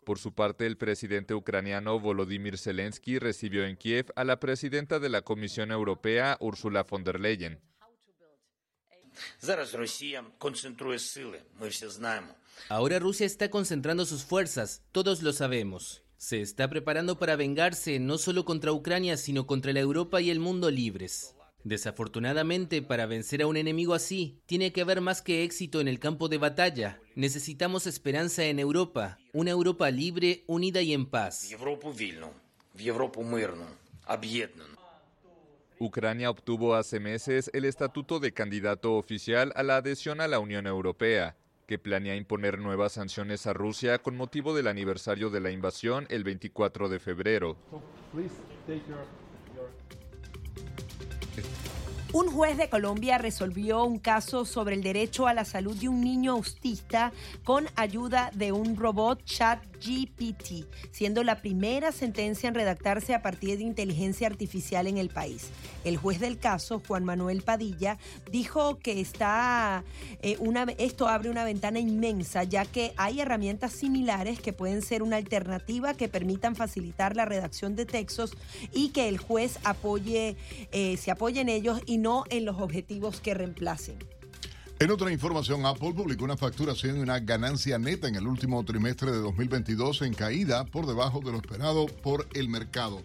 Por 0.04 0.18
su 0.18 0.34
parte, 0.34 0.66
el 0.66 0.78
presidente 0.78 1.36
ucraniano 1.36 2.00
Volodymyr 2.00 2.58
Zelensky 2.58 3.20
recibió 3.20 3.66
en 3.66 3.78
Kiev 3.78 4.08
a 4.16 4.24
la 4.24 4.40
presidenta 4.40 5.00
de 5.00 5.10
la 5.10 5.22
Comisión 5.22 5.72
Europea, 5.72 6.38
Ursula 6.40 6.84
von 6.84 7.04
der 7.04 7.20
Leyen. 7.20 7.60
Ahora 12.70 13.00
Rusia 13.00 13.26
está 13.26 13.50
concentrando 13.50 14.06
sus 14.06 14.24
fuerzas, 14.24 14.82
todos 14.92 15.22
lo 15.22 15.34
sabemos. 15.34 16.04
Se 16.18 16.42
está 16.42 16.68
preparando 16.70 17.20
para 17.20 17.36
vengarse 17.36 18.00
no 18.00 18.18
solo 18.18 18.46
contra 18.46 18.72
Ucrania, 18.72 19.18
sino 19.18 19.46
contra 19.46 19.74
la 19.74 19.80
Europa 19.80 20.22
y 20.22 20.30
el 20.30 20.40
mundo 20.40 20.72
libres. 20.72 21.36
Desafortunadamente, 21.64 22.82
para 22.82 23.06
vencer 23.06 23.42
a 23.42 23.48
un 23.48 23.58
enemigo 23.58 23.94
así, 23.94 24.40
tiene 24.46 24.72
que 24.72 24.82
haber 24.82 25.02
más 25.02 25.22
que 25.22 25.44
éxito 25.44 25.80
en 25.80 25.88
el 25.88 26.00
campo 26.00 26.28
de 26.28 26.38
batalla. 26.38 27.00
Necesitamos 27.16 27.88
esperanza 27.88 28.46
en 28.46 28.60
Europa, 28.60 29.20
una 29.34 29.52
Europa 29.52 29.90
libre, 29.92 30.44
unida 30.48 30.82
y 30.82 30.94
en 30.94 31.06
paz. 31.06 31.50
Ucrania 35.80 36.30
obtuvo 36.30 36.76
hace 36.76 37.00
meses 37.00 37.50
el 37.54 37.66
estatuto 37.66 38.20
de 38.20 38.34
candidato 38.34 38.96
oficial 38.96 39.52
a 39.56 39.64
la 39.64 39.78
adhesión 39.78 40.22
a 40.22 40.28
la 40.28 40.40
Unión 40.40 40.68
Europea 40.68 41.36
que 41.72 41.80
planea 41.80 42.18
imponer 42.18 42.60
nuevas 42.60 42.92
sanciones 42.92 43.48
a 43.48 43.54
Rusia 43.54 44.00
con 44.00 44.18
motivo 44.18 44.54
del 44.54 44.68
aniversario 44.68 45.30
de 45.30 45.40
la 45.40 45.52
invasión 45.52 46.06
el 46.10 46.26
24 46.26 46.90
de 46.90 47.00
febrero. 47.00 47.56
Un 52.14 52.30
juez 52.30 52.58
de 52.58 52.68
Colombia 52.68 53.18
resolvió 53.18 53.86
un 53.86 53.98
caso 53.98 54.44
sobre 54.44 54.76
el 54.76 54.84
derecho 54.84 55.28
a 55.28 55.34
la 55.34 55.46
salud 55.46 55.78
de 55.78 55.88
un 55.88 56.02
niño 56.02 56.34
autista 56.34 57.14
con 57.46 57.68
ayuda 57.78 58.32
de 58.34 58.52
un 58.52 58.76
robot 58.76 59.24
chat 59.24 59.71
GPT, 59.82 60.66
siendo 60.92 61.24
la 61.24 61.42
primera 61.42 61.92
sentencia 61.92 62.48
en 62.48 62.56
redactarse 62.56 63.14
a 63.14 63.22
partir 63.22 63.58
de 63.58 63.64
inteligencia 63.64 64.28
artificial 64.28 64.88
en 64.88 64.98
el 64.98 65.10
país. 65.10 65.50
El 65.84 65.98
juez 65.98 66.20
del 66.20 66.38
caso, 66.38 66.82
Juan 66.88 67.04
Manuel 67.04 67.42
Padilla, 67.42 67.98
dijo 68.32 68.78
que 68.80 69.02
está, 69.02 69.84
eh, 70.22 70.38
esto 70.78 71.08
abre 71.08 71.30
una 71.30 71.44
ventana 71.44 71.80
inmensa, 71.80 72.44
ya 72.44 72.66
que 72.66 72.94
hay 72.98 73.20
herramientas 73.20 73.74
similares 73.74 74.40
que 74.40 74.54
pueden 74.54 74.82
ser 74.82 75.02
una 75.04 75.18
alternativa 75.18 75.94
que 75.96 76.08
permitan 76.08 76.56
facilitar 76.56 77.16
la 77.16 77.26
redacción 77.26 77.76
de 77.76 77.86
textos 77.86 78.38
y 78.72 78.90
que 78.90 79.10
el 79.10 79.18
juez 79.18 79.58
apoye, 79.64 80.38
eh, 80.72 80.98
se 80.98 81.12
apoye 81.12 81.42
en 81.42 81.50
ellos 81.50 81.82
y 81.86 81.98
no 81.98 82.24
en 82.30 82.46
los 82.46 82.60
objetivos 82.60 83.20
que 83.20 83.34
reemplacen. 83.34 84.21
En 84.82 84.90
otra 84.90 85.12
información, 85.12 85.64
Apple 85.68 85.94
publicó 85.94 86.26
una 86.26 86.38
facturación 86.38 86.98
y 86.98 87.02
una 87.02 87.20
ganancia 87.20 87.78
neta 87.78 88.08
en 88.08 88.16
el 88.16 88.26
último 88.26 88.66
trimestre 88.66 89.12
de 89.12 89.20
2022 89.20 90.02
en 90.02 90.16
caída 90.16 90.66
por 90.66 90.88
debajo 90.88 91.20
de 91.20 91.32
lo 91.32 91.38
esperado 91.38 91.86
por 91.86 92.28
el 92.34 92.50
mercado. 92.50 93.04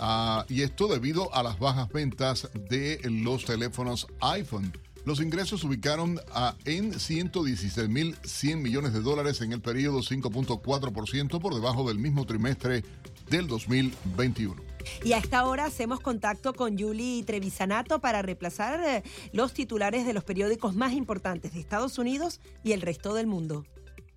Ah, 0.00 0.46
y 0.48 0.62
esto 0.62 0.88
debido 0.88 1.34
a 1.34 1.42
las 1.42 1.58
bajas 1.58 1.90
ventas 1.90 2.48
de 2.54 2.98
los 3.04 3.44
teléfonos 3.44 4.06
iPhone. 4.22 4.72
Los 5.04 5.20
ingresos 5.20 5.60
se 5.60 5.66
ubicaron 5.66 6.18
a, 6.32 6.56
en 6.64 6.94
116.100 6.94 8.56
millones 8.56 8.94
de 8.94 9.02
dólares 9.02 9.42
en 9.42 9.52
el 9.52 9.60
periodo 9.60 9.98
5.4% 9.98 11.40
por 11.42 11.54
debajo 11.54 11.86
del 11.86 11.98
mismo 11.98 12.24
trimestre 12.24 12.84
del 13.28 13.48
2021. 13.48 14.71
Y 15.04 15.12
a 15.12 15.18
esta 15.18 15.46
hora 15.46 15.64
hacemos 15.64 16.00
contacto 16.00 16.54
con 16.54 16.78
Julie 16.78 17.24
Trevisanato 17.24 18.00
para 18.00 18.22
reemplazar 18.22 18.80
eh, 18.80 19.02
los 19.32 19.52
titulares 19.52 20.06
de 20.06 20.12
los 20.12 20.24
periódicos 20.24 20.74
más 20.74 20.92
importantes 20.92 21.54
de 21.54 21.60
Estados 21.60 21.98
Unidos 21.98 22.40
y 22.62 22.72
el 22.72 22.80
resto 22.80 23.14
del 23.14 23.26
mundo. 23.26 23.64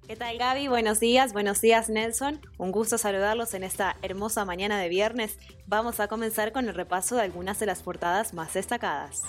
¿Qué 0.07 0.15
tal 0.15 0.37
Gaby? 0.37 0.67
Buenos 0.67 0.99
días, 0.99 1.33
buenos 1.33 1.61
días 1.61 1.89
Nelson. 1.89 2.39
Un 2.59 2.71
gusto 2.71 2.99
saludarlos 2.99 3.55
en 3.55 3.63
esta 3.63 3.97
hermosa 4.03 4.45
mañana 4.45 4.79
de 4.79 4.87
viernes. 4.87 5.39
Vamos 5.65 5.99
a 5.99 6.07
comenzar 6.07 6.51
con 6.51 6.67
el 6.67 6.75
repaso 6.75 7.15
de 7.15 7.23
algunas 7.23 7.59
de 7.59 7.65
las 7.65 7.81
portadas 7.81 8.35
más 8.35 8.53
destacadas. 8.53 9.23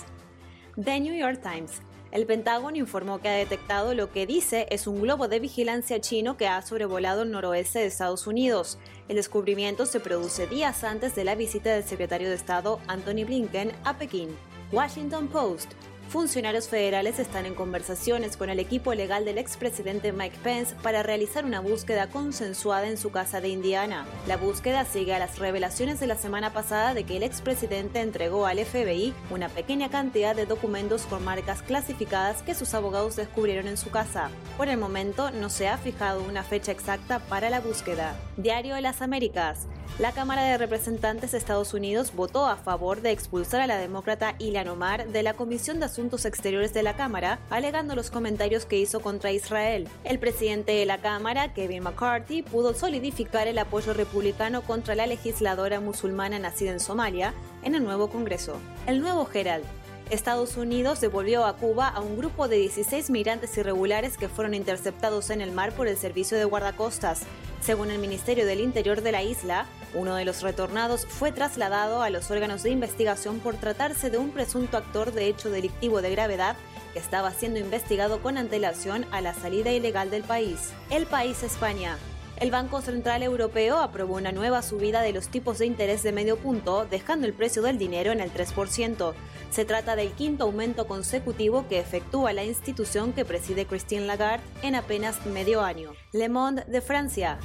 The 0.75 0.99
New 0.99 1.15
York 1.15 1.41
Times. 1.41 1.81
El 2.11 2.25
Pentágono 2.25 2.77
informó 2.77 3.19
que 3.19 3.27
ha 3.27 3.33
detectado 3.33 3.93
lo 3.93 4.11
que 4.11 4.25
dice 4.25 4.65
es 4.69 4.87
un 4.87 5.01
globo 5.01 5.27
de 5.27 5.39
vigilancia 5.39 5.99
chino 5.99 6.37
que 6.37 6.47
ha 6.47 6.61
sobrevolado 6.61 7.23
el 7.23 7.31
noroeste 7.31 7.79
de 7.79 7.87
Estados 7.87 8.27
Unidos. 8.27 8.77
El 9.09 9.17
descubrimiento 9.17 9.85
se 9.85 9.99
produce 9.99 10.47
días 10.47 10.83
antes 10.83 11.15
de 11.15 11.25
la 11.25 11.35
visita 11.35 11.73
del 11.73 11.83
secretario 11.83 12.29
de 12.29 12.35
Estado 12.35 12.79
Anthony 12.87 13.25
Blinken 13.25 13.73
a 13.83 13.97
Pekín. 13.97 14.29
Washington 14.71 15.27
Post. 15.27 15.71
Funcionarios 16.09 16.69
federales 16.69 17.19
están 17.19 17.45
en 17.45 17.53
conversaciones 17.53 18.37
con 18.37 18.49
el 18.49 18.61
equipo 18.61 18.93
legal 18.93 19.25
del 19.25 19.37
expresidente 19.37 20.13
Mike 20.13 20.37
Pence 20.41 20.73
para 20.81 21.03
realizar 21.03 21.43
una 21.43 21.59
búsqueda 21.59 22.07
consensuada 22.07 22.87
en 22.87 22.97
su 22.97 23.11
casa 23.11 23.41
de 23.41 23.49
Indiana. 23.49 24.05
La 24.25 24.37
búsqueda 24.37 24.85
sigue 24.85 25.13
a 25.13 25.19
las 25.19 25.37
revelaciones 25.37 25.99
de 25.99 26.07
la 26.07 26.15
semana 26.15 26.53
pasada 26.53 26.93
de 26.93 27.03
que 27.03 27.17
el 27.17 27.23
expresidente 27.23 27.99
entregó 27.99 28.45
al 28.45 28.59
FBI 28.59 29.13
una 29.29 29.49
pequeña 29.49 29.89
cantidad 29.89 30.33
de 30.33 30.45
documentos 30.45 31.01
con 31.01 31.25
marcas 31.25 31.61
clasificadas 31.61 32.41
que 32.41 32.55
sus 32.55 32.73
abogados 32.73 33.17
descubrieron 33.17 33.67
en 33.67 33.75
su 33.75 33.91
casa. 33.91 34.29
Por 34.55 34.69
el 34.69 34.77
momento 34.77 35.31
no 35.31 35.49
se 35.49 35.67
ha 35.67 35.77
fijado 35.77 36.23
una 36.23 36.43
fecha 36.43 36.71
exacta 36.71 37.19
para 37.19 37.49
la 37.49 37.59
búsqueda. 37.59 38.15
Diario 38.37 38.75
de 38.75 38.81
las 38.81 39.01
Américas. 39.01 39.67
La 39.99 40.11
Cámara 40.11 40.43
de 40.43 40.57
Representantes 40.59 41.31
de 41.31 41.39
Estados 41.39 41.73
Unidos 41.73 42.13
votó 42.15 42.45
a 42.45 42.55
favor 42.55 43.01
de 43.01 43.09
expulsar 43.09 43.61
a 43.61 43.67
la 43.67 43.77
demócrata 43.77 44.35
Ilan 44.37 44.67
Omar 44.67 45.07
de 45.07 45.23
la 45.23 45.33
Comisión 45.33 45.79
de 45.79 45.85
Asuntos 45.85 46.25
Exteriores 46.25 46.71
de 46.73 46.83
la 46.83 46.95
Cámara, 46.95 47.39
alegando 47.49 47.95
los 47.95 48.11
comentarios 48.11 48.65
que 48.65 48.77
hizo 48.77 48.99
contra 48.99 49.31
Israel. 49.31 49.87
El 50.03 50.19
presidente 50.19 50.73
de 50.73 50.85
la 50.85 50.99
Cámara, 50.99 51.53
Kevin 51.53 51.81
McCarthy, 51.81 52.43
pudo 52.43 52.75
solidificar 52.75 53.47
el 53.47 53.57
apoyo 53.57 53.93
republicano 53.93 54.61
contra 54.61 54.93
la 54.93 55.07
legisladora 55.07 55.79
musulmana 55.79 56.37
nacida 56.37 56.71
en 56.71 56.79
Somalia 56.79 57.33
en 57.63 57.73
el 57.73 57.83
nuevo 57.83 58.09
Congreso. 58.09 58.57
El 58.85 59.01
nuevo 59.01 59.27
Herald 59.33 59.65
Estados 60.11 60.55
Unidos 60.57 61.01
devolvió 61.01 61.45
a 61.45 61.57
Cuba 61.57 61.87
a 61.87 61.99
un 61.99 62.17
grupo 62.17 62.47
de 62.47 62.57
16 62.57 63.09
migrantes 63.09 63.57
irregulares 63.57 64.17
que 64.17 64.29
fueron 64.29 64.53
interceptados 64.53 65.29
en 65.29 65.41
el 65.41 65.51
mar 65.51 65.73
por 65.73 65.87
el 65.87 65.97
servicio 65.97 66.37
de 66.37 66.45
guardacostas. 66.45 67.21
Según 67.61 67.91
el 67.91 67.99
Ministerio 67.99 68.45
del 68.45 68.61
Interior 68.61 69.01
de 69.01 69.11
la 69.11 69.23
isla, 69.23 69.65
uno 69.93 70.15
de 70.15 70.25
los 70.25 70.41
retornados 70.41 71.05
fue 71.05 71.31
trasladado 71.31 72.01
a 72.01 72.09
los 72.09 72.31
órganos 72.31 72.63
de 72.63 72.69
investigación 72.69 73.39
por 73.39 73.55
tratarse 73.55 74.09
de 74.09 74.17
un 74.17 74.31
presunto 74.31 74.77
actor 74.77 75.11
de 75.11 75.27
hecho 75.27 75.49
delictivo 75.49 76.01
de 76.01 76.11
gravedad 76.11 76.55
que 76.93 76.99
estaba 76.99 77.31
siendo 77.31 77.59
investigado 77.59 78.21
con 78.21 78.37
antelación 78.37 79.05
a 79.11 79.21
la 79.21 79.33
salida 79.33 79.71
ilegal 79.71 80.09
del 80.09 80.23
país. 80.23 80.71
El 80.89 81.05
país 81.05 81.43
España. 81.43 81.97
El 82.39 82.51
Banco 82.51 82.81
Central 82.81 83.23
Europeo 83.23 83.79
aprobó 83.79 84.15
una 84.15 84.31
nueva 84.31 84.61
subida 84.61 85.01
de 85.01 85.11
los 85.11 85.27
tipos 85.27 85.57
de 85.57 85.65
interés 85.65 86.03
de 86.03 86.11
medio 86.11 86.37
punto, 86.37 86.85
dejando 86.85 87.25
el 87.25 87.33
precio 87.33 87.63
del 87.63 87.79
dinero 87.79 88.11
en 88.11 88.19
el 88.19 88.31
3%. 88.31 89.13
Se 89.49 89.65
trata 89.65 89.95
del 89.95 90.11
quinto 90.11 90.43
aumento 90.43 90.85
consecutivo 90.85 91.67
que 91.67 91.79
efectúa 91.79 92.33
la 92.33 92.43
institución 92.43 93.11
que 93.13 93.25
preside 93.25 93.65
Christine 93.65 94.05
Lagarde 94.05 94.43
en 94.61 94.75
apenas 94.75 95.25
medio 95.25 95.61
año. 95.61 95.93
Le 96.11 96.29
Monde 96.29 96.63
de 96.67 96.81
Francia. 96.81 97.39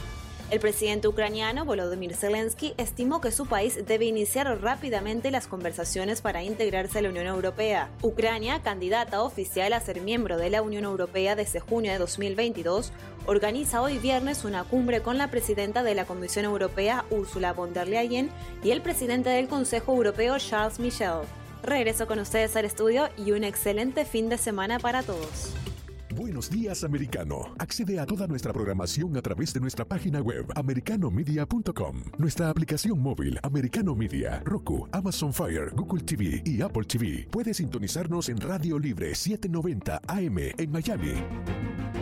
El 0.50 0.60
presidente 0.60 1.08
ucraniano 1.08 1.64
Volodymyr 1.64 2.14
Zelensky 2.14 2.74
estimó 2.76 3.22
que 3.22 3.32
su 3.32 3.46
país 3.46 3.86
debe 3.86 4.04
iniciar 4.04 4.60
rápidamente 4.60 5.30
las 5.30 5.46
conversaciones 5.46 6.20
para 6.20 6.42
integrarse 6.42 6.98
a 6.98 7.02
la 7.02 7.08
Unión 7.08 7.26
Europea. 7.26 7.88
Ucrania, 8.02 8.60
candidata 8.62 9.22
oficial 9.22 9.72
a 9.72 9.80
ser 9.80 10.02
miembro 10.02 10.36
de 10.36 10.50
la 10.50 10.60
Unión 10.60 10.84
Europea 10.84 11.36
desde 11.36 11.60
junio 11.60 11.90
de 11.90 11.98
2022, 11.98 12.92
organiza 13.24 13.80
hoy 13.80 13.98
viernes 13.98 14.44
una 14.44 14.64
cumbre 14.64 15.00
con 15.00 15.16
la 15.16 15.30
presidenta 15.30 15.82
de 15.82 15.94
la 15.94 16.04
Comisión 16.04 16.44
Europea 16.44 17.06
Ursula 17.10 17.54
von 17.54 17.72
der 17.72 17.88
Leyen 17.88 18.30
y 18.62 18.72
el 18.72 18.82
presidente 18.82 19.30
del 19.30 19.48
Consejo 19.48 19.92
Europeo 19.92 20.38
Charles 20.38 20.78
Michel. 20.78 21.22
Regreso 21.62 22.06
con 22.06 22.18
ustedes 22.18 22.56
al 22.56 22.66
estudio 22.66 23.08
y 23.16 23.32
un 23.32 23.44
excelente 23.44 24.04
fin 24.04 24.28
de 24.28 24.36
semana 24.36 24.78
para 24.78 25.02
todos. 25.02 25.54
Buenos 26.14 26.50
días, 26.50 26.84
americano. 26.84 27.54
Accede 27.58 27.98
a 27.98 28.04
toda 28.04 28.26
nuestra 28.26 28.52
programación 28.52 29.16
a 29.16 29.22
través 29.22 29.54
de 29.54 29.60
nuestra 29.60 29.86
página 29.86 30.20
web, 30.20 30.44
americanomedia.com, 30.54 32.02
nuestra 32.18 32.50
aplicación 32.50 33.00
móvil, 33.00 33.38
Americano 33.42 33.94
Media, 33.94 34.42
Roku, 34.44 34.86
Amazon 34.92 35.32
Fire, 35.32 35.70
Google 35.74 36.02
TV 36.02 36.42
y 36.44 36.60
Apple 36.60 36.84
TV. 36.84 37.26
Puedes 37.30 37.56
sintonizarnos 37.56 38.28
en 38.28 38.38
Radio 38.40 38.78
Libre 38.78 39.14
790 39.14 40.02
AM 40.06 40.38
en 40.38 40.70
Miami. 40.70 41.14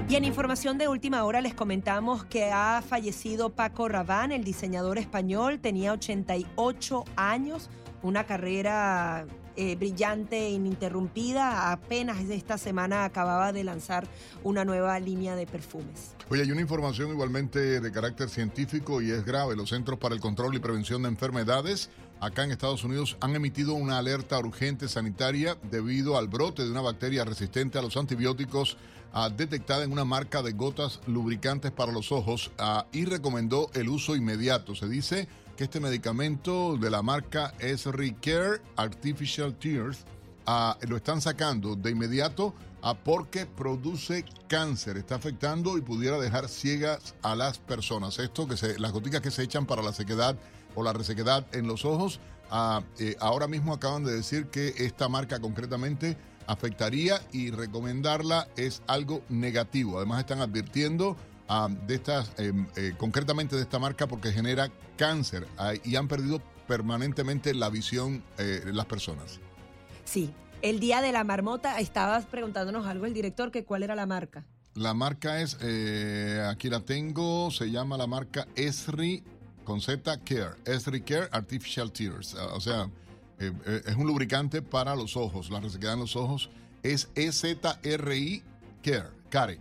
Y 0.09 0.17
en 0.17 0.25
información 0.25 0.77
de 0.77 0.89
última 0.89 1.23
hora 1.23 1.41
les 1.41 1.55
comentamos 1.55 2.25
que 2.25 2.51
ha 2.51 2.83
fallecido 2.85 3.51
Paco 3.51 3.89
Rabanne, 3.89 4.35
el 4.35 4.43
diseñador 4.43 4.99
español, 4.99 5.61
tenía 5.61 5.93
88 5.93 7.05
años, 7.15 7.71
una 8.03 8.25
carrera 8.25 9.27
eh, 9.61 9.77
brillante 9.77 10.39
e 10.39 10.53
ininterrumpida. 10.53 11.71
Apenas 11.71 12.19
esta 12.31 12.57
semana 12.57 13.05
acababa 13.05 13.53
de 13.53 13.63
lanzar 13.63 14.09
una 14.43 14.65
nueva 14.65 14.99
línea 14.99 15.37
de 15.37 15.47
perfumes. 15.47 16.15
Oye, 16.31 16.41
hay 16.41 16.51
una 16.51 16.63
información 16.63 17.11
igualmente 17.11 17.79
de 17.79 17.93
carácter 17.93 18.31
científico 18.31 19.03
y 19.03 19.11
es 19.11 19.23
grave. 19.23 19.57
Los 19.57 19.69
Centros 19.69 19.99
para 19.99 20.15
el 20.15 20.21
Control 20.23 20.55
y 20.55 20.61
Prevención 20.61 21.03
de 21.03 21.09
Enfermedades 21.09 21.91
acá 22.21 22.45
en 22.45 22.53
Estados 22.53 22.85
Unidos 22.85 23.19
han 23.21 23.37
emitido 23.37 23.75
una 23.75 23.99
alerta 23.99 24.39
urgente 24.39 24.89
sanitaria 24.89 25.59
debido 25.71 26.17
al 26.17 26.29
brote 26.29 26.65
de 26.65 26.71
una 26.71 26.81
bacteria 26.81 27.27
resistente 27.27 27.79
a 27.79 27.83
los 27.83 27.99
antibióticos 27.99 28.79
ah, 29.13 29.29
detectada 29.29 29.85
en 29.85 29.93
una 29.93 30.07
marca 30.07 30.43
de 30.43 30.53
gotas 30.53 31.01
lubricantes 31.07 31.71
para 31.71 31.93
los 31.93 32.13
ojos 32.13 32.51
ah, 32.57 32.87
y 32.93 33.05
recomendó 33.05 33.71
el 33.75 33.91
uso 33.91 34.17
inmediato. 34.17 34.75
Se 34.75 34.89
dice 34.89 35.29
que 35.61 35.65
este 35.65 35.79
medicamento 35.79 36.79
de 36.79 36.89
la 36.89 37.03
marca 37.03 37.53
Esri 37.59 38.15
Care 38.15 38.63
Artificial 38.77 39.55
Tears 39.55 40.07
ah, 40.47 40.79
lo 40.89 40.97
están 40.97 41.21
sacando 41.21 41.77
de 41.77 41.91
inmediato 41.91 42.55
a 42.81 42.95
porque 42.95 43.45
produce 43.45 44.25
cáncer, 44.49 44.97
está 44.97 45.17
afectando 45.17 45.77
y 45.77 45.83
pudiera 45.83 46.19
dejar 46.19 46.49
ciegas 46.49 47.15
a 47.21 47.35
las 47.35 47.59
personas. 47.59 48.19
Esto 48.19 48.49
que 48.49 48.57
se, 48.57 48.79
las 48.79 48.93
goticas 48.93 49.21
que 49.21 49.31
se 49.31 49.43
echan 49.43 49.67
para 49.67 49.83
la 49.83 49.93
sequedad 49.93 50.35
o 50.75 50.83
la 50.83 50.95
resequedad 50.95 51.45
en 51.53 51.67
los 51.67 51.85
ojos, 51.85 52.21
ah, 52.51 52.83
eh, 52.99 53.17
ahora 53.21 53.47
mismo 53.47 53.75
acaban 53.75 54.03
de 54.03 54.15
decir 54.15 54.47
que 54.47 54.73
esta 54.79 55.11
marca 55.11 55.41
concretamente 55.41 56.17
afectaría 56.47 57.21
y 57.33 57.51
recomendarla 57.51 58.49
es 58.57 58.81
algo 58.87 59.21
negativo. 59.29 59.99
Además 59.99 60.21
están 60.21 60.41
advirtiendo 60.41 61.19
ah, 61.51 61.69
de 61.87 61.97
estas, 61.97 62.33
em, 62.39 62.67
eh, 62.77 62.95
concretamente 62.97 63.57
de 63.57 63.63
esta 63.63 63.79
marca 63.79 64.07
porque 64.07 64.33
genera 64.33 64.71
cáncer 64.97 65.47
ah, 65.59 65.73
y 65.85 65.97
han 65.97 66.09
perdido 66.09 66.41
permanentemente 66.67 67.53
la 67.53 67.69
visión 67.69 68.23
eh, 68.39 68.63
las 68.73 68.87
personas. 68.87 69.41
Sí, 70.05 70.33
el 70.63 70.79
día 70.79 71.03
de 71.03 71.13
la 71.13 71.25
marmota 71.25 71.81
estabas 71.81 72.25
preguntándonos 72.27 72.87
algo 72.87 73.05
el 73.07 73.13
director 73.13 73.51
que 73.51 73.65
cuál 73.65 73.83
era 73.83 73.95
la 73.95 74.07
marca. 74.07 74.47
La 74.75 74.95
marca 74.95 75.41
es, 75.41 75.59
eh, 75.61 76.47
aquí 76.49 76.71
la 76.71 76.81
tengo, 76.81 77.51
se 77.51 77.71
llama 77.71 77.97
la 77.97 78.07
marca 78.07 78.47
Esri 78.55 79.25
con 79.65 79.81
Z 79.81 80.21
Care, 80.25 80.55
Esri 80.65 81.03
Care 81.03 81.29
Artificial 81.33 81.91
Tears. 81.91 82.35
O 82.35 82.61
sea, 82.61 82.89
es 83.39 83.97
un 83.97 84.07
lubricante 84.07 84.63
para 84.63 84.95
los 84.95 85.17
ojos, 85.17 85.51
la 85.51 85.61
resequedad 85.61 85.95
en 85.95 86.01
los 86.01 86.15
ojos. 86.15 86.51
Es 86.83 87.09
E-Z-R-I 87.17 88.43
Care, 88.83 89.11
Care, 89.31 89.59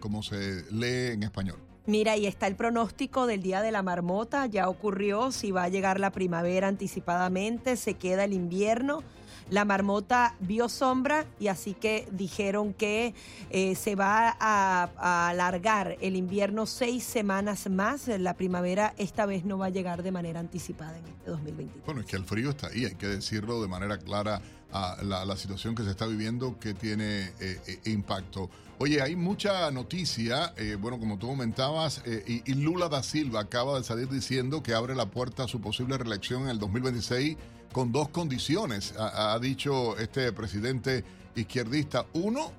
como 0.00 0.22
se 0.22 0.64
lee 0.72 1.12
en 1.12 1.22
español. 1.22 1.58
Mira, 1.88 2.18
y 2.18 2.26
está 2.26 2.46
el 2.46 2.54
pronóstico 2.54 3.26
del 3.26 3.42
Día 3.42 3.62
de 3.62 3.72
la 3.72 3.82
Marmota, 3.82 4.44
ya 4.44 4.68
ocurrió, 4.68 5.32
si 5.32 5.52
va 5.52 5.62
a 5.62 5.68
llegar 5.70 5.98
la 5.98 6.10
primavera 6.10 6.68
anticipadamente, 6.68 7.76
se 7.76 7.94
queda 7.94 8.24
el 8.24 8.34
invierno. 8.34 9.02
La 9.50 9.64
marmota 9.64 10.34
vio 10.40 10.68
sombra 10.68 11.24
y 11.40 11.48
así 11.48 11.72
que 11.72 12.06
dijeron 12.12 12.74
que 12.74 13.14
eh, 13.48 13.74
se 13.76 13.94
va 13.94 14.36
a, 14.38 14.90
a 14.98 15.28
alargar 15.30 15.96
el 16.02 16.16
invierno 16.16 16.66
seis 16.66 17.04
semanas 17.04 17.70
más. 17.70 18.08
La 18.08 18.34
primavera 18.34 18.92
esta 18.98 19.24
vez 19.24 19.46
no 19.46 19.56
va 19.56 19.66
a 19.66 19.70
llegar 19.70 20.02
de 20.02 20.12
manera 20.12 20.40
anticipada 20.40 20.98
en 20.98 21.06
este 21.06 21.30
2021. 21.30 21.82
Bueno, 21.86 22.00
es 22.02 22.06
que 22.06 22.16
el 22.16 22.24
frío 22.24 22.50
está 22.50 22.66
ahí, 22.66 22.84
hay 22.84 22.96
que 22.96 23.06
decirlo 23.06 23.62
de 23.62 23.68
manera 23.68 23.96
clara 23.96 24.42
a 24.72 24.98
la, 25.02 25.36
situación 25.36 25.74
que 25.74 25.82
se 25.82 25.90
está 25.90 26.06
viviendo 26.06 26.58
que 26.58 26.74
tiene 26.74 27.32
eh, 27.40 27.60
eh, 27.66 27.80
impacto. 27.86 28.50
Oye, 28.78 29.02
hay 29.02 29.16
mucha 29.16 29.70
noticia, 29.70 30.52
eh, 30.56 30.76
bueno, 30.78 30.98
como 30.98 31.18
tú 31.18 31.28
comentabas, 31.28 32.02
eh, 32.04 32.42
y, 32.44 32.54
Lula 32.54 32.88
da 32.88 33.02
Silva 33.02 33.40
acaba 33.40 33.78
de 33.78 33.84
salir 33.84 34.08
diciendo 34.08 34.62
que 34.62 34.74
abre 34.74 34.94
la 34.94 35.06
puerta 35.06 35.44
a 35.44 35.48
su 35.48 35.60
posible 35.60 35.98
reelección 35.98 36.42
en 36.42 36.50
el 36.50 36.58
2026 36.58 37.36
con 37.72 37.92
dos 37.92 38.08
condiciones, 38.08 38.94
ha, 38.98 39.38
dicho 39.40 39.96
este 39.98 40.32
presidente 40.32 41.04
izquierdista. 41.34 42.06
Uno, 42.14 42.52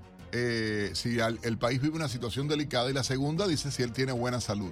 si 0.93 1.19
al- 1.19 1.39
el 1.41 1.57
país 1.57 1.81
vive 1.81 1.95
una 1.95 2.07
situación 2.07 2.47
delicada 2.47 2.91
y 2.91 2.93
la 2.93 3.03
segunda 3.03 3.47
dice 3.47 3.71
si 3.71 3.81
él 3.81 3.91
tiene 3.91 4.11
buena 4.11 4.39
salud. 4.39 4.71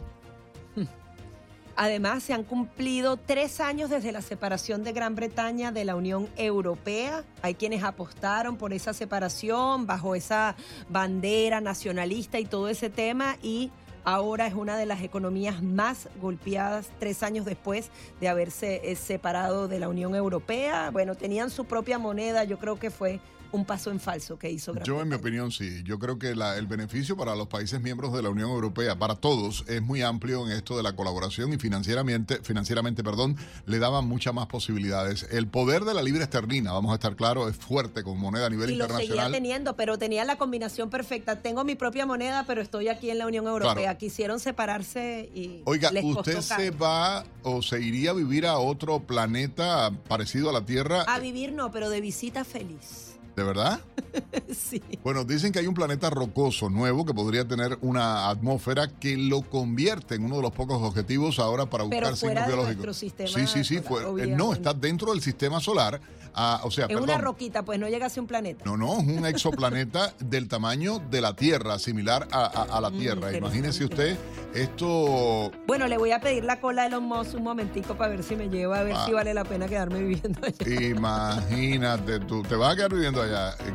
Además, 1.79 2.23
se 2.23 2.33
han 2.33 2.43
cumplido 2.43 3.17
tres 3.17 3.59
años 3.61 3.91
desde 3.91 4.11
la 4.11 4.23
separación 4.23 4.83
de 4.83 4.93
Gran 4.93 5.13
Bretaña 5.13 5.71
de 5.71 5.85
la 5.85 5.95
Unión 5.95 6.27
Europea. 6.35 7.23
Hay 7.43 7.53
quienes 7.53 7.83
apostaron 7.83 8.57
por 8.57 8.73
esa 8.73 8.93
separación 8.93 9.85
bajo 9.85 10.15
esa 10.15 10.55
bandera 10.89 11.61
nacionalista 11.61 12.39
y 12.39 12.45
todo 12.45 12.67
ese 12.67 12.89
tema 12.89 13.37
y 13.43 13.69
ahora 14.03 14.47
es 14.47 14.55
una 14.55 14.75
de 14.75 14.87
las 14.87 15.03
economías 15.03 15.61
más 15.61 16.09
golpeadas 16.19 16.89
tres 16.97 17.21
años 17.21 17.45
después 17.45 17.91
de 18.19 18.27
haberse 18.27 18.81
eh, 18.83 18.95
separado 18.95 19.67
de 19.67 19.77
la 19.77 19.87
Unión 19.87 20.15
Europea. 20.15 20.89
Bueno, 20.89 21.13
tenían 21.13 21.51
su 21.51 21.65
propia 21.65 21.99
moneda, 21.99 22.43
yo 22.43 22.57
creo 22.57 22.79
que 22.79 22.89
fue 22.89 23.19
un 23.51 23.65
paso 23.65 23.91
en 23.91 23.99
falso 23.99 24.37
que 24.37 24.51
hizo 24.51 24.73
Gran 24.73 24.85
Yo, 24.85 25.01
en 25.01 25.09
mi 25.09 25.15
opinión, 25.15 25.51
sí. 25.51 25.81
Yo 25.83 25.99
creo 25.99 26.19
que 26.19 26.35
la- 26.35 26.57
el 26.57 26.67
beneficio 26.67 27.15
para 27.17 27.35
los 27.35 27.47
países 27.47 27.81
miembros 27.81 28.13
de 28.13 28.21
la 28.21 28.29
Unión 28.29 28.49
Europea, 28.49 28.97
para 28.99 29.15
todos, 29.15 29.63
es 29.67 29.81
muy 29.81 30.01
amplio 30.01 30.45
en 30.45 30.51
esto 30.51 30.75
de 30.77 30.83
la 30.83 30.95
colaboración 30.95 31.53
y 31.53 31.57
financieramente, 31.57 32.39
financieramente, 32.43 33.03
perdón, 33.03 33.37
le 33.65 33.79
daban 33.79 34.05
muchas 34.07 34.33
más 34.33 34.47
posibilidades. 34.47 35.27
El 35.31 35.47
poder 35.47 35.83
de 35.85 35.93
la 35.93 36.01
libre 36.01 36.23
esterlina, 36.23 36.71
vamos 36.73 36.91
a 36.91 36.95
estar 36.95 37.15
claros, 37.15 37.49
es 37.49 37.55
fuerte 37.57 38.03
como 38.03 38.15
moneda 38.17 38.47
a 38.47 38.49
nivel 38.49 38.69
y 38.71 38.75
lo 38.75 38.85
seguía 38.85 39.01
internacional. 39.03 39.31
teniendo, 39.31 39.75
pero 39.75 39.97
tenía 39.97 40.25
la 40.25 40.37
combinación 40.37 40.89
perfecta. 40.89 41.41
Tengo 41.41 41.63
mi 41.63 41.75
propia 41.75 42.05
moneda, 42.05 42.45
pero 42.45 42.61
estoy 42.61 42.87
aquí 42.89 43.09
en 43.09 43.17
la 43.19 43.27
Unión 43.27 43.47
Europea. 43.47 43.73
Claro. 43.75 43.97
Quisieron 43.97 44.39
separarse 44.39 45.29
y 45.33 45.61
Oiga, 45.65 45.91
les 45.91 46.03
costó 46.03 46.19
¿usted 46.19 46.41
se 46.41 46.71
va 46.71 47.23
o 47.43 47.61
se 47.61 47.81
iría 47.81 48.11
a 48.11 48.13
vivir 48.13 48.45
a 48.45 48.57
otro 48.57 48.99
planeta 48.99 49.91
parecido 50.07 50.49
a 50.49 50.53
la 50.53 50.65
Tierra? 50.65 51.03
A 51.07 51.19
vivir 51.19 51.53
no, 51.53 51.71
pero 51.71 51.89
de 51.89 52.01
visita 52.01 52.43
feliz. 52.43 53.16
¿De 53.37 53.43
verdad? 53.43 53.79
sí. 54.51 54.81
Bueno, 55.03 55.23
dicen 55.23 55.51
que 55.51 55.59
hay 55.59 55.67
un 55.67 55.75
planeta 55.75 56.09
rocoso 56.09 56.71
nuevo 56.71 57.05
que 57.05 57.13
podría 57.13 57.47
tener 57.47 57.77
una 57.81 58.29
atmósfera 58.29 58.87
que 58.99 59.15
lo 59.15 59.43
convierte 59.43 60.15
en 60.15 60.25
uno 60.25 60.37
de 60.37 60.41
los 60.41 60.51
pocos 60.53 60.81
objetivos 60.81 61.37
ahora 61.37 61.67
para 61.67 61.87
Pero 61.87 62.07
buscar 62.09 62.17
fuera 62.17 62.41
signos 62.41 62.47
de 62.47 62.47
biológicos. 62.55 62.85
nuestro 62.85 62.93
sistema 62.95 63.29
sí, 63.29 63.45
sí, 63.45 63.63
sí. 63.63 63.83
solar, 63.83 64.05
fue- 64.07 64.23
eh, 64.23 64.27
no, 64.35 64.53
está 64.53 64.73
dentro 64.73 65.11
del 65.11 65.21
sistema 65.21 65.59
solar. 65.59 66.01
Ah, 66.39 66.61
o 66.63 66.69
sea, 66.71 66.83
es 66.85 66.89
perdón. 66.89 67.03
una 67.05 67.17
roquita, 67.17 67.63
pues 67.63 67.79
no 67.79 67.87
llega 67.89 68.05
a 68.07 68.09
ser 68.09 68.21
un 68.21 68.27
planeta. 68.27 68.63
No, 68.65 68.75
no, 68.77 68.99
es 68.99 69.07
un 69.07 69.25
exoplaneta 69.25 70.13
del 70.19 70.47
tamaño 70.47 70.99
de 71.09 71.21
la 71.21 71.35
Tierra, 71.35 71.77
similar 71.79 72.27
a, 72.31 72.45
a- 72.45 72.77
a 72.77 72.81
la 72.81 72.89
Mm, 72.89 72.97
Tierra. 72.99 73.15
interesante. 73.15 73.37
Imagínese 73.37 73.83
usted, 73.85 74.17
esto 74.53 75.51
Bueno, 75.65 75.87
le 75.87 75.97
voy 75.97 76.11
a 76.11 76.19
pedir 76.21 76.43
la 76.43 76.59
cola 76.59 76.83
de 76.83 76.87
Elon 76.89 77.03
Musk 77.05 77.35
un 77.35 77.43
momentico 77.43 77.95
para 77.97 78.11
ver 78.11 78.23
si 78.23 78.35
me 78.35 78.49
lleva, 78.49 78.79
a 78.79 78.83
ver 78.83 78.93
Ah. 78.95 79.05
si 79.07 79.13
vale 79.13 79.33
la 79.33 79.43
pena 79.45 79.67
quedarme 79.67 79.99
viviendo 80.03 80.39
allá. 80.45 80.87
Imagínate 80.87 82.19
tú, 82.21 82.43
te 82.43 82.55
vas 82.55 82.73
a 82.73 82.75
quedar 82.75 82.93
viviendo 82.93 83.21
allá. 83.21 83.26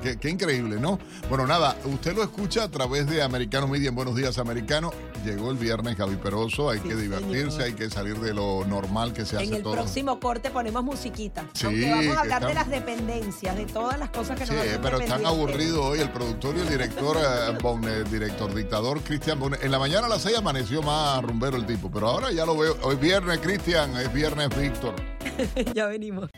Qué, 0.02 0.18
qué 0.18 0.30
increíble, 0.30 0.78
¿no? 0.80 0.98
Bueno, 1.28 1.46
nada, 1.46 1.76
usted 1.84 2.14
lo 2.14 2.22
escucha 2.22 2.64
a 2.64 2.68
través 2.70 3.06
de 3.06 3.22
Americano 3.22 3.66
Media 3.68 3.88
en 3.88 3.94
Buenos 3.94 4.14
Días 4.16 4.38
Americano. 4.38 4.90
Llegó 5.24 5.50
el 5.50 5.56
viernes 5.56 5.96
Gaby 5.96 6.16
Peroso, 6.16 6.70
hay 6.70 6.80
que 6.80 6.96
divertirse, 6.96 7.50
señor. 7.50 7.62
hay 7.62 7.72
que 7.74 7.88
salir 7.90 8.18
de 8.18 8.34
lo 8.34 8.64
normal 8.66 9.12
que 9.12 9.24
se 9.24 9.36
En 9.36 9.42
hace 9.42 9.56
el 9.56 9.62
todo. 9.62 9.74
próximo 9.74 10.18
corte 10.18 10.50
ponemos 10.50 10.82
musiquita. 10.82 11.44
Sí, 11.52 11.66
Aunque 11.66 11.90
vamos 11.90 12.16
a 12.16 12.20
hablar 12.20 12.46
de 12.46 12.54
las 12.54 12.68
dependencias, 12.68 13.56
de 13.56 13.66
todas 13.66 13.98
las 13.98 14.10
cosas 14.10 14.38
que 14.38 14.46
Sí, 14.46 14.52
nos 14.52 14.62
hacen 14.62 14.80
pero 14.82 14.98
están 15.00 15.24
aburridos 15.24 15.78
hoy 15.84 16.00
el 16.00 16.10
productor 16.10 16.56
y 16.56 16.60
el 16.60 16.68
director, 16.68 17.16
eh, 17.18 17.58
Bon, 17.62 17.82
el 17.84 18.10
director 18.10 18.52
dictador 18.52 19.00
Cristian 19.02 19.38
Bon. 19.38 19.54
En 19.60 19.70
la 19.70 19.78
mañana 19.78 20.06
a 20.06 20.10
las 20.10 20.22
6 20.22 20.38
amaneció 20.38 20.82
más 20.82 21.22
rumbero 21.22 21.56
el 21.56 21.66
tipo, 21.66 21.90
pero 21.90 22.08
ahora 22.08 22.32
ya 22.32 22.44
lo 22.44 22.56
veo. 22.56 22.76
Hoy 22.82 22.96
viernes 22.96 23.38
Cristian, 23.38 23.96
es 23.96 24.12
viernes 24.12 24.48
Víctor. 24.58 24.94
ya 25.74 25.86
venimos. 25.86 26.28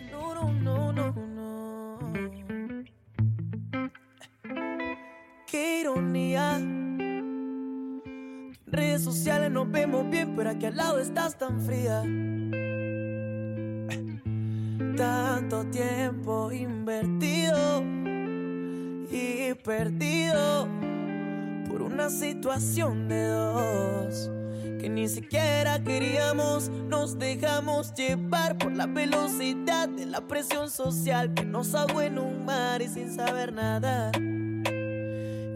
Qué 5.54 5.82
ironía. 5.82 6.56
En 6.56 8.02
redes 8.66 9.04
sociales 9.04 9.52
nos 9.52 9.70
vemos 9.70 10.10
bien, 10.10 10.34
pero 10.34 10.50
aquí 10.50 10.66
al 10.66 10.74
lado 10.74 10.98
estás 10.98 11.38
tan 11.38 11.60
fría. 11.60 12.02
Tanto 14.96 15.64
tiempo 15.66 16.50
invertido 16.50 17.84
y 19.12 19.54
perdido 19.62 20.66
por 21.68 21.82
una 21.82 22.10
situación 22.10 23.06
de 23.06 23.24
dos 23.24 24.32
que 24.80 24.88
ni 24.88 25.06
siquiera 25.06 25.80
queríamos. 25.84 26.68
Nos 26.88 27.16
dejamos 27.16 27.94
llevar 27.94 28.58
por 28.58 28.72
la 28.72 28.86
velocidad 28.86 29.88
de 29.88 30.06
la 30.06 30.20
presión 30.20 30.68
social 30.68 31.32
que 31.32 31.44
nos 31.44 31.76
ahogó 31.76 32.02
en 32.02 32.18
un 32.18 32.44
mar 32.44 32.82
y 32.82 32.88
sin 32.88 33.14
saber 33.14 33.52
nada. 33.52 34.10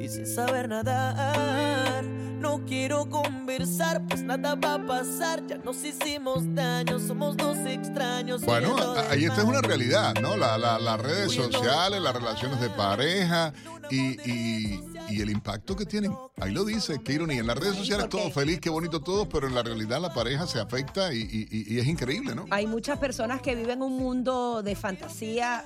Y 0.01 0.09
sin 0.09 0.27
saber 0.27 0.69
nadar, 0.69 2.05
no 2.05 2.65
quiero 2.67 3.09
conversar, 3.09 4.07
pues 4.09 4.23
nada 4.23 4.55
va 4.55 4.75
a 4.75 4.87
pasar. 4.87 5.45
Ya 5.47 5.59
nos 5.59 5.85
hicimos 5.85 6.43
daño, 6.55 6.99
somos 7.01 7.37
dos 7.37 7.59
extraños. 7.67 8.43
Bueno, 8.43 8.77
ahí 9.11 9.25
está 9.25 9.39
es 9.43 9.49
una 9.49 9.61
realidad, 9.61 10.15
¿no? 10.23 10.37
La- 10.37 10.57
la- 10.57 10.79
las 10.79 11.01
redes 11.01 11.33
sociales, 11.33 12.01
las 12.01 12.15
relaciones 12.15 12.61
de 12.61 12.71
pareja 12.71 13.53
y, 13.91 14.21
y- 14.31 14.85
y 15.11 15.21
el 15.21 15.31
impacto 15.31 15.75
que 15.75 15.85
tienen. 15.85 16.15
Ahí 16.41 16.53
lo 16.53 16.65
dice, 16.65 17.01
qué 17.03 17.15
ironía. 17.15 17.41
En 17.41 17.47
las 17.49 17.59
redes 17.59 17.75
sociales 17.77 18.09
todo 18.09 18.31
feliz, 18.31 18.61
qué 18.61 18.71
bonito 18.71 19.01
todo, 19.01 19.29
pero 19.29 19.49
en 19.49 19.55
la 19.55 19.63
realidad 19.65 20.01
la 20.01 20.13
pareja 20.15 20.47
se 20.47 20.61
afecta 20.61 21.13
y, 21.13 21.19
y- 21.23 21.49
y- 21.51 21.75
y 21.75 21.79
es 21.81 21.87
increíble, 21.87 22.35
¿no? 22.37 22.47
Hay 22.51 22.67
muchas 22.67 22.99
personas 22.99 23.43
que 23.43 23.55
viven 23.57 23.83
un 23.83 23.97
mundo 23.99 24.63
de 24.63 24.77
fantasía, 24.77 25.65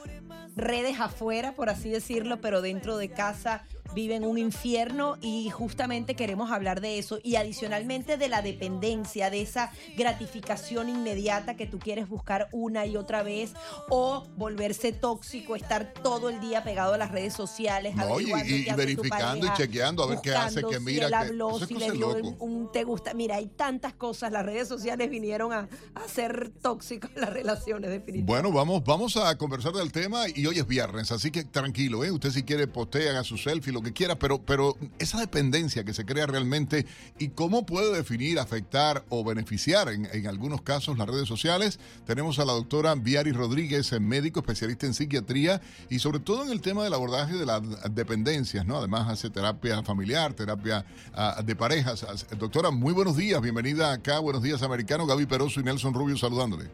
redes 0.56 1.00
afuera, 1.00 1.54
por 1.54 1.68
así 1.70 1.90
decirlo, 1.90 2.40
pero 2.40 2.60
dentro 2.62 2.96
de 2.96 3.10
casa 3.10 3.64
viven 3.94 4.24
un 4.24 4.38
infierno 4.38 5.16
y 5.20 5.50
justamente 5.50 6.14
queremos 6.14 6.50
hablar 6.50 6.80
de 6.80 6.98
eso 6.98 7.18
y 7.22 7.36
adicionalmente 7.36 8.16
de 8.16 8.28
la 8.28 8.42
dependencia, 8.42 9.30
de 9.30 9.42
esa 9.42 9.70
gratificación 9.96 10.88
inmediata 10.88 11.56
que 11.56 11.66
tú 11.66 11.78
quieres 11.78 12.08
buscar 12.08 12.48
una 12.52 12.86
y 12.86 12.96
otra 12.96 13.22
vez 13.22 13.52
o 13.88 14.24
volverse 14.36 14.92
tóxico, 14.92 15.56
estar 15.56 15.92
todo 16.02 16.28
el 16.28 16.40
día 16.40 16.62
pegado 16.64 16.94
a 16.94 16.98
las 16.98 17.10
redes 17.10 17.34
sociales, 17.34 17.94
No, 17.96 18.20
y- 18.20 18.24
y 18.24 18.64
tu 18.64 18.76
verificando 18.76 19.46
y 19.46 19.52
chequeando 19.54 20.02
a 20.02 20.06
ver 20.06 20.18
qué 20.22 20.30
hace, 20.34 20.62
buscando 20.62 20.68
qué 20.68 20.78
si 20.78 20.84
mira, 20.84 21.06
él 21.06 21.14
habló, 21.14 21.58
es 21.58 21.66
si 21.68 21.74
le 21.74 21.90
dio 21.92 22.14
un 22.38 22.70
te 22.72 22.84
gusta. 22.84 23.14
Mira, 23.14 23.36
hay 23.36 23.46
tantas 23.48 23.94
cosas. 23.94 24.32
Las 24.32 24.44
redes 24.46 24.68
sociales 24.68 25.10
vinieron 25.10 25.52
a, 25.52 25.68
a 25.94 26.08
ser 26.08 26.50
tóxicas 26.62 27.10
las 27.16 27.30
relaciones, 27.30 27.90
definitivamente. 27.90 28.32
Bueno, 28.32 28.52
vamos, 28.52 28.82
vamos 28.84 29.16
a 29.16 29.36
conversar 29.36 29.72
del 29.72 29.92
tema 29.92 30.24
y 30.34 30.46
hoy 30.46 30.58
es 30.58 30.66
viernes, 30.66 31.10
así 31.12 31.30
que 31.30 31.44
tranquilo, 31.44 32.04
¿eh? 32.04 32.10
Usted 32.10 32.30
si 32.30 32.42
quiere 32.42 32.66
postea, 32.66 33.10
haga 33.10 33.24
su 33.24 33.36
selfie, 33.36 33.72
lo 33.72 33.81
que 33.82 33.92
quiera, 33.92 34.18
pero, 34.18 34.42
pero 34.42 34.76
esa 34.98 35.18
dependencia 35.18 35.84
que 35.84 35.94
se 35.94 36.04
crea 36.04 36.26
realmente 36.26 36.86
y 37.18 37.28
cómo 37.28 37.66
puede 37.66 37.94
definir, 37.94 38.38
afectar 38.38 39.04
o 39.08 39.24
beneficiar 39.24 39.88
en, 39.88 40.08
en 40.12 40.26
algunos 40.26 40.62
casos 40.62 40.98
las 40.98 41.08
redes 41.08 41.28
sociales. 41.28 41.80
Tenemos 42.06 42.38
a 42.38 42.44
la 42.44 42.52
doctora 42.52 42.94
Viari 42.94 43.32
Rodríguez, 43.32 43.92
eh, 43.92 44.00
médico 44.00 44.40
especialista 44.40 44.86
en 44.86 44.94
psiquiatría 44.94 45.60
y 45.90 45.98
sobre 45.98 46.20
todo 46.20 46.44
en 46.44 46.50
el 46.50 46.60
tema 46.60 46.84
del 46.84 46.94
abordaje 46.94 47.34
de 47.34 47.46
las 47.46 47.62
dependencias, 47.94 48.66
¿no? 48.66 48.78
Además 48.78 49.08
hace 49.08 49.30
terapia 49.30 49.82
familiar, 49.82 50.34
terapia 50.34 50.84
ah, 51.14 51.42
de 51.44 51.56
parejas. 51.56 52.04
Ah, 52.04 52.14
Doctora, 52.36 52.70
muy 52.70 52.92
buenos 52.92 53.16
días, 53.16 53.40
bienvenida 53.40 53.92
acá, 53.92 54.18
buenos 54.18 54.42
días 54.42 54.62
americano, 54.62 55.06
Gaby 55.06 55.26
Peroso 55.26 55.60
y 55.60 55.64
Nelson 55.64 55.94
Rubio 55.94 56.16
saludándole. 56.16 56.70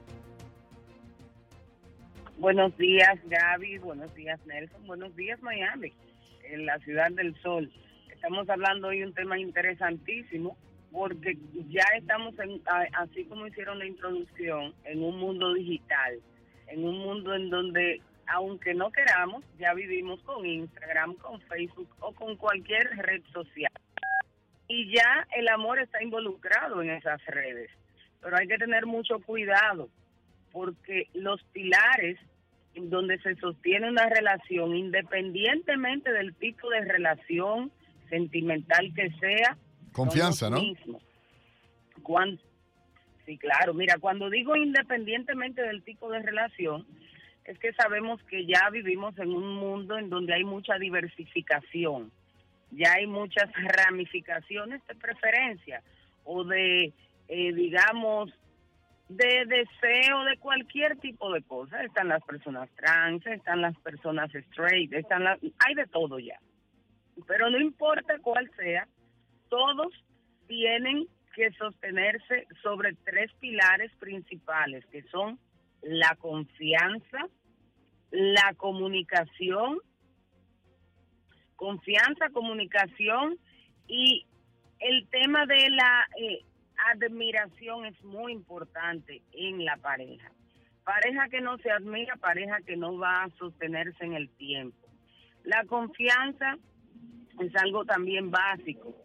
Buenos 2.39 2.77
días, 2.79 3.19
Gaby. 3.27 3.79
Buenos 3.79 4.15
días, 4.15 4.39
Nelson. 4.47 4.87
Buenos 4.87 5.15
días, 5.17 5.43
Miami, 5.43 5.93
en 6.51 6.67
la 6.67 6.79
ciudad 6.81 7.11
del 7.13 7.35
sol. 7.43 7.71
Estamos 8.13 8.49
hablando 8.49 8.89
hoy 8.89 9.01
de 9.01 9.07
un 9.07 9.15
tema 9.15 9.39
interesantísimo 9.39 10.57
porque 10.91 11.37
ya 11.69 11.85
estamos, 11.97 12.39
en, 12.39 12.63
así 12.95 13.25
como 13.25 13.47
hicieron 13.47 13.79
la 13.79 13.87
introducción, 13.87 14.75
en 14.85 15.03
un 15.03 15.19
mundo 15.19 15.53
digital, 15.55 16.21
en 16.67 16.85
un 16.85 16.99
mundo 16.99 17.35
en 17.35 17.51
donde, 17.51 18.01
aunque 18.27 18.75
no 18.75 18.91
queramos, 18.91 19.45
ya 19.59 19.75
vivimos 19.75 20.21
con 20.23 20.47
Instagram, 20.47 21.15
con 21.17 21.41
Facebook 21.43 21.89
o 22.01 22.13
con 22.13 22.37
cualquier 22.37 22.89
red 22.97 23.23
social. 23.33 23.73
Y 24.67 24.95
ya 24.95 25.27
el 25.37 25.49
amor 25.49 25.79
está 25.79 26.03
involucrado 26.03 26.83
en 26.83 26.91
esas 26.91 27.25
redes. 27.27 27.71
Pero 28.21 28.37
hay 28.37 28.49
que 28.49 28.59
tener 28.59 28.85
mucho 28.87 29.21
cuidado 29.21 29.89
porque 30.53 31.09
los 31.15 31.43
pilares 31.53 32.19
donde 32.75 33.19
se 33.19 33.35
sostiene 33.37 33.89
una 33.89 34.09
relación, 34.09 34.77
independientemente 34.77 36.13
del 36.13 36.35
tipo 36.35 36.69
de 36.71 36.81
relación 36.81 37.73
sentimental 38.09 38.93
que 38.95 39.11
sea. 39.19 39.57
Confianza, 39.93 40.49
¿no? 40.49 40.61
Cuando, 42.03 42.41
sí, 43.27 43.37
claro. 43.39 43.75
Mira, 43.75 43.99
cuando 43.99 44.31
digo 44.31 44.57
independientemente 44.57 45.63
del 45.63 45.83
tipo 45.83 46.11
de 46.11 46.21
relación, 46.21 46.87
es 47.45 47.59
que 47.59 47.73
sabemos 47.73 48.23
que 48.25 48.47
ya 48.47 48.69
vivimos 48.71 49.19
en 49.19 49.31
un 49.31 49.55
mundo 49.55 49.97
en 49.99 50.11
donde 50.11 50.35
hay 50.35 50.45
mucha 50.45 50.79
diversificación, 50.79 52.13
ya 52.71 52.93
hay 52.93 53.07
muchas 53.07 53.51
ramificaciones 53.87 54.87
de 54.87 54.95
preferencia 54.95 55.83
o 56.25 56.45
de, 56.45 56.93
eh, 57.29 57.53
digamos, 57.55 58.31
de 59.09 59.45
deseo 59.47 60.25
de 60.25 60.37
cualquier 60.39 60.97
tipo 60.99 61.33
de 61.33 61.43
cosa. 61.43 61.83
Están 61.83 62.09
las 62.09 62.23
personas 62.25 62.69
trans, 62.77 63.27
están 63.27 63.63
las 63.63 63.77
personas 63.79 64.35
straight, 64.35 64.93
están 64.93 65.25
las, 65.25 65.39
hay 65.67 65.75
de 65.75 65.87
todo 65.87 66.19
ya. 66.19 66.39
Pero 67.27 67.51
no 67.51 67.59
importa 67.59 68.19
cuál 68.21 68.51
sea, 68.57 68.87
todos 69.49 69.93
tienen 70.47 71.07
que 71.35 71.51
sostenerse 71.53 72.47
sobre 72.63 72.95
tres 73.05 73.33
pilares 73.41 73.91
principales, 73.99 74.85
que 74.87 75.03
son 75.05 75.39
la 75.83 76.17
confianza, 76.17 77.29
la 78.11 78.55
comunicación, 78.57 79.79
confianza, 81.57 82.31
comunicación 82.31 83.39
y 83.87 84.27
el 84.81 85.09
tema 85.09 85.47
de 85.47 85.71
la 85.71 86.09
eh, 86.21 86.45
admiración 86.91 87.87
es 87.87 88.03
muy 88.05 88.33
importante 88.33 89.23
en 89.33 89.65
la 89.65 89.77
pareja. 89.77 90.31
Pareja 90.85 91.29
que 91.29 91.41
no 91.41 91.59
se 91.59 91.71
admira, 91.71 92.17
pareja 92.17 92.61
que 92.67 92.77
no 92.77 92.97
va 92.97 93.25
a 93.25 93.31
sostenerse 93.39 94.05
en 94.05 94.15
el 94.15 94.29
tiempo. 94.31 94.89
La 95.45 95.65
confianza 95.65 96.57
es 97.41 97.55
algo 97.57 97.85
también 97.85 98.31
básico. 98.31 98.97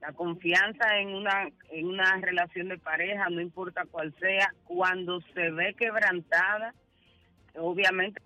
La 0.00 0.12
confianza 0.12 0.98
en 0.98 1.14
una, 1.14 1.50
en 1.70 1.86
una 1.86 2.16
relación 2.20 2.68
de 2.68 2.78
pareja, 2.78 3.28
no 3.28 3.40
importa 3.40 3.84
cuál 3.90 4.14
sea, 4.18 4.54
cuando 4.64 5.20
se 5.34 5.50
ve 5.50 5.74
quebrantada, 5.74 6.74
obviamente 7.54 8.22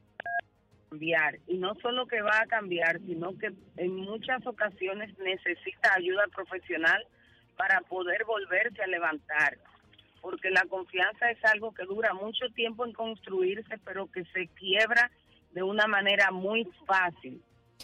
cambiar. 0.89 1.39
Y 1.49 1.59
no 1.59 1.74
solo 1.82 2.07
que 2.07 2.23
va 2.23 2.41
a 2.41 2.47
cambiar, 2.47 3.01
sino 3.01 3.36
que 3.39 3.53
en 3.77 3.97
muchas 3.97 4.47
ocasiones 4.47 5.19
necesita 5.19 5.93
ayuda 5.97 6.23
profesional 6.35 7.05
para 7.56 7.81
poder 7.82 8.24
volverse 8.24 8.82
a 8.82 8.86
levantar. 8.86 9.59
Porque 10.20 10.51
la 10.51 10.64
confianza 10.66 11.31
es 11.31 11.44
algo 11.44 11.72
que 11.74 11.85
dura 11.85 12.14
mucho 12.14 12.47
tiempo 12.55 12.85
en 12.85 12.93
construirse, 12.93 13.78
pero 13.85 14.10
que 14.10 14.24
se 14.26 14.48
quiebra 14.48 15.10
de 15.52 15.62
una 15.62 15.86
manera 15.86 16.31
muy 16.31 16.64
fácil. 16.86 17.43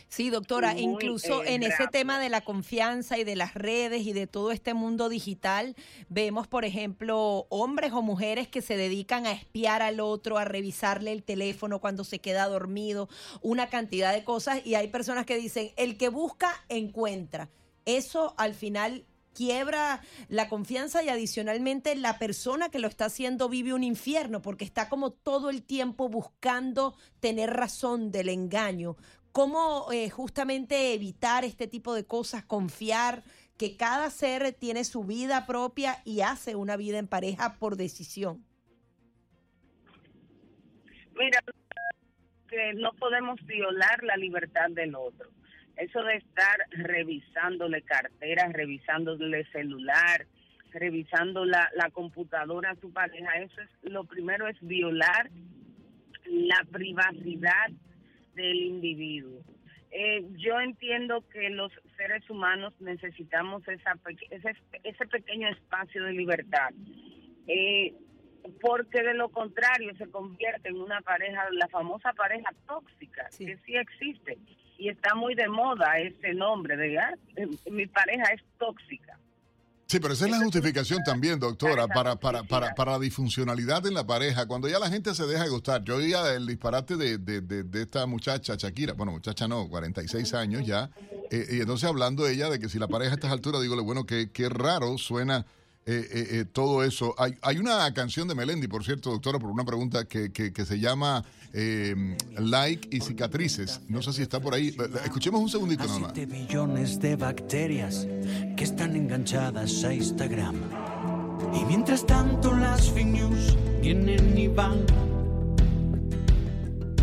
Sí, 0.08 0.30
doctora, 0.30 0.76
incluso 0.76 1.42
eh, 1.44 1.54
en 1.54 1.62
ese 1.62 1.86
tema 1.88 2.18
de 2.18 2.28
la 2.28 2.40
confianza 2.40 3.18
y 3.18 3.24
de 3.24 3.36
las 3.36 3.54
redes 3.54 4.02
y 4.06 4.12
de 4.12 4.26
todo 4.26 4.52
este 4.52 4.74
mundo 4.74 5.08
digital, 5.08 5.74
vemos, 6.08 6.46
por 6.46 6.64
ejemplo, 6.64 7.46
hombres 7.48 7.92
o 7.92 8.02
mujeres 8.02 8.48
que 8.48 8.62
se 8.62 8.76
dedican 8.76 9.26
a 9.26 9.32
espiar 9.32 9.82
al 9.82 10.00
otro, 10.00 10.38
a 10.38 10.44
revisarle 10.44 11.12
el 11.12 11.22
teléfono 11.22 11.80
cuando 11.80 12.04
se 12.04 12.18
queda 12.18 12.46
dormido, 12.46 13.08
una 13.42 13.68
cantidad 13.68 14.12
de 14.12 14.24
cosas, 14.24 14.64
y 14.64 14.74
hay 14.74 14.88
personas 14.88 15.26
que 15.26 15.36
dicen, 15.36 15.70
el 15.76 15.96
que 15.96 16.08
busca, 16.08 16.64
encuentra. 16.68 17.48
Eso 17.84 18.34
al 18.36 18.54
final 18.54 19.04
quiebra 19.34 20.00
la 20.28 20.48
confianza 20.48 21.02
y 21.02 21.08
adicionalmente 21.08 21.94
la 21.96 22.18
persona 22.18 22.68
que 22.68 22.78
lo 22.78 22.88
está 22.88 23.06
haciendo 23.06 23.48
vive 23.48 23.74
un 23.74 23.84
infierno 23.84 24.42
porque 24.42 24.64
está 24.64 24.88
como 24.88 25.12
todo 25.12 25.50
el 25.50 25.62
tiempo 25.62 26.08
buscando 26.08 26.96
tener 27.20 27.50
razón 27.50 28.10
del 28.10 28.28
engaño. 28.28 28.96
¿Cómo 29.32 29.90
eh, 29.92 30.10
justamente 30.10 30.92
evitar 30.92 31.44
este 31.44 31.68
tipo 31.68 31.94
de 31.94 32.04
cosas, 32.04 32.44
confiar 32.44 33.22
que 33.56 33.76
cada 33.76 34.10
ser 34.10 34.52
tiene 34.52 34.84
su 34.84 35.04
vida 35.04 35.46
propia 35.46 35.98
y 36.04 36.22
hace 36.22 36.56
una 36.56 36.76
vida 36.76 36.98
en 36.98 37.06
pareja 37.06 37.56
por 37.58 37.76
decisión? 37.76 38.44
Mira, 41.14 41.40
que 42.48 42.72
no 42.74 42.92
podemos 42.94 43.38
violar 43.46 44.02
la 44.02 44.16
libertad 44.16 44.70
del 44.70 44.94
otro 44.94 45.30
eso 45.80 46.02
de 46.02 46.16
estar 46.16 46.58
revisándole 46.70 47.82
carteras, 47.82 48.52
revisándole 48.52 49.44
celular, 49.50 50.26
revisando 50.72 51.44
la, 51.44 51.70
la 51.74 51.90
computadora 51.90 52.70
a 52.70 52.76
su 52.76 52.92
pareja, 52.92 53.32
eso 53.38 53.60
es 53.62 53.90
lo 53.90 54.04
primero 54.04 54.46
es 54.46 54.56
violar 54.60 55.30
la 56.26 56.64
privacidad 56.70 57.70
del 58.34 58.56
individuo. 58.56 59.40
Eh, 59.90 60.24
yo 60.36 60.60
entiendo 60.60 61.24
que 61.32 61.50
los 61.50 61.72
seres 61.96 62.28
humanos 62.30 62.72
necesitamos 62.80 63.66
esa, 63.66 63.98
ese, 64.30 64.54
ese 64.84 65.06
pequeño 65.06 65.48
espacio 65.48 66.04
de 66.04 66.12
libertad, 66.12 66.70
eh, 67.48 67.94
porque 68.60 69.02
de 69.02 69.14
lo 69.14 69.30
contrario 69.30 69.94
se 69.96 70.08
convierte 70.08 70.68
en 70.68 70.76
una 70.76 71.00
pareja, 71.00 71.48
la 71.52 71.66
famosa 71.68 72.12
pareja 72.12 72.50
tóxica, 72.66 73.28
que 73.36 73.56
sí 73.64 73.76
existe 73.76 74.38
y 74.80 74.88
está 74.88 75.14
muy 75.14 75.34
de 75.34 75.46
moda 75.48 75.98
ese 75.98 76.32
nombre, 76.32 76.74
¿verdad? 76.74 77.16
Eh, 77.36 77.46
mi 77.70 77.86
pareja 77.86 78.32
es 78.32 78.42
tóxica. 78.58 79.18
Sí, 79.86 79.98
pero 79.98 80.14
esa 80.14 80.26
es 80.26 80.30
la 80.30 80.38
justificación 80.38 81.02
también, 81.04 81.40
doctora, 81.40 81.88
para, 81.88 82.14
para, 82.14 82.44
para, 82.44 82.74
para 82.74 82.92
la 82.92 82.98
disfuncionalidad 83.00 83.84
en 83.86 83.94
la 83.94 84.06
pareja. 84.06 84.46
Cuando 84.46 84.68
ya 84.68 84.78
la 84.78 84.88
gente 84.88 85.14
se 85.16 85.26
deja 85.26 85.48
gustar. 85.48 85.82
Yo 85.82 85.96
oía 85.96 86.32
el 86.32 86.46
disparate 86.46 86.96
de, 86.96 87.18
de, 87.18 87.40
de, 87.40 87.82
esta 87.82 88.06
muchacha, 88.06 88.54
Shakira, 88.56 88.92
bueno, 88.92 89.10
muchacha 89.10 89.48
no, 89.48 89.68
46 89.68 90.32
años 90.34 90.64
ya, 90.64 90.90
eh, 91.32 91.44
y 91.50 91.60
entonces 91.60 91.88
hablando 91.88 92.26
ella 92.28 92.48
de 92.48 92.60
que 92.60 92.68
si 92.68 92.78
la 92.78 92.86
pareja 92.86 93.10
a 93.10 93.14
estas 93.14 93.32
alturas, 93.32 93.60
digo, 93.62 93.82
bueno, 93.82 94.06
qué, 94.06 94.30
qué 94.30 94.48
raro 94.48 94.96
suena 94.96 95.44
eh, 95.90 96.08
eh, 96.12 96.26
eh, 96.30 96.44
todo 96.44 96.84
eso. 96.84 97.16
Hay, 97.18 97.34
hay, 97.42 97.58
una 97.58 97.92
canción 97.92 98.28
de 98.28 98.36
Melendi, 98.36 98.68
por 98.68 98.84
cierto, 98.84 99.10
doctora, 99.10 99.40
por 99.40 99.50
una 99.50 99.64
pregunta 99.64 100.04
que, 100.04 100.30
que, 100.30 100.64
se 100.64 100.78
llama 100.78 101.24
Like 102.38 102.96
y 102.96 103.00
Cicatrices. 103.00 103.80
No 103.88 104.00
sé 104.00 104.12
si 104.12 104.22
está 104.22 104.38
por 104.38 104.54
ahí. 104.54 104.72
Escuchemos 105.04 105.40
un 105.40 105.48
segundito 105.48 105.84
nomás. 105.88 106.12
billones 106.14 107.00
de 107.00 107.16
bacterias 107.16 108.06
que 108.56 108.62
están 108.62 108.94
enganchadas 108.94 109.82
a 109.82 109.92
Instagram. 109.92 110.54
Y 111.60 111.64
mientras 111.64 112.06
tanto 112.06 112.54
las 112.54 112.88
fake 112.92 113.06
news 113.06 113.56
vienen 113.82 114.38
y 114.38 114.46
van. 114.46 114.84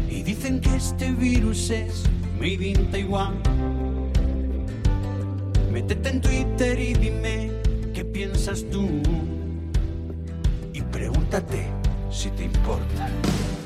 Y 0.10 0.24
dicen 0.24 0.62
que 0.62 0.78
este 0.78 1.12
virus 1.12 1.70
es 1.72 2.04
made 2.40 2.70
in 2.70 2.90
Taiwan. 2.90 3.36
Métete 5.74 6.08
en 6.08 6.22
Twitter 6.22 6.80
y 6.80 6.94
dime 6.94 7.57
piensas 8.18 8.65
tú 8.72 8.89
y 10.73 10.81
pregúntate 10.81 11.68
si 12.11 12.30
te 12.31 12.45
importa. 12.45 13.10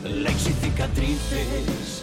Likes 0.03 0.49
y 0.49 0.53
cicatrices, 0.65 2.01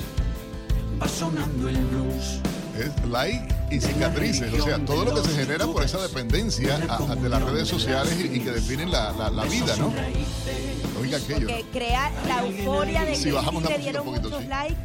va 1.01 1.07
sonando 1.07 1.69
el 1.69 1.77
blues. 1.77 2.41
Es 2.79 3.07
like 3.11 3.55
y 3.71 3.79
cicatrices, 3.79 4.51
o 4.55 4.65
sea, 4.65 4.79
todo 4.83 5.05
lo 5.05 5.23
que 5.23 5.29
se 5.29 5.45
genera 5.45 5.67
por 5.67 5.83
esa 5.83 6.01
dependencia 6.01 6.79
de 6.79 7.29
las 7.29 7.43
redes 7.43 7.69
sociales 7.69 8.17
y, 8.19 8.41
que 8.41 8.51
definen 8.51 8.91
la, 8.91 9.13
la, 9.13 9.45
vida, 9.45 9.77
¿no? 9.77 9.93
Oiga 11.09 11.25
aquello. 11.25 11.47
Que 11.47 11.65
crea 11.73 12.13
la 12.27 12.47
euforia 12.47 13.05
de 13.05 13.13
que 13.13 13.17
si 13.17 13.31
me 13.31 13.79
dieron 13.79 14.05
muchos 14.05 14.45
likes 14.45 14.77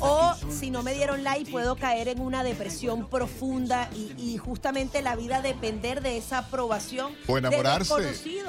o 0.00 0.34
si 0.50 0.70
no 0.70 0.82
me 0.82 0.94
dieron 0.94 1.22
like 1.22 1.50
puedo 1.50 1.76
caer 1.76 2.08
en 2.08 2.20
una 2.20 2.42
depresión 2.42 3.10
profunda 3.10 3.90
y, 3.94 4.38
justamente 4.38 5.02
la 5.02 5.16
vida 5.16 5.42
depender 5.42 6.00
de 6.00 6.16
esa 6.16 6.38
aprobación. 6.38 7.12
O 7.26 7.36
enamorarse, 7.36 7.94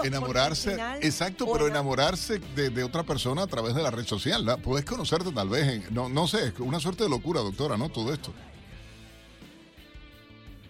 enamorarse, 0.03 0.77
exacto, 1.01 1.51
pero 1.51 1.67
enamorarse 1.67 2.39
de, 2.39 2.83
otra 2.83 3.03
persona 3.03 3.43
a 3.43 3.47
través 3.47 3.75
de 3.75 3.83
la 3.83 3.91
red 3.91 4.05
social. 4.05 4.45
Puedes 4.63 4.85
conocerte 4.85 5.31
tal 5.31 5.49
vez, 5.49 5.91
no, 5.91 6.07
no 6.07 6.27
sé, 6.27 6.47
es 6.47 6.59
una 6.59 6.79
suerte 6.79 7.03
de 7.03 7.09
locura, 7.09 7.41
doctora, 7.41 7.75
¿no? 7.75 7.89
Todo 7.89 8.13
esto. 8.13 8.33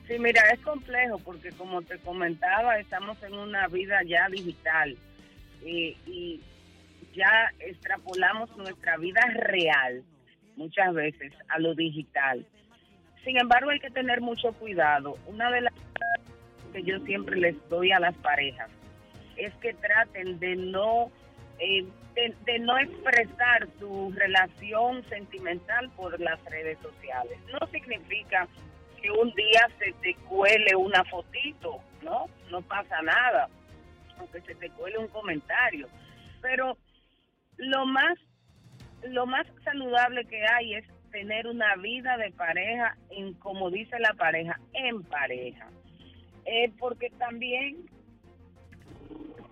Sí, 0.07 0.17
mira, 0.17 0.41
es 0.53 0.59
complejo 0.61 1.19
porque 1.19 1.51
como 1.51 1.81
te 1.83 1.99
comentaba, 1.99 2.79
estamos 2.79 3.17
en 3.23 3.33
una 3.33 3.67
vida 3.67 3.99
ya 4.07 4.27
digital 4.29 4.97
y 5.63 6.41
ya 7.13 7.51
extrapolamos 7.59 8.55
nuestra 8.57 8.97
vida 8.97 9.21
real 9.33 10.03
muchas 10.55 10.93
veces 10.93 11.33
a 11.49 11.59
lo 11.59 11.73
digital. 11.75 12.45
Sin 13.23 13.37
embargo, 13.37 13.71
hay 13.71 13.79
que 13.79 13.89
tener 13.89 14.21
mucho 14.21 14.53
cuidado. 14.53 15.17
Una 15.25 15.51
de 15.51 15.61
las 15.61 15.73
que 16.73 16.83
yo 16.83 16.99
siempre 16.99 17.37
les 17.37 17.55
doy 17.69 17.91
a 17.91 17.99
las 17.99 18.15
parejas 18.17 18.69
es 19.35 19.53
que 19.55 19.73
traten 19.73 20.39
de 20.39 20.55
no 20.55 21.11
eh, 21.59 21.85
de, 22.45 22.59
no 22.59 22.77
expresar 22.79 23.67
su 23.79 24.11
relación 24.15 25.07
sentimental 25.07 25.89
por 25.91 26.19
las 26.19 26.43
redes 26.45 26.79
sociales. 26.79 27.37
No 27.51 27.67
significa 27.67 28.47
que 28.99 29.11
un 29.11 29.31
día 29.33 29.67
se 29.77 29.91
te 30.01 30.15
cuele 30.27 30.75
una 30.75 31.03
fotito, 31.05 31.79
¿no? 32.01 32.25
No 32.49 32.61
pasa 32.63 33.01
nada, 33.03 33.49
aunque 34.17 34.41
se 34.41 34.55
te 34.55 34.69
cuele 34.71 34.97
un 34.97 35.07
comentario. 35.07 35.87
Pero 36.41 36.77
lo 37.57 37.85
más 37.85 38.17
lo 39.03 39.25
más 39.25 39.45
saludable 39.63 40.25
que 40.25 40.43
hay 40.47 40.75
es 40.75 40.85
tener 41.11 41.47
una 41.47 41.75
vida 41.77 42.17
de 42.17 42.31
pareja, 42.31 42.97
en 43.09 43.33
como 43.35 43.69
dice 43.69 43.99
la 43.99 44.13
pareja, 44.13 44.59
en 44.73 45.03
pareja. 45.03 45.69
Eh, 46.45 46.71
porque 46.79 47.09
también 47.17 47.85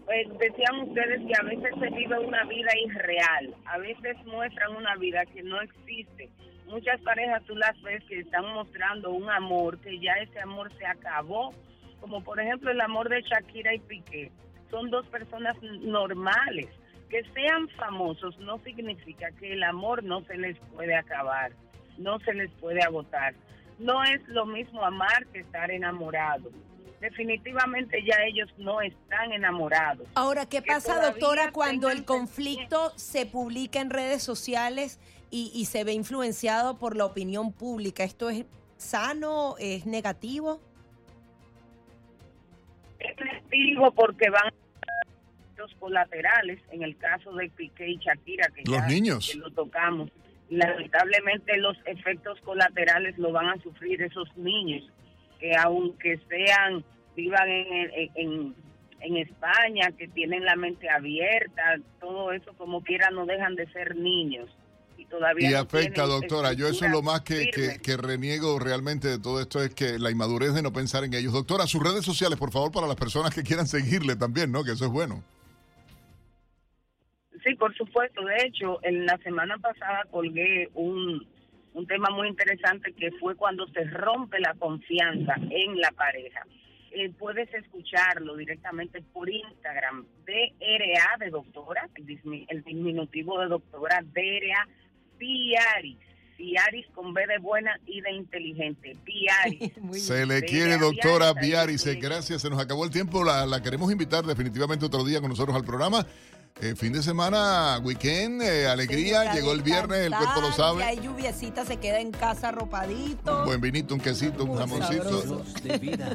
pues, 0.05 0.27
decían 0.37 0.79
ustedes 0.81 1.21
que 1.25 1.33
a 1.39 1.43
veces 1.43 1.73
se 1.79 1.89
vive 1.89 2.19
una 2.19 2.43
vida 2.45 2.71
irreal, 2.85 3.55
a 3.65 3.77
veces 3.77 4.17
muestran 4.25 4.75
una 4.75 4.95
vida 4.95 5.25
que 5.25 5.43
no 5.43 5.59
existe. 5.61 6.29
Muchas 6.67 6.99
parejas 7.01 7.43
tú 7.45 7.55
las 7.55 7.79
ves 7.81 8.03
que 8.05 8.19
están 8.19 8.45
mostrando 8.53 9.11
un 9.11 9.29
amor, 9.29 9.79
que 9.79 9.99
ya 9.99 10.13
ese 10.13 10.39
amor 10.39 10.71
se 10.77 10.85
acabó, 10.85 11.53
como 11.99 12.23
por 12.23 12.39
ejemplo 12.39 12.71
el 12.71 12.81
amor 12.81 13.09
de 13.09 13.21
Shakira 13.21 13.73
y 13.73 13.79
Piqué. 13.79 14.31
Son 14.69 14.89
dos 14.89 15.05
personas 15.07 15.55
normales. 15.61 16.67
Que 17.09 17.23
sean 17.33 17.69
famosos 17.77 18.37
no 18.39 18.57
significa 18.59 19.29
que 19.39 19.53
el 19.53 19.63
amor 19.63 20.03
no 20.03 20.23
se 20.23 20.37
les 20.37 20.57
puede 20.73 20.95
acabar, 20.95 21.51
no 21.99 22.19
se 22.19 22.33
les 22.33 22.49
puede 22.53 22.81
agotar. 22.81 23.35
No 23.77 24.03
es 24.03 24.27
lo 24.27 24.45
mismo 24.47 24.83
amar 24.83 25.25
que 25.27 25.39
estar 25.39 25.69
enamorado 25.69 26.49
definitivamente 26.99 28.03
ya 28.03 28.15
ellos 28.25 28.49
no 28.57 28.81
están 28.81 29.31
enamorados. 29.31 30.07
Ahora, 30.15 30.45
¿qué 30.47 30.61
pasa, 30.61 31.01
doctora, 31.01 31.51
cuando 31.51 31.89
el 31.89 32.05
conflicto 32.05 32.91
se 32.95 33.25
publica 33.25 33.79
en 33.79 33.89
redes 33.89 34.23
sociales 34.23 34.99
y, 35.29 35.65
se 35.65 35.83
ve 35.83 35.93
influenciado 35.93 36.77
por 36.77 36.95
la 36.95 37.05
opinión 37.05 37.51
pública? 37.51 38.03
¿Esto 38.03 38.29
es 38.29 38.45
sano? 38.77 39.55
¿Es 39.59 39.85
negativo? 39.85 40.61
Porque 43.95 44.29
van 44.29 44.53
los 45.57 45.73
colaterales, 45.75 46.59
en 46.71 46.83
el 46.83 46.97
caso 46.97 47.33
de 47.33 47.49
Piqué 47.49 47.89
y 47.89 47.97
Shakira, 47.97 48.49
que 48.49 48.63
los 48.69 48.85
niños. 48.87 49.35
lo 49.35 49.49
tocamos. 49.51 50.09
Lamentablemente 50.49 51.57
los 51.57 51.77
efectos 51.85 52.39
colaterales 52.41 53.17
lo 53.17 53.31
van 53.31 53.47
a 53.47 53.61
sufrir 53.63 54.01
esos 54.03 54.35
niños 54.37 54.83
que 55.39 55.55
aunque 55.55 56.19
sean, 56.29 56.83
vivan 57.15 57.49
en, 57.49 58.09
en, 58.15 58.55
en 59.01 59.17
España, 59.17 59.91
que 59.97 60.07
tienen 60.07 60.45
la 60.45 60.55
mente 60.55 60.89
abierta, 60.89 61.77
todo 61.99 62.31
eso 62.31 62.53
como 62.57 62.83
quiera 62.83 63.09
no 63.09 63.25
dejan 63.25 63.55
de 63.55 63.67
ser 63.71 63.95
niños. 63.95 64.49
Y, 65.05 65.09
todavía 65.09 65.51
y 65.51 65.53
afecta, 65.53 66.05
doctora. 66.05 66.53
Yo 66.53 66.67
eso 66.67 66.85
es 66.85 66.91
lo 66.91 67.01
más 67.01 67.21
que, 67.21 67.49
que, 67.51 67.97
reniego 67.97 68.59
realmente 68.59 69.07
de 69.07 69.19
todo 69.19 69.41
esto, 69.41 69.61
es 69.61 69.73
que 69.73 69.99
la 69.99 70.11
inmadurez 70.11 70.53
de 70.53 70.61
no 70.61 70.73
pensar 70.73 71.03
en 71.03 71.13
ellos. 71.13 71.33
Doctora, 71.33 71.67
sus 71.67 71.83
redes 71.83 72.05
sociales, 72.05 72.37
por 72.37 72.51
favor, 72.51 72.71
para 72.71 72.87
las 72.87 72.95
personas 72.95 73.33
que 73.33 73.43
quieran 73.43 73.67
seguirle 73.67 74.15
también, 74.15 74.51
¿no? 74.51 74.63
Que 74.63 74.71
eso 74.71 74.85
es 74.85 74.91
bueno. 74.91 75.23
Sí, 77.43 77.55
por 77.55 77.75
supuesto. 77.75 78.23
De 78.25 78.35
hecho, 78.45 78.79
en 78.83 79.05
la 79.05 79.17
semana 79.19 79.57
pasada 79.59 80.03
colgué 80.09 80.69
un, 80.73 81.25
un 81.73 81.87
tema 81.87 82.09
muy 82.09 82.27
interesante 82.27 82.93
que 82.93 83.11
fue 83.19 83.35
cuando 83.35 83.67
se 83.67 83.83
rompe 83.83 84.39
la 84.39 84.53
confianza 84.55 85.35
en 85.51 85.79
la 85.79 85.91
pareja. 85.91 86.45
Eh, 86.97 87.11
puedes 87.19 87.53
escucharlo 87.53 88.37
directamente 88.37 89.01
por 89.01 89.29
Instagram, 89.29 90.05
DRA 90.25 91.17
de 91.19 91.29
doctora, 91.29 91.89
el, 91.97 92.63
diminutivo 92.63 93.37
de 93.41 93.47
doctora, 93.47 94.01
DRA 94.13 94.67
Piaris. 95.17 95.97
Piaris 96.37 96.85
con 96.93 97.13
B 97.13 97.25
de 97.27 97.37
buena 97.39 97.79
y 97.85 98.01
de 98.01 98.11
inteligente. 98.11 98.97
Piaris. 99.05 99.71
se 100.05 100.25
le 100.25 100.41
quiere, 100.43 100.77
doctora 100.77 101.33
Piaris. 101.33 101.85
Gracias, 101.99 102.41
se 102.41 102.49
nos 102.49 102.59
acabó 102.59 102.83
el 102.83 102.91
tiempo. 102.91 103.23
La, 103.23 103.45
la 103.45 103.61
queremos 103.61 103.91
invitar 103.91 104.25
definitivamente 104.25 104.85
otro 104.85 105.03
día 105.03 105.21
con 105.21 105.29
nosotros 105.29 105.55
al 105.55 105.63
programa. 105.63 106.05
Eh, 106.61 106.73
fin 106.73 106.93
de 106.93 107.03
semana, 107.03 107.81
weekend, 107.83 108.41
eh, 108.41 108.65
alegría, 108.65 109.33
llegó 109.33 109.51
el 109.51 109.61
viernes, 109.61 110.05
el 110.05 110.13
cuerpo 110.13 110.39
lo 110.39 110.53
sabe. 110.53 110.83
Si 110.83 110.87
hay 110.87 111.01
lluviecita, 111.01 111.65
se 111.65 111.75
queda 111.75 111.99
en 111.99 112.11
casa 112.11 112.47
arropadito. 112.47 113.39
Un 113.39 113.45
buen 113.45 113.59
vinito, 113.59 113.93
un 113.93 113.99
quesito, 113.99 114.45
un 114.45 114.57
jamoncito. 114.57 115.43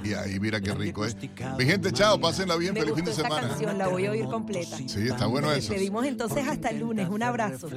Y 0.02 0.14
ahí 0.14 0.40
mira 0.40 0.58
qué 0.62 0.72
rico 0.72 1.04
es. 1.04 1.14
Mi 1.58 1.66
gente, 1.66 1.92
chao, 1.92 2.18
pásenla 2.18 2.56
bien, 2.56 2.74
feliz 2.74 2.94
fin 2.94 3.04
de 3.04 3.12
semana. 3.12 3.48
canción, 3.48 3.76
la 3.76 3.88
voy 3.88 4.06
a 4.06 4.12
oír 4.12 4.24
completa. 4.24 4.78
Sí, 4.78 5.08
está 5.08 5.26
bueno 5.26 5.52
eso. 5.52 5.72
Despedimos 5.72 6.06
entonces 6.06 6.48
hasta 6.48 6.70
el 6.70 6.80
lunes, 6.80 7.10
un 7.10 7.22
abrazo. 7.22 7.68